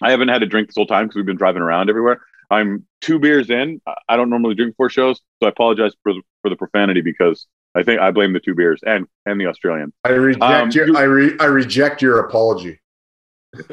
I 0.01 0.11
haven't 0.11 0.27
had 0.27 0.43
a 0.43 0.45
drink 0.45 0.67
this 0.67 0.75
whole 0.75 0.85
time 0.85 1.05
because 1.05 1.15
we've 1.15 1.25
been 1.25 1.37
driving 1.37 1.61
around 1.61 1.89
everywhere. 1.89 2.21
I'm 2.49 2.85
two 3.01 3.19
beers 3.19 3.49
in. 3.49 3.81
I- 3.87 3.95
I 4.09 4.17
don't 4.17 4.29
normally 4.29 4.55
drink 4.55 4.73
before 4.73 4.89
shows, 4.89 5.21
so 5.41 5.45
I 5.47 5.49
apologize 5.49 5.93
for 6.03 6.13
the, 6.13 6.21
for 6.41 6.49
the 6.49 6.55
profanity 6.55 7.01
because 7.01 7.47
I 7.75 7.83
think 7.83 8.01
I 8.01 8.11
blame 8.11 8.33
the 8.33 8.39
two 8.39 8.53
beers 8.55 8.81
and 8.85 9.07
and 9.25 9.39
the 9.39 9.47
Australian. 9.47 9.93
I 10.03 10.09
reject 10.09 10.43
Um, 10.43 10.69
your 10.71 10.87
you- 10.87 10.97
I, 10.97 11.03
re, 11.03 11.35
I 11.39 11.45
reject 11.45 12.01
your 12.01 12.19
apology. 12.19 12.79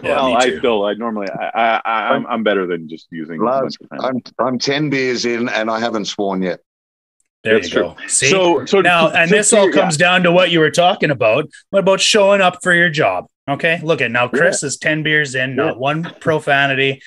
Yeah, 0.03 0.17
well, 0.17 0.27
me 0.29 0.37
I 0.37 0.51
too. 0.51 0.59
still 0.59 0.85
I 0.85 0.93
normally 0.95 1.29
I, 1.31 1.47
I, 1.55 1.81
I 1.85 2.15
I'm 2.15 2.27
I'm 2.27 2.43
better 2.45 2.67
than 2.67 2.89
just 2.89 3.09
using. 3.11 3.41
Lars, 3.41 3.77
a 3.77 3.79
bunch 3.79 3.81
of 3.81 3.89
profanity. 3.89 4.33
I'm 4.39 4.47
I'm 4.47 4.59
ten 4.59 4.91
beers 4.91 5.25
in 5.25 5.49
and 5.49 5.71
I 5.71 5.81
haven't 5.81 6.05
sworn 6.05 6.43
yet. 6.43 6.61
There 7.43 7.55
That's 7.55 7.73
you 7.73 7.81
go. 7.81 7.97
See? 8.07 8.31
So 8.31 8.67
so 8.67 8.81
now, 8.81 9.11
and 9.11 9.29
to- 9.29 9.37
this 9.37 9.53
all 9.53 9.67
yeah. 9.67 9.81
comes 9.81 9.97
down 9.97 10.23
to 10.25 10.33
what 10.33 10.51
you 10.51 10.61
were 10.61 10.71
talking 10.71 11.11
about. 11.11 11.49
What 11.71 11.81
about 11.81 12.01
showing 12.01 12.41
up 12.41 12.63
for 12.63 12.75
your 12.75 12.91
job? 12.91 13.27
Okay, 13.49 13.81
look 13.83 14.01
at 14.01 14.11
now. 14.11 14.29
Chris 14.29 14.63
is 14.63 14.77
ten 14.77 15.03
beers 15.03 15.35
in, 15.35 15.57
not 15.57 15.79
one 15.79 16.15
profanity. 16.21 17.03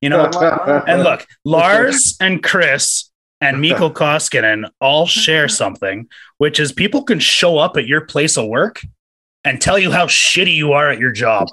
You 0.00 0.10
know, 0.10 0.26
and 0.86 1.02
look, 1.02 1.26
Lars 1.44 2.16
and 2.20 2.42
Chris 2.42 3.10
and 3.40 3.60
Mikko 3.60 3.90
Koskinen 3.90 4.68
all 4.80 5.06
share 5.06 5.48
something, 5.48 6.08
which 6.38 6.60
is 6.60 6.72
people 6.72 7.02
can 7.02 7.18
show 7.18 7.58
up 7.58 7.76
at 7.76 7.86
your 7.86 8.02
place 8.02 8.36
of 8.36 8.46
work 8.46 8.82
and 9.44 9.60
tell 9.60 9.78
you 9.78 9.90
how 9.90 10.06
shitty 10.06 10.54
you 10.54 10.72
are 10.72 10.90
at 10.90 10.98
your 10.98 11.12
job. 11.12 11.48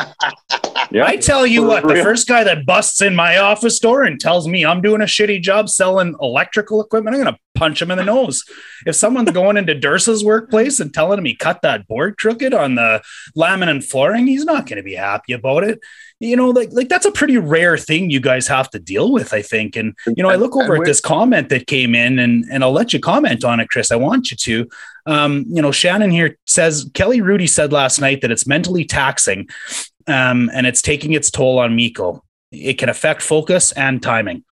Yeah. 0.90 1.06
I 1.06 1.16
tell 1.16 1.46
you 1.46 1.62
For 1.62 1.68
what, 1.68 1.88
the 1.88 2.02
first 2.02 2.26
guy 2.26 2.44
that 2.44 2.66
busts 2.66 3.00
in 3.00 3.14
my 3.14 3.38
office 3.38 3.78
door 3.78 4.02
and 4.02 4.20
tells 4.20 4.48
me 4.48 4.64
I'm 4.64 4.80
doing 4.80 5.00
a 5.00 5.04
shitty 5.04 5.42
job 5.42 5.68
selling 5.68 6.14
electrical 6.20 6.80
equipment, 6.80 7.16
I'm 7.16 7.22
going 7.22 7.34
to 7.34 7.40
punch 7.54 7.80
him 7.80 7.90
in 7.90 7.98
the 7.98 8.04
nose. 8.04 8.44
If 8.86 8.96
someone's 8.96 9.30
going 9.32 9.56
into 9.56 9.74
Dursa's 9.74 10.24
workplace 10.24 10.80
and 10.80 10.92
telling 10.92 11.18
him 11.18 11.24
he 11.24 11.34
cut 11.34 11.62
that 11.62 11.86
board 11.86 12.16
crooked 12.18 12.52
on 12.52 12.74
the 12.74 13.02
laminate 13.36 13.84
flooring, 13.84 14.26
he's 14.26 14.44
not 14.44 14.66
going 14.66 14.76
to 14.76 14.82
be 14.82 14.94
happy 14.94 15.32
about 15.32 15.64
it. 15.64 15.80
You 16.20 16.36
know, 16.36 16.50
like 16.50 16.70
like 16.72 16.88
that's 16.88 17.06
a 17.06 17.10
pretty 17.10 17.38
rare 17.38 17.76
thing 17.76 18.08
you 18.08 18.20
guys 18.20 18.46
have 18.46 18.70
to 18.70 18.78
deal 18.78 19.12
with, 19.12 19.34
I 19.34 19.42
think. 19.42 19.76
And 19.76 19.94
you 20.06 20.22
know, 20.22 20.30
I 20.30 20.36
look 20.36 20.56
over 20.56 20.76
at 20.76 20.84
this 20.84 21.00
comment 21.00 21.48
that 21.48 21.66
came 21.66 21.94
in, 21.94 22.18
and 22.18 22.44
and 22.50 22.62
I'll 22.62 22.72
let 22.72 22.92
you 22.92 23.00
comment 23.00 23.44
on 23.44 23.60
it, 23.60 23.68
Chris. 23.68 23.90
I 23.90 23.96
want 23.96 24.30
you 24.30 24.36
to. 24.36 24.68
Um, 25.06 25.44
you 25.48 25.60
know, 25.60 25.72
Shannon 25.72 26.10
here 26.10 26.38
says 26.46 26.88
Kelly 26.94 27.20
Rudy 27.20 27.46
said 27.46 27.72
last 27.72 28.00
night 28.00 28.22
that 28.22 28.30
it's 28.30 28.46
mentally 28.46 28.84
taxing 28.84 29.48
um, 30.06 30.50
and 30.52 30.66
it's 30.66 30.82
taking 30.82 31.12
its 31.12 31.30
toll 31.30 31.58
on 31.58 31.76
Mikko. 31.76 32.22
It 32.52 32.74
can 32.74 32.88
affect 32.88 33.22
focus 33.22 33.72
and 33.72 34.02
timing. 34.02 34.44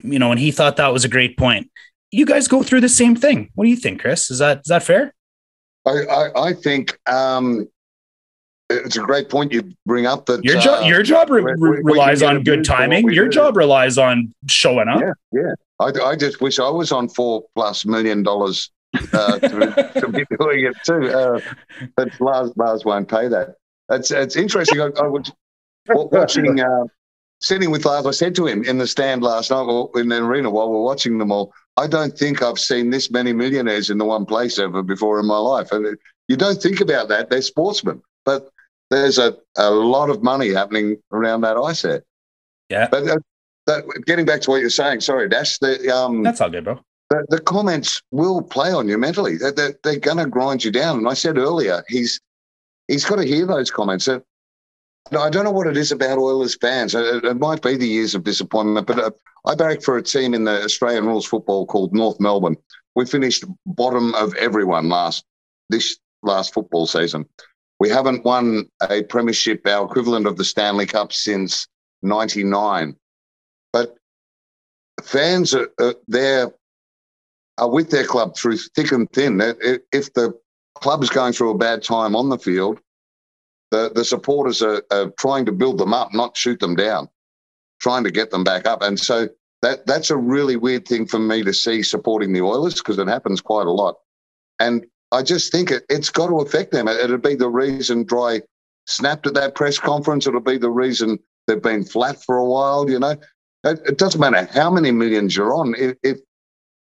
You 0.00 0.18
know, 0.18 0.30
and 0.30 0.40
he 0.40 0.50
thought 0.50 0.76
that 0.76 0.92
was 0.92 1.04
a 1.04 1.08
great 1.08 1.36
point. 1.36 1.70
You 2.10 2.26
guys 2.26 2.48
go 2.48 2.62
through 2.62 2.80
the 2.80 2.88
same 2.88 3.14
thing. 3.14 3.50
What 3.54 3.64
do 3.64 3.70
you 3.70 3.76
think, 3.76 4.00
Chris? 4.00 4.30
Is 4.30 4.38
that 4.38 4.58
is 4.58 4.68
that 4.68 4.82
fair? 4.82 5.14
I, 5.86 5.90
I, 5.90 6.48
I 6.48 6.52
think 6.52 6.98
um, 7.08 7.68
it's 8.70 8.96
a 8.96 9.00
great 9.00 9.28
point 9.28 9.52
you 9.52 9.72
bring 9.86 10.06
up 10.06 10.26
that 10.26 10.44
Your 10.44 10.58
uh, 10.58 10.60
job 10.60 10.86
your 10.86 11.02
job 11.02 11.30
re- 11.30 11.42
can 11.42 11.60
relies 11.60 12.22
on 12.22 12.42
good 12.42 12.44
view 12.44 12.64
for 12.64 12.72
what 12.72 12.78
timing. 12.78 13.10
Your 13.10 13.26
do. 13.26 13.30
job 13.32 13.56
relies 13.56 13.98
on 13.98 14.34
showing 14.46 14.88
up. 14.88 15.00
Yeah, 15.00 15.12
yeah. 15.32 15.54
I, 15.80 15.92
I 16.10 16.16
just 16.16 16.40
wish 16.40 16.58
I 16.58 16.68
was 16.68 16.92
on 16.92 17.08
four 17.08 17.44
plus 17.54 17.86
million 17.86 18.22
dollars 18.22 18.70
uh, 19.12 19.38
to, 19.38 19.90
to 20.00 20.08
be 20.08 20.24
doing 20.38 20.66
it 20.66 20.76
too. 20.84 21.08
Uh, 21.08 21.40
but 21.96 22.20
Lars, 22.20 22.52
Lars 22.56 22.84
won't 22.84 23.08
pay 23.08 23.28
that. 23.28 23.54
It's 23.90 24.10
it's 24.10 24.36
interesting. 24.36 24.80
I, 24.80 24.90
I 24.98 25.06
was 25.06 25.32
watching, 25.88 26.60
uh, 26.60 26.84
sitting 27.40 27.70
with 27.70 27.84
Lars. 27.84 28.06
I 28.06 28.10
said 28.10 28.34
to 28.36 28.46
him 28.46 28.64
in 28.64 28.78
the 28.78 28.86
stand 28.86 29.22
last 29.22 29.50
night 29.50 29.62
or 29.62 29.90
in 29.96 30.08
the 30.08 30.22
arena 30.22 30.50
while 30.50 30.70
we're 30.70 30.82
watching 30.82 31.18
them 31.18 31.32
all. 31.32 31.52
I 31.76 31.86
don't 31.86 32.16
think 32.16 32.42
I've 32.42 32.58
seen 32.58 32.90
this 32.90 33.10
many 33.10 33.32
millionaires 33.32 33.90
in 33.90 33.98
the 33.98 34.04
one 34.04 34.26
place 34.26 34.58
ever 34.58 34.82
before 34.82 35.20
in 35.20 35.26
my 35.26 35.38
life. 35.38 35.70
And 35.72 35.96
you 36.26 36.36
don't 36.36 36.60
think 36.60 36.80
about 36.80 37.08
that. 37.08 37.30
They're 37.30 37.42
sportsmen, 37.42 38.02
but 38.24 38.50
there's 38.90 39.18
a, 39.18 39.36
a 39.56 39.70
lot 39.70 40.10
of 40.10 40.22
money 40.22 40.52
happening 40.52 40.98
around 41.12 41.42
that 41.42 41.56
ice 41.56 41.80
set. 41.80 42.02
Yeah. 42.68 42.88
But 42.90 43.08
uh, 43.08 43.18
that, 43.66 43.84
getting 44.06 44.26
back 44.26 44.40
to 44.42 44.50
what 44.50 44.60
you're 44.60 44.70
saying, 44.70 45.00
sorry, 45.00 45.28
Dash. 45.28 45.58
The 45.58 45.94
um, 45.94 46.22
That's 46.22 46.40
all 46.40 46.50
good, 46.50 46.64
bro. 46.64 46.80
the, 47.10 47.24
the 47.28 47.40
comments 47.40 48.02
will 48.10 48.42
play 48.42 48.72
on 48.72 48.88
you 48.88 48.98
mentally. 48.98 49.36
They're, 49.36 49.52
they're, 49.52 49.74
they're 49.84 49.98
going 49.98 50.18
to 50.18 50.26
grind 50.26 50.64
you 50.64 50.72
down. 50.72 50.98
And 50.98 51.08
I 51.08 51.14
said 51.14 51.38
earlier, 51.38 51.84
he's 51.88 52.20
he's 52.88 53.04
got 53.04 53.16
to 53.16 53.24
hear 53.24 53.46
those 53.46 53.70
comments. 53.70 54.08
Uh, 54.08 54.20
I 55.12 55.30
don't 55.30 55.44
know 55.44 55.52
what 55.52 55.66
it 55.66 55.76
is 55.76 55.92
about 55.92 56.18
Oilers 56.18 56.56
fans. 56.56 56.94
It, 56.94 57.24
it 57.24 57.38
might 57.38 57.62
be 57.62 57.76
the 57.76 57.86
years 57.86 58.14
of 58.14 58.24
disappointment, 58.24 58.86
but 58.86 58.98
uh, 58.98 59.10
I 59.46 59.54
barracked 59.54 59.84
for 59.84 59.96
a 59.96 60.02
team 60.02 60.34
in 60.34 60.44
the 60.44 60.64
Australian 60.64 61.06
rules 61.06 61.26
football 61.26 61.66
called 61.66 61.94
North 61.94 62.18
Melbourne. 62.20 62.56
We 62.94 63.06
finished 63.06 63.44
bottom 63.64 64.14
of 64.14 64.34
everyone 64.34 64.88
last 64.88 65.24
this 65.70 65.98
last 66.22 66.52
football 66.52 66.86
season. 66.86 67.26
We 67.78 67.88
haven't 67.88 68.24
won 68.24 68.68
a 68.90 69.04
premiership, 69.04 69.66
our 69.66 69.86
equivalent 69.86 70.26
of 70.26 70.36
the 70.36 70.44
Stanley 70.44 70.86
Cup, 70.86 71.12
since 71.12 71.68
'99. 72.02 72.96
But 73.72 73.96
fans 75.02 75.54
are, 75.54 75.68
are 75.78 75.94
there 76.08 76.50
are 77.56 77.70
with 77.70 77.90
their 77.90 78.04
club 78.04 78.36
through 78.36 78.56
thick 78.56 78.92
and 78.92 79.10
thin. 79.12 79.40
If 79.92 80.12
the 80.14 80.38
club 80.80 81.02
is 81.02 81.10
going 81.10 81.32
through 81.32 81.50
a 81.50 81.58
bad 81.58 81.82
time 81.82 82.16
on 82.16 82.28
the 82.28 82.38
field, 82.38 82.80
the, 83.70 83.90
the 83.94 84.04
supporters 84.04 84.62
are, 84.62 84.82
are 84.90 85.10
trying 85.18 85.44
to 85.46 85.52
build 85.52 85.78
them 85.78 85.92
up, 85.92 86.12
not 86.14 86.36
shoot 86.36 86.60
them 86.60 86.74
down, 86.74 87.08
trying 87.80 88.04
to 88.04 88.10
get 88.10 88.30
them 88.30 88.44
back 88.44 88.66
up. 88.66 88.82
And 88.82 88.98
so 88.98 89.28
that 89.62 89.86
that's 89.86 90.10
a 90.10 90.16
really 90.16 90.56
weird 90.56 90.86
thing 90.86 91.06
for 91.06 91.18
me 91.18 91.42
to 91.42 91.52
see 91.52 91.82
supporting 91.82 92.32
the 92.32 92.42
Oilers 92.42 92.74
because 92.74 92.98
it 92.98 93.08
happens 93.08 93.40
quite 93.40 93.66
a 93.66 93.72
lot. 93.72 93.96
And 94.60 94.86
I 95.12 95.22
just 95.22 95.52
think 95.52 95.70
it, 95.70 95.84
it's 95.88 96.10
got 96.10 96.28
to 96.28 96.40
affect 96.40 96.72
them. 96.72 96.88
It, 96.88 96.98
it'll 97.00 97.18
be 97.18 97.34
the 97.34 97.48
reason 97.48 98.04
Drai 98.04 98.42
snapped 98.86 99.26
at 99.26 99.34
that 99.34 99.54
press 99.54 99.78
conference. 99.78 100.26
It'll 100.26 100.40
be 100.40 100.58
the 100.58 100.70
reason 100.70 101.18
they've 101.46 101.62
been 101.62 101.84
flat 101.84 102.22
for 102.22 102.36
a 102.36 102.44
while. 102.44 102.88
You 102.88 102.98
know, 102.98 103.16
it, 103.64 103.80
it 103.86 103.98
doesn't 103.98 104.20
matter 104.20 104.48
how 104.52 104.70
many 104.70 104.90
millions 104.90 105.36
you're 105.36 105.54
on. 105.54 105.74
If, 105.76 105.96
if 106.02 106.18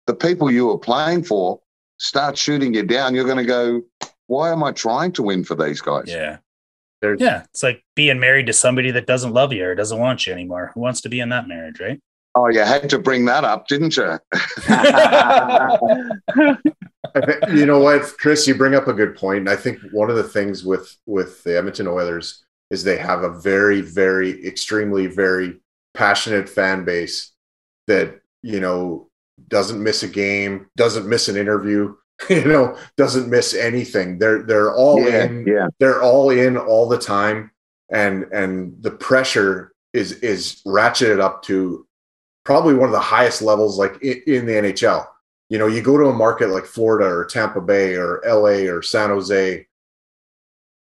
the 0.07 0.13
people 0.13 0.51
you 0.51 0.69
are 0.71 0.77
playing 0.77 1.23
for 1.23 1.59
start 1.99 2.37
shooting 2.37 2.73
you 2.73 2.83
down, 2.83 3.15
you're 3.15 3.25
going 3.25 3.37
to 3.37 3.45
go, 3.45 3.81
why 4.27 4.51
am 4.51 4.63
I 4.63 4.71
trying 4.71 5.11
to 5.13 5.23
win 5.23 5.43
for 5.43 5.55
these 5.55 5.81
guys? 5.81 6.05
Yeah. 6.07 6.37
There's- 7.01 7.19
Yeah. 7.21 7.43
It's 7.53 7.63
like 7.63 7.83
being 7.95 8.19
married 8.19 8.47
to 8.47 8.53
somebody 8.53 8.91
that 8.91 9.07
doesn't 9.07 9.33
love 9.33 9.53
you 9.53 9.65
or 9.65 9.75
doesn't 9.75 9.99
want 9.99 10.25
you 10.27 10.33
anymore. 10.33 10.71
Who 10.73 10.81
wants 10.81 11.01
to 11.01 11.09
be 11.09 11.19
in 11.19 11.29
that 11.29 11.47
marriage, 11.47 11.79
right? 11.79 11.99
Oh, 12.35 12.47
you 12.47 12.59
had 12.59 12.89
to 12.91 12.99
bring 12.99 13.25
that 13.25 13.43
up, 13.43 13.67
didn't 13.67 13.97
you? 13.97 14.19
You 17.51 17.65
know 17.65 17.79
what, 17.79 18.03
Chris, 18.19 18.47
you 18.47 18.53
bring 18.53 18.75
up 18.75 18.87
a 18.87 18.93
good 18.93 19.15
point. 19.15 19.39
And 19.39 19.49
I 19.49 19.55
think 19.55 19.79
one 19.91 20.11
of 20.11 20.15
the 20.15 20.23
things 20.23 20.63
with 20.63 20.95
with 21.07 21.43
the 21.43 21.57
Edmonton 21.57 21.87
Oilers 21.87 22.45
is 22.69 22.83
they 22.83 22.97
have 22.97 23.23
a 23.23 23.31
very, 23.39 23.81
very, 23.81 24.45
extremely, 24.45 25.07
very 25.07 25.59
passionate 25.95 26.47
fan 26.47 26.85
base 26.85 27.31
that 27.87 28.19
you 28.43 28.59
know 28.59 29.08
doesn't 29.47 29.81
miss 29.81 30.03
a 30.03 30.07
game, 30.07 30.67
doesn't 30.75 31.07
miss 31.07 31.27
an 31.27 31.37
interview, 31.37 31.95
you 32.29 32.45
know, 32.45 32.77
doesn't 32.97 33.29
miss 33.29 33.53
anything. 33.53 34.19
They're 34.19 34.43
they're 34.43 34.73
all 34.73 35.01
yeah, 35.01 35.25
in. 35.25 35.45
yeah. 35.47 35.67
They're 35.79 36.01
all 36.01 36.29
in 36.29 36.57
all 36.57 36.87
the 36.87 36.99
time, 36.99 37.51
and 37.91 38.23
and 38.31 38.75
the 38.81 38.91
pressure 38.91 39.73
is 39.93 40.13
is 40.13 40.61
ratcheted 40.65 41.19
up 41.19 41.43
to 41.43 41.85
probably 42.43 42.73
one 42.73 42.89
of 42.89 42.93
the 42.93 42.99
highest 42.99 43.41
levels 43.41 43.77
like 43.77 44.01
in, 44.01 44.21
in 44.27 44.45
the 44.45 44.53
NHL 44.53 45.05
you 45.49 45.57
know, 45.57 45.67
you 45.67 45.81
go 45.81 45.97
to 45.97 46.05
a 46.05 46.13
market 46.13 46.49
like 46.49 46.65
Florida 46.65 47.05
or 47.05 47.25
Tampa 47.25 47.59
Bay 47.59 47.95
or 47.95 48.21
LA 48.25 48.71
or 48.71 48.81
San 48.81 49.09
Jose 49.09 49.65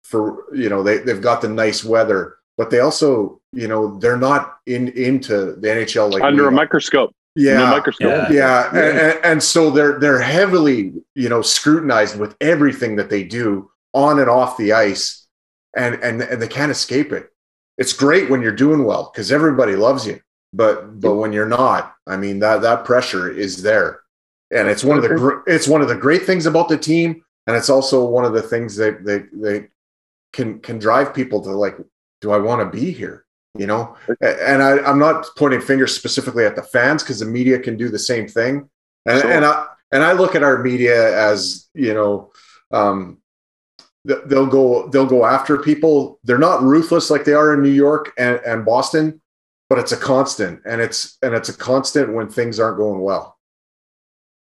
for, 0.04 0.44
you 0.54 0.70
know, 0.70 0.84
they, 0.84 0.98
they've 0.98 1.22
got 1.22 1.42
the 1.42 1.48
nice 1.48 1.86
weather, 1.86 2.36
but 2.58 2.70
they 2.70 2.80
also, 2.80 3.40
you 3.54 3.68
know, 3.68 3.98
they're 4.00 4.18
not 4.18 4.58
in 4.66 4.90
into 4.90 5.54
the 5.56 5.68
NHL 5.68 6.12
like 6.12 6.22
under 6.22 6.48
a 6.48 6.52
microscope. 6.52 7.16
Yeah. 7.36 7.70
Microscope. 7.72 8.30
Yeah. 8.30 8.32
Yeah, 8.32 8.68
And, 8.70 9.00
and, 9.00 9.20
and 9.24 9.44
so 9.44 9.70
they're 9.70 10.00
they're 10.00 10.22
heavily, 10.22 10.94
you 11.16 11.30
know, 11.30 11.42
scrutinized 11.42 12.20
with 12.20 12.36
everything 12.42 12.96
that 12.98 13.10
they 13.10 13.24
do 13.24 13.70
on 13.94 14.20
and 14.20 14.30
off 14.30 14.58
the 14.58 14.74
ice, 14.74 15.28
and 15.76 15.96
and 15.96 16.22
and 16.22 16.42
they 16.42 16.48
can't 16.48 16.72
escape 16.72 17.12
it. 17.12 17.32
It's 17.78 17.94
great 17.94 18.30
when 18.30 18.42
you're 18.42 18.52
doing 18.52 18.84
well 18.84 19.10
because 19.12 19.32
everybody 19.32 19.76
loves 19.76 20.06
you, 20.06 20.20
but 20.54 21.00
but 21.00 21.16
when 21.16 21.34
you're 21.34 21.48
not, 21.48 21.96
I 22.08 22.18
mean 22.18 22.40
that 22.40 22.62
that 22.62 22.86
pressure 22.86 23.30
is 23.32 23.62
there, 23.64 24.02
and 24.52 24.68
it's 24.68 24.84
one 24.84 24.98
of 24.98 25.04
the 25.04 25.16
gr- 25.16 25.40
it's 25.48 25.68
one 25.68 25.82
of 25.82 25.88
the 25.88 25.96
great 25.96 26.26
things 26.26 26.46
about 26.46 26.70
the 26.70 26.78
team, 26.78 27.24
and 27.48 27.56
it's 27.56 27.70
also 27.70 28.06
one 28.06 28.26
of 28.26 28.34
the 28.34 28.42
things 28.42 28.76
that 28.76 29.04
they 29.04 29.24
they 29.34 29.68
can 30.34 30.60
can 30.60 30.80
drive 30.80 31.14
people 31.14 31.42
to 31.42 31.52
like, 31.52 31.78
do 32.22 32.32
I 32.32 32.38
want 32.38 32.62
to 32.62 32.78
be 32.78 32.92
here? 32.92 33.26
You 33.58 33.68
know, 33.68 33.98
and 34.22 34.64
I, 34.64 34.78
I'm 34.80 34.98
not 34.98 35.28
pointing 35.38 35.60
fingers 35.60 35.94
specifically 35.94 36.46
at 36.46 36.56
the 36.56 36.64
fans 36.64 37.04
because 37.04 37.20
the 37.20 37.26
media 37.26 37.60
can 37.60 37.76
do 37.76 37.90
the 37.90 38.00
same 38.00 38.28
thing. 38.28 38.70
And, 39.06 39.22
Sure. 39.22 39.32
and 39.32 39.44
I 39.44 39.68
and 39.92 40.04
I 40.04 40.14
look 40.14 40.36
at 40.36 40.44
our 40.44 40.64
media 40.64 41.18
as 41.30 41.68
you 41.74 41.94
know, 41.94 42.32
um, 42.72 43.18
they'll 44.06 44.48
go 44.48 44.88
they'll 44.88 45.06
go 45.06 45.26
after 45.26 45.58
people. 45.58 46.20
They're 46.24 46.38
not 46.38 46.62
ruthless 46.64 47.10
like 47.12 47.26
they 47.26 47.34
are 47.34 47.54
in 47.54 47.62
New 47.62 47.70
York 47.70 48.14
and, 48.18 48.40
and 48.46 48.64
Boston, 48.66 49.22
but 49.70 49.80
it's 49.80 49.92
a 49.92 49.98
constant, 49.98 50.62
and 50.66 50.80
it's 50.80 51.18
and 51.22 51.34
it's 51.34 51.50
a 51.50 51.54
constant 51.58 52.14
when 52.14 52.30
things 52.30 52.58
aren't 52.58 52.78
going 52.78 53.02
well. 53.02 53.38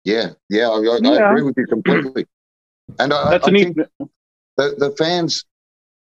Yeah, 0.04 0.30
yeah, 0.48 0.68
I, 0.68 0.76
I, 0.76 0.98
I 1.14 1.30
agree 1.30 1.42
with 1.42 1.56
you 1.56 1.66
completely. 1.66 2.26
And 3.00 3.12
I, 3.12 3.30
That's 3.30 3.46
I 3.48 3.50
a 3.50 3.52
neat. 3.52 3.74
think 3.74 3.88
the, 4.56 4.74
the 4.78 4.94
fans, 4.98 5.44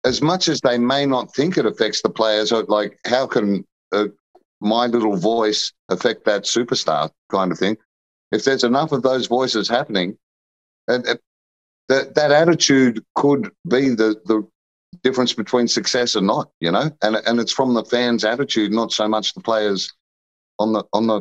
as 0.05 0.23
much 0.23 0.49
as 0.49 0.61
they 0.61 0.79
may 0.79 1.07
not 1.07 1.35
think 1.35 1.57
it 1.57 1.67
affects 1.67 2.03
the 2.03 2.11
players, 2.11 2.53
like 2.53 2.99
how 3.07 3.27
can 3.27 3.65
uh, 3.93 4.07
my 4.61 4.87
little 4.87 5.17
voice 5.17 5.73
affect 5.89 6.25
that 6.25 6.45
superstar 6.45 7.11
kind 7.31 7.53
of 7.53 7.59
thing? 7.59 7.77
If 8.33 8.45
there's 8.45 8.65
enough 8.65 8.93
of 8.93 9.03
those 9.03 9.27
voices 9.27 9.69
happening, 9.69 10.17
and, 10.89 11.05
and 11.07 11.19
that 11.89 12.15
that 12.15 12.31
attitude 12.31 13.05
could 13.17 13.51
be 13.69 13.91
the 13.91 14.21
the 14.25 14.47
difference 15.03 15.33
between 15.33 15.69
success 15.69 16.15
and 16.15 16.27
not, 16.27 16.51
you 16.61 16.71
know, 16.71 16.91
and 17.03 17.17
and 17.17 17.41
it's 17.41 17.53
from 17.53 17.75
the 17.75 17.85
fans' 17.85 18.25
attitude, 18.25 18.73
not 18.73 18.93
so 18.93 19.09
much 19.09 19.35
the 19.35 19.41
players 19.41 19.93
on 20.59 20.73
the 20.73 20.85
on 20.93 21.07
the 21.07 21.21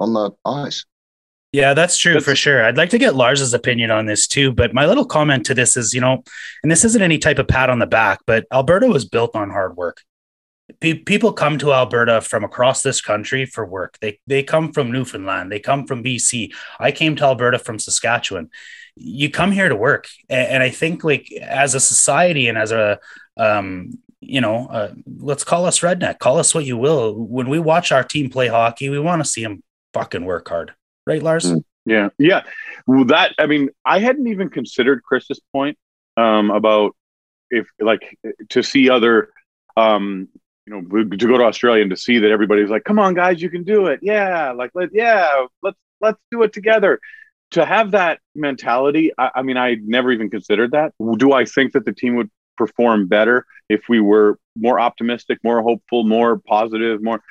on 0.00 0.12
the 0.12 0.30
ice. 0.44 0.84
Yeah, 1.52 1.72
that's 1.72 1.96
true 1.96 2.12
That's- 2.12 2.24
for 2.26 2.36
sure. 2.36 2.64
I'd 2.64 2.76
like 2.76 2.90
to 2.90 2.98
get 2.98 3.14
Lars's 3.14 3.54
opinion 3.54 3.90
on 3.90 4.06
this 4.06 4.26
too. 4.26 4.52
But 4.52 4.74
my 4.74 4.84
little 4.86 5.06
comment 5.06 5.46
to 5.46 5.54
this 5.54 5.76
is, 5.76 5.94
you 5.94 6.00
know, 6.00 6.22
and 6.62 6.70
this 6.70 6.84
isn't 6.84 7.02
any 7.02 7.18
type 7.18 7.38
of 7.38 7.48
pat 7.48 7.70
on 7.70 7.78
the 7.78 7.86
back, 7.86 8.20
but 8.26 8.44
Alberta 8.52 8.86
was 8.86 9.06
built 9.06 9.34
on 9.34 9.50
hard 9.50 9.76
work. 9.76 10.02
Pe- 10.80 10.92
people 10.92 11.32
come 11.32 11.56
to 11.58 11.72
Alberta 11.72 12.20
from 12.20 12.44
across 12.44 12.82
this 12.82 13.00
country 13.00 13.46
for 13.46 13.64
work. 13.64 13.96
They 14.02 14.20
they 14.26 14.42
come 14.42 14.72
from 14.72 14.92
Newfoundland. 14.92 15.50
They 15.50 15.60
come 15.60 15.86
from 15.86 16.04
BC. 16.04 16.52
I 16.78 16.92
came 16.92 17.16
to 17.16 17.24
Alberta 17.24 17.58
from 17.58 17.78
Saskatchewan. 17.78 18.50
You 18.94 19.30
come 19.30 19.50
here 19.50 19.70
to 19.70 19.76
work, 19.76 20.08
and, 20.28 20.48
and 20.48 20.62
I 20.62 20.68
think 20.68 21.02
like 21.04 21.32
as 21.40 21.74
a 21.74 21.80
society 21.80 22.48
and 22.48 22.58
as 22.58 22.70
a 22.72 22.98
um, 23.38 23.98
you 24.20 24.42
know, 24.42 24.66
uh, 24.66 24.92
let's 25.06 25.44
call 25.44 25.64
us 25.64 25.78
redneck, 25.80 26.18
call 26.18 26.38
us 26.38 26.54
what 26.54 26.66
you 26.66 26.76
will. 26.76 27.14
When 27.14 27.48
we 27.48 27.58
watch 27.58 27.90
our 27.90 28.04
team 28.04 28.28
play 28.28 28.48
hockey, 28.48 28.90
we 28.90 28.98
want 28.98 29.24
to 29.24 29.30
see 29.30 29.42
them 29.42 29.62
fucking 29.94 30.24
work 30.26 30.48
hard, 30.48 30.74
right, 31.08 31.22
Lars? 31.22 31.46
Mm. 31.46 31.64
Yeah, 31.84 32.10
yeah. 32.18 32.42
Well, 32.86 33.06
that 33.06 33.34
I 33.38 33.46
mean, 33.46 33.70
I 33.84 33.98
hadn't 33.98 34.28
even 34.28 34.50
considered 34.50 35.02
Chris's 35.02 35.40
point 35.52 35.78
um, 36.16 36.50
about 36.50 36.94
if 37.50 37.66
like 37.80 38.16
to 38.50 38.62
see 38.62 38.90
other, 38.90 39.30
um, 39.76 40.28
you 40.66 40.74
know, 40.82 41.04
to 41.16 41.26
go 41.26 41.38
to 41.38 41.44
Australia 41.44 41.80
and 41.80 41.90
to 41.90 41.96
see 41.96 42.18
that 42.18 42.30
everybody's 42.30 42.68
like, 42.68 42.84
"Come 42.84 42.98
on, 42.98 43.14
guys, 43.14 43.40
you 43.40 43.48
can 43.48 43.64
do 43.64 43.86
it!" 43.86 44.00
Yeah, 44.02 44.52
like 44.52 44.70
let 44.74 44.90
yeah, 44.92 45.46
let's 45.62 45.78
let's 46.00 46.20
do 46.30 46.42
it 46.42 46.52
together. 46.52 47.00
To 47.52 47.64
have 47.64 47.92
that 47.92 48.20
mentality, 48.34 49.12
I, 49.16 49.30
I 49.36 49.42
mean, 49.42 49.56
I 49.56 49.76
never 49.82 50.12
even 50.12 50.28
considered 50.28 50.72
that. 50.72 50.92
Do 51.16 51.32
I 51.32 51.46
think 51.46 51.72
that 51.72 51.86
the 51.86 51.94
team 51.94 52.16
would 52.16 52.30
perform 52.58 53.08
better 53.08 53.46
if 53.70 53.84
we 53.88 54.00
were 54.00 54.38
more 54.54 54.78
optimistic, 54.78 55.38
more 55.42 55.62
hopeful, 55.62 56.04
more 56.04 56.38
positive, 56.38 57.02
more? 57.02 57.22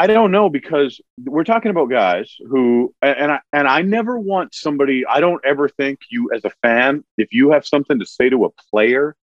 I 0.00 0.06
don't 0.06 0.30
know 0.30 0.48
because 0.48 0.98
we're 1.26 1.44
talking 1.44 1.70
about 1.70 1.90
guys 1.90 2.34
who 2.48 2.94
and 3.02 3.32
I 3.32 3.40
and 3.52 3.68
I 3.68 3.82
never 3.82 4.18
want 4.18 4.54
somebody 4.54 5.04
I 5.06 5.20
don't 5.20 5.44
ever 5.44 5.68
think 5.68 5.98
you 6.10 6.30
as 6.34 6.42
a 6.46 6.50
fan 6.62 7.04
if 7.18 7.32
you 7.32 7.50
have 7.50 7.66
something 7.66 7.98
to 7.98 8.06
say 8.06 8.30
to 8.30 8.46
a 8.46 8.50
player 8.70 9.14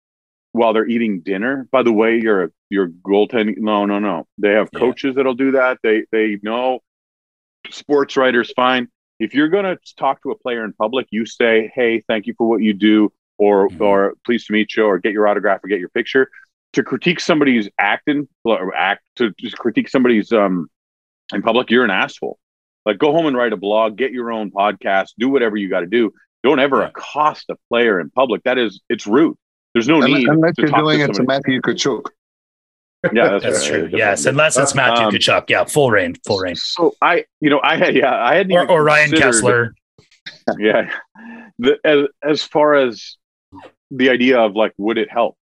while 0.52 0.74
they're 0.74 0.86
eating 0.86 1.20
dinner 1.20 1.66
by 1.72 1.82
the 1.82 1.92
way 1.92 2.18
you're 2.18 2.44
a 2.44 2.50
you're 2.68 2.88
goaltending 2.88 3.56
no 3.58 3.86
no 3.86 3.98
no 3.98 4.26
they 4.36 4.50
have 4.50 4.68
Yeah. 4.72 4.80
coaches 4.80 5.14
that'll 5.16 5.34
do 5.34 5.52
that 5.52 5.78
they 5.82 6.04
they 6.12 6.38
know 6.42 6.80
sports 7.70 8.16
writers 8.16 8.52
fine 8.54 8.88
if 9.18 9.34
you're 9.34 9.48
going 9.48 9.64
to 9.64 9.78
talk 9.96 10.22
to 10.22 10.30
a 10.30 10.38
player 10.38 10.64
in 10.64 10.74
public 10.74 11.06
you 11.10 11.24
say 11.24 11.72
hey 11.74 12.02
thank 12.06 12.26
you 12.26 12.34
for 12.36 12.46
what 12.48 12.60
you 12.62 12.74
do 12.74 13.10
or 13.38 13.70
Mhm. 13.70 13.80
or 13.80 14.14
pleased 14.26 14.46
to 14.48 14.52
meet 14.52 14.76
you 14.76 14.84
or 14.84 14.98
get 14.98 15.12
your 15.12 15.26
autograph 15.26 15.64
or 15.64 15.68
get 15.68 15.80
your 15.80 15.88
picture 15.88 16.30
to 16.76 16.82
critique 16.82 17.20
somebody's 17.20 17.68
acting 17.78 18.28
or 18.44 18.74
act 18.74 19.02
to 19.16 19.32
just 19.40 19.58
critique 19.58 19.88
somebody's 19.88 20.32
um 20.32 20.68
in 21.34 21.42
public, 21.42 21.70
you're 21.70 21.84
an 21.84 21.90
asshole. 21.90 22.38
Like 22.86 22.98
go 22.98 23.10
home 23.12 23.26
and 23.26 23.36
write 23.36 23.52
a 23.52 23.56
blog, 23.56 23.96
get 23.96 24.12
your 24.12 24.30
own 24.30 24.50
podcast, 24.52 25.08
do 25.18 25.28
whatever 25.28 25.56
you 25.56 25.68
got 25.68 25.80
to 25.80 25.86
do. 25.86 26.12
Don't 26.44 26.60
ever 26.60 26.80
Yeah. 26.82 26.88
accost 26.88 27.46
a 27.50 27.56
player 27.68 27.98
in 27.98 28.10
public. 28.10 28.44
That 28.44 28.58
is, 28.58 28.80
it's 28.88 29.06
rude. 29.06 29.36
There's 29.74 29.88
no 29.88 30.00
Un- 30.02 30.12
need 30.12 30.28
Unless 30.28 30.54
to 30.54 30.62
you're 30.62 30.70
talk 30.70 30.80
doing 30.84 30.98
to 31.00 31.04
it 31.06 31.14
to. 31.14 31.22
Matthew 31.24 31.60
Tkachuk. 31.60 32.02
Yeah, 33.12 33.28
that's, 33.30 33.44
That's 33.44 33.64
true. 33.64 33.74
Different. 33.82 33.96
Yes, 33.98 34.26
unless 34.26 34.56
it's 34.56 34.74
Matthew 34.74 35.06
Um, 35.06 35.12
Tkachuk. 35.12 35.50
Yeah, 35.50 35.64
full 35.64 35.90
reign, 35.90 36.14
full 36.26 36.38
reign. 36.38 36.54
So 36.56 36.94
I, 37.02 37.24
you 37.40 37.50
know, 37.50 37.60
I 37.62 37.76
had, 37.76 37.94
yeah, 37.96 38.14
I 38.14 38.36
hadn't 38.36 38.52
Or, 38.52 38.70
or 38.70 38.84
Ryan 38.84 39.10
considered- 39.10 39.34
Kesler. 39.34 39.70
yeah 40.58 40.90
the, 41.58 41.78
as, 41.84 42.06
as 42.22 42.42
far 42.44 42.74
as 42.74 43.16
the 43.90 44.10
idea 44.10 44.38
of 44.40 44.54
like 44.54 44.72
would 44.76 44.98
it 44.98 45.10
help 45.10 45.36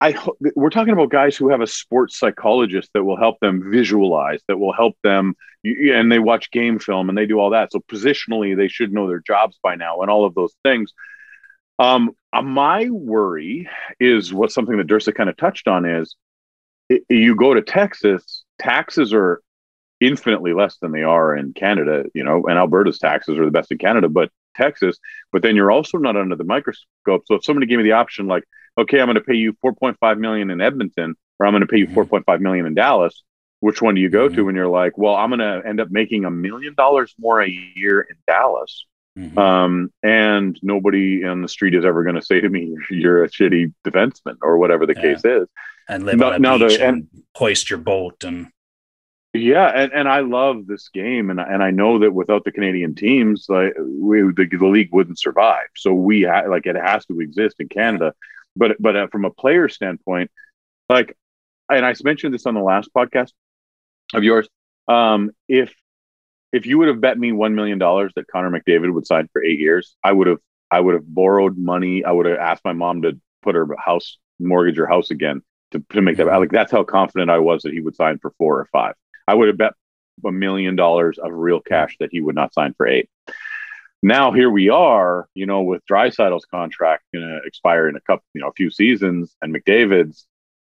i 0.00 0.10
ho- 0.12 0.36
we're 0.54 0.70
talking 0.70 0.92
about 0.92 1.10
guys 1.10 1.36
who 1.36 1.48
have 1.48 1.60
a 1.60 1.66
sports 1.66 2.18
psychologist 2.18 2.90
that 2.94 3.04
will 3.04 3.16
help 3.16 3.38
them 3.40 3.70
visualize 3.70 4.40
that 4.48 4.58
will 4.58 4.72
help 4.72 4.96
them 5.02 5.34
and 5.64 6.10
they 6.10 6.18
watch 6.18 6.50
game 6.50 6.78
film 6.78 7.08
and 7.08 7.16
they 7.16 7.26
do 7.26 7.38
all 7.38 7.50
that 7.50 7.72
so 7.72 7.80
positionally 7.90 8.56
they 8.56 8.68
should 8.68 8.92
know 8.92 9.08
their 9.08 9.22
jobs 9.26 9.58
by 9.62 9.74
now 9.74 10.00
and 10.00 10.10
all 10.10 10.24
of 10.24 10.34
those 10.34 10.54
things 10.62 10.92
um 11.78 12.10
uh, 12.32 12.42
my 12.42 12.88
worry 12.90 13.68
is 14.00 14.32
what 14.32 14.52
something 14.52 14.76
that 14.76 14.86
dursa 14.86 15.14
kind 15.14 15.30
of 15.30 15.36
touched 15.36 15.68
on 15.68 15.84
is 15.84 16.16
i 16.90 17.00
you 17.08 17.34
go 17.34 17.54
to 17.54 17.62
texas 17.62 18.44
taxes 18.58 19.12
are 19.12 19.40
infinitely 20.00 20.52
less 20.52 20.76
than 20.78 20.92
they 20.92 21.02
are 21.02 21.34
in 21.36 21.52
Canada, 21.52 22.04
you 22.14 22.22
know, 22.22 22.44
and 22.46 22.58
Alberta's 22.58 22.98
taxes 22.98 23.38
are 23.38 23.44
the 23.44 23.50
best 23.50 23.72
in 23.72 23.78
Canada, 23.78 24.08
but 24.08 24.30
Texas, 24.54 24.98
but 25.32 25.42
then 25.42 25.56
you're 25.56 25.70
also 25.70 25.98
not 25.98 26.16
under 26.16 26.36
the 26.36 26.44
microscope. 26.44 27.22
So 27.26 27.36
if 27.36 27.44
somebody 27.44 27.66
gave 27.66 27.78
me 27.78 27.84
the 27.84 27.92
option 27.92 28.26
like, 28.26 28.44
okay, 28.78 29.00
I'm 29.00 29.06
going 29.06 29.14
to 29.16 29.20
pay 29.20 29.34
you 29.34 29.54
4.5 29.64 30.18
million 30.18 30.50
in 30.50 30.60
Edmonton 30.60 31.14
or 31.38 31.46
I'm 31.46 31.52
going 31.52 31.60
to 31.62 31.66
pay 31.66 31.78
you 31.78 31.86
Mhm. 31.88 31.94
4.5 31.94 32.40
million 32.40 32.66
in 32.66 32.74
Dallas, 32.74 33.22
which 33.60 33.80
one 33.82 33.94
do 33.94 34.00
you 34.00 34.08
go 34.10 34.28
to 34.28 34.42
Mhm. 34.42 34.46
when 34.46 34.54
you're 34.54 34.68
like, 34.68 34.96
well, 34.98 35.14
I'm 35.14 35.30
going 35.30 35.40
to 35.40 35.66
end 35.66 35.80
up 35.80 35.90
making 35.90 36.24
a 36.24 36.30
million 36.30 36.74
dollars 36.74 37.14
more 37.18 37.40
a 37.42 37.48
year 37.48 38.00
in 38.00 38.16
Dallas. 38.26 38.86
Mhm. 39.18 39.36
Um, 39.38 39.90
and 40.02 40.58
nobody 40.62 41.24
on 41.24 41.40
the 41.42 41.48
street 41.48 41.74
is 41.74 41.84
ever 41.84 42.02
going 42.04 42.16
to 42.16 42.22
say 42.22 42.40
to 42.40 42.48
me, 42.48 42.76
you're 42.90 43.24
a 43.24 43.28
shitty 43.30 43.72
defenseman 43.86 44.36
or 44.42 44.58
whatever 44.58 44.84
the 44.86 44.94
Yeah. 44.94 45.02
case 45.02 45.24
is. 45.24 45.48
and 45.88 46.04
live 46.04 46.18
no- 46.18 46.32
on 46.32 46.44
a 46.44 46.58
the- 46.58 46.66
beach 46.66 46.80
and, 46.80 46.96
and- 46.96 47.22
hoist 47.36 47.70
your 47.70 47.78
boat 47.78 48.24
and 48.24 48.48
Yeah, 49.32 49.68
and, 49.68 49.92
and 49.92 50.08
I 50.08 50.18
love 50.20 50.66
this 50.66 50.88
game, 50.88 51.28
and 51.30 51.38
and 51.38 51.62
I 51.62 51.70
know 51.70 51.98
that 52.00 52.12
without 52.12 52.42
the 52.44 52.50
Canadian 52.50 52.94
teams, 52.96 53.46
like 53.48 53.72
we, 53.78 54.22
the, 54.22 54.46
the 54.50 54.66
league 54.66 54.88
wouldn't 54.92 55.18
survive. 55.20 55.68
So 55.76 55.92
we 55.94 56.22
ha- 56.24 56.48
like 56.48 56.66
it 56.66 56.74
has 56.74 57.04
to 57.06 57.20
exist 57.20 57.56
in 57.60 57.68
Canada, 57.68 58.14
but 58.56 58.76
but 58.80 58.96
uh, 58.96 59.06
from 59.08 59.24
a 59.24 59.30
player 59.30 59.68
standpoint, 59.68 60.30
like, 60.88 61.16
and 61.70 61.84
I 61.84 61.94
mentioned 62.02 62.34
this 62.34 62.46
on 62.46 62.54
the 62.54 62.60
last 62.60 62.90
podcast 62.96 63.32
of 64.14 64.24
yours. 64.24 64.48
Um, 64.88 65.30
if 65.48 65.74
if 66.52 66.66
you 66.66 66.78
would 66.78 66.88
have 66.88 67.00
bet 67.00 67.18
me 67.18 67.32
one 67.32 67.54
million 67.54 67.78
dollars 67.78 68.12
that 68.16 68.28
Connor 68.28 68.50
McDavid 68.50 68.92
would 68.92 69.06
sign 69.06 69.28
for 69.32 69.42
eight 69.42 69.58
years, 69.58 69.96
I 70.02 70.12
would 70.12 70.26
have 70.26 70.38
I 70.70 70.80
would 70.80 70.94
have 70.94 71.06
borrowed 71.06 71.58
money. 71.58 72.04
I 72.04 72.12
would 72.12 72.26
have 72.26 72.38
asked 72.38 72.64
my 72.64 72.72
mom 72.72 73.02
to 73.02 73.20
put 73.42 73.54
her 73.54 73.68
house 73.78 74.18
mortgage 74.38 74.76
her 74.76 74.86
house 74.86 75.10
again 75.10 75.42
to, 75.72 75.84
to 75.92 76.02
make 76.02 76.16
that. 76.18 76.26
Like 76.26 76.50
that's 76.50 76.72
how 76.72 76.84
confident 76.84 77.30
I 77.30 77.38
was 77.38 77.62
that 77.62 77.72
he 77.72 77.80
would 77.80 77.96
sign 77.96 78.18
for 78.18 78.32
four 78.38 78.58
or 78.58 78.68
five. 78.72 78.94
I 79.28 79.34
would 79.34 79.48
have 79.48 79.58
bet 79.58 79.72
a 80.24 80.32
million 80.32 80.76
dollars 80.76 81.18
of 81.18 81.32
real 81.32 81.60
cash 81.60 81.96
that 82.00 82.10
he 82.12 82.20
would 82.20 82.34
not 82.34 82.54
sign 82.54 82.74
for 82.74 82.86
eight. 82.86 83.08
Now 84.06 84.30
here 84.30 84.48
we 84.48 84.68
are, 84.68 85.28
you 85.34 85.46
know, 85.46 85.62
with 85.62 85.82
Draisaitl's 85.90 86.44
contract 86.44 87.02
going 87.12 87.26
to 87.26 87.40
expire 87.44 87.88
in 87.88 87.96
a 87.96 88.00
couple, 88.00 88.24
you 88.34 88.40
know, 88.40 88.46
a 88.46 88.52
few 88.52 88.70
seasons, 88.70 89.34
and 89.42 89.52
McDavid's. 89.52 90.28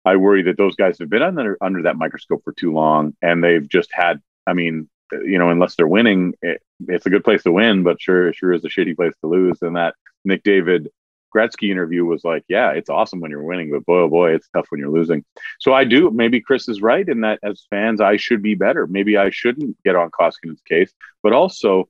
I 0.04 0.18
worry 0.18 0.42
that 0.44 0.58
those 0.58 0.76
guys 0.76 1.00
have 1.00 1.10
been 1.10 1.22
under 1.22 1.58
under 1.62 1.84
that 1.84 1.96
microscope 1.96 2.42
for 2.44 2.52
too 2.52 2.74
long, 2.74 3.16
and 3.22 3.42
they've 3.42 3.66
just 3.66 3.90
had. 3.94 4.20
I 4.46 4.52
mean, 4.52 4.90
you 5.14 5.40
know, 5.40 5.50
unless 5.50 5.76
they're 5.76 5.88
winning, 5.88 6.34
it, 6.42 6.62
it's 6.90 7.06
a 7.06 7.10
good 7.10 7.24
place 7.24 7.44
to 7.44 7.54
win, 7.54 7.84
but 7.84 8.02
sure, 8.02 8.34
sure 8.34 8.52
is 8.52 8.66
a 8.66 8.68
shitty 8.68 8.98
place 8.98 9.14
to 9.22 9.30
lose. 9.30 9.62
And 9.62 9.78
that 9.78 9.96
McDavid 10.28 10.88
Gretzky 11.34 11.72
interview 11.72 12.04
was 12.04 12.26
like, 12.26 12.44
yeah, 12.50 12.72
it's 12.72 12.90
awesome 12.90 13.22
when 13.22 13.32
you're 13.32 13.44
winning, 13.44 13.72
but 13.72 13.86
boy, 13.86 14.00
oh 14.00 14.10
boy, 14.10 14.34
it's 14.34 14.50
tough 14.54 14.66
when 14.72 14.82
you're 14.82 14.90
losing. 14.90 15.24
So 15.62 15.74
I 15.74 15.86
do. 15.86 16.12
Maybe 16.12 16.42
Chris 16.42 16.68
is 16.68 16.82
right 16.82 17.08
in 17.08 17.22
that 17.22 17.40
as 17.44 17.66
fans, 17.70 18.02
I 18.02 18.18
should 18.18 18.42
be 18.42 18.56
better. 18.56 18.88
Maybe 18.88 19.16
I 19.16 19.30
shouldn't 19.30 19.82
get 19.86 19.96
on 19.96 20.12
Koskinen's 20.12 20.64
case, 20.68 20.92
but 21.24 21.32
also 21.32 21.88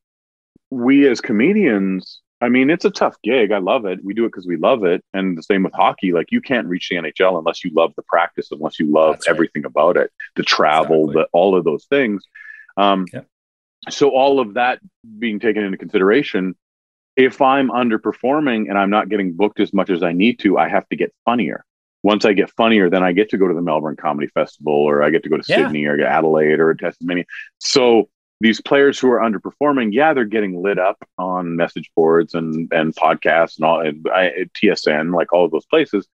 we 0.72 1.08
as 1.08 1.22
comedians. 1.22 2.22
I 2.44 2.50
mean, 2.50 2.72
it's 2.72 2.86
a 2.86 2.90
tough 2.90 3.16
gig. 3.24 3.52
I 3.52 3.60
love 3.60 3.86
it. 3.86 4.00
We 4.04 4.16
do 4.16 4.26
it 4.26 4.30
because 4.30 4.48
we 4.48 4.58
love 4.58 4.84
it. 4.84 5.04
And 5.14 5.38
the 5.38 5.44
same 5.44 5.62
with 5.64 5.74
hockey. 5.74 6.12
Like 6.12 6.32
you 6.32 6.42
can't 6.42 6.66
reach 6.68 6.90
the 6.90 6.96
NHL 6.96 7.38
unless 7.38 7.64
you 7.64 7.70
love 7.76 7.94
the 7.96 8.02
practice, 8.04 8.48
unless 8.52 8.80
you 8.80 8.92
love 8.92 9.16
That's 9.18 9.28
right. 9.28 9.36
everything 9.36 9.66
about 9.66 9.96
it, 9.98 10.12
the 10.36 10.42
travel, 10.44 11.04
Exactly. 11.10 11.22
the 11.22 11.28
all 11.38 11.56
of 11.56 11.64
those 11.66 11.86
things. 11.86 12.24
Um, 12.78 13.06
Yep. 13.14 13.28
So 13.90 14.10
all 14.10 14.40
of 14.40 14.54
that 14.56 14.80
being 15.20 15.40
taken 15.40 15.64
into 15.64 15.78
consideration, 15.78 16.56
if 17.16 17.42
I'm 17.42 17.70
underperforming 17.70 18.70
and 18.70 18.78
I'm 18.78 18.90
not 18.92 19.10
getting 19.10 19.34
booked 19.34 19.60
as 19.60 19.74
much 19.74 19.90
as 19.90 20.02
I 20.04 20.12
need 20.14 20.40
to, 20.40 20.58
I 20.58 20.68
have 20.70 20.88
to 20.90 20.96
get 20.96 21.14
funnier. 21.26 21.64
once 22.04 22.26
I 22.26 22.34
get 22.34 22.50
funnier, 22.52 22.90
then 22.90 23.04
I 23.04 23.12
get 23.12 23.30
to 23.30 23.38
go 23.38 23.48
to 23.48 23.54
the 23.54 23.62
Melbourne 23.62 23.96
Comedy 23.96 24.28
Festival 24.34 24.74
or 24.74 25.04
I 25.04 25.12
get 25.12 25.22
to 25.24 25.30
go 25.30 25.38
to 25.38 25.44
Yeah. 25.48 25.58
Sydney 25.68 25.86
or 25.86 26.02
Adelaide 26.04 26.60
or 26.60 26.74
Tasmania. 26.74 27.26
So 27.60 28.10
these 28.42 28.60
players 28.60 29.00
who 29.00 29.10
are 29.12 29.20
underperforming, 29.20 29.94
yeah, 29.94 30.14
they're 30.14 30.26
getting 30.26 30.62
lit 30.62 30.80
up 30.80 30.98
on 31.18 31.56
message 31.56 31.92
boards 31.96 32.34
and 32.34 32.72
and 32.74 32.96
podcasts 32.96 33.58
and 33.58 33.66
all 33.66 33.82
and 33.82 34.06
I, 34.12 34.48
TSN, 34.56 35.14
like 35.14 35.32
all 35.32 35.46
of 35.46 35.52
those 35.52 35.66
places. 35.66 36.08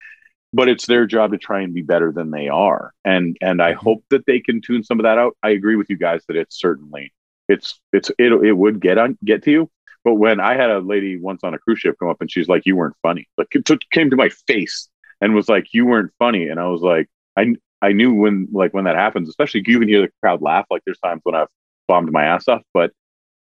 But 0.53 0.67
it's 0.69 0.85
their 0.85 1.05
job 1.05 1.31
to 1.31 1.37
try 1.37 1.61
and 1.61 1.73
be 1.73 1.81
better 1.81 2.11
than 2.11 2.31
they 2.31 2.49
are, 2.49 2.93
and 3.05 3.37
and 3.41 3.61
I 3.61 3.71
mm-hmm. 3.71 3.79
hope 3.79 4.03
that 4.09 4.25
they 4.25 4.39
can 4.39 4.61
tune 4.61 4.83
some 4.83 4.99
of 4.99 5.03
that 5.03 5.17
out. 5.17 5.37
I 5.41 5.51
agree 5.51 5.77
with 5.77 5.89
you 5.89 5.97
guys 5.97 6.23
that 6.27 6.37
it's 6.37 6.59
certainly 6.59 7.13
it's 7.47 7.79
it's 7.93 8.11
it 8.19 8.31
it 8.31 8.53
would 8.53 8.81
get 8.81 8.97
on 8.97 9.17
get 9.23 9.43
to 9.43 9.51
you. 9.51 9.71
But 10.03 10.15
when 10.15 10.39
I 10.39 10.55
had 10.55 10.69
a 10.69 10.79
lady 10.79 11.17
once 11.17 11.43
on 11.43 11.53
a 11.53 11.59
cruise 11.59 11.79
ship 11.79 11.95
come 11.99 12.09
up 12.09 12.21
and 12.21 12.31
she's 12.31 12.47
like, 12.49 12.65
"You 12.65 12.75
weren't 12.75 12.95
funny," 13.01 13.27
like 13.37 13.47
it 13.53 13.69
came 13.91 14.09
to 14.09 14.15
my 14.15 14.29
face 14.47 14.89
and 15.21 15.33
was 15.33 15.49
like, 15.49 15.73
"You 15.73 15.85
weren't 15.85 16.11
funny," 16.19 16.47
and 16.49 16.59
I 16.59 16.67
was 16.67 16.81
like, 16.81 17.07
I 17.37 17.55
I 17.81 17.93
knew 17.93 18.13
when 18.13 18.49
like 18.51 18.73
when 18.73 18.85
that 18.85 18.95
happens, 18.95 19.29
especially 19.29 19.63
you 19.65 19.79
can 19.79 19.87
hear 19.87 20.01
the 20.01 20.11
crowd 20.21 20.41
laugh. 20.41 20.65
Like 20.69 20.81
there's 20.85 20.99
times 20.99 21.21
when 21.23 21.35
I've 21.35 21.47
bombed 21.88 22.11
my 22.11 22.23
ass 22.26 22.47
off, 22.47 22.61
but 22.73 22.91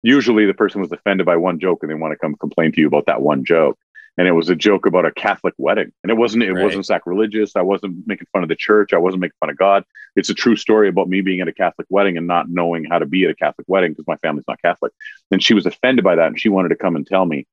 usually 0.04 0.46
the 0.46 0.54
person 0.54 0.80
was 0.82 0.92
offended 0.92 1.26
by 1.26 1.36
one 1.36 1.60
joke 1.60 1.80
and 1.82 1.90
they 1.90 1.96
want 1.96 2.12
to 2.14 2.18
come 2.18 2.36
complain 2.36 2.72
to 2.72 2.80
you 2.82 2.88
about 2.88 3.06
that 3.08 3.22
one 3.22 3.44
joke. 3.44 3.78
And 4.20 4.28
it 4.28 4.32
was 4.32 4.50
a 4.50 4.56
joke 4.56 4.88
about 4.88 5.06
a 5.06 5.12
Catholic 5.12 5.54
wedding, 5.60 5.92
and 6.04 6.10
it 6.10 6.16
wasn't 6.16 6.42
it 6.42 6.52
Right. 6.52 6.64
wasn't 6.64 6.88
sacrilegious. 6.88 7.56
I 7.56 7.62
wasn't 7.62 8.08
making 8.08 8.26
fun 8.34 8.42
of 8.42 8.50
the 8.50 8.56
church. 8.56 8.92
I 8.92 8.98
wasn't 8.98 9.22
making 9.22 9.36
fun 9.40 9.52
of 9.52 9.58
God. 9.58 9.84
It's 10.16 10.30
a 10.30 10.34
true 10.34 10.56
story 10.56 10.90
about 10.90 11.08
me 11.08 11.22
being 11.22 11.40
at 11.40 11.48
a 11.48 11.54
Catholic 11.54 11.86
wedding 11.92 12.18
and 12.18 12.26
not 12.26 12.50
knowing 12.50 12.86
how 12.86 12.98
to 12.98 13.06
be 13.06 13.26
at 13.26 13.30
a 13.30 13.36
Catholic 13.36 13.68
wedding 13.70 13.92
because 13.92 14.08
my 14.08 14.16
family's 14.18 14.46
not 14.48 14.60
Catholic. 14.64 14.92
And 15.30 15.44
she 15.44 15.54
was 15.54 15.68
offended 15.68 16.04
by 16.04 16.16
that, 16.16 16.28
and 16.28 16.40
she 16.40 16.50
wanted 16.50 16.70
to 16.70 16.76
come 16.78 16.96
and 16.96 17.06
tell 17.06 17.26
me, 17.28 17.46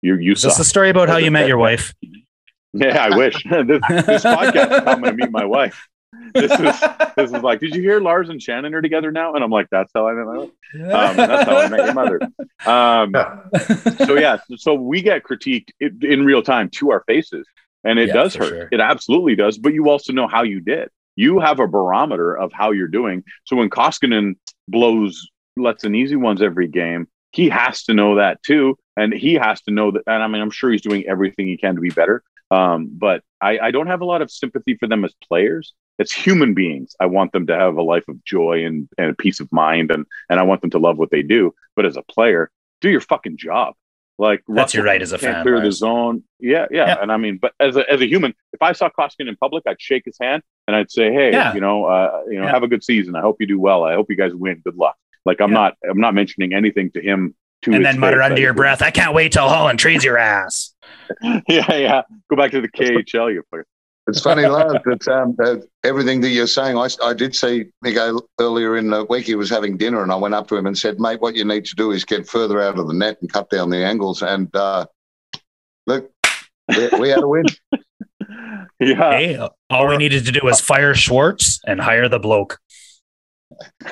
"You 0.00 0.14
you 0.14 0.32
Is 0.34 0.42
this 0.42 0.52
suck." 0.54 0.60
a 0.60 0.64
story 0.64 0.90
about 0.90 1.08
how 1.08 1.16
you 1.16 1.32
met 1.32 1.48
your 1.48 1.58
wife? 1.68 1.92
Yeah, 2.72 3.04
I 3.04 3.16
wish. 3.16 3.42
this, 3.50 3.66
this 4.06 4.24
podcast 4.24 4.70
is 4.78 4.84
how 4.84 4.92
I'm 4.92 5.02
going 5.02 5.16
to 5.16 5.24
meet 5.24 5.30
my 5.32 5.44
wife. 5.44 5.88
This 6.34 6.50
is 6.52 6.80
this 7.16 7.30
is 7.32 7.42
like, 7.42 7.60
did 7.60 7.74
you 7.74 7.82
hear 7.82 8.00
Lars 8.00 8.28
and 8.28 8.40
Shannon 8.42 8.74
are 8.74 8.82
together 8.82 9.10
now? 9.12 9.34
And 9.34 9.42
I'm 9.44 9.50
like, 9.50 9.68
that's 9.70 9.90
how 9.94 10.08
I 10.08 10.12
met 10.14 10.26
my 10.26 10.38
wife. 10.38 10.50
Um, 10.74 11.16
that's 11.16 11.48
how 11.48 11.56
I 11.58 11.68
met 11.68 11.84
your 11.84 11.94
mother. 11.94 12.20
Um, 12.66 13.14
so 14.06 14.16
yeah, 14.18 14.38
so 14.56 14.74
we 14.74 15.02
get 15.02 15.22
critiqued 15.24 15.70
in, 15.80 15.98
in 16.02 16.24
real 16.24 16.42
time 16.42 16.68
to 16.70 16.90
our 16.92 17.02
faces, 17.06 17.46
and 17.84 17.98
it 17.98 18.08
Yeah, 18.08 18.14
does 18.14 18.34
hurt. 18.34 18.48
sure. 18.48 18.68
It 18.72 18.80
absolutely 18.80 19.36
does. 19.36 19.58
But 19.58 19.74
you 19.74 19.88
also 19.90 20.12
know 20.12 20.28
how 20.28 20.42
you 20.42 20.60
did. 20.60 20.88
You 21.16 21.40
have 21.40 21.60
a 21.60 21.66
barometer 21.66 22.34
of 22.36 22.52
how 22.52 22.70
you're 22.70 22.88
doing. 22.88 23.24
So 23.44 23.56
when 23.56 23.68
Koskinen 23.68 24.36
blows 24.68 25.28
lets 25.56 25.84
an 25.84 25.94
easy 25.94 26.16
ones 26.16 26.40
every 26.40 26.68
game, 26.68 27.06
he 27.32 27.48
has 27.50 27.84
to 27.84 27.94
know 27.94 28.14
that 28.16 28.42
too, 28.42 28.78
and 28.96 29.12
he 29.12 29.34
has 29.34 29.60
to 29.62 29.70
know 29.70 29.90
that. 29.90 30.02
And 30.06 30.22
I 30.22 30.26
mean, 30.28 30.40
I'm 30.40 30.50
sure 30.50 30.70
he's 30.70 30.80
doing 30.82 31.04
everything 31.06 31.46
he 31.48 31.56
can 31.58 31.74
to 31.74 31.80
be 31.80 31.90
better. 31.90 32.22
Um, 32.52 32.90
but 32.92 33.22
I, 33.40 33.58
I 33.58 33.70
don't 33.70 33.86
have 33.86 34.02
a 34.02 34.04
lot 34.04 34.22
of 34.22 34.30
sympathy 34.30 34.76
for 34.76 34.86
them 34.86 35.04
as 35.04 35.14
players. 35.26 35.72
As 35.98 36.10
human 36.10 36.54
beings. 36.54 36.96
I 37.00 37.06
want 37.06 37.32
them 37.32 37.46
to 37.46 37.54
have 37.54 37.76
a 37.76 37.82
life 37.82 38.08
of 38.08 38.22
joy 38.24 38.64
and, 38.64 38.88
and 38.98 39.10
a 39.10 39.14
peace 39.14 39.40
of 39.40 39.52
mind, 39.52 39.90
and 39.90 40.06
and 40.30 40.40
I 40.40 40.42
want 40.42 40.60
them 40.62 40.70
to 40.70 40.78
love 40.78 40.96
what 40.98 41.10
they 41.10 41.22
do. 41.22 41.54
But 41.76 41.84
as 41.86 41.96
a 41.96 42.02
player, 42.02 42.50
do 42.80 42.88
your 42.88 43.00
fucking 43.02 43.36
job. 43.36 43.74
Like 44.18 44.42
That's 44.48 44.74
your 44.74 44.84
right 44.84 45.00
as 45.00 45.12
a 45.12 45.18
fan, 45.18 45.42
Clear 45.42 45.60
the 45.60 45.70
zone. 45.72 46.24
Yeah, 46.40 46.66
yeah, 46.70 46.86
Yeah. 46.88 46.98
And 47.02 47.10
I 47.12 47.16
mean, 47.18 47.38
but 47.38 47.52
as 47.60 47.76
a 47.76 47.90
as 47.90 48.00
a 48.00 48.06
human, 48.06 48.34
if 48.52 48.62
I 48.62 48.72
saw 48.72 48.88
Koskinen 48.88 49.28
in 49.28 49.36
public, 49.36 49.64
I'd 49.66 49.80
shake 49.80 50.04
his 50.04 50.16
hand 50.20 50.42
and 50.66 50.74
I'd 50.76 50.90
say, 50.90 51.12
"Hey, 51.12 51.30
Yeah. 51.32 51.54
you 51.54 51.60
know, 51.60 51.84
uh, 51.84 52.22
you 52.28 52.38
know, 52.38 52.44
Yeah. 52.44 52.50
have 52.50 52.62
a 52.62 52.68
good 52.68 52.84
season. 52.84 53.14
I 53.14 53.20
hope 53.20 53.36
you 53.40 53.46
do 53.46 53.60
well. 53.60 53.84
I 53.84 53.94
hope 53.94 54.06
you 54.10 54.16
guys 54.16 54.34
win. 54.34 54.60
Good 54.64 54.76
luck." 54.76 54.96
Like 55.24 55.40
I'm 55.40 55.52
not 55.52 55.76
I'm 55.88 56.00
not 56.00 56.14
mentioning 56.14 56.52
anything 56.54 56.90
to 56.92 57.00
him. 57.00 57.34
To 57.62 57.72
and 57.72 57.84
then 57.84 57.98
mutter 57.98 58.22
under 58.22 58.40
your 58.40 58.54
breath, 58.54 58.82
I 58.82 58.90
can't 58.90 59.14
wait 59.14 59.32
till 59.32 59.48
Holland 59.48 59.78
trades 59.78 60.04
your 60.04 60.18
ass. 60.18 60.74
yeah, 61.22 61.74
yeah. 61.74 62.02
Go 62.28 62.36
back 62.36 62.50
to 62.52 62.60
the 62.60 62.68
KHL, 62.68 63.32
you 63.32 63.42
fucker. 63.52 63.64
It's 64.08 64.20
funny, 64.20 64.44
Lars, 64.44 64.80
that 64.84 65.06
um, 65.06 65.36
that 65.38 65.64
everything 65.84 66.20
that 66.22 66.30
you're 66.30 66.48
saying, 66.48 66.76
I, 66.76 66.88
I 67.04 67.14
did 67.14 67.36
see 67.36 67.66
Miguel 67.82 68.20
earlier 68.40 68.76
in 68.76 68.90
the 68.90 69.04
week. 69.04 69.26
He 69.26 69.36
was 69.36 69.48
having 69.48 69.76
dinner, 69.76 70.02
and 70.02 70.10
I 70.10 70.16
went 70.16 70.34
up 70.34 70.48
to 70.48 70.56
him 70.56 70.66
and 70.66 70.76
said, 70.76 70.98
"Mate, 70.98 71.20
what 71.20 71.36
you 71.36 71.44
need 71.44 71.64
to 71.66 71.76
do 71.76 71.92
is 71.92 72.04
get 72.04 72.28
further 72.28 72.60
out 72.60 72.80
of 72.80 72.88
the 72.88 72.94
net 72.94 73.18
and 73.20 73.32
cut 73.32 73.48
down 73.48 73.70
the 73.70 73.76
angles." 73.76 74.22
And 74.22 74.52
uh, 74.56 74.86
look, 75.86 76.10
we, 76.68 76.88
we 76.98 77.08
had 77.10 77.22
a 77.22 77.28
win. 77.28 77.44
Yeah. 78.80 79.12
Hey, 79.12 79.48
all 79.70 79.86
we 79.86 79.96
needed 79.96 80.26
to 80.26 80.32
do 80.32 80.40
was 80.42 80.60
fire 80.60 80.94
Schwartz 80.94 81.60
and 81.66 81.80
hire 81.80 82.08
the 82.08 82.18
bloke. 82.18 82.58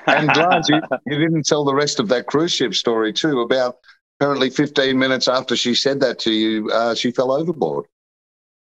And 0.06 0.28
Lars, 0.36 0.68
you, 0.68 0.80
you 1.06 1.18
didn't 1.18 1.46
tell 1.46 1.64
the 1.64 1.74
rest 1.74 2.00
of 2.00 2.08
that 2.08 2.26
cruise 2.26 2.52
ship 2.52 2.74
story 2.74 3.12
too. 3.12 3.40
About 3.40 3.76
apparently 4.18 4.50
15 4.50 4.98
minutes 4.98 5.28
after 5.28 5.56
she 5.56 5.74
said 5.74 6.00
that 6.00 6.18
to 6.20 6.32
you, 6.32 6.70
uh, 6.70 6.94
she 6.94 7.10
fell 7.10 7.32
overboard. 7.32 7.86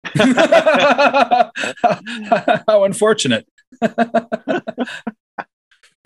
How 2.67 2.85
unfortunate. 2.85 3.47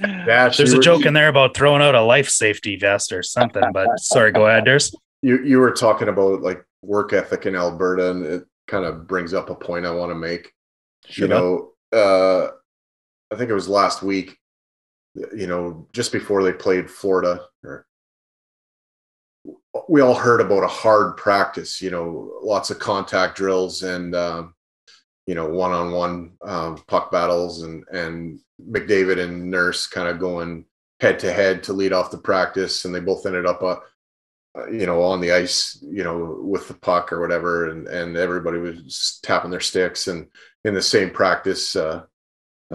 Yeah, 0.00 0.48
There's 0.48 0.72
a 0.72 0.76
were- 0.76 0.82
joke 0.82 1.06
in 1.06 1.14
there 1.14 1.28
about 1.28 1.56
throwing 1.56 1.80
out 1.80 1.94
a 1.94 2.02
life 2.02 2.28
safety 2.28 2.76
vest 2.76 3.12
or 3.12 3.22
something, 3.22 3.62
but 3.72 3.88
sorry, 4.00 4.32
go 4.32 4.46
ahead, 4.46 4.64
Ders. 4.64 4.92
you 5.22 5.40
you 5.42 5.60
were 5.60 5.70
talking 5.70 6.08
about 6.08 6.42
like 6.42 6.64
work 6.82 7.12
ethic 7.12 7.46
in 7.46 7.54
Alberta, 7.54 8.10
and 8.10 8.26
it 8.26 8.44
kind 8.66 8.84
of 8.84 9.06
brings 9.06 9.32
up 9.32 9.50
a 9.50 9.54
point 9.54 9.86
I 9.86 9.92
want 9.92 10.10
to 10.10 10.16
make. 10.16 10.52
Sure, 11.06 11.26
you 11.26 11.28
know, 11.32 11.72
uh, 11.92 12.48
I 13.32 13.36
think 13.36 13.50
it 13.50 13.54
was 13.54 13.68
last 13.68 14.02
week. 14.02 14.36
You 15.14 15.46
know, 15.46 15.88
just 15.92 16.12
before 16.12 16.42
they 16.42 16.52
played 16.52 16.90
Florida, 16.90 17.40
or 17.62 17.86
we 19.88 20.00
all 20.00 20.14
heard 20.14 20.40
about 20.40 20.64
a 20.64 20.68
hard 20.68 21.16
practice. 21.16 21.80
You 21.80 21.90
know, 21.90 22.38
lots 22.42 22.70
of 22.70 22.78
contact 22.78 23.36
drills 23.36 23.82
and 23.82 24.14
um, 24.14 24.54
you 25.26 25.34
know 25.34 25.48
one-on-one 25.48 26.32
um, 26.42 26.82
puck 26.88 27.12
battles, 27.12 27.62
and 27.62 27.84
and 27.92 28.40
McDavid 28.60 29.18
and 29.18 29.50
Nurse 29.50 29.86
kind 29.86 30.08
of 30.08 30.18
going 30.18 30.64
head 31.00 31.18
to 31.20 31.32
head 31.32 31.62
to 31.64 31.72
lead 31.72 31.92
off 31.92 32.10
the 32.10 32.18
practice, 32.18 32.84
and 32.84 32.94
they 32.94 33.00
both 33.00 33.26
ended 33.26 33.46
up. 33.46 33.62
Uh, 33.62 33.76
uh, 34.56 34.68
you 34.68 34.86
know, 34.86 35.02
on 35.02 35.20
the 35.20 35.32
ice, 35.32 35.78
you 35.82 36.04
know, 36.04 36.38
with 36.40 36.68
the 36.68 36.74
puck 36.74 37.12
or 37.12 37.20
whatever, 37.20 37.70
and 37.70 37.88
and 37.88 38.16
everybody 38.16 38.58
was 38.58 39.18
tapping 39.24 39.50
their 39.50 39.60
sticks. 39.60 40.06
And 40.06 40.28
in 40.64 40.74
the 40.74 40.82
same 40.82 41.10
practice, 41.10 41.74
uh, 41.74 42.02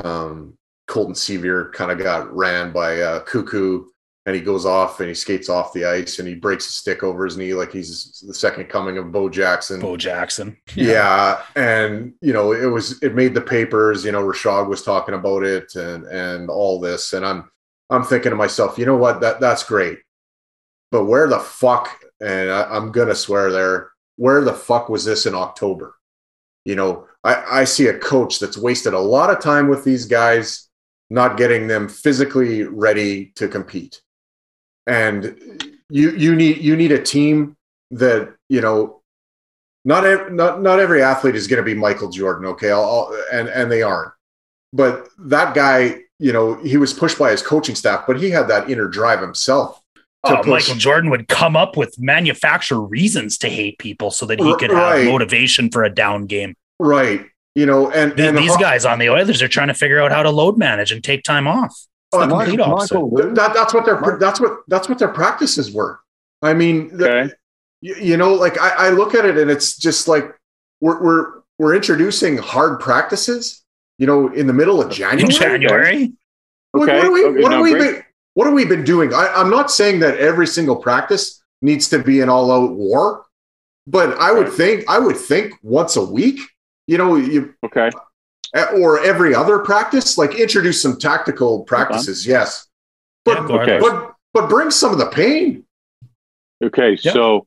um, 0.04 0.58
Colton 0.90 1.14
Sceviour 1.14 1.72
kind 1.72 1.92
of 1.92 2.00
got 2.00 2.36
ran 2.36 2.74
by 2.74 3.00
uh, 3.00 3.20
Cuckoo, 3.22 3.86
and 4.26 4.36
he 4.36 4.42
goes 4.42 4.66
off 4.66 5.00
and 5.00 5.08
he 5.08 5.16
skates 5.16 5.48
off 5.48 5.72
the 5.72 5.86
ice 5.86 6.20
and 6.20 6.28
he 6.28 6.36
breaks 6.36 6.68
a 6.68 6.72
stick 6.72 7.04
over 7.04 7.24
his 7.24 7.38
knee 7.38 7.54
like 7.54 7.72
he's 7.72 8.24
the 8.28 8.34
second 8.34 8.66
coming 8.66 8.98
of 8.98 9.12
Bo 9.12 9.30
Jackson. 9.30 9.80
Bo 9.80 9.96
Jackson. 9.96 10.58
Yeah. 10.76 11.44
and 11.56 12.14
you 12.22 12.34
know, 12.34 12.52
it 12.52 12.66
was 12.66 13.02
it 13.02 13.16
made 13.16 13.34
the 13.34 13.42
papers. 13.42 14.04
You 14.04 14.12
know, 14.12 14.24
Rishaug 14.24 14.68
was 14.68 14.84
talking 14.84 15.16
about 15.16 15.44
it 15.44 15.76
and 15.76 16.06
and 16.06 16.50
all 16.50 16.80
this, 16.80 17.14
and 17.14 17.26
I'm 17.26 17.50
I'm 17.90 18.04
thinking 18.04 18.32
to 18.32 18.36
myself, 18.36 18.78
you 18.78 18.86
know 18.86 18.98
what? 18.98 19.22
That 19.22 19.40
that's 19.40 19.64
great, 19.64 20.00
but 20.92 21.06
where 21.06 21.28
the 21.28 21.40
fuck? 21.40 21.90
And 22.22 22.50
I, 22.50 22.64
I'm 22.64 22.92
gonna 22.92 23.16
swear 23.16 23.52
there. 23.52 23.92
Where 24.18 24.42
the 24.42 24.54
fuck 24.54 24.90
was 24.90 25.06
this 25.06 25.26
in 25.26 25.34
October? 25.34 25.96
You 26.66 26.76
know, 26.76 27.08
I, 27.24 27.62
I 27.62 27.64
see 27.64 27.88
a 27.88 27.98
coach 27.98 28.40
that's 28.40 28.58
wasted 28.58 28.94
a 28.94 29.00
lot 29.00 29.30
of 29.30 29.40
time 29.40 29.70
with 29.70 29.84
these 29.84 30.06
guys, 30.06 30.69
not 31.10 31.38
getting 31.38 31.68
them 31.68 31.88
physically 31.90 32.64
ready 32.64 33.32
to 33.36 33.48
compete. 33.48 34.02
And 34.88 35.36
you 35.90 36.12
you 36.12 36.36
need 36.36 36.58
you 36.58 36.76
need 36.76 36.92
a 36.92 37.02
team 37.02 37.56
that 37.92 38.34
you 38.50 38.62
know 38.62 39.02
not 39.86 40.06
ev- 40.06 40.32
not 40.32 40.62
not 40.62 40.80
every 40.80 41.02
athlete 41.04 41.36
is 41.36 41.48
going 41.48 41.58
to 41.58 41.64
be 41.64 41.74
Michael 41.76 42.10
Jordan. 42.10 42.46
Okay, 42.48 42.72
I'll, 42.72 42.84
I'll, 42.84 43.24
and 43.32 43.48
and 43.50 43.72
they 43.72 43.82
aren't. 43.82 44.12
But 44.74 45.10
that 45.20 45.56
guy, 45.56 46.02
you 46.20 46.32
know, 46.32 46.56
he 46.56 46.78
was 46.78 46.94
pushed 46.94 47.18
by 47.18 47.32
his 47.32 47.42
coaching 47.42 47.76
staff, 47.76 48.06
but 48.06 48.20
he 48.20 48.30
had 48.30 48.48
that 48.50 48.70
inner 48.70 48.88
drive 48.88 49.20
himself. 49.22 49.82
to 50.26 50.34
Oh, 50.40 50.44
push. 50.44 50.48
Michael 50.68 50.76
Jordan 50.76 51.10
would 51.10 51.28
come 51.28 51.56
up 51.56 51.76
with 51.78 51.96
manufacture 51.98 52.80
reasons 52.80 53.38
to 53.40 53.50
hate 53.50 53.80
people 53.80 54.12
so 54.12 54.26
that 54.28 54.40
he 54.40 54.56
could 54.58 54.72
Right. 54.72 55.00
have 55.04 55.12
motivation 55.12 55.72
for 55.72 55.84
a 55.84 55.90
down 55.90 56.26
game. 56.28 56.56
right? 56.80 57.26
You 57.56 57.66
know, 57.66 57.90
and, 57.92 58.16
Th- 58.16 58.30
and 58.30 58.38
These 58.38 58.54
ho- 58.54 58.60
guys 58.60 58.86
on 58.86 59.00
the 59.00 59.10
Oilers 59.10 59.42
are 59.42 59.48
trying 59.48 59.68
to 59.70 59.74
figure 59.74 60.00
out 60.00 60.12
how 60.12 60.24
to 60.24 60.30
load 60.30 60.58
manage 60.58 60.92
and 60.92 61.04
take 61.04 61.24
time 61.24 61.48
off. 61.48 61.76
The 62.12 62.20
oh, 62.20 62.28
Mike- 62.28 62.48
complete 62.48 62.60
opposite. 62.62 62.94
Michael, 62.96 63.34
that, 63.34 63.54
that's 63.54 63.74
what 63.74 63.86
their 63.86 64.18
that's 64.20 64.40
what 64.40 64.60
that's 64.68 64.88
what 64.88 65.00
their 65.00 65.10
practices 65.10 65.72
were. 65.72 66.00
I 66.42 66.54
mean, 66.54 66.96
the- 66.98 67.34
you, 67.82 67.96
you 67.96 68.18
know, 68.18 68.34
like 68.34 68.60
I, 68.60 68.88
I 68.88 68.90
look 68.90 69.16
at 69.16 69.26
it 69.26 69.38
and 69.38 69.50
it's 69.50 69.78
just 69.78 70.08
like 70.08 70.26
we're 70.82 71.02
we're 71.02 71.42
we're 71.58 71.76
introducing 71.76 72.38
hard 72.38 72.80
practices. 72.80 73.64
You 73.98 74.08
know, 74.08 74.30
in 74.30 74.48
the 74.48 74.54
middle 74.54 74.82
of 74.82 74.90
January. 74.90 75.24
In 75.24 75.30
January, 75.30 76.14
What, 76.72 76.88
Okay. 76.88 76.98
what, 77.00 77.06
are 77.08 77.12
we, 77.12 77.26
Okay, 77.26 77.42
what, 77.44 77.54
are 77.54 77.62
we 77.62 77.74
been, 77.74 78.04
what 78.36 78.46
have 78.46 78.54
we 78.54 78.64
been 78.64 78.86
doing? 78.86 79.14
I, 79.14 79.28
I'm 79.36 79.50
not 79.50 79.70
saying 79.70 80.00
that 80.00 80.18
every 80.20 80.48
single 80.48 80.78
practice 80.78 81.44
needs 81.62 81.90
to 81.90 82.00
be 82.00 82.22
an 82.22 82.30
all-out 82.30 82.72
war, 82.72 83.26
but 83.88 84.18
I 84.18 84.32
would 84.32 84.54
think 84.54 84.86
I 84.88 85.00
would 85.00 85.18
think 85.18 85.54
once 85.64 85.98
a 85.98 86.04
week, 86.06 86.40
you 86.90 86.98
know, 86.98 87.16
you 87.16 87.54
Okay. 87.64 87.92
or 88.74 89.00
every 89.02 89.36
other 89.36 89.60
practice, 89.60 90.18
like 90.18 90.34
introduce 90.40 90.82
some 90.82 90.98
tactical 90.98 91.64
practices. 91.66 92.26
Yes, 92.26 92.68
but 93.24 93.48
Yeah, 93.48 93.58
Okay. 93.62 93.80
but 93.80 94.16
but 94.34 94.50
bring 94.50 94.72
some 94.72 94.92
of 94.92 94.98
the 94.98 95.06
pain. 95.08 95.66
Okay. 96.64 96.92
Yep. 97.02 97.14
So 97.14 97.46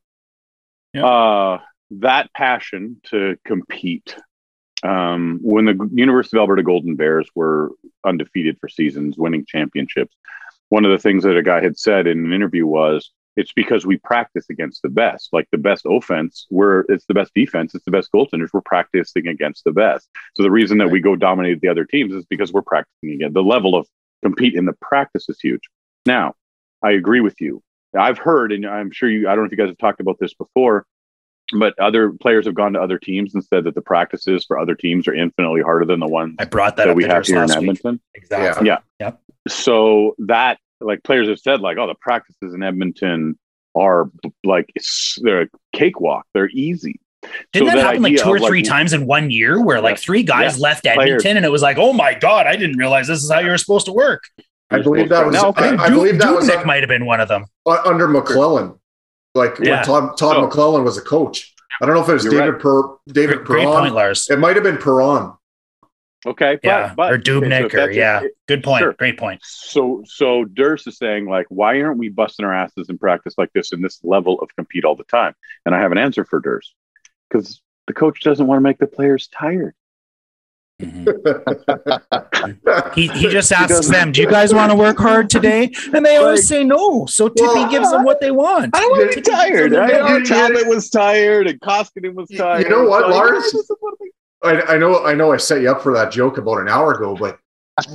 Yep. 0.95 1.05
uh 1.05 1.59
that 1.91 2.33
passion 2.35 3.01
to 3.11 3.37
compete 3.45 4.17
um, 4.85 5.39
when 5.43 5.65
the 5.67 5.89
University 5.93 6.37
of 6.37 6.41
Alberta 6.41 6.63
Golden 6.65 6.97
Bears 6.97 7.29
were 7.37 7.71
undefeated 8.05 8.59
for 8.61 8.69
seasons, 8.69 9.17
winning 9.17 9.45
championships, 9.47 10.17
one 10.71 10.85
of 10.85 10.91
the 10.91 10.99
things 10.99 11.23
that 11.23 11.37
a 11.37 11.43
guy 11.43 11.61
had 11.63 11.79
said 11.79 12.09
in 12.09 12.25
an 12.25 12.33
interview 12.33 12.67
was, 12.67 13.13
"It's 13.37 13.53
because 13.53 13.87
we 13.87 13.99
practice 13.99 14.47
against 14.51 14.83
the 14.83 14.89
best. 14.89 15.29
Like 15.33 15.49
the 15.53 15.59
best 15.59 15.87
offense, 15.89 16.47
we're 16.51 16.85
it's 16.89 17.07
the 17.07 17.15
best 17.15 17.33
defense, 17.35 17.75
it's 17.75 17.85
the 17.85 17.91
best 17.91 18.11
goaltenders. 18.13 18.51
We're 18.53 18.63
practicing 18.63 19.27
against 19.29 19.65
the 19.65 19.73
best. 19.73 20.09
So 20.37 20.43
the 20.43 20.51
reason 20.51 20.79
that 20.79 20.91
we 20.91 21.01
go 21.01 21.17
dominate 21.17 21.61
the 21.61 21.69
other 21.69 21.85
teams 21.85 22.13
is 22.15 22.25
because 22.27 22.53
we're 22.53 22.63
practicing 22.63 23.13
again. 23.13 23.33
The 23.33 23.43
level 23.43 23.75
of 23.75 23.87
compete 24.23 24.55
in 24.55 24.67
the 24.67 24.75
practice 24.81 25.29
is 25.29 25.41
huge. 25.41 25.63
Now, 26.07 26.35
I 26.83 26.93
agree 26.93 27.21
with 27.21 27.41
you. 27.41 27.63
I've 27.97 28.19
heard, 28.19 28.53
and 28.53 28.67
I'm 28.67 28.91
sure 28.91 29.09
you. 29.09 29.29
I 29.29 29.35
don't 29.35 29.45
know 29.45 29.47
if 29.47 29.53
you 29.53 29.59
guys 29.59 29.69
have 29.69 29.79
talked 29.79 30.01
about 30.01 30.19
this 30.19 30.35
before 30.35 30.87
but 31.53 31.79
other 31.79 32.11
players 32.11 32.47
have 32.47 32.55
gone 32.55 32.73
to 32.73 32.81
other 32.81 32.99
teams 32.99 33.35
and 33.35 33.45
said 33.45 33.65
that 33.65 33.75
the 33.75 33.81
practices 33.81 34.45
for 34.47 34.59
other 34.59 34.75
teams 34.75 35.07
are 35.07 35.15
infinitely 35.15 35.61
harder 35.61 35.85
than 35.85 36.01
the 36.01 36.09
ones 36.09 36.37
I 36.39 36.45
brought 36.45 36.77
that, 36.77 36.85
that 36.85 36.91
up 36.91 36.97
we 36.97 37.05
have 37.05 37.27
here 37.27 37.37
in 37.37 37.49
last 37.49 37.59
week. 37.59 37.69
Edmonton. 37.69 38.01
Exactly. 38.15 38.67
Yeah. 38.67 38.79
Yep. 39.01 39.21
So 39.49 40.15
that 40.19 40.59
like 40.85 41.03
players 41.03 41.29
have 41.29 41.39
said 41.39 41.61
like, 41.61 41.79
oh, 41.79 41.87
the 41.87 41.95
practices 41.95 42.55
in 42.55 42.63
Edmonton 42.63 43.39
are 43.75 44.11
like 44.45 44.71
it's, 44.75 45.19
they're 45.23 45.43
a 45.43 45.49
cakewalk. 45.73 46.27
They're 46.35 46.51
easy. 46.51 47.01
Didn't 47.53 47.69
So 47.69 47.77
that 47.77 47.85
happen 47.85 48.03
like 48.03 48.17
two 48.17 48.29
or 48.29 48.37
of, 48.37 48.45
three 48.45 48.63
times 48.63 48.93
in 48.93 49.07
one 49.07 49.31
year 49.31 49.63
where 49.63 49.81
like 49.81 49.99
three 49.99 50.23
guys 50.23 50.59
left 50.59 50.83
Players. 50.83 50.99
Edmonton 50.99 51.37
and 51.37 51.47
it 51.47 51.51
was 51.51 51.63
like, 51.63 51.79
oh 51.79 51.93
my 51.93 52.15
God, 52.15 52.47
I 52.47 52.57
didn't 52.57 52.77
realize 52.77 53.07
this 53.07 53.23
is 53.23 53.31
how 53.31 53.39
you 53.39 53.51
were 53.51 53.59
supposed 53.59 53.87
to 53.87 53.93
work. 53.93 54.25
I 54.71 54.81
believe 54.81 55.09
that 55.11 55.27
was. 55.27 55.35
Now, 55.35 55.49
okay. 55.49 55.77
I, 55.77 55.85
I 55.85 55.91
believe 55.91 56.19
that 56.19 56.35
was 56.35 56.49
Dubnyk 56.49 56.65
might 56.65 56.81
have 56.83 56.89
been 56.89 57.05
one 57.07 57.21
of 57.21 57.29
them. 57.29 57.45
under 57.67 58.09
McLellan, 58.09 58.79
like 59.35 59.59
Yeah. 59.61 59.77
when 59.77 59.85
Todd 59.85 60.19
Todd 60.19 60.35
So- 60.35 60.49
McLellan 60.49 60.83
was 60.85 60.97
a 60.99 61.03
coach. 61.03 61.55
I 61.81 61.87
don't 61.87 61.95
know 61.95 62.03
if 62.03 62.09
it 62.09 62.13
was 62.13 62.25
You're 62.25 62.33
David 62.35 62.61
Per 62.61 62.83
David 63.09 63.45
Great, 63.45 63.65
great 63.65 63.67
point, 63.67 63.95
Lars. 63.95 64.29
It 64.31 64.39
might 64.39 64.57
have 64.57 64.63
been 64.63 64.79
Perron. 64.79 65.33
Okay, 66.25 66.55
but, 66.63 66.65
Yeah. 66.69 66.95
but 66.97 67.13
or 67.13 67.15
okay, 67.17 67.25
so 67.25 67.37
or 67.39 67.69
that's- 67.69 67.97
yeah. 67.97 68.23
Good 68.47 68.63
point. 68.63 68.83
Sure. 68.83 68.93
Great 68.93 69.19
point. 69.19 69.41
So 69.43 70.03
so 70.07 70.45
Durst 70.45 70.87
is 70.87 70.97
saying 70.97 71.27
like, 71.27 71.47
why 71.49 71.81
aren't 71.83 71.99
we 71.99 72.09
busting 72.11 72.45
our 72.47 72.55
asses 72.55 72.89
in 72.89 72.99
practice 72.99 73.35
like 73.39 73.53
this 73.55 73.73
in 73.73 73.83
this 73.83 73.99
level 74.05 74.39
of 74.41 74.55
compete 74.57 74.85
all 74.85 74.95
the 74.95 75.05
time? 75.05 75.35
And 75.67 75.75
I 75.75 75.81
have 75.81 75.91
an 75.93 75.99
answer 75.99 76.25
for 76.25 76.39
Durst 76.41 76.75
because 77.29 77.61
the 77.89 77.93
coach 77.93 78.21
doesn't 78.23 78.47
want 78.47 78.59
to 78.59 78.63
make 78.63 78.79
the 78.79 78.87
players 78.87 79.29
tired. 79.29 79.75
Mhm. 80.81 81.07
He, 82.95 83.07
he 83.09 83.29
just 83.29 83.53
asks 83.53 83.69
doesn't- 83.69 83.93
them, 83.93 84.13
"Do 84.13 84.21
you 84.21 84.29
guys 84.29 84.53
want 84.53 84.71
to 84.73 84.77
work 84.77 84.99
hard 84.99 85.31
today?" 85.31 85.71
And 85.95 86.05
they 86.05 86.17
always 86.17 86.47
say 86.49 86.65
no. 86.65 87.07
So 87.07 87.29
Tippy 87.29 87.47
Well, 87.47 87.71
gives 87.71 87.91
them 87.91 88.03
what 88.05 88.21
they 88.21 88.31
want. 88.33 88.77
I 88.77 88.81
don't 88.81 88.91
want 88.91 89.11
to 89.13 89.17
be 89.17 89.23
tired. 89.23 89.73
you- 89.73 89.79
Right? 89.79 89.95
you- 90.11 90.19
you- 90.19 90.25
Talbot 90.25 90.67
was 90.69 90.91
tired, 90.91 91.47
and 91.47 91.61
Koskinen 91.61 92.15
was 92.15 92.29
tired. 92.31 92.65
you 92.65 92.69
know 92.71 92.85
what, 92.89 93.03
So, 93.05 93.09
Lars? 93.09 93.55
This 94.43 94.53
is 94.53 94.57
what 94.59 94.67
we- 94.67 94.73
I, 94.73 94.75
I 94.75 94.79
know 94.79 95.05
I 95.05 95.15
know 95.15 95.33
I 95.33 95.37
set 95.37 95.61
you 95.63 95.71
up 95.71 95.83
for 95.83 95.93
that 95.95 96.13
joke 96.13 96.39
about 96.39 96.59
an 96.59 96.69
hour 96.69 96.93
ago, 96.95 97.17
but 97.17 97.39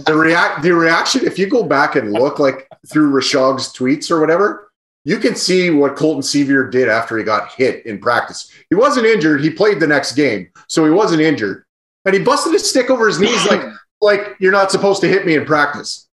the 0.05 0.15
react 0.15 0.63
the 0.63 0.73
reaction, 0.73 1.25
if 1.25 1.37
you 1.37 1.47
go 1.47 1.63
back 1.63 1.95
and 1.95 2.11
look 2.11 2.39
like 2.39 2.67
through 2.91 3.11
Rishaug's 3.11 3.71
tweets 3.73 4.09
or 4.11 4.19
whatever, 4.19 4.71
you 5.05 5.17
can 5.19 5.35
see 5.35 5.69
what 5.69 5.95
Colton 5.95 6.21
Sceviour 6.21 6.69
did 6.71 6.89
after 6.89 7.17
he 7.17 7.23
got 7.23 7.51
hit 7.53 7.85
in 7.85 7.99
practice. 7.99 8.51
He 8.69 8.75
wasn't 8.75 9.05
injured, 9.05 9.41
he 9.41 9.49
played 9.49 9.79
the 9.79 9.87
next 9.87 10.13
game, 10.13 10.49
so 10.67 10.83
he 10.83 10.91
wasn't 10.91 11.21
injured. 11.21 11.63
And 12.05 12.15
he 12.15 12.21
busted 12.21 12.53
his 12.53 12.67
stick 12.69 12.89
over 12.89 13.07
his 13.07 13.19
knees 13.19 13.45
like 13.47 13.61
like 14.01 14.35
you're 14.39 14.51
not 14.51 14.71
supposed 14.71 15.01
to 15.01 15.07
hit 15.07 15.25
me 15.25 15.35
in 15.35 15.45
practice. 15.45 16.07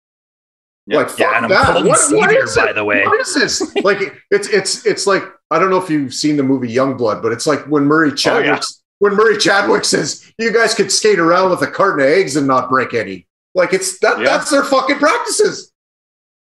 Yeah. 0.86 0.98
Like 0.98 1.08
fuck 1.10 1.18
Yeah, 1.20 1.36
and 1.36 1.44
I'm 1.46 1.50
that. 1.50 1.66
Colton 1.66 1.86
What, 1.88 2.12
what 2.12 2.30
Sceviour, 2.30 2.44
is 2.44 2.56
by 2.56 2.70
it? 2.70 2.72
the 2.74 2.84
way. 2.84 3.04
What 3.04 3.20
is 3.20 3.34
this? 3.34 3.74
like 3.84 3.98
it's 4.30 4.48
it's 4.48 4.86
it's 4.86 5.06
like 5.06 5.22
I 5.50 5.58
don't 5.58 5.70
know 5.70 5.82
if 5.82 5.90
you've 5.90 6.14
seen 6.14 6.36
the 6.36 6.42
movie 6.42 6.72
Youngblood, 6.74 7.22
but 7.22 7.32
it's 7.32 7.46
like 7.46 7.60
when 7.66 7.84
Murray 7.84 8.12
Chadwick 8.12 8.46
yeah. 8.46 8.60
When 9.00 9.14
Murray 9.16 9.36
Chadwick 9.36 9.84
says 9.84 10.32
you 10.38 10.52
guys 10.52 10.74
could 10.74 10.92
skate 10.92 11.18
around 11.18 11.50
with 11.50 11.62
a 11.62 11.66
carton 11.66 12.04
of 12.06 12.10
eggs 12.12 12.36
and 12.36 12.46
not 12.46 12.70
break 12.70 12.94
any. 12.94 13.26
Like 13.54 13.72
it's 13.72 13.98
that 13.98 14.18
Yeah. 14.18 14.24
that's 14.26 14.50
their 14.50 14.62
fucking 14.62 14.98
practices. 14.98 15.72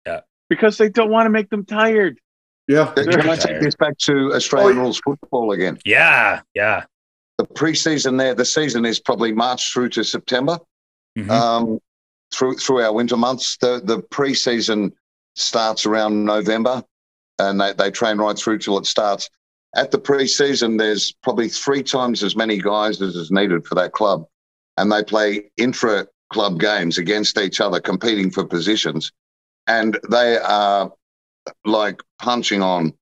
Yeah, 0.05 0.21
because 0.49 0.77
they 0.77 0.89
don't 0.89 1.09
want 1.09 1.25
to 1.25 1.29
make 1.29 1.49
them 1.49 1.63
tired. 1.65 2.19
Yeah. 2.67 2.91
Can 2.97 3.29
I 3.29 3.37
take 3.37 3.61
this 3.61 3.75
back 3.75 3.97
to 3.99 4.33
Australian 4.33 4.77
Oh, 4.79 4.81
rules 4.81 4.99
football 4.99 5.53
again? 5.53 5.79
Yeah, 5.85 6.41
yeah. 6.53 6.83
The 7.37 7.45
preseason 7.45 8.17
there, 8.17 8.33
the 8.35 8.43
season 8.43 8.83
is 8.83 8.99
probably 8.99 9.31
March 9.31 9.71
through 9.71 9.89
to 9.89 10.03
September. 10.03 10.59
Mhm. 11.17 11.29
um, 11.31 11.79
through 12.33 12.57
through 12.57 12.81
our 12.83 12.91
winter 12.93 13.15
months. 13.17 13.57
The 13.57 13.81
the 13.83 13.99
preseason 13.99 14.91
starts 15.35 15.85
around 15.85 16.25
November, 16.25 16.83
and 17.39 17.59
they, 17.61 17.71
they 17.73 17.89
train 17.89 18.17
right 18.17 18.37
through 18.37 18.57
till 18.59 18.77
it 18.77 18.85
starts. 18.85 19.29
At 19.75 19.91
the 19.91 19.99
preseason, 19.99 20.77
there's 20.77 21.11
probably 21.23 21.49
three 21.49 21.83
times 21.83 22.23
as 22.23 22.35
many 22.35 22.57
guys 22.59 23.01
as 23.01 23.15
is 23.15 23.31
needed 23.31 23.65
for 23.65 23.75
that 23.75 23.91
club, 23.91 24.25
and 24.77 24.91
they 24.91 25.03
play 25.03 25.51
intra 25.57 26.07
club 26.31 26.59
games 26.59 26.97
against 26.97 27.37
each 27.37 27.61
other, 27.61 27.79
competing 27.79 28.31
for 28.31 28.45
positions, 28.45 29.11
and 29.67 29.99
they 30.09 30.37
are 30.37 30.91
like 31.65 32.01
punching 32.19 32.61
on 32.61 32.93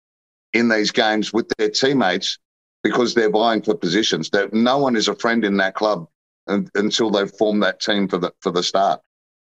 in 0.53 0.69
these 0.69 0.91
games 0.91 1.33
with 1.33 1.47
their 1.57 1.69
teammates 1.69 2.37
because 2.83 3.13
they're 3.13 3.31
vying 3.31 3.61
for 3.61 3.75
positions. 3.75 4.29
That 4.31 4.53
no 4.53 4.77
one 4.77 4.95
is 4.95 5.07
a 5.07 5.15
friend 5.15 5.43
in 5.43 5.57
that 5.57 5.75
club 5.75 6.07
un 6.47 6.69
until 6.75 7.09
they've 7.09 7.31
formed 7.31 7.63
that 7.63 7.79
team 7.79 8.07
for 8.07 8.17
the 8.17 8.31
for 8.41 8.51
the 8.51 8.63
start, 8.63 9.01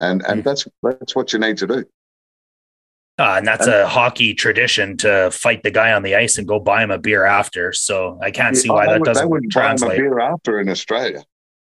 and 0.01 0.25
and 0.27 0.41
Mm. 0.41 0.45
that's 0.45 0.67
that's 0.83 1.15
what 1.15 1.33
you 1.33 1.39
need 1.39 1.59
to 1.59 1.67
do. 1.67 1.85
Uh, 3.21 3.35
and 3.37 3.47
that's 3.47 3.67
a 3.67 3.87
hockey 3.87 4.33
tradition 4.33 4.97
to 4.97 5.31
fight 5.31 5.63
the 5.63 5.71
guy 5.71 5.93
on 5.93 6.03
the 6.03 6.15
ice 6.15 6.39
and 6.39 6.49
go 6.49 6.59
buy 6.59 6.83
him 6.83 6.91
a 6.91 6.99
beer 6.99 7.25
after. 7.27 7.71
So 7.73 8.19
I 8.23 8.31
can't 8.31 8.57
see 8.57 8.71
why 8.71 8.87
They 8.87 8.93
that 8.93 9.01
would- 9.01 9.05
doesn't 9.07 9.29
wouldn't 9.29 9.53
buy 9.55 9.61
'em 9.61 9.67
a 9.67 9.77
translate. 9.79 9.99
beer 9.99 10.19
after 10.21 10.59
in 10.59 10.69
Australia. 10.71 11.23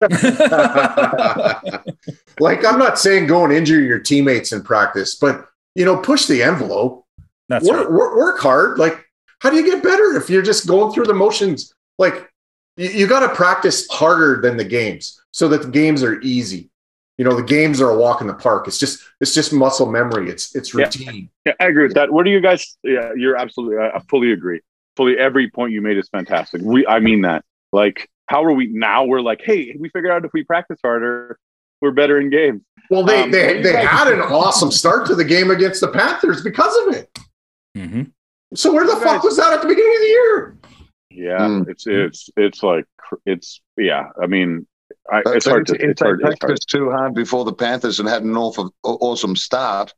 like 2.40 2.64
I'm 2.64 2.78
not 2.78 2.98
saying 2.98 3.26
go 3.26 3.44
and 3.44 3.52
injure 3.52 3.80
your 3.80 3.98
teammates 3.98 4.52
in 4.52 4.62
practice, 4.62 5.14
but 5.14 5.46
you 5.74 5.84
know, 5.84 5.96
push 5.96 6.26
the 6.26 6.42
envelope. 6.42 7.04
That's 7.48 7.66
work, 7.68 7.78
right. 7.88 7.90
work, 7.92 8.16
work 8.16 8.38
hard. 8.40 8.78
Like, 8.78 9.04
how 9.40 9.50
do 9.50 9.56
you 9.56 9.64
get 9.64 9.82
better 9.82 10.16
if 10.16 10.28
you're 10.28 10.42
just 10.42 10.66
going 10.66 10.92
through 10.92 11.06
the 11.06 11.14
motions? 11.14 11.72
Like, 11.98 12.28
you, 12.76 12.88
you 12.90 13.06
got 13.06 13.20
to 13.20 13.34
practice 13.34 13.88
harder 13.90 14.40
than 14.42 14.56
the 14.56 14.64
games 14.64 15.20
so 15.32 15.48
that 15.48 15.62
the 15.62 15.68
games 15.68 16.02
are 16.02 16.20
easy. 16.20 16.70
You 17.18 17.24
know, 17.24 17.34
the 17.34 17.42
games 17.42 17.80
are 17.80 17.90
a 17.90 17.98
walk 17.98 18.20
in 18.20 18.26
the 18.28 18.34
park. 18.34 18.68
It's 18.68 18.78
just 18.78 19.02
it's 19.20 19.34
just 19.34 19.52
muscle 19.52 19.90
memory. 19.90 20.30
It's 20.30 20.54
it's 20.54 20.72
routine. 20.74 21.28
Yeah, 21.44 21.52
I 21.60 21.66
agree 21.66 21.82
with 21.84 21.94
that. 21.94 22.12
What 22.12 22.24
do 22.24 22.30
you 22.30 22.40
guys? 22.40 22.76
Yeah, 22.84 23.12
you're 23.16 23.36
absolutely. 23.36 23.76
I 23.78 23.90
I 23.96 23.98
fully 24.08 24.32
agree. 24.32 24.60
Fully, 24.96 25.18
every 25.18 25.50
point 25.50 25.72
you 25.72 25.80
made 25.82 25.96
is 25.98 26.08
fantastic. 26.08 26.60
We, 26.62 26.86
I 26.86 27.00
mean 27.00 27.22
that. 27.22 27.44
Like, 27.72 28.08
how 28.26 28.44
are 28.44 28.52
we 28.52 28.68
now? 28.68 29.04
We're 29.04 29.20
like, 29.20 29.40
hey, 29.42 29.76
we 29.78 29.88
figured 29.90 30.10
out 30.12 30.24
if 30.24 30.32
we 30.32 30.42
practice 30.44 30.78
harder, 30.82 31.38
we're 31.80 31.90
better 31.92 32.20
in 32.20 32.30
games. 32.30 32.62
Well, 32.90 33.02
they 33.04 33.22
Um, 33.22 33.30
they, 33.30 33.58
you 33.58 33.62
they 33.62 33.72
guys- 33.74 33.86
had 33.86 34.08
an 34.12 34.20
awesome 34.20 34.70
start 34.70 35.06
to 35.08 35.14
the 35.14 35.24
game 35.24 35.50
against 35.50 35.80
the 35.80 35.88
Panthers 35.88 36.42
because 36.42 36.74
of 36.86 36.94
it. 36.94 37.18
Mhm. 37.76 38.12
So 38.54 38.72
where 38.72 38.86
the 38.86 38.92
You 38.94 39.00
fuck 39.00 39.16
guys- 39.16 39.24
was 39.24 39.36
that 39.36 39.52
at 39.52 39.60
the 39.62 39.68
beginning 39.68 39.92
of 39.94 40.00
the 40.00 40.06
year? 40.06 40.56
Yeah, 41.10 41.38
Mm. 41.40 41.68
it's 41.68 41.86
it's 41.86 42.30
it's 42.36 42.62
like 42.62 42.86
it's 43.26 43.60
yeah. 43.76 44.08
I 44.22 44.26
mean, 44.26 44.66
I, 45.10 45.22
But 45.22 45.36
it's 45.36 45.46
hard 45.46 45.66
to 45.68 45.74
if, 45.74 45.80
it's 45.90 46.00
they 46.00 46.06
hard, 46.06 46.20
it's 46.20 46.26
hard. 46.28 46.40
practiced 46.40 46.68
too 46.68 46.90
hard 46.90 47.14
before 47.14 47.44
the 47.44 47.52
Panthers 47.52 47.98
and 48.00 48.08
had 48.08 48.22
an 48.22 48.36
awful, 48.36 48.72
awesome 48.82 49.36
start, 49.36 49.94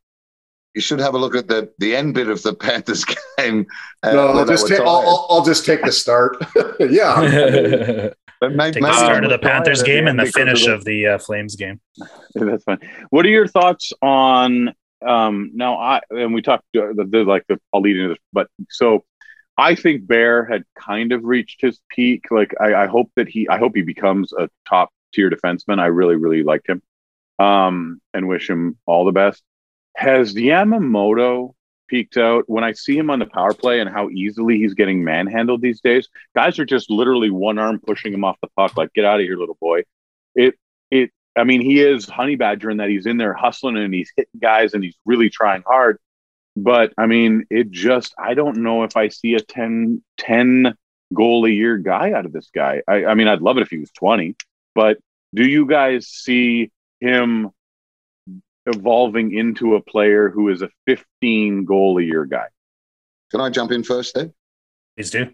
you 0.74 0.80
should 0.80 1.00
have 1.00 1.14
a 1.14 1.18
look 1.18 1.34
at 1.34 1.48
the 1.48 1.72
the 1.78 1.96
end 1.96 2.14
bit 2.14 2.28
of 2.28 2.42
the 2.42 2.54
Panthers 2.66 3.04
game. 3.38 3.66
uh, 4.02 4.12
no, 4.12 4.28
I'll 4.28 4.46
just 4.46 4.64
were 4.64 4.76
take, 4.76 4.80
I'll. 4.80 4.86
I'll, 4.88 5.26
I'll 5.30 5.44
just 5.44 5.66
take 5.66 5.82
the 5.84 5.92
start. 5.92 6.36
yeah. 6.80 8.10
But 8.40 8.54
may- 8.54 8.72
Take 8.72 8.82
the 8.82 8.92
start 8.94 9.22
of 9.24 9.30
the 9.30 9.38
Panthers 9.38 9.82
game 9.82 10.06
and 10.06 10.18
the 10.18 10.24
finish 10.24 10.66
of 10.66 10.82
the 10.86 11.06
uh, 11.08 11.18
Flames 11.18 11.56
game. 11.56 11.78
That's 12.34 12.64
fine. 12.64 12.78
What 13.10 13.26
are 13.26 13.28
your 13.28 13.46
thoughts 13.46 13.92
on 14.00 14.74
um 15.06 15.50
now 15.54 15.76
I 15.78 16.00
and 16.10 16.32
we 16.32 16.40
talked 16.40 16.64
uh, 16.74 16.92
the, 16.94 17.04
the 17.04 17.24
like 17.24 17.44
the 17.48 17.58
I'll 17.74 17.82
lead 17.82 17.96
into 17.96 18.08
this, 18.10 18.18
but 18.32 18.48
so 18.70 19.04
I 19.58 19.74
think 19.74 20.06
Barrie 20.06 20.50
had 20.50 20.64
kind 20.74 21.12
of 21.12 21.24
reached 21.24 21.60
his 21.60 21.80
peak. 21.90 22.30
Like 22.30 22.54
I, 22.58 22.84
I 22.84 22.86
hope 22.86 23.10
that 23.16 23.28
he 23.28 23.46
I 23.46 23.58
hope 23.58 23.72
he 23.76 23.82
becomes 23.82 24.32
a 24.32 24.48
top 24.66 24.88
tier 25.12 25.30
defenseman. 25.30 25.78
I 25.78 25.86
really, 25.86 26.16
really 26.16 26.42
liked 26.42 26.68
him. 26.68 26.82
Um 27.38 28.00
and 28.12 28.28
wish 28.28 28.48
him 28.48 28.76
all 28.86 29.04
the 29.04 29.12
best. 29.12 29.42
Has 29.96 30.34
Yamamoto 30.34 31.54
peaked 31.88 32.16
out 32.16 32.44
when 32.46 32.62
I 32.64 32.72
see 32.72 32.96
him 32.96 33.10
on 33.10 33.18
the 33.18 33.26
power 33.26 33.52
play 33.52 33.80
and 33.80 33.90
how 33.90 34.08
easily 34.10 34.56
he's 34.58 34.74
getting 34.74 35.04
manhandled 35.04 35.60
these 35.60 35.80
days? 35.80 36.08
Guys 36.34 36.58
are 36.58 36.64
just 36.64 36.90
literally 36.90 37.30
one 37.30 37.58
arm 37.58 37.80
pushing 37.84 38.14
him 38.14 38.24
off 38.24 38.38
the 38.40 38.48
puck, 38.56 38.76
like, 38.76 38.92
get 38.94 39.04
out 39.04 39.20
of 39.20 39.26
here, 39.26 39.36
little 39.36 39.58
boy. 39.60 39.82
It 40.34 40.54
it 40.90 41.10
I 41.36 41.44
mean, 41.44 41.60
he 41.60 41.80
is 41.80 42.08
honey 42.08 42.36
badger 42.36 42.70
in 42.70 42.78
that 42.78 42.88
he's 42.88 43.06
in 43.06 43.16
there 43.16 43.34
hustling 43.34 43.76
and 43.76 43.92
he's 43.94 44.12
hitting 44.16 44.40
guys 44.40 44.74
and 44.74 44.82
he's 44.82 44.96
really 45.04 45.30
trying 45.30 45.62
hard. 45.66 45.98
But 46.56 46.92
I 46.98 47.06
mean, 47.06 47.46
it 47.50 47.70
just, 47.70 48.14
I 48.18 48.34
don't 48.34 48.58
know 48.58 48.82
if 48.82 48.96
I 48.96 49.08
see 49.08 49.34
a 49.34 49.40
10, 49.40 50.02
10 50.18 50.74
goal 51.14 51.44
a 51.46 51.50
year 51.50 51.78
guy 51.78 52.12
out 52.12 52.26
of 52.26 52.32
this 52.32 52.50
guy. 52.54 52.82
I, 52.88 53.04
I 53.06 53.14
mean, 53.14 53.28
I'd 53.28 53.42
love 53.42 53.56
it 53.58 53.62
if 53.62 53.70
he 53.70 53.78
was 53.78 53.90
20, 53.92 54.36
but 54.74 54.98
do 55.34 55.46
you 55.46 55.66
guys 55.66 56.08
see 56.08 56.70
him 57.00 57.50
evolving 58.66 59.36
into 59.36 59.74
a 59.74 59.82
player 59.82 60.28
who 60.28 60.48
is 60.48 60.62
a 60.62 60.70
15 60.86 61.64
goal 61.64 61.98
a 61.98 62.02
year 62.02 62.24
guy? 62.24 62.46
Can 63.30 63.40
I 63.40 63.50
jump 63.50 63.72
in 63.72 63.84
first, 63.84 64.14
then? 64.14 64.32
Please 64.96 65.10
do. 65.10 65.30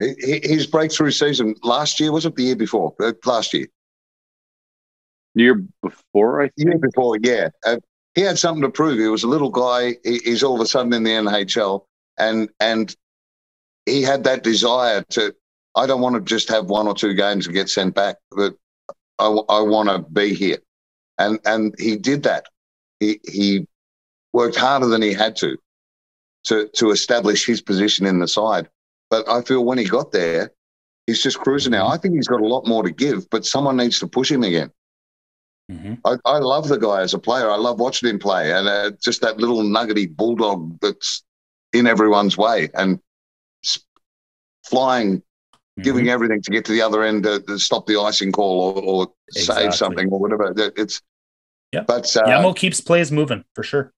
His 0.00 0.66
breakthrough 0.66 1.10
season 1.10 1.56
last 1.62 1.98
year 1.98 2.12
was 2.12 2.24
it 2.24 2.36
the 2.36 2.44
year 2.44 2.56
before? 2.56 2.94
Uh, 3.00 3.12
last 3.24 3.52
year, 3.52 3.66
year 5.34 5.64
before, 5.82 6.42
I 6.42 6.48
think. 6.50 6.68
Year 6.68 6.78
before, 6.78 7.18
yeah. 7.20 7.48
Uh, 7.66 7.78
he 8.14 8.20
had 8.22 8.38
something 8.38 8.62
to 8.62 8.70
prove. 8.70 8.98
He 8.98 9.08
was 9.08 9.24
a 9.24 9.28
little 9.28 9.50
guy. 9.50 9.96
He, 10.04 10.18
he's 10.24 10.42
all 10.42 10.54
of 10.54 10.60
a 10.60 10.66
sudden 10.66 10.92
in 10.92 11.02
the 11.02 11.10
NHL, 11.10 11.84
and 12.16 12.48
and 12.60 12.94
he 13.86 14.02
had 14.02 14.24
that 14.24 14.42
desire 14.42 15.02
to. 15.10 15.34
I 15.78 15.86
don't 15.86 16.00
want 16.00 16.16
to 16.16 16.20
just 16.20 16.48
have 16.48 16.66
one 16.66 16.88
or 16.88 16.94
two 16.94 17.14
games 17.14 17.46
and 17.46 17.54
get 17.54 17.70
sent 17.70 17.94
back, 17.94 18.16
but 18.32 18.54
I, 19.18 19.26
I 19.26 19.60
want 19.60 19.88
to 19.88 19.98
be 20.10 20.34
here, 20.34 20.58
and 21.18 21.38
and 21.44 21.74
he 21.78 21.96
did 21.96 22.24
that. 22.24 22.46
He 23.00 23.20
he 23.28 23.66
worked 24.32 24.56
harder 24.56 24.86
than 24.86 25.02
he 25.02 25.12
had 25.12 25.36
to 25.36 25.56
to 26.44 26.68
to 26.74 26.90
establish 26.90 27.46
his 27.46 27.60
position 27.60 28.06
in 28.06 28.18
the 28.18 28.26
side. 28.26 28.68
But 29.08 29.28
I 29.28 29.42
feel 29.42 29.64
when 29.64 29.78
he 29.78 29.84
got 29.84 30.10
there, 30.10 30.50
he's 31.06 31.22
just 31.22 31.38
cruising 31.38 31.72
now. 31.72 31.84
Mm-hmm. 31.84 31.92
I 31.92 31.98
think 31.98 32.14
he's 32.14 32.28
got 32.28 32.40
a 32.40 32.46
lot 32.46 32.66
more 32.66 32.82
to 32.82 32.90
give, 32.90 33.30
but 33.30 33.46
someone 33.46 33.76
needs 33.76 34.00
to 34.00 34.08
push 34.08 34.30
him 34.30 34.42
again. 34.42 34.70
Mm-hmm. 35.70 35.94
I, 36.04 36.16
I, 36.24 36.38
love 36.38 36.68
the 36.68 36.78
guy 36.78 37.02
as 37.02 37.12
a 37.12 37.18
player. 37.18 37.50
I 37.50 37.56
love 37.56 37.78
watching 37.78 38.08
him 38.08 38.18
play, 38.18 38.52
and 38.52 38.66
uh, 38.66 38.90
just 39.02 39.20
that 39.20 39.36
little 39.36 39.62
nuggety 39.62 40.06
bulldog 40.06 40.80
that's 40.80 41.22
in 41.74 41.86
everyone's 41.86 42.38
way 42.38 42.70
and 42.74 42.98
flying, 44.64 45.22
mm-hmm. 45.78 45.84
giving 45.84 46.08
everything 46.08 46.42
to 46.42 46.50
get 46.50 46.64
to 46.66 46.72
the 46.72 46.82
other 46.82 47.02
end 47.02 47.22
to, 47.22 47.40
to 47.40 47.58
stop 47.58 47.86
the 47.86 47.98
icing 48.00 48.32
call 48.32 48.60
or, 48.60 48.82
or 48.82 49.12
exactly. 49.34 49.64
save 49.64 49.74
something 49.74 50.08
or 50.10 50.18
whatever. 50.18 50.52
It's 50.76 51.00
yeah, 51.72 51.82
but 51.82 52.04
uh, 52.16 52.24
Yamo 52.24 52.56
keeps 52.56 52.80
plays 52.80 53.12
moving 53.12 53.44
for 53.54 53.62
sure. 53.62 53.92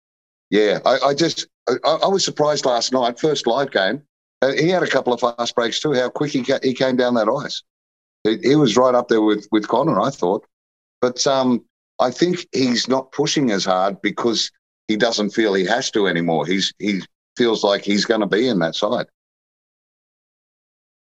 Yeah, 0.50 0.80
I, 0.86 1.00
I 1.00 1.14
just 1.14 1.48
I, 1.68 1.76
I, 1.86 2.08
was 2.08 2.26
surprised 2.26 2.66
last 2.66 2.92
night, 2.92 3.20
first 3.20 3.46
live 3.46 3.72
game. 3.72 4.02
Uh, 4.42 4.54
he 4.54 4.70
had 4.70 4.82
a 4.82 4.88
couple 4.88 5.14
of 5.14 5.20
fast 5.20 5.56
breaks 5.56 5.80
too. 5.80 5.94
How 5.94 6.10
quick 6.10 6.32
he 6.32 6.44
ca- 6.44 6.60
he 6.64 6.74
came 6.74 6.96
down 6.96 7.14
that 7.16 7.30
ice. 7.30 7.62
He, 8.24 8.38
he 8.42 8.56
was 8.56 8.76
right 8.76 8.96
up 8.96 9.08
there 9.08 9.22
with 9.22 9.48
with 9.52 9.68
Connor, 9.68 10.02
I 10.02 10.10
thought. 10.10 10.46
But 11.02 11.26
um, 11.28 11.64
I 12.00 12.12
think 12.12 12.48
he's 12.52 12.88
not 12.88 13.12
pushing 13.12 13.52
as 13.52 13.66
hard 13.66 14.02
because 14.02 14.52
he 14.88 14.98
doesn't 14.98 15.30
feel 15.30 15.54
he 15.54 15.66
has 15.66 15.92
to 15.92 16.08
anymore. 16.08 16.46
He's 16.46 16.74
he 16.80 17.02
feels 17.38 17.64
like 17.64 17.84
he's 17.84 18.06
going 18.06 18.22
to 18.22 18.28
be 18.28 18.48
in 18.48 18.60
that 18.60 18.76
side. 18.76 19.06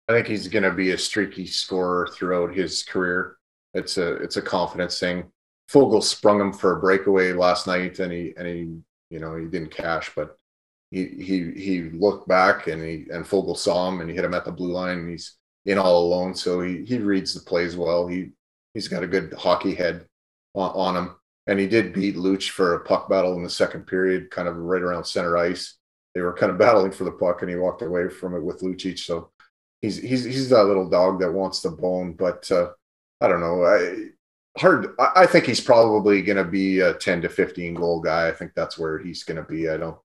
I 0.09 0.15
think 0.15 0.27
he's 0.27 0.49
going 0.49 0.63
to 0.63 0.73
be 0.73 0.93
a 0.93 0.99
streaky 0.99 1.47
scorer 1.47 2.09
throughout 2.09 2.55
his 2.55 2.83
career. 2.83 3.37
It's 3.75 3.99
a 3.99 4.15
it's 4.15 4.39
a 4.39 4.43
confidence 4.43 4.99
thing. 4.99 5.31
Foegele 5.71 6.03
sprung 6.03 6.41
him 6.41 6.53
for 6.53 6.77
a 6.77 6.81
breakaway 6.81 7.33
last 7.33 7.67
night, 7.67 7.99
and 7.99 8.11
he 8.11 8.33
and 8.37 8.47
he 8.47 8.79
you 9.11 9.21
know 9.21 9.37
he 9.37 9.47
didn't 9.47 9.71
cash, 9.71 10.11
but 10.17 10.39
he 10.91 11.07
he 11.07 11.53
he 11.53 11.83
looked 11.91 12.27
back 12.27 12.67
and 12.69 12.83
he 12.83 13.07
and 13.13 13.27
Foegele 13.27 13.57
saw 13.57 13.89
him 13.89 14.01
and 14.01 14.09
he 14.09 14.17
hit 14.17 14.25
him 14.25 14.35
at 14.35 14.47
the 14.47 14.53
blue 14.53 14.73
line. 14.73 14.99
And 15.01 15.11
he's 15.11 15.37
in 15.67 15.77
all 15.77 16.07
alone, 16.07 16.35
so 16.35 16.63
he 16.63 16.85
he 16.87 16.99
reads 16.99 17.35
the 17.35 17.41
plays 17.41 17.77
well. 17.77 18.07
He 18.07 18.31
he's 18.73 18.89
got 18.89 19.03
a 19.03 19.07
good 19.07 19.35
hockey 19.35 19.75
head 19.75 20.07
on, 20.55 20.71
on 20.71 20.97
him, 20.97 21.17
and 21.47 21.59
he 21.59 21.67
did 21.67 21.93
beat 21.93 22.17
Luch 22.17 22.49
for 22.51 22.75
a 22.75 22.81
puck 22.85 23.11
battle 23.11 23.35
in 23.35 23.43
the 23.43 23.51
second 23.51 23.87
period, 23.87 24.31
kind 24.31 24.49
of 24.49 24.57
right 24.57 24.83
around 24.83 25.05
center 25.05 25.37
ice. 25.37 25.77
They 26.15 26.23
were 26.23 26.33
kind 26.33 26.51
of 26.51 26.57
battling 26.59 26.93
for 26.93 27.05
the 27.05 27.13
puck, 27.13 27.43
and 27.43 27.51
he 27.51 27.57
walked 27.57 27.83
away 27.83 28.09
from 28.09 28.35
it 28.35 28.43
with 28.43 28.63
Lucic. 28.63 28.99
So 28.99 29.31
he's 29.81 29.99
he's 29.99 30.25
he's 30.25 30.49
that 30.51 30.65
little 30.65 30.89
dog 30.89 31.21
that 31.21 31.33
wants 31.33 31.61
the 31.61 31.71
bone, 31.71 32.13
but 32.15 32.51
uh, 32.51 32.71
I 33.21 33.29
don't 33.29 33.41
know. 33.41 33.65
I, 33.65 34.11
hard. 34.59 34.95
I, 34.99 35.13
I 35.17 35.27
think 35.27 35.47
he's 35.47 35.61
probably 35.61 36.23
going 36.23 36.37
to 36.39 36.45
be 36.45 36.81
a 36.81 36.95
ten 36.95 37.23
to 37.23 37.29
fifteen 37.29 37.75
goal 37.75 38.01
guy. 38.01 38.29
I 38.29 38.33
think 38.33 38.53
that's 38.55 38.79
where 38.79 38.99
he's 38.99 39.25
going 39.25 39.37
to 39.37 39.49
be. 39.49 39.69
I 39.69 39.77
don't. 39.77 39.99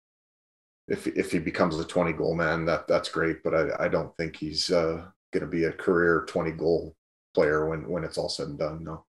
If 0.88 1.08
if 1.08 1.32
he 1.32 1.40
becomes 1.40 1.80
a 1.80 1.86
twenty 1.86 2.14
goal 2.14 2.36
man, 2.36 2.66
that 2.66 2.88
that's 2.88 3.10
great. 3.10 3.44
But 3.44 3.56
I 3.56 3.86
I 3.86 3.88
don't 3.88 4.16
think 4.18 4.36
he's 4.36 4.72
uh, 4.72 5.06
going 5.32 5.42
to 5.42 5.48
be 5.48 5.66
a 5.66 5.72
career 5.72 6.26
twenty 6.28 6.52
goal 6.52 6.96
player 7.34 7.70
when 7.70 7.88
when 7.90 8.04
it's 8.04 8.18
all 8.18 8.30
said 8.30 8.48
and 8.48 8.60
done. 8.60 8.84
No. 8.84 9.06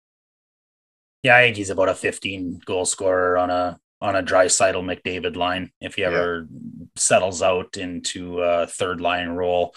Yeah, 1.23 1.38
I 1.38 1.44
think 1.44 1.56
he's 1.56 1.69
about 1.69 1.88
a 1.88 1.95
15 1.95 2.64
goal 2.65 2.84
scorer 2.84 3.38
on 3.38 3.49
a 3.49 3.80
on 4.02 4.18
a 4.18 4.22
Draisaitl 4.22 4.84
McDavid 4.84 5.38
line 5.38 5.72
if 5.80 5.95
he 5.95 6.03
ever 6.03 6.45
yeah. 6.52 6.85
settles 6.98 7.41
out 7.41 7.77
into 7.77 8.41
a 8.41 8.68
third 8.68 8.99
line 8.99 9.30
role. 9.30 9.73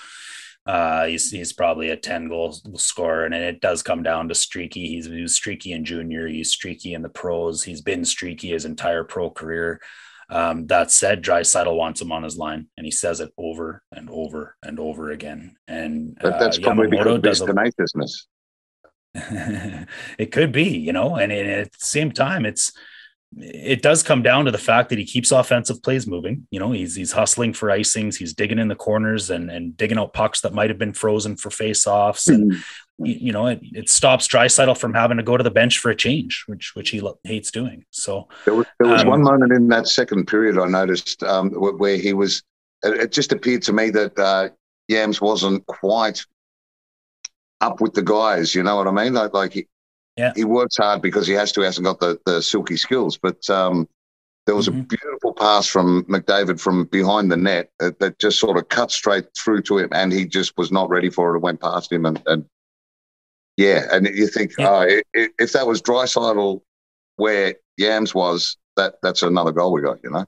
Uh, 0.66 1.06
he's 1.06 1.30
he's 1.30 1.52
probably 1.52 1.90
a 1.90 1.96
10 1.96 2.28
goal 2.28 2.52
scorer, 2.74 3.24
and 3.24 3.34
it 3.34 3.60
does 3.60 3.82
come 3.82 4.02
down 4.02 4.28
to 4.28 4.34
streaky. 4.34 4.88
He's, 4.88 5.06
he 5.06 5.22
was 5.22 5.34
streaky 5.34 5.72
in 5.72 5.84
junior, 5.84 6.26
he's 6.26 6.50
streaky 6.50 6.94
in 6.94 7.02
the 7.02 7.08
pros. 7.08 7.62
He's 7.62 7.80
been 7.80 8.04
streaky 8.04 8.50
his 8.50 8.64
entire 8.64 9.04
pro 9.04 9.30
career. 9.30 9.80
Um, 10.28 10.66
that 10.66 10.90
said, 10.90 11.22
Draisaitl 11.22 11.76
wants 11.76 12.00
him 12.00 12.10
on 12.10 12.24
his 12.24 12.36
line, 12.36 12.66
and 12.76 12.84
he 12.84 12.90
says 12.90 13.20
it 13.20 13.32
over 13.38 13.82
and 13.92 14.10
over 14.10 14.56
and 14.62 14.80
over 14.80 15.10
again. 15.10 15.56
And 15.68 16.18
uh, 16.20 16.30
that's 16.30 16.58
probably 16.58 16.88
Yamamoto 16.88 17.22
because 17.22 17.40
of 17.40 17.46
his 17.48 17.54
tenaciousness. 17.54 18.26
it 20.18 20.32
could 20.32 20.50
be, 20.50 20.78
you 20.78 20.92
know, 20.92 21.14
and, 21.16 21.30
and 21.30 21.48
at 21.48 21.72
the 21.72 21.78
same 21.78 22.10
time, 22.10 22.44
it's 22.44 22.72
it 23.38 23.82
does 23.82 24.02
come 24.02 24.22
down 24.22 24.46
to 24.46 24.50
the 24.50 24.58
fact 24.58 24.88
that 24.88 24.98
he 24.98 25.04
keeps 25.04 25.30
offensive 25.30 25.82
plays 25.82 26.06
moving. 26.06 26.46
You 26.50 26.58
know, 26.58 26.72
he's 26.72 26.94
he's 26.94 27.12
hustling 27.12 27.52
for 27.52 27.68
icings, 27.68 28.16
he's 28.16 28.34
digging 28.34 28.58
in 28.58 28.68
the 28.68 28.74
corners 28.74 29.30
and 29.30 29.50
and 29.50 29.76
digging 29.76 29.98
out 29.98 30.14
pucks 30.14 30.40
that 30.40 30.54
might 30.54 30.70
have 30.70 30.78
been 30.78 30.92
frozen 30.92 31.36
for 31.36 31.50
faceoffs, 31.50 32.28
and 32.28 32.52
mm-hmm. 32.52 33.04
you, 33.04 33.32
know, 33.32 33.46
it, 33.48 33.60
it 33.62 33.90
stops 33.90 34.26
Draisaitl 34.28 34.78
from 34.78 34.94
having 34.94 35.18
to 35.18 35.22
go 35.22 35.36
to 35.36 35.44
the 35.44 35.50
bench 35.50 35.78
for 35.78 35.90
a 35.90 35.96
change, 35.96 36.44
which 36.46 36.74
which 36.74 36.90
he 36.90 37.02
hates 37.24 37.50
doing. 37.50 37.84
So 37.90 38.28
there 38.44 38.54
was, 38.54 38.66
there 38.78 38.88
was 38.88 39.02
um, 39.02 39.08
one 39.08 39.22
moment 39.22 39.52
in 39.52 39.68
that 39.68 39.86
second 39.86 40.26
period 40.26 40.58
I 40.58 40.66
noticed 40.66 41.22
um, 41.22 41.50
where 41.50 41.96
he 41.96 42.12
was. 42.12 42.42
It 42.82 43.10
just 43.10 43.32
appeared 43.32 43.62
to 43.62 43.72
me 43.72 43.90
that 43.90 44.18
uh, 44.18 44.50
Yams 44.88 45.20
wasn't 45.20 45.66
quite 45.66 46.24
up 47.60 47.80
with 47.80 47.94
the 47.94 48.02
guys. 48.02 48.54
You 48.54 48.62
know 48.62 48.76
what 48.76 48.86
I 48.86 48.92
mean? 48.92 49.14
Like, 49.14 49.32
like 49.34 49.52
he, 49.54 49.66
yeah. 50.16 50.32
he 50.34 50.44
works 50.44 50.76
hard 50.76 51.02
because 51.02 51.26
he 51.26 51.34
has 51.34 51.52
to. 51.52 51.60
He 51.60 51.66
hasn't 51.66 51.84
got 51.84 52.00
the, 52.00 52.18
the 52.26 52.40
silky 52.42 52.76
skills. 52.76 53.18
But 53.18 53.48
um, 53.50 53.88
there 54.46 54.54
was 54.54 54.68
mm-hmm. 54.68 54.80
a 54.80 54.84
beautiful 54.84 55.32
pass 55.34 55.66
from 55.66 56.04
McDavid 56.04 56.60
from 56.60 56.84
behind 56.86 57.30
the 57.30 57.36
net 57.36 57.70
that, 57.78 57.98
that, 58.00 58.18
just 58.18 58.38
sort 58.38 58.56
of 58.56 58.68
cut 58.68 58.90
straight 58.90 59.26
through 59.36 59.62
to 59.62 59.78
him, 59.78 59.90
and 59.92 60.12
he 60.12 60.24
just 60.24 60.56
was 60.56 60.72
not 60.72 60.88
ready 60.88 61.10
for 61.10 61.34
it. 61.34 61.38
It 61.38 61.42
went 61.42 61.60
past 61.60 61.92
him, 61.92 62.06
and, 62.06 62.22
and 62.26 62.44
yeah, 63.56 63.86
and 63.90 64.06
you 64.06 64.28
think, 64.28 64.52
yeah. 64.58 64.70
oh, 64.70 65.00
if, 65.12 65.30
if 65.38 65.52
that 65.52 65.66
was 65.66 65.82
Draisaitl 65.82 66.60
where 67.16 67.54
Yams 67.76 68.14
was, 68.14 68.56
that 68.76 68.96
that's 69.02 69.22
another 69.22 69.52
goal 69.52 69.72
we 69.72 69.82
got. 69.82 69.98
You 70.04 70.10
know. 70.10 70.26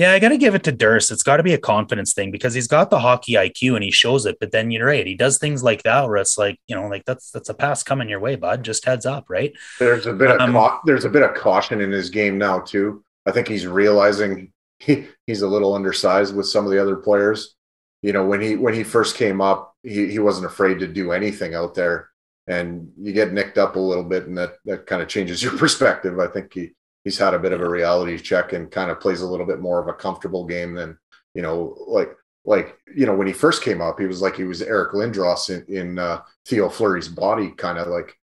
Yeah, 0.00 0.14
I 0.14 0.18
got 0.18 0.30
to 0.30 0.38
give 0.38 0.54
it 0.54 0.62
to 0.62 0.72
Durst. 0.72 1.10
It's 1.10 1.22
got 1.22 1.36
to 1.36 1.42
be 1.42 1.52
a 1.52 1.58
confidence 1.58 2.14
thing 2.14 2.30
because 2.30 2.54
he's 2.54 2.66
got 2.66 2.88
the 2.88 3.00
hockey 3.00 3.34
IQ 3.34 3.74
and 3.74 3.84
he 3.84 3.90
shows 3.90 4.24
it. 4.24 4.38
But 4.40 4.50
then 4.50 4.70
you're 4.70 4.86
right, 4.86 5.06
he 5.06 5.14
does 5.14 5.36
things 5.36 5.62
like 5.62 5.82
that 5.82 6.08
where 6.08 6.16
it's 6.16 6.38
like, 6.38 6.58
you 6.68 6.74
know, 6.74 6.88
like 6.88 7.04
that's 7.04 7.30
that's 7.30 7.50
a 7.50 7.54
pass 7.54 7.82
coming 7.82 8.08
your 8.08 8.18
way, 8.18 8.36
bud. 8.36 8.62
Just 8.62 8.86
heads 8.86 9.04
up, 9.04 9.26
right? 9.28 9.52
There's 9.78 10.06
a 10.06 10.14
bit 10.14 10.40
um, 10.40 10.56
of 10.56 10.80
there's 10.86 11.04
a 11.04 11.10
bit 11.10 11.22
of 11.22 11.34
caution 11.34 11.82
in 11.82 11.92
his 11.92 12.08
game 12.08 12.38
now 12.38 12.60
too. 12.60 13.04
I 13.26 13.30
think 13.32 13.46
he's 13.46 13.66
realizing 13.66 14.54
he, 14.78 15.06
he's 15.26 15.42
a 15.42 15.48
little 15.48 15.74
undersized 15.74 16.34
with 16.34 16.46
some 16.48 16.64
of 16.64 16.70
the 16.70 16.80
other 16.80 16.96
players. 16.96 17.54
You 18.00 18.14
know, 18.14 18.24
when 18.24 18.40
he 18.40 18.56
when 18.56 18.72
he 18.72 18.84
first 18.84 19.16
came 19.16 19.42
up, 19.42 19.74
he, 19.82 20.10
he 20.10 20.18
wasn't 20.18 20.46
afraid 20.46 20.78
to 20.78 20.86
do 20.86 21.12
anything 21.12 21.54
out 21.54 21.74
there. 21.74 22.08
And 22.46 22.90
you 22.96 23.12
get 23.12 23.34
nicked 23.34 23.58
up 23.58 23.76
a 23.76 23.78
little 23.78 24.04
bit, 24.04 24.28
and 24.28 24.38
that 24.38 24.54
that 24.64 24.86
kind 24.86 25.02
of 25.02 25.08
changes 25.08 25.42
your 25.42 25.52
perspective. 25.58 26.18
I 26.18 26.28
think 26.28 26.54
he 26.54 26.70
he's 27.04 27.18
had 27.18 27.34
a 27.34 27.38
bit 27.38 27.52
of 27.52 27.60
a 27.60 27.68
reality 27.68 28.18
check 28.18 28.52
and 28.52 28.70
kind 28.70 28.90
of 28.90 29.00
plays 29.00 29.20
a 29.20 29.26
little 29.26 29.46
bit 29.46 29.60
more 29.60 29.80
of 29.80 29.88
a 29.88 29.92
comfortable 29.92 30.46
game 30.46 30.74
than 30.74 30.98
you 31.34 31.42
know 31.42 31.76
like 31.86 32.10
like 32.44 32.78
you 32.94 33.06
know 33.06 33.14
when 33.14 33.26
he 33.26 33.32
first 33.32 33.62
came 33.62 33.80
up 33.80 33.98
he 33.98 34.06
was 34.06 34.22
like 34.22 34.36
he 34.36 34.44
was 34.44 34.62
eric 34.62 34.92
lindros 34.92 35.50
in, 35.50 35.74
in 35.74 35.98
uh, 35.98 36.20
theo 36.46 36.68
fleury's 36.68 37.08
body 37.08 37.50
kind 37.50 37.78
of 37.78 37.88
like 37.88 38.16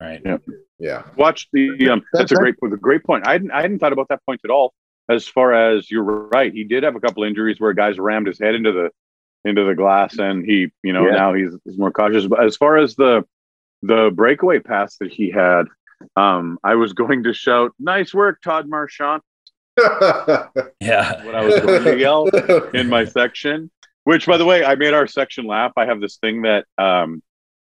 right. 0.00 0.20
Yeah. 0.24 0.38
Yeah. 0.78 1.02
Watch 1.16 1.48
the 1.52 1.88
um, 1.88 2.02
that's 2.12 2.32
a 2.32 2.34
great 2.34 2.54
a 2.62 2.76
great 2.76 3.02
point. 3.02 3.26
I 3.26 3.32
hadn't 3.32 3.50
i 3.50 3.62
hadn't 3.62 3.78
thought 3.78 3.92
about 3.92 4.08
that 4.08 4.24
point 4.26 4.42
at 4.44 4.50
all. 4.50 4.74
As 5.08 5.26
far 5.26 5.52
as 5.52 5.90
you're 5.90 6.02
right 6.02 6.52
he 6.52 6.64
did 6.64 6.82
have 6.82 6.96
a 6.96 7.00
couple 7.00 7.24
injuries 7.24 7.58
where 7.58 7.72
guys 7.72 7.98
rammed 7.98 8.26
his 8.26 8.38
head 8.38 8.54
into 8.54 8.72
the 8.72 8.90
into 9.48 9.64
the 9.64 9.74
glass 9.74 10.18
and 10.18 10.44
he 10.44 10.70
you 10.82 10.92
know 10.92 11.06
yeah. 11.06 11.12
now 11.12 11.34
he's, 11.34 11.52
he's 11.64 11.78
more 11.78 11.90
cautious. 11.90 12.26
But 12.26 12.44
as 12.44 12.56
far 12.56 12.76
as 12.76 12.94
the 12.94 13.24
the 13.82 14.10
breakaway 14.14 14.58
pass 14.58 14.96
that 14.98 15.10
he 15.10 15.30
had 15.30 15.64
um, 16.16 16.58
I 16.62 16.74
was 16.74 16.92
going 16.92 17.24
to 17.24 17.32
shout, 17.32 17.72
"Nice 17.78 18.12
work, 18.14 18.40
Todd 18.42 18.68
Marchant." 18.68 19.22
yeah, 20.80 21.24
what 21.24 21.34
I 21.34 21.44
was 21.44 21.60
going 21.60 21.84
to 21.84 21.98
yell 21.98 22.26
in 22.74 22.88
my 22.88 23.04
section. 23.04 23.70
Which, 24.04 24.26
by 24.26 24.36
the 24.36 24.44
way, 24.44 24.64
I 24.64 24.76
made 24.76 24.94
our 24.94 25.06
section 25.06 25.46
laugh. 25.46 25.72
I 25.76 25.86
have 25.86 26.00
this 26.00 26.18
thing 26.18 26.42
that, 26.42 26.66
um, 26.78 27.22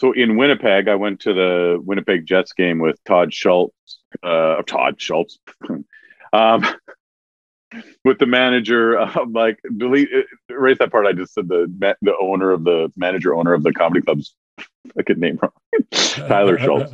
so 0.01 0.13
in 0.13 0.37
Winnipeg, 0.37 0.89
I 0.89 0.95
went 0.95 1.21
to 1.21 1.35
the 1.35 1.79
Winnipeg 1.85 2.25
Jets 2.25 2.55
game 2.55 2.79
with 2.79 2.99
Todd 3.05 3.35
Schultz, 3.35 3.99
uh, 4.23 4.63
Todd 4.63 4.95
Schultz, 4.99 5.39
um, 6.33 6.67
with 8.05 8.19
the 8.19 8.27
manager. 8.27 8.99
Um, 8.99 9.33
like, 9.33 9.61
delete, 9.77 10.09
erase 10.49 10.79
that 10.79 10.91
part. 10.91 11.07
I 11.07 11.13
just 11.13 11.35
said 11.35 11.49
the 11.49 11.95
the 12.01 12.17
owner 12.19 12.51
of 12.51 12.65
the 12.65 12.91
manager 12.97 13.35
owner 13.35 13.53
of 13.53 13.63
the 13.63 13.73
comedy 13.73 14.01
club's 14.01 14.35
I 14.99 15.03
could 15.03 15.19
name 15.19 15.39
wrong, 15.41 15.53
Tyler 15.91 16.59
Schultz. 16.59 16.93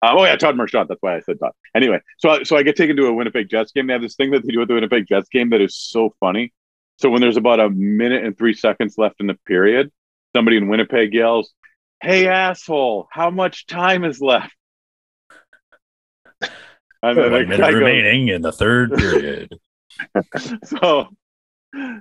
Um, 0.00 0.16
oh 0.18 0.24
yeah, 0.24 0.36
Todd 0.36 0.56
Marchant. 0.56 0.88
That's 0.88 1.02
why 1.02 1.16
I 1.16 1.20
said 1.20 1.40
Todd. 1.40 1.52
Anyway, 1.74 2.00
so 2.18 2.44
so 2.44 2.56
I 2.56 2.62
get 2.62 2.76
taken 2.76 2.96
to 2.96 3.06
a 3.06 3.12
Winnipeg 3.12 3.48
Jets 3.48 3.72
game. 3.72 3.88
They 3.88 3.92
have 3.92 4.02
this 4.02 4.14
thing 4.14 4.30
that 4.30 4.44
they 4.44 4.52
do 4.52 4.62
at 4.62 4.68
the 4.68 4.74
Winnipeg 4.74 5.06
Jets 5.08 5.28
game 5.28 5.50
that 5.50 5.60
is 5.60 5.76
so 5.76 6.14
funny. 6.20 6.52
So 6.98 7.10
when 7.10 7.20
there's 7.20 7.36
about 7.36 7.60
a 7.60 7.70
minute 7.70 8.24
and 8.24 8.36
three 8.36 8.54
seconds 8.54 8.96
left 8.96 9.16
in 9.20 9.26
the 9.26 9.34
period, 9.46 9.90
somebody 10.34 10.56
in 10.56 10.68
Winnipeg 10.68 11.12
yells, 11.14 11.52
"Hey 12.00 12.28
asshole, 12.28 13.08
how 13.10 13.30
much 13.30 13.66
time 13.66 14.04
is 14.04 14.20
left?" 14.20 14.54
And 17.00 17.16
then 17.16 17.30
One 17.30 17.48
minute 17.48 17.74
remaining 17.74 18.26
in 18.26 18.42
the 18.42 18.50
third 18.50 18.92
period. 18.96 19.56
so, 20.64 21.06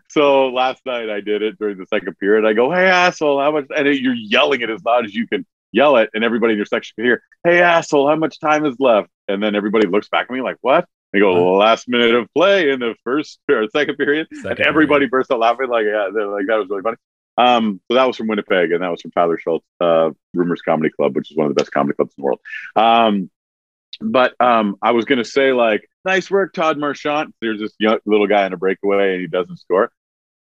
so 0.09 0.47
last 0.47 0.83
night 0.87 1.11
I 1.11 1.21
did 1.21 1.43
it 1.43 1.59
during 1.59 1.77
the 1.77 1.85
second 1.85 2.17
period. 2.17 2.47
I 2.47 2.53
go, 2.53 2.71
"Hey 2.71 2.87
asshole, 2.87 3.39
how 3.39 3.51
much?" 3.51 3.65
And 3.75 3.87
you're 3.87 4.15
yelling 4.15 4.61
it 4.61 4.71
as 4.71 4.83
loud 4.83 5.05
as 5.05 5.13
you 5.13 5.27
can 5.27 5.45
yell 5.71 5.97
it, 5.97 6.09
and 6.13 6.23
everybody 6.23 6.53
in 6.53 6.57
your 6.57 6.65
section 6.65 6.93
can 6.95 7.05
hear, 7.05 7.23
"Hey 7.43 7.61
asshole, 7.61 8.07
how 8.07 8.15
much 8.15 8.39
time 8.39 8.65
is 8.65 8.75
left?" 8.79 9.09
And 9.27 9.41
then 9.41 9.55
everybody 9.55 9.87
looks 9.87 10.09
back 10.09 10.27
at 10.29 10.31
me 10.31 10.41
like, 10.41 10.57
"What?" 10.61 10.85
They 11.13 11.19
go, 11.19 11.53
last 11.53 11.87
minute 11.87 12.13
of 12.15 12.27
play 12.33 12.69
in 12.69 12.79
the 12.79 12.95
first 13.03 13.39
or 13.49 13.67
second 13.69 13.95
period. 13.95 14.27
Second 14.31 14.59
and 14.59 14.67
everybody 14.67 15.07
period. 15.07 15.11
burst 15.11 15.31
out 15.31 15.39
laughing. 15.39 15.69
Like, 15.69 15.85
yeah, 15.85 16.07
like 16.07 16.47
that 16.47 16.57
was 16.57 16.67
really 16.69 16.81
funny. 16.81 16.97
Um, 17.37 17.79
so 17.87 17.95
that 17.95 18.05
was 18.05 18.17
from 18.17 18.27
Winnipeg, 18.27 18.71
and 18.71 18.81
that 18.81 18.89
was 18.89 19.01
from 19.01 19.11
Tyler 19.11 19.37
Schultz, 19.37 19.65
uh, 19.79 20.09
Rumors 20.33 20.61
Comedy 20.61 20.89
Club, 20.89 21.15
which 21.15 21.31
is 21.31 21.37
one 21.37 21.47
of 21.47 21.55
the 21.55 21.59
best 21.59 21.71
comedy 21.71 21.95
clubs 21.95 22.13
in 22.17 22.21
the 22.21 22.25
world. 22.25 22.39
Um, 22.75 23.29
but 24.01 24.33
um, 24.39 24.75
I 24.81 24.91
was 24.91 25.05
going 25.05 25.19
to 25.19 25.25
say, 25.25 25.53
like, 25.53 25.87
nice 26.03 26.31
work, 26.31 26.53
Todd 26.53 26.77
Marchant. 26.77 27.33
There's 27.39 27.59
this 27.59 27.73
young, 27.79 27.99
little 28.05 28.27
guy 28.27 28.45
in 28.45 28.53
a 28.53 28.57
breakaway, 28.57 29.13
and 29.13 29.21
he 29.21 29.27
doesn't 29.27 29.57
score. 29.57 29.91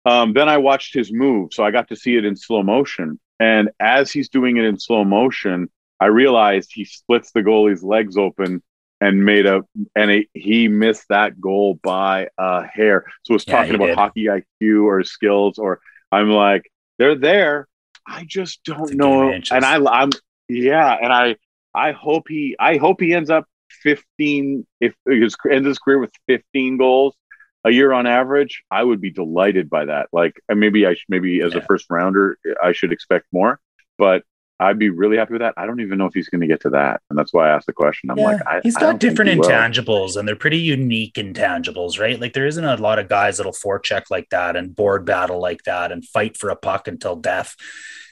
Um, 0.06 0.34
then 0.34 0.48
I 0.48 0.58
watched 0.58 0.94
his 0.94 1.12
move, 1.12 1.54
so 1.54 1.64
I 1.64 1.72
got 1.72 1.90
to 1.90 1.96
see 1.96 2.16
it 2.16 2.26
in 2.26 2.36
slow 2.36 2.64
motion. 2.64 3.20
And 3.40 3.70
as 3.80 4.12
he's 4.12 4.30
doing 4.30 4.58
it 4.58 4.66
in 4.66 4.80
slow 4.80 5.04
motion, 5.04 5.70
I 6.00 6.08
realized 6.08 6.72
he 6.74 6.86
splits 6.86 7.32
the 7.32 7.42
goalie's 7.42 7.84
legs 7.84 8.18
open 8.18 8.62
and 9.02 9.26
made 9.26 9.46
a 9.46 9.64
and 9.96 10.12
a, 10.12 10.30
he 10.34 10.68
missed 10.68 11.06
that 11.10 11.40
goal 11.40 11.80
by 11.82 12.28
a 12.38 12.66
hair. 12.66 13.06
So 13.24 13.36
it's 13.36 13.46
yeah, 13.48 13.58
talking 13.58 13.76
about 13.76 13.88
did. 13.88 13.96
hockey 13.96 14.26
IQ 14.26 14.84
or 14.84 15.04
skills, 15.04 15.58
or 15.58 15.80
I'm 16.12 16.30
like, 16.30 16.70
they're 16.98 17.16
there. 17.16 17.68
I 18.06 18.26
just 18.28 18.64
don't 18.64 18.96
know. 18.96 19.32
And 19.32 19.66
I, 19.66 19.80
I'm 19.86 20.10
yeah, 20.48 20.98
and 21.02 21.14
I 21.14 21.36
I 21.74 21.92
hope 21.92 22.26
he 22.28 22.56
I 22.60 22.78
hope 22.78 23.00
he 23.00 23.14
ends 23.14 23.30
up 23.30 23.46
15 23.84 24.66
if 24.82 24.94
his 25.08 25.36
ends 25.50 25.68
his 25.68 25.80
career 25.80 26.00
with 26.00 26.12
15 26.28 26.78
goals 26.78 27.16
a 27.66 27.72
year 27.72 27.92
on 27.92 28.08
average. 28.08 28.64
I 28.72 28.84
would 28.84 29.02
be 29.02 29.12
delighted 29.12 29.70
by 29.70 29.86
that. 29.86 30.10
Like 30.12 30.42
uh, 30.50 30.56
maybe 30.56 30.86
I 30.86 30.94
should 30.94 31.10
maybe 31.10 31.42
as 31.42 31.54
yeah. 31.54 31.60
a 31.60 31.66
first 31.66 31.86
rounder 31.90 32.38
uh, 32.50 32.54
I 32.64 32.72
should 32.72 32.92
expect 32.92 33.26
more, 33.32 33.60
but 33.98 34.24
I'd 34.62 34.78
be 34.78 34.90
really 34.90 35.16
happy 35.16 35.34
with 35.34 35.42
that. 35.42 35.54
I 35.56 35.66
don't 35.66 35.80
even 35.80 35.98
know 35.98 36.06
if 36.06 36.14
he's 36.14 36.28
going 36.28 36.42
to 36.42 36.48
get 36.48 36.62
to 36.62 36.70
that, 36.72 37.02
and 37.10 37.18
that's 37.18 37.34
why 37.34 37.48
I 37.48 37.56
asked 37.56 37.68
the 37.68 37.74
question. 37.74 38.12
I'm 38.12 38.18
yeah, 38.18 38.26
like, 38.26 38.42
I, 38.46 38.60
he's 38.62 38.76
got 38.76 39.00
different 39.00 39.32
he 39.32 39.38
intangibles, 39.38 40.18
and 40.18 40.28
they're 40.28 40.36
pretty 40.36 40.60
unique 40.60 41.14
intangibles, 41.14 41.98
right? 41.98 42.20
Like 42.20 42.34
there 42.34 42.46
isn't 42.46 42.64
a 42.64 42.76
lot 42.76 43.00
of 43.00 43.08
guys 43.08 43.38
that'll 43.38 43.54
forecheck 43.54 44.04
like 44.10 44.30
that 44.32 44.58
and 44.58 44.76
board 44.76 45.06
battle 45.06 45.40
like 45.40 45.64
that 45.64 45.94
and 45.94 46.06
fight 46.06 46.36
for 46.36 46.50
a 46.50 46.58
puck 46.58 46.90
until 46.90 47.16
death. 47.16 47.56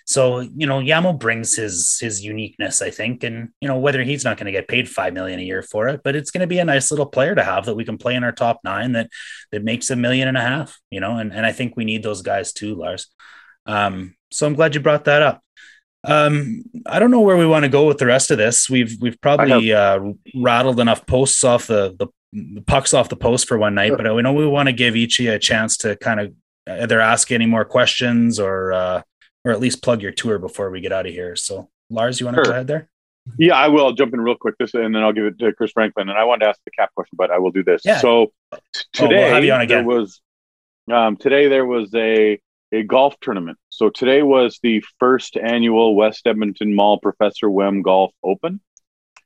So 0.07 0.39
you 0.39 0.65
know, 0.65 0.79
Yamo 0.79 1.19
brings 1.19 1.57
his 1.57 1.97
his 1.99 2.23
uniqueness, 2.23 2.81
I 2.81 2.89
think, 2.91 3.23
and 3.23 3.49
you 3.59 3.67
know 3.67 3.77
whether 3.77 4.03
he's 4.03 4.23
not 4.23 4.37
going 4.37 4.45
to 4.45 4.53
get 4.53 4.69
paid 4.69 4.89
five 4.89 5.13
million 5.13 5.39
a 5.39 5.43
year 5.43 5.61
for 5.61 5.89
it, 5.89 5.99
but 6.01 6.15
it's 6.15 6.31
going 6.31 6.41
to 6.41 6.47
be 6.47 6.59
a 6.59 6.65
nice 6.65 6.91
little 6.91 7.05
player 7.05 7.35
to 7.35 7.43
have 7.43 7.65
that 7.65 7.75
we 7.75 7.83
can 7.83 7.97
play 7.97 8.15
in 8.15 8.23
our 8.23 8.31
top 8.31 8.61
nine 8.63 8.93
that 8.93 9.09
that 9.51 9.65
makes 9.65 9.89
a 9.89 9.97
million 9.97 10.29
and 10.29 10.37
a 10.37 10.41
half, 10.41 10.79
you 10.91 11.01
know, 11.01 11.17
and 11.17 11.33
and 11.33 11.45
I 11.45 11.51
think 11.51 11.75
we 11.75 11.83
need 11.83 12.03
those 12.03 12.21
guys 12.21 12.53
too, 12.53 12.75
Lars. 12.75 13.07
Um, 13.65 14.15
so 14.31 14.47
I'm 14.47 14.55
glad 14.55 14.75
you 14.75 14.81
brought 14.81 15.05
that 15.05 15.21
up. 15.21 15.43
Um, 16.05 16.63
I 16.85 16.99
don't 16.99 17.11
know 17.11 17.19
where 17.19 17.35
we 17.35 17.45
want 17.45 17.63
to 17.63 17.69
go 17.69 17.85
with 17.85 17.97
the 17.97 18.05
rest 18.05 18.31
of 18.31 18.37
this. 18.37 18.69
We've 18.69 18.95
we've 19.01 19.19
probably 19.19 19.73
uh, 19.73 19.99
rattled 20.33 20.79
enough 20.79 21.05
posts 21.05 21.43
off 21.43 21.67
the, 21.67 21.97
the, 21.99 22.07
the 22.31 22.61
pucks 22.61 22.93
off 22.93 23.09
the 23.09 23.17
post 23.17 23.45
for 23.45 23.57
one 23.57 23.75
night, 23.75 23.91
but 23.97 24.15
we 24.15 24.21
know 24.21 24.31
we 24.31 24.47
want 24.47 24.67
to 24.67 24.73
give 24.73 24.95
each 24.95 25.19
a 25.19 25.37
chance 25.37 25.75
to 25.77 25.97
kind 25.97 26.21
of 26.21 26.33
either 26.65 27.01
ask 27.01 27.29
any 27.29 27.45
more 27.45 27.65
questions 27.65 28.39
or 28.39 28.71
uh, 28.71 29.01
or 29.47 29.51
at 29.51 29.59
least 29.59 29.81
plug 29.81 30.01
your 30.01 30.11
tour 30.11 30.39
before 30.39 30.69
we 30.69 30.81
get 30.81 30.91
out 30.91 31.05
of 31.05 31.13
here. 31.13 31.35
So, 31.35 31.69
Lars, 31.89 32.19
you 32.19 32.25
want 32.25 32.35
to 32.37 32.39
sure. 32.39 32.45
go 32.45 32.51
ahead 32.51 32.67
there? 32.67 32.89
Yeah, 33.37 33.55
I 33.55 33.67
will. 33.67 33.85
I'll 33.85 33.93
jump 33.93 34.13
in 34.13 34.21
real 34.21 34.35
quick 34.35 34.55
this, 34.57 34.73
and 34.73 34.93
then 34.93 35.03
I'll 35.03 35.13
give 35.13 35.25
it 35.25 35.39
to 35.39 35.53
Chris 35.53 35.71
Franklin. 35.71 36.09
And 36.09 36.17
I 36.17 36.23
wanted 36.25 36.45
to 36.45 36.49
ask 36.49 36.59
the 36.65 36.71
cap 36.71 36.93
question, 36.95 37.15
but 37.17 37.31
I 37.31 37.39
will 37.39 37.51
do 37.51 37.63
this. 37.63 37.81
Yeah. 37.83 37.99
So 37.99 38.31
today 38.93 39.29
oh, 39.29 39.39
we'll 39.39 39.67
there 39.67 39.83
was 39.83 40.21
um, 40.91 41.17
today 41.17 41.47
there 41.47 41.65
was 41.65 41.93
a 41.95 42.39
a 42.71 42.83
golf 42.83 43.15
tournament. 43.21 43.57
So 43.69 43.89
today 43.89 44.21
was 44.23 44.59
the 44.61 44.83
first 44.99 45.37
annual 45.37 45.95
West 45.95 46.27
Edmonton 46.27 46.75
Mall 46.75 46.99
Professor 46.99 47.49
Wem 47.49 47.81
Golf 47.81 48.11
Open. 48.23 48.59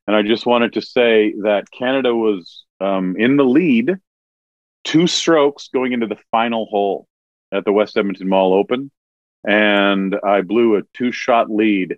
And 0.07 0.15
I 0.15 0.21
just 0.21 0.45
wanted 0.45 0.73
to 0.73 0.81
say 0.81 1.33
that 1.43 1.71
Canada 1.71 2.15
was 2.15 2.63
um, 2.79 3.15
in 3.17 3.37
the 3.37 3.45
lead, 3.45 3.95
two 4.83 5.07
strokes 5.07 5.69
going 5.73 5.93
into 5.93 6.07
the 6.07 6.17
final 6.31 6.65
hole 6.65 7.07
at 7.51 7.65
the 7.65 7.71
West 7.71 7.97
Edmonton 7.97 8.27
Mall 8.27 8.53
Open. 8.53 8.91
And 9.47 10.15
I 10.23 10.41
blew 10.41 10.75
a 10.75 10.83
two 10.93 11.11
shot 11.11 11.49
lead. 11.49 11.97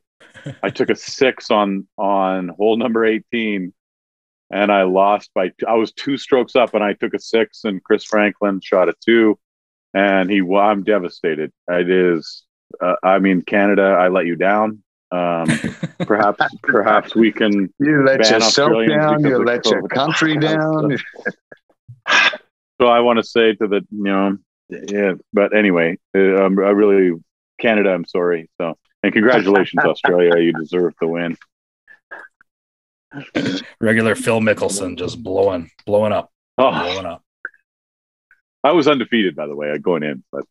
I 0.62 0.70
took 0.70 0.90
a 0.90 0.96
six 0.96 1.52
on 1.52 1.88
on 1.98 2.50
hole 2.50 2.78
number 2.78 3.06
18 3.06 3.74
and 4.52 4.72
I 4.72 4.84
lost 4.84 5.32
by 5.34 5.50
two, 5.50 5.66
I 5.68 5.74
was 5.74 5.92
two 5.94 6.18
strokes 6.18 6.56
up 6.56 6.74
and 6.74 6.84
I 6.84 6.94
took 6.94 7.14
a 7.14 7.20
six 7.20 7.64
and 7.64 7.84
Chris 7.84 8.04
Franklin 8.04 8.62
shot 8.62 8.88
a 8.88 8.94
two 9.04 9.38
and 9.94 10.30
he 10.30 10.42
well, 10.42 10.64
I'm 10.64 10.84
devastated. 10.84 11.52
It 11.68 11.90
is 11.90 12.44
uh, 12.82 12.96
I 13.04 13.20
mean 13.20 13.42
Canada, 13.42 13.84
I 13.84 14.08
let 14.08 14.26
you 14.26 14.36
down. 14.36 14.84
Um, 15.12 15.48
perhaps 16.00 16.44
perhaps 16.64 17.16
we 17.16 17.32
can 17.32 17.72
you 17.80 18.04
let 18.06 18.20
yourself 18.30 18.88
down, 18.88 19.24
you 19.24 19.44
let 19.44 19.66
your 19.66 19.88
country 19.88 20.38
down. 20.40 20.98
so 22.80 22.88
I 22.88 23.00
want 23.00 23.18
to 23.18 23.24
say 23.24 23.54
to 23.54 23.68
the 23.68 23.82
you 23.92 24.04
know 24.04 24.38
yeah, 24.70 25.14
but 25.32 25.56
anyway, 25.56 26.00
uh, 26.16 26.46
um, 26.46 26.58
I 26.58 26.70
really 26.70 27.12
Canada, 27.60 27.92
I'm 27.92 28.06
sorry. 28.06 28.50
So 28.60 28.78
and 29.04 29.14
congratulations 29.14 29.84
Australia, 29.86 30.38
you 30.40 30.54
deserve 30.54 30.94
the 31.00 31.08
win. 31.08 31.38
Regular 33.80 34.16
Phil 34.16 34.40
Mickelson 34.40 34.98
just 34.98 35.22
blowing 35.22 35.70
blowing 35.86 36.14
up. 36.14 36.32
Oh. 36.58 36.72
Blowing 36.72 37.06
up. 37.06 37.24
I 38.64 38.72
was 38.72 38.88
undefeated, 38.88 39.36
by 39.36 39.46
the 39.48 39.56
way, 39.56 39.78
going 39.78 40.04
in. 40.04 40.24
But 40.32 40.46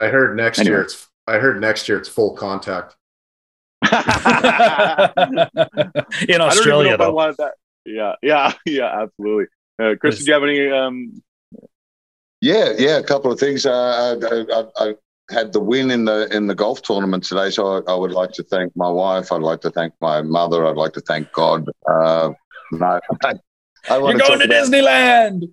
I 0.00 0.06
heard 0.08 0.36
next 0.36 0.60
anyway. 0.60 0.76
year 0.76 0.82
it's 0.82 1.08
I 1.26 1.38
heard 1.38 1.60
next 1.60 1.88
year 1.88 1.98
it's 1.98 2.08
full 2.08 2.34
contact. 2.34 2.96
in 6.28 6.40
Australia, 6.40 6.96
though. 6.96 7.34
Yeah, 7.84 8.14
yeah, 8.22 8.52
yeah, 8.64 9.02
absolutely. 9.02 9.46
Uh, 9.80 9.94
Chris, 10.00 10.18
did 10.18 10.26
you 10.26 10.32
have 10.32 10.42
any? 10.42 10.70
Um... 10.70 11.22
Yeah, 12.40 12.72
yeah, 12.78 12.98
a 12.98 13.02
couple 13.02 13.30
of 13.30 13.38
things. 13.38 13.66
Uh, 13.66 14.18
I, 14.22 14.54
I, 14.54 14.88
I, 14.88 14.94
had 15.30 15.52
the 15.52 15.60
win 15.60 15.90
in 15.90 16.04
the 16.04 16.28
in 16.34 16.46
the 16.46 16.54
golf 16.54 16.82
tournament 16.82 17.24
today, 17.24 17.50
so 17.50 17.78
I, 17.86 17.92
I, 17.92 17.94
would 17.94 18.12
like 18.12 18.32
to 18.32 18.42
thank 18.44 18.76
my 18.76 18.88
wife. 18.88 19.32
I'd 19.32 19.42
like 19.42 19.60
to 19.62 19.70
thank 19.70 19.92
my 20.00 20.22
mother. 20.22 20.66
I'd 20.66 20.76
like 20.76 20.92
to 20.94 21.00
thank 21.00 21.32
God. 21.32 21.68
Uh, 21.88 22.30
no, 22.72 23.00
I, 23.24 23.34
You're 23.90 24.14
going 24.14 24.38
to 24.40 24.44
about... 24.44 24.50
Disneyland. 24.50 25.48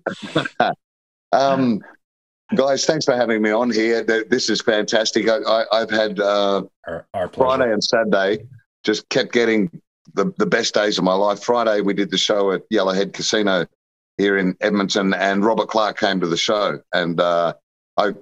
um, 1.32 1.80
Guys, 2.54 2.84
thanks 2.84 3.04
for 3.04 3.16
having 3.16 3.42
me 3.42 3.50
on 3.50 3.70
here. 3.70 4.04
This 4.04 4.50
is 4.50 4.60
fantastic. 4.60 5.28
I, 5.28 5.64
have 5.72 5.90
had 5.90 6.20
uh, 6.20 6.62
our, 6.86 7.06
our 7.14 7.28
Friday 7.28 7.72
and 7.72 7.82
Saturday 7.82 8.44
just 8.84 9.08
kept 9.08 9.32
getting 9.32 9.70
the, 10.12 10.32
the 10.36 10.46
best 10.46 10.74
days 10.74 10.98
of 10.98 11.04
my 11.04 11.14
life. 11.14 11.42
Friday, 11.42 11.80
we 11.80 11.94
did 11.94 12.10
the 12.10 12.18
show 12.18 12.52
at 12.52 12.62
Yellowhead 12.70 13.14
Casino 13.14 13.66
here 14.18 14.36
in 14.36 14.56
Edmonton, 14.60 15.14
and 15.14 15.44
Robert 15.44 15.68
Clark 15.68 15.98
came 15.98 16.20
to 16.20 16.26
the 16.26 16.36
show. 16.36 16.80
And 16.92 17.18
uh, 17.18 17.54
I, 17.96 18.12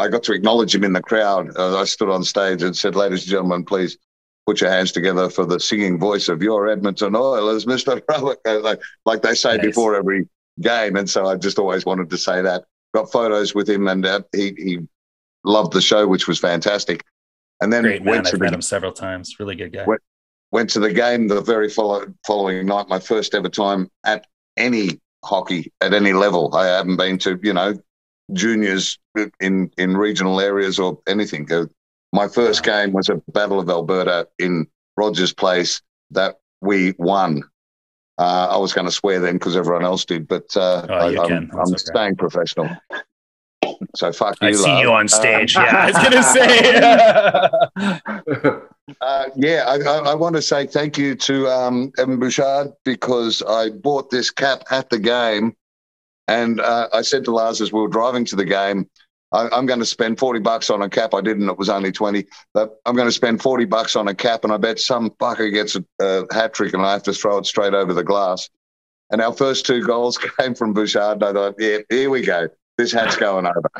I 0.00 0.08
got 0.08 0.22
to 0.24 0.32
acknowledge 0.32 0.74
him 0.74 0.84
in 0.84 0.92
the 0.92 1.02
crowd. 1.02 1.56
Uh, 1.56 1.78
I 1.78 1.84
stood 1.84 2.10
on 2.10 2.24
stage 2.24 2.62
and 2.62 2.76
said, 2.76 2.96
Ladies 2.96 3.22
and 3.22 3.30
gentlemen, 3.30 3.64
please 3.64 3.98
put 4.46 4.60
your 4.60 4.70
hands 4.70 4.92
together 4.92 5.28
for 5.28 5.44
the 5.44 5.60
singing 5.60 5.98
voice 5.98 6.28
of 6.28 6.42
your 6.42 6.68
Edmonton 6.68 7.14
Oilers, 7.14 7.66
Mr. 7.66 8.02
Robert, 8.08 8.38
like, 8.62 8.80
like 9.04 9.22
they 9.22 9.34
say 9.34 9.56
nice. 9.56 9.66
before 9.66 9.94
every 9.94 10.28
game. 10.60 10.96
And 10.96 11.08
so 11.08 11.26
I 11.26 11.36
just 11.36 11.58
always 11.58 11.84
wanted 11.84 12.10
to 12.10 12.18
say 12.18 12.42
that 12.42 12.64
got 12.94 13.12
photos 13.12 13.54
with 13.54 13.68
him, 13.68 13.86
and 13.88 14.04
uh, 14.04 14.22
he 14.32 14.54
he 14.56 14.78
loved 15.44 15.72
the 15.72 15.80
show, 15.80 16.06
which 16.06 16.26
was 16.26 16.38
fantastic. 16.38 17.04
And 17.60 17.72
then 17.72 17.82
Great 17.82 18.02
man. 18.02 18.14
went 18.14 18.26
to 18.26 18.32
I've 18.32 18.38
the, 18.38 18.44
met 18.44 18.54
him 18.54 18.62
several 18.62 18.92
times. 18.92 19.36
Really 19.38 19.54
good 19.54 19.72
guy. 19.72 19.84
Went, 19.86 20.02
went 20.50 20.70
to 20.70 20.80
the 20.80 20.92
game 20.92 21.28
the 21.28 21.40
very 21.40 21.68
follow, 21.68 22.06
following 22.26 22.66
night. 22.66 22.88
My 22.88 22.98
first 22.98 23.34
ever 23.34 23.48
time 23.48 23.90
at 24.04 24.26
any 24.56 25.00
hockey 25.24 25.72
at 25.80 25.92
any 25.92 26.12
level. 26.12 26.54
I 26.54 26.66
haven't 26.66 26.96
been 26.96 27.18
to 27.18 27.38
you 27.42 27.52
know 27.52 27.74
juniors 28.32 28.98
in 29.40 29.70
in 29.76 29.96
regional 29.96 30.40
areas 30.40 30.78
or 30.78 30.98
anything. 31.06 31.50
Uh, 31.52 31.66
my 32.12 32.28
first 32.28 32.64
game 32.64 32.92
was 32.92 33.08
a 33.08 33.22
Battle 33.28 33.60
of 33.60 33.68
Alberta 33.68 34.28
in 34.38 34.66
Rogers 34.96 35.32
Place 35.32 35.80
that 36.10 36.40
we 36.60 36.94
won 36.98 37.42
uh, 38.20 38.48
I 38.50 38.58
was 38.58 38.74
going 38.74 38.84
to 38.84 38.92
swear 38.92 39.18
then 39.18 39.36
because 39.36 39.56
everyone 39.56 39.82
else 39.82 40.04
did, 40.04 40.28
but 40.28 40.54
uh, 40.54 40.86
oh, 40.90 40.94
I, 40.94 41.08
am 41.32 41.50
okay. 41.54 41.76
staying 41.76 42.16
professional. 42.16 42.68
So 43.96 44.12
fuck 44.12 44.36
you. 44.42 44.48
I 44.48 44.52
see 44.52 44.68
love. 44.68 44.82
you 44.82 44.92
on 44.92 45.08
stage. 45.08 45.56
Um, 45.56 45.64
yeah, 45.64 45.76
I 45.76 45.86
was 45.86 45.96
going 45.96 46.12
to 48.42 48.52
say. 48.52 48.96
uh, 49.00 49.24
yeah, 49.36 49.64
I, 49.66 49.78
I, 49.78 50.10
I, 50.10 50.14
want 50.14 50.36
to 50.36 50.42
say 50.42 50.66
thank 50.66 50.98
you 50.98 51.14
to 51.14 51.48
um, 51.48 51.92
Evan 51.96 52.18
Bouchard 52.18 52.74
because 52.84 53.42
I 53.48 53.70
bought 53.70 54.10
this 54.10 54.30
cap 54.30 54.64
at 54.70 54.90
the 54.90 54.98
game, 54.98 55.56
and 56.30 56.60
uh, 56.60 56.88
I 56.92 57.02
said 57.02 57.24
to 57.24 57.32
Lars 57.32 57.60
as 57.60 57.72
we 57.72 57.80
were 57.80 57.88
driving 57.88 58.24
to 58.26 58.36
the 58.36 58.44
game, 58.44 58.88
I, 59.32 59.48
am 59.56 59.66
going 59.66 59.80
to 59.80 59.86
spend 59.86 60.20
40 60.20 60.38
bucks 60.38 60.70
on 60.70 60.80
a 60.80 60.88
cap. 60.88 61.12
I 61.12 61.20
didn't, 61.20 61.48
it 61.48 61.58
was 61.58 61.68
only 61.68 61.90
20. 61.90 62.24
But 62.54 62.76
I'm 62.86 62.94
going 62.94 63.08
to 63.08 63.12
spend 63.12 63.42
40 63.42 63.64
bucks 63.64 63.96
on 63.96 64.06
a 64.06 64.14
cap, 64.14 64.44
and 64.44 64.52
I 64.52 64.56
bet 64.56 64.78
some 64.78 65.10
fucker 65.10 65.52
gets 65.52 65.74
a, 65.74 65.84
a 66.00 66.32
hat 66.32 66.54
trick 66.54 66.72
and 66.72 66.86
I 66.86 66.92
have 66.92 67.02
to 67.04 67.12
throw 67.12 67.38
it 67.38 67.46
straight 67.46 67.74
over 67.74 67.92
the 67.92 68.04
glass. 68.04 68.48
And 69.10 69.20
our 69.20 69.32
first 69.32 69.66
two 69.66 69.84
goals 69.84 70.18
came 70.40 70.54
from 70.54 70.72
Bouchard. 70.72 71.14
And 71.14 71.24
I 71.24 71.32
thought, 71.32 71.54
yeah, 71.58 71.78
here 71.88 72.10
we 72.10 72.22
go. 72.22 72.48
This 72.78 72.92
hat's 72.92 73.16
going 73.16 73.46
over. 73.46 73.70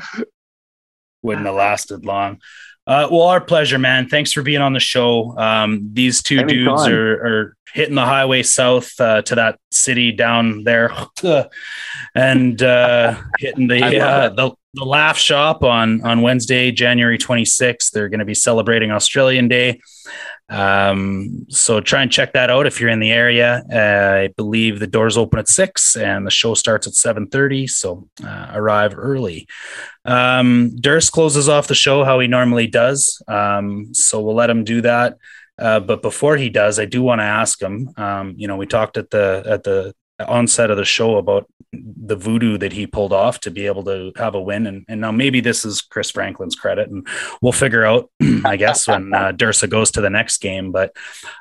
Wouldn't 1.23 1.47
have 1.47 1.55
lasted 1.55 2.05
long. 2.05 2.41
Uh, 2.87 3.07
well, 3.11 3.23
our 3.23 3.41
pleasure, 3.41 3.79
man. 3.79 4.09
Thanks 4.09 4.33
for 4.33 4.43
being 4.43 4.61
on 4.61 4.73
the 4.73 4.81
show. 4.81 5.37
Um, 5.39 5.91
these 5.93 6.23
two 6.23 6.39
Anytime. 6.39 6.65
dudes 6.65 6.89
are, 6.89 7.27
are, 7.27 7.57
hitting 7.73 7.95
the 7.95 8.05
highway 8.05 8.43
south 8.43 9.01
uh, 9.01 9.23
to 9.23 9.37
that 9.37 9.57
city 9.71 10.11
down 10.11 10.65
there, 10.65 10.91
and 12.17 12.61
uh, 12.61 13.17
hitting 13.39 13.69
the, 13.69 14.01
uh, 14.01 14.29
the 14.31 14.51
the 14.75 14.85
Laugh 14.85 15.19
Shop 15.19 15.63
on 15.63 16.03
on 16.03 16.23
Wednesday, 16.23 16.71
January 16.71 17.19
26th. 17.19 17.91
They're 17.91 18.09
going 18.09 18.21
to 18.21 18.25
be 18.25 18.35
celebrating 18.35 18.91
Australian 18.91 19.49
Day. 19.49 19.81
Um, 20.49 21.47
so 21.49 21.81
try 21.81 22.03
and 22.03 22.11
check 22.11 22.33
that 22.33 22.51
out 22.51 22.67
if 22.67 22.81
you're 22.81 22.91
in 22.91 22.99
the 22.99 23.13
area. 23.13 23.63
Uh, 23.73 24.25
I 24.25 24.29
believe 24.37 24.81
the 24.81 24.87
doors 24.87 25.17
open 25.17 25.39
at 25.39 25.49
six 25.49 25.97
and 25.97 26.27
the 26.27 26.31
show 26.31 26.55
starts 26.55 26.87
at 26.87 26.95
7:30. 26.95 27.71
So 27.71 28.09
uh, 28.25 28.51
arrive 28.53 28.95
early. 28.97 29.47
Um, 30.05 30.77
Durst 30.81 31.13
closes 31.13 31.49
off 31.49 31.69
the 31.69 31.75
show 31.75 32.05
how 32.05 32.19
he 32.19 32.27
normally 32.27 32.67
does. 32.67 33.23
Um, 33.29 33.95
so 33.95 34.21
we'll 34.21 34.35
let 34.35 34.51
him 34.51 34.65
do 34.65 34.81
that. 34.81 35.19
Uh, 35.57 35.79
but 35.79 36.03
before 36.03 36.37
he 36.37 36.49
does, 36.49 36.79
I 36.79 36.87
do 36.87 37.03
want 37.03 37.21
to 37.21 37.25
ask 37.25 37.61
him. 37.61 37.91
Um, 37.97 38.35
you 38.37 38.49
know, 38.49 38.57
we 38.57 38.67
talked 38.67 38.97
at 38.97 39.11
the 39.11 39.45
at 39.47 39.63
the 39.63 39.95
onset 40.19 40.71
of 40.71 40.77
the 40.77 40.85
show 40.85 41.17
about 41.17 41.49
the 41.73 42.17
voodoo 42.17 42.59
that 42.59 42.73
he 42.73 42.87
pulled 42.87 43.13
off 43.13 43.41
to 43.41 43.51
be 43.51 43.67
able 43.67 43.85
to 43.85 44.13
have 44.17 44.35
a 44.35 44.41
win. 44.41 44.67
And, 44.67 44.85
and 44.89 45.01
now 45.01 45.13
maybe 45.13 45.41
this 45.41 45.65
is 45.65 45.81
Chris 45.81 46.11
Franklin's 46.11 46.57
credit, 46.57 46.91
and 46.91 47.07
we'll 47.41 47.53
figure 47.53 47.85
out, 47.85 48.11
I 48.45 48.57
guess, 48.57 48.89
when 48.89 49.15
uh, 49.15 49.33
Dursa 49.33 49.69
goes 49.69 49.91
to 49.93 50.01
the 50.01 50.11
next 50.11 50.39
game. 50.39 50.73
But 50.73 50.95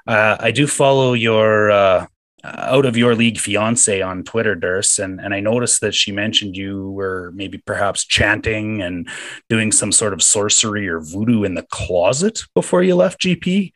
uh, 0.06 0.38
I 0.40 0.52
do 0.52 0.68
follow 0.68 1.14
your 1.14 1.72
uh, 1.72 2.06
out 2.44 2.86
of 2.86 2.96
your 2.96 3.16
league 3.16 3.38
fiance 3.38 4.02
on 4.02 4.24
Twitter, 4.24 4.56
Durs, 4.56 5.04
and 5.04 5.20
and 5.20 5.34
I 5.34 5.40
noticed 5.40 5.82
that 5.82 5.96
she 5.96 6.12
mentioned 6.12 6.56
you 6.56 6.92
were 6.92 7.32
maybe 7.36 7.58
perhaps 7.58 8.06
chanting 8.06 8.82
and 8.82 9.10
doing 9.50 9.72
some 9.72 9.92
sort 9.92 10.14
of 10.14 10.22
sorcery 10.22 10.88
or 10.88 11.00
voodoo 11.00 11.44
in 11.44 11.56
the 11.56 11.66
closet 11.72 12.42
before 12.54 12.84
you 12.84 12.96
left 12.96 13.22
GP. 13.22 13.72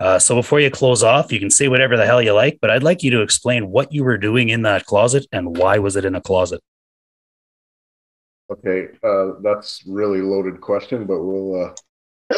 Uh, 0.00 0.18
so 0.18 0.36
before 0.36 0.60
you 0.60 0.70
close 0.70 1.02
off, 1.02 1.32
you 1.32 1.40
can 1.40 1.50
say 1.50 1.66
whatever 1.68 1.96
the 1.96 2.06
hell 2.06 2.22
you 2.22 2.32
like, 2.32 2.58
but 2.60 2.70
I'd 2.70 2.84
like 2.84 3.02
you 3.02 3.10
to 3.12 3.22
explain 3.22 3.70
what 3.70 3.92
you 3.92 4.04
were 4.04 4.18
doing 4.18 4.48
in 4.48 4.62
that 4.62 4.86
closet 4.86 5.26
and 5.32 5.56
why 5.56 5.78
was 5.78 5.96
it 5.96 6.04
in 6.04 6.14
a 6.14 6.20
closet. 6.20 6.60
Okay, 8.50 8.88
uh, 9.02 9.40
that's 9.42 9.82
really 9.86 10.22
loaded 10.22 10.60
question, 10.60 11.04
but 11.04 11.22
we'll. 11.22 11.62
Uh... 11.62 11.74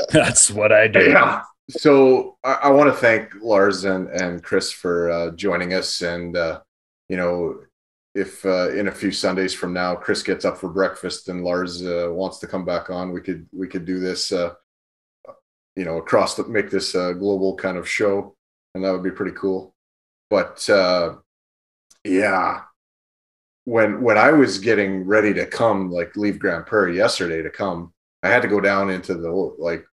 that's 0.12 0.51
what 0.51 0.73
I 0.73 0.89
do. 0.89 1.11
Yeah. 1.11 1.43
So 1.69 2.37
I, 2.43 2.55
I 2.55 2.70
want 2.70 2.93
to 2.93 2.97
thank 2.97 3.31
Lars 3.41 3.85
and 3.85 4.09
and 4.09 4.43
Chris 4.43 4.73
for 4.73 5.11
uh, 5.11 5.31
joining 5.32 5.74
us, 5.74 6.01
and 6.03 6.37
uh, 6.37 6.61
you 7.09 7.16
know, 7.16 7.61
if 8.15 8.45
uh, 8.45 8.70
in 8.70 8.89
a 8.89 8.93
few 8.93 9.12
Sundays 9.12 9.55
from 9.55 9.73
now 9.73 9.95
Chris 9.95 10.23
gets 10.23 10.45
up 10.45 10.59
for 10.59 10.69
breakfast 10.69 11.28
and 11.28 11.45
Lars 11.45 11.87
uh, 11.87 12.09
wants 12.11 12.39
to 12.39 12.49
come 12.49 12.65
back 12.65 12.91
on, 12.91 13.12
we 13.12 13.20
could 13.20 13.47
we 13.53 13.69
could 13.69 13.85
do 13.85 14.01
this 14.01 14.32
uh, 14.32 14.55
you 15.81 15.86
know 15.86 15.97
across 15.97 16.35
the 16.35 16.47
make 16.47 16.70
this 16.70 16.94
a 16.94 17.15
global 17.15 17.57
kind 17.57 17.78
of 17.78 17.89
show 17.89 18.36
and 18.74 18.85
that 18.85 18.93
would 18.93 19.02
be 19.02 19.11
pretty 19.11 19.35
cool. 19.35 19.74
But 20.28 20.69
uh 20.69 21.15
yeah. 22.05 22.62
When 23.65 24.02
when 24.02 24.19
i 24.19 24.31
was 24.31 24.59
getting 24.59 25.07
ready 25.07 25.32
to 25.35 25.47
come 25.47 25.90
like 25.90 26.16
leave 26.16 26.39
Grande 26.39 26.66
Prairie 26.66 26.97
yesterday 26.97 27.40
to 27.40 27.51
come 27.51 27.93
i 28.23 28.28
had 28.28 28.43
to 28.43 28.48
go 28.48 28.61
down 28.61 28.90
into 28.90 29.15
the 29.15 29.31
like 29.31 29.86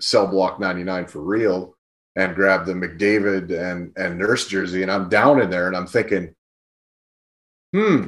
cell 0.00 0.26
block 0.26 0.58
99 0.58 1.06
for 1.06 1.20
real 1.20 1.76
and 2.16 2.34
grab 2.34 2.66
the 2.66 2.72
mcdavid 2.72 3.50
and 3.50 3.92
and 3.96 4.18
nurse 4.18 4.46
jersey 4.46 4.82
and 4.82 4.90
i'm 4.90 5.08
down 5.08 5.40
in 5.40 5.50
there 5.50 5.66
and 5.66 5.76
i'm 5.76 5.86
thinking 5.86 6.34
hmm. 7.72 8.06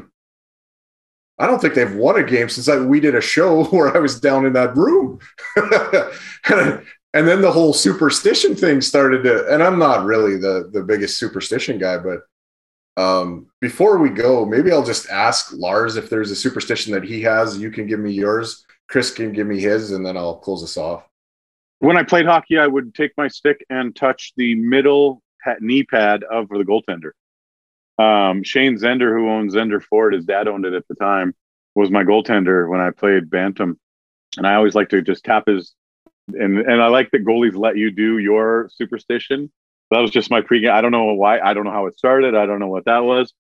I 1.39 1.47
don't 1.47 1.61
think 1.61 1.75
they've 1.75 1.95
won 1.95 2.17
a 2.19 2.23
game 2.23 2.49
since 2.49 2.69
I, 2.69 2.79
we 2.79 3.01
did 3.01 3.15
a 3.15 3.21
show 3.21 3.65
where 3.71 3.95
I 3.95 3.99
was 3.99 4.21
down 4.21 4.47
in 4.47 4.53
that 4.55 4.77
room. 4.77 5.19
and 5.57 6.83
then 7.25 7.41
the 7.41 7.53
whole 7.53 7.73
superstition 7.73 8.57
thing 8.57 8.81
started 8.81 9.23
to, 9.23 9.47
and 9.53 9.63
I'm 9.63 9.79
not 9.79 10.05
really 10.05 10.37
the, 10.37 10.71
the 10.73 10.83
biggest 10.83 11.19
superstition 11.19 11.79
guy, 11.79 11.99
but 11.99 12.23
um, 13.01 13.47
before 13.61 13.99
we 13.99 14.09
go, 14.09 14.45
maybe 14.45 14.73
I'll 14.73 14.85
just 14.85 15.09
ask 15.09 15.53
Lars 15.53 15.97
if 15.97 16.11
there's 16.11 16.33
a 16.33 16.37
superstition 16.37 16.93
that 16.95 17.05
he 17.05 17.23
has. 17.23 17.59
You 17.59 17.71
can 17.71 17.87
give 17.87 18.01
me 18.01 18.11
yours. 18.11 18.65
Chris 18.89 19.13
can 19.13 19.33
give 19.33 19.47
me 19.47 19.61
his, 19.61 19.93
and 19.93 20.05
then 20.05 20.17
I'll 20.17 20.39
close 20.39 20.65
us 20.65 20.77
off. 20.77 21.05
When 21.79 21.97
I 21.97 22.03
played 22.03 22.27
hockey, 22.27 22.59
I 22.59 22.67
would 22.67 22.95
take 22.95 23.13
my 23.17 23.29
stick 23.29 23.65
and 23.71 23.95
touch 23.95 24.33
the 24.37 24.55
middle 24.55 25.23
knee 25.61 25.85
pad 25.85 26.25
of 26.25 26.49
the 26.49 26.65
goaltender. 26.65 27.13
Um, 27.99 28.43
Shane 28.43 28.77
Zender, 28.77 29.17
who 29.17 29.29
owns 29.29 29.55
Zender 29.55 29.83
Ford, 29.83 30.15
his 30.15 30.25
dad 30.25 30.49
owned 30.49 30.65
it 30.65 30.75
at 30.75 30.87
the 30.89 30.95
time, 30.95 31.35
was 31.75 31.91
my 31.91 32.05
goaltender 32.05 32.69
when 32.69 32.81
I 32.81 32.91
played 32.91 33.31
Bantam. 33.31 33.79
And 34.37 34.47
I 34.47 34.55
always 34.55 34.75
like 34.75 34.89
to 34.91 35.03
just 35.03 35.25
tap 35.25 35.47
his, 35.47 35.75
and, 36.29 36.59
and 36.59 36.83
I 36.83 36.89
like 36.89 37.11
that 37.13 37.25
goalies 37.25 37.57
let 37.57 37.77
you 37.77 37.91
do 37.91 38.19
your 38.19 38.71
superstition. 38.75 39.51
That 39.91 40.01
was 40.01 40.11
just 40.11 40.31
my 40.31 40.41
pregame. 40.41 40.73
I 40.73 40.81
don't 40.81 40.91
know 40.91 41.13
why. 41.15 41.39
I 41.39 41.55
don't 41.55 41.65
know 41.65 41.71
how 41.71 41.87
it 41.87 41.97
started. 41.97 42.35
I 42.35 42.47
don't 42.47 42.59
know 42.59 42.69
what 42.69 42.87
that 42.87 43.05
was. 43.05 43.33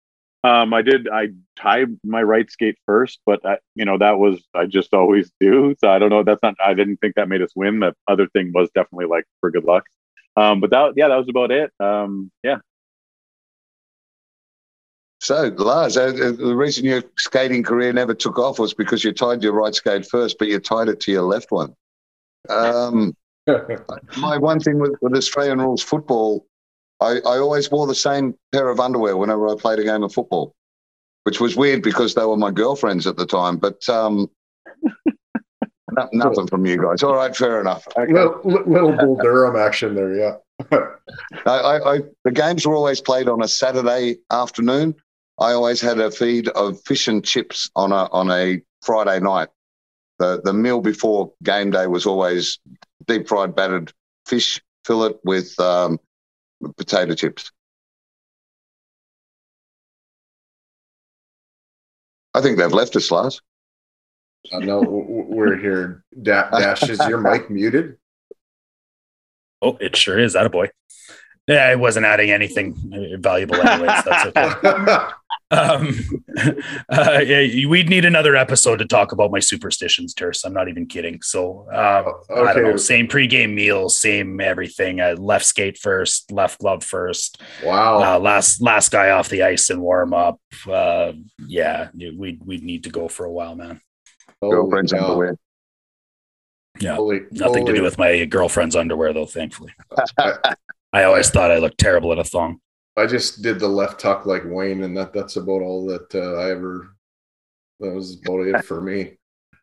Um, 0.43 0.73
I 0.75 0.83
did. 0.83 1.09
I 1.09 1.29
tied 1.55 1.87
my 2.03 2.21
right 2.21 2.49
skate 2.51 2.77
first, 2.85 3.19
but 3.25 3.43
I, 3.43 3.57
you 3.73 3.83
know 3.83 3.97
that 3.97 4.19
was 4.19 4.43
I 4.53 4.67
just 4.67 4.93
always 4.93 5.31
do. 5.39 5.75
So 5.79 5.89
I 5.89 5.97
don't 5.97 6.09
know. 6.11 6.23
That's 6.23 6.43
not. 6.43 6.53
I 6.63 6.75
didn't 6.75 6.97
think 6.97 7.15
that 7.15 7.29
made 7.29 7.41
us 7.41 7.51
win. 7.55 7.79
That 7.79 7.95
other 8.07 8.27
thing 8.27 8.51
was 8.53 8.69
definitely 8.75 9.07
like 9.07 9.25
for 9.39 9.49
good 9.49 9.63
luck. 9.63 9.85
Um, 10.37 10.59
but 10.59 10.69
that 10.69 10.93
yeah, 10.95 11.07
that 11.07 11.15
was 11.15 11.29
about 11.29 11.51
it. 11.51 11.71
Um, 11.79 12.31
yeah, 12.43 12.57
so, 15.25 15.51
Lars, 15.57 15.97
uh, 15.97 16.03
uh, 16.03 16.31
the 16.33 16.55
reason 16.55 16.85
your 16.85 17.01
skating 17.17 17.63
career 17.63 17.91
never 17.91 18.13
took 18.13 18.37
off 18.37 18.59
was 18.59 18.75
because 18.75 19.03
you 19.03 19.11
tied 19.11 19.41
your 19.41 19.53
right 19.53 19.73
skate 19.73 20.05
first, 20.05 20.37
but 20.37 20.49
you 20.49 20.59
tied 20.59 20.87
it 20.87 20.99
to 20.99 21.11
your 21.11 21.23
left 21.23 21.51
one. 21.51 21.75
Um, 22.49 23.15
my 24.17 24.37
one 24.37 24.59
thing 24.59 24.79
with, 24.79 24.95
with, 25.01 25.13
Australian 25.13 25.59
rules 25.59 25.81
football, 25.81 26.45
I, 27.01 27.19
I 27.25 27.37
always 27.37 27.69
wore 27.69 27.87
the 27.87 27.95
same 27.95 28.35
pair 28.51 28.69
of 28.69 28.79
underwear 28.79 29.17
whenever 29.17 29.47
I 29.47 29.55
played 29.55 29.79
a 29.79 29.83
game 29.83 30.03
of 30.03 30.13
football, 30.13 30.55
which 31.23 31.39
was 31.39 31.55
weird 31.55 31.83
because 31.83 32.15
they 32.15 32.25
were 32.25 32.37
my 32.37 32.51
girlfriends 32.51 33.05
at 33.05 33.17
the 33.17 33.25
time. 33.25 33.57
But 33.57 33.87
um, 33.89 34.29
nothing 36.13 36.47
from 36.47 36.65
you 36.65 36.81
guys. 36.81 37.03
All 37.03 37.15
right, 37.15 37.35
fair 37.35 37.61
enough. 37.61 37.87
Okay. 37.97 38.13
Little, 38.13 38.41
little 38.43 38.91
Bull 38.93 39.17
Durham 39.21 39.55
action 39.55 39.95
there, 39.95 40.15
yeah. 40.15 40.35
I, 41.45 41.79
I, 41.79 41.99
the 42.23 42.31
games 42.31 42.65
were 42.65 42.75
always 42.75 43.01
played 43.01 43.27
on 43.27 43.43
a 43.43 43.47
Saturday 43.47 44.17
afternoon, 44.31 44.95
I 45.39 45.51
always 45.51 45.81
had 45.81 45.99
a 45.99 46.11
feed 46.11 46.47
of 46.49 46.81
fish 46.83 47.07
and 47.07 47.23
chips 47.23 47.69
on 47.75 47.91
a 47.91 48.07
on 48.11 48.31
a 48.31 48.61
Friday 48.81 49.19
night. 49.19 49.49
The 50.19 50.41
the 50.43 50.53
meal 50.53 50.81
before 50.81 51.33
game 51.43 51.71
day 51.71 51.87
was 51.87 52.05
always 52.05 52.59
deep 53.05 53.27
fried 53.27 53.55
battered 53.55 53.91
fish 54.25 54.61
fillet 54.85 55.15
with 55.23 55.59
um, 55.59 55.99
potato 56.77 57.13
chips. 57.15 57.51
I 62.33 62.41
think 62.41 62.57
they've 62.57 62.71
left 62.71 62.95
us, 62.95 63.11
Lars. 63.11 63.41
Uh, 64.51 64.59
no, 64.59 64.81
we're 64.81 65.57
here. 65.57 66.03
Da- 66.21 66.49
Dash, 66.49 66.87
is 66.89 66.99
your 67.07 67.19
mic 67.19 67.49
muted? 67.49 67.97
Oh, 69.61 69.77
it 69.79 69.95
sure 69.95 70.19
is. 70.19 70.33
That 70.33 70.45
a 70.45 70.49
boy. 70.49 70.69
Yeah, 71.47 71.65
I 71.65 71.75
wasn't 71.75 72.05
adding 72.05 72.31
anything 72.31 72.75
valuable 73.19 73.55
anyways. 73.55 74.03
That's 74.03 74.25
okay. 74.37 75.07
um, 75.51 75.99
uh, 76.89 77.21
yeah, 77.25 77.67
we'd 77.67 77.89
need 77.89 78.05
another 78.05 78.35
episode 78.35 78.77
to 78.77 78.85
talk 78.85 79.11
about 79.11 79.31
my 79.31 79.39
superstitions, 79.39 80.13
Terse. 80.13 80.43
I'm 80.43 80.53
not 80.53 80.67
even 80.67 80.87
kidding. 80.87 81.21
So 81.21 81.67
uh, 81.71 82.03
okay. 82.29 82.49
I 82.49 82.53
don't 82.53 82.63
know. 82.63 82.77
Same 82.77 83.07
pregame 83.07 83.53
meal, 83.53 83.89
same 83.89 84.39
everything. 84.41 84.99
Uh, 85.01 85.15
left 85.17 85.45
skate 85.45 85.77
first, 85.77 86.31
left 86.31 86.59
glove 86.59 86.83
first. 86.83 87.41
Wow. 87.63 88.01
Uh, 88.01 88.19
last 88.19 88.61
last 88.61 88.91
guy 88.91 89.11
off 89.11 89.29
the 89.29 89.43
ice 89.43 89.69
and 89.69 89.81
warm 89.81 90.13
up. 90.13 90.39
Uh, 90.67 91.13
yeah, 91.47 91.89
we'd 91.95 92.43
we'd 92.43 92.63
need 92.63 92.83
to 92.85 92.89
go 92.89 93.07
for 93.07 93.25
a 93.25 93.31
while, 93.31 93.55
man. 93.55 93.81
Girlfriend's 94.41 94.93
underwear. 94.93 95.37
Yeah, 96.79 96.95
holy, 96.95 97.21
nothing 97.31 97.61
holy. 97.61 97.73
to 97.73 97.73
do 97.73 97.83
with 97.83 97.97
my 97.97 98.25
girlfriend's 98.25 98.75
underwear, 98.75 99.13
though. 99.13 99.25
Thankfully, 99.25 99.73
I 100.17 101.03
always 101.03 101.29
thought 101.29 101.51
I 101.51 101.57
looked 101.57 101.77
terrible 101.77 102.11
in 102.11 102.19
a 102.19 102.23
thong. 102.23 102.59
I 102.97 103.05
just 103.05 103.41
did 103.41 103.59
the 103.59 103.67
left 103.67 103.99
tuck 103.99 104.25
like 104.25 104.43
Wayne, 104.45 104.83
and 104.83 104.95
that 104.97 105.13
that's 105.13 105.35
about 105.35 105.61
all 105.61 105.85
that 105.87 106.13
uh, 106.15 106.35
I 106.39 106.51
ever. 106.51 106.95
That 107.79 107.93
was 107.93 108.19
about 108.19 108.47
it 108.47 108.63
for 108.63 108.81
me. 108.81 109.17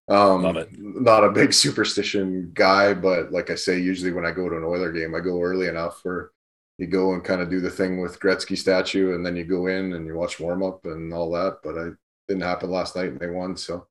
Um, 0.08 0.42
Love 0.42 0.56
it. 0.56 0.68
Not 0.78 1.24
a 1.24 1.30
big 1.30 1.54
superstition 1.54 2.50
guy, 2.52 2.92
but 2.92 3.32
like 3.32 3.50
I 3.50 3.54
say, 3.54 3.78
usually 3.78 4.12
when 4.12 4.26
I 4.26 4.32
go 4.32 4.48
to 4.48 4.56
an 4.56 4.64
Oiler 4.64 4.92
game, 4.92 5.14
I 5.14 5.20
go 5.20 5.40
early 5.40 5.68
enough 5.68 6.00
for 6.02 6.32
you 6.78 6.86
go 6.86 7.14
and 7.14 7.22
kind 7.22 7.40
of 7.40 7.48
do 7.48 7.60
the 7.60 7.70
thing 7.70 8.00
with 8.00 8.18
Gretzky 8.18 8.58
statue, 8.58 9.14
and 9.14 9.24
then 9.24 9.36
you 9.36 9.44
go 9.44 9.66
in 9.68 9.92
and 9.92 10.06
you 10.06 10.14
watch 10.14 10.40
warm 10.40 10.62
up 10.62 10.84
and 10.84 11.12
all 11.14 11.30
that. 11.32 11.58
But 11.62 11.78
I 11.78 11.90
didn't 12.28 12.42
happen 12.42 12.70
last 12.70 12.96
night, 12.96 13.10
and 13.10 13.20
they 13.20 13.30
won. 13.30 13.56
So 13.56 13.86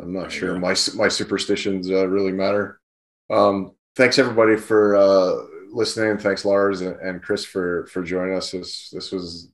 I'm 0.00 0.12
not 0.12 0.22
There 0.22 0.30
sure 0.30 0.58
my 0.58 0.74
my 0.96 1.08
superstitions 1.08 1.90
uh, 1.90 2.06
really 2.08 2.32
matter. 2.32 2.80
Um, 3.30 3.72
thanks 3.94 4.18
everybody 4.18 4.56
for 4.56 4.96
uh, 4.96 5.36
listening. 5.72 6.18
Thanks 6.18 6.44
Lars 6.44 6.80
and, 6.80 6.98
and 7.00 7.22
Chris 7.22 7.44
for 7.44 7.86
for 7.86 8.02
joining 8.02 8.36
us. 8.36 8.50
This 8.52 8.90
this 8.90 9.12
was 9.12 9.50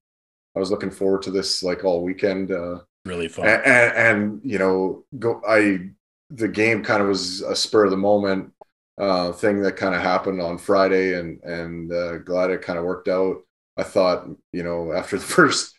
I 0.55 0.59
was 0.59 0.71
looking 0.71 0.91
forward 0.91 1.23
to 1.23 1.31
this 1.31 1.63
like 1.63 1.85
all 1.85 2.03
weekend. 2.03 2.51
Uh, 2.53 2.81
Really 3.05 3.27
fun. 3.27 3.49
and, 3.49 3.63
and, 3.65 3.93
and 3.97 4.41
you 4.45 4.59
know 4.61 5.05
go 5.19 5.43
i 5.45 5.89
the 6.31 6.47
game 6.47 6.85
kind 6.85 7.03
of 7.03 7.09
was 7.09 7.41
a 7.41 7.57
spur 7.57 7.87
of 7.87 7.91
the 7.91 7.97
moment 7.97 8.53
uh 8.97 9.33
thing 9.33 9.61
that 9.63 9.75
kind 9.77 9.93
of 9.93 10.01
happened 10.01 10.41
on 10.41 10.57
friday 10.57 11.19
and 11.19 11.43
and 11.43 11.93
uh, 11.93 12.19
glad 12.19 12.51
it 12.51 12.63
kind 12.63 12.79
of 12.79 12.85
worked 12.85 13.09
out 13.09 13.39
i 13.77 13.83
thought 13.83 14.29
you 14.53 14.63
know 14.63 14.93
after 14.93 15.19
the 15.19 15.25
first 15.37 15.75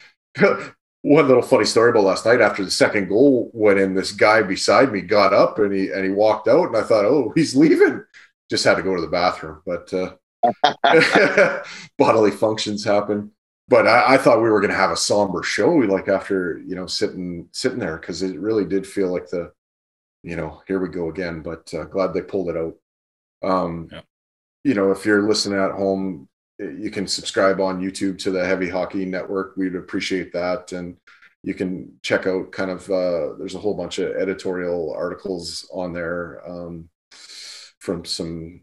one 1.03 1.27
little 1.27 1.41
funny 1.41 1.63
story 1.63 1.91
about 1.91 2.03
last 2.03 2.25
night 2.25 2.41
after 2.41 2.65
the 2.65 2.71
second 2.71 3.07
goal 3.07 3.49
went 3.53 3.79
in 3.79 3.93
this 3.93 4.11
guy 4.11 4.41
beside 4.41 4.91
me 4.91 4.99
got 4.99 5.33
up 5.33 5.59
and 5.59 5.73
he 5.73 5.91
and 5.91 6.03
he 6.03 6.09
walked 6.09 6.49
out 6.49 6.67
and 6.67 6.75
i 6.75 6.81
thought 6.81 7.05
oh 7.05 7.31
he's 7.35 7.55
leaving 7.55 8.03
just 8.49 8.65
had 8.65 8.75
to 8.75 8.83
go 8.83 8.95
to 8.95 9.01
the 9.01 9.07
bathroom 9.07 9.61
but 9.65 9.93
uh 9.93 10.11
bodily 11.97 12.31
functions 12.31 12.83
happen 12.83 13.31
but 13.67 13.87
I, 13.87 14.15
I 14.15 14.17
thought 14.17 14.41
we 14.41 14.49
were 14.49 14.59
going 14.59 14.71
to 14.71 14.77
have 14.77 14.91
a 14.91 14.97
somber 14.97 15.43
show, 15.43 15.69
like 15.69 16.07
after 16.07 16.61
you 16.65 16.75
know 16.75 16.85
sitting 16.85 17.47
sitting 17.51 17.79
there, 17.79 17.97
because 17.97 18.21
it 18.21 18.39
really 18.39 18.65
did 18.65 18.85
feel 18.85 19.11
like 19.11 19.29
the, 19.29 19.51
you 20.23 20.35
know, 20.35 20.61
here 20.67 20.79
we 20.79 20.89
go 20.89 21.09
again. 21.09 21.41
But 21.41 21.73
uh, 21.73 21.85
glad 21.85 22.13
they 22.13 22.21
pulled 22.21 22.49
it 22.49 22.57
out. 22.57 22.75
Um, 23.41 23.89
Yeah. 23.91 24.01
You 24.65 24.75
know, 24.75 24.91
if 24.91 25.05
you're 25.05 25.27
listening 25.27 25.59
at 25.59 25.71
home, 25.71 26.29
you 26.57 26.89
can 26.89 27.05
subscribe 27.05 27.59
on 27.59 27.81
YouTube 27.81 28.17
to 28.19 28.31
the 28.31 28.45
Heavy 28.45 28.69
Hockey 28.69 29.05
Network. 29.05 29.57
We'd 29.57 29.75
appreciate 29.75 30.31
that, 30.33 30.71
and 30.71 30.95
you 31.43 31.53
can 31.53 31.93
check 32.01 32.27
out 32.27 32.51
kind 32.51 32.71
of. 32.71 32.89
Uh, 32.89 33.33
there's 33.37 33.55
a 33.55 33.59
whole 33.59 33.75
bunch 33.75 33.99
of 33.99 34.15
editorial 34.15 34.93
articles 34.93 35.69
on 35.73 35.93
there 35.93 36.41
um, 36.49 36.89
from 37.79 38.05
some 38.05 38.61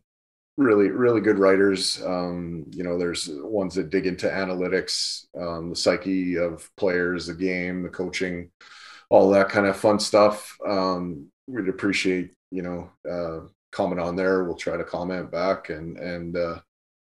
really 0.60 0.90
really 0.90 1.22
good 1.22 1.38
writers. 1.38 2.02
Um 2.04 2.66
you 2.70 2.84
know 2.84 2.98
there's 2.98 3.28
ones 3.32 3.74
that 3.76 3.90
dig 3.90 4.06
into 4.06 4.28
analytics 4.28 5.24
um 5.40 5.70
the 5.70 5.76
psyche 5.76 6.36
of 6.36 6.68
players 6.76 7.26
the 7.26 7.34
game 7.34 7.82
the 7.82 7.88
coaching 7.88 8.50
all 9.08 9.30
that 9.30 9.48
kind 9.48 9.66
of 9.66 9.76
fun 9.76 9.98
stuff. 9.98 10.56
Um 10.66 11.28
we'd 11.46 11.68
appreciate 11.68 12.34
you 12.50 12.62
know 12.62 12.90
uh 13.10 13.46
comment 13.72 14.00
on 14.00 14.16
there. 14.16 14.44
We'll 14.44 14.56
try 14.56 14.76
to 14.76 14.84
comment 14.84 15.30
back 15.32 15.70
and 15.70 15.96
and 15.96 16.36
uh 16.36 16.58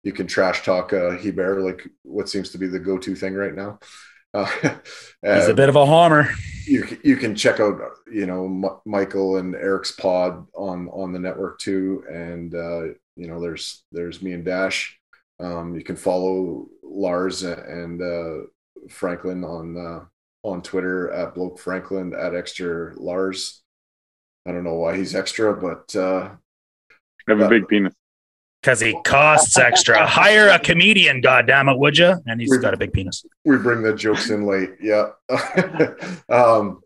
you 0.04 0.14
can 0.14 0.28
trash 0.28 0.64
talk 0.64 0.94
uh 0.94 1.12
Hebert 1.18 1.62
like 1.62 1.88
what 2.04 2.30
seems 2.30 2.52
to 2.52 2.58
be 2.58 2.68
the 2.68 2.80
go-to 2.80 3.16
thing 3.16 3.36
right 3.36 3.56
now. 3.56 3.80
Uh, 4.34 5.36
He's 5.36 5.50
a 5.50 5.54
bit 5.54 5.70
of 5.70 5.76
a 5.76 5.86
homer. 5.86 6.30
you 6.66 6.98
you 7.04 7.16
can 7.18 7.36
check 7.36 7.60
out 7.60 7.78
you 8.12 8.26
know 8.26 8.46
M- 8.46 8.80
Michael 8.86 9.38
and 9.38 9.54
Eric's 9.54 9.92
pod 9.92 10.48
on 10.56 10.88
on 10.88 11.12
the 11.12 11.20
network 11.20 11.60
too, 11.60 12.04
and 12.10 12.56
uh, 12.56 12.82
you 13.22 13.28
know 13.28 13.40
there's 13.40 13.84
there's 13.92 14.24
me 14.24 14.34
and 14.34 14.44
Dash. 14.44 15.00
Um, 15.40 15.76
you 15.76 15.84
can 15.84 15.96
follow 15.96 16.68
Lars 16.82 17.44
and 17.44 18.02
uh, 18.02 18.48
Franklin 18.90 19.44
on 19.44 19.78
uh, 19.78 20.06
on 20.42 20.64
Twitter 20.64 21.12
at 21.12 21.36
bloke 21.36 21.60
Franklin 21.60 22.16
at 22.16 22.34
extra 22.34 23.00
Lars. 23.00 23.62
I 24.48 24.52
don't 24.52 24.64
know 24.64 24.74
why 24.74 24.98
he's 24.98 25.14
extra, 25.14 25.56
but 25.56 25.96
uh, 25.96 26.32
I 27.28 27.32
have 27.32 27.42
a 27.42 27.48
big 27.48 27.68
penis. 27.68 27.94
Because 28.60 28.80
he 28.80 29.00
costs 29.04 29.58
extra. 29.58 30.06
Hire 30.06 30.50
a 30.50 30.60
comedian, 30.60 31.22
goddammit, 31.22 31.78
would 31.78 31.98
you? 31.98 32.16
And 32.28 32.40
he's 32.40 32.56
got 32.58 32.76
a 32.76 32.78
big 32.78 32.94
penis. 32.94 33.26
we 33.44 33.58
bring 33.58 33.82
the 33.82 33.96
jokes 33.96 34.30
in 34.30 34.46
late. 34.46 34.72
Yeah. 34.80 35.10
um, 36.30 36.82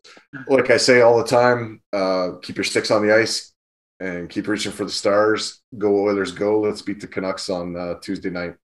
like 0.47 0.69
I 0.69 0.77
say 0.77 1.01
all 1.01 1.17
the 1.17 1.27
time, 1.27 1.81
uh, 1.91 2.31
keep 2.41 2.55
your 2.55 2.63
sticks 2.63 2.91
on 2.91 3.05
the 3.05 3.13
ice 3.13 3.54
and 3.99 4.29
keep 4.29 4.47
reaching 4.47 4.71
for 4.71 4.85
the 4.85 4.91
stars. 4.91 5.61
Go 5.77 6.05
Oilers, 6.05 6.31
go! 6.31 6.59
Let's 6.59 6.81
beat 6.81 6.99
the 6.99 7.07
Canucks 7.07 7.49
on 7.49 7.75
uh, 7.75 7.95
Tuesday 8.01 8.29
night. 8.29 8.55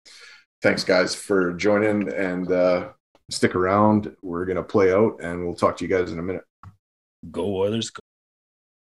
Thanks, 0.62 0.84
guys, 0.84 1.14
for 1.14 1.52
joining 1.54 2.12
and 2.12 2.50
uh, 2.50 2.88
stick 3.30 3.54
around. 3.54 4.14
We're 4.22 4.44
gonna 4.44 4.62
play 4.62 4.92
out, 4.92 5.20
and 5.22 5.44
we'll 5.44 5.54
talk 5.54 5.76
to 5.78 5.84
you 5.84 5.88
guys 5.88 6.12
in 6.12 6.18
a 6.18 6.22
minute. 6.22 6.44
Go 7.30 7.56
Oilers, 7.56 7.90
go. 7.90 7.99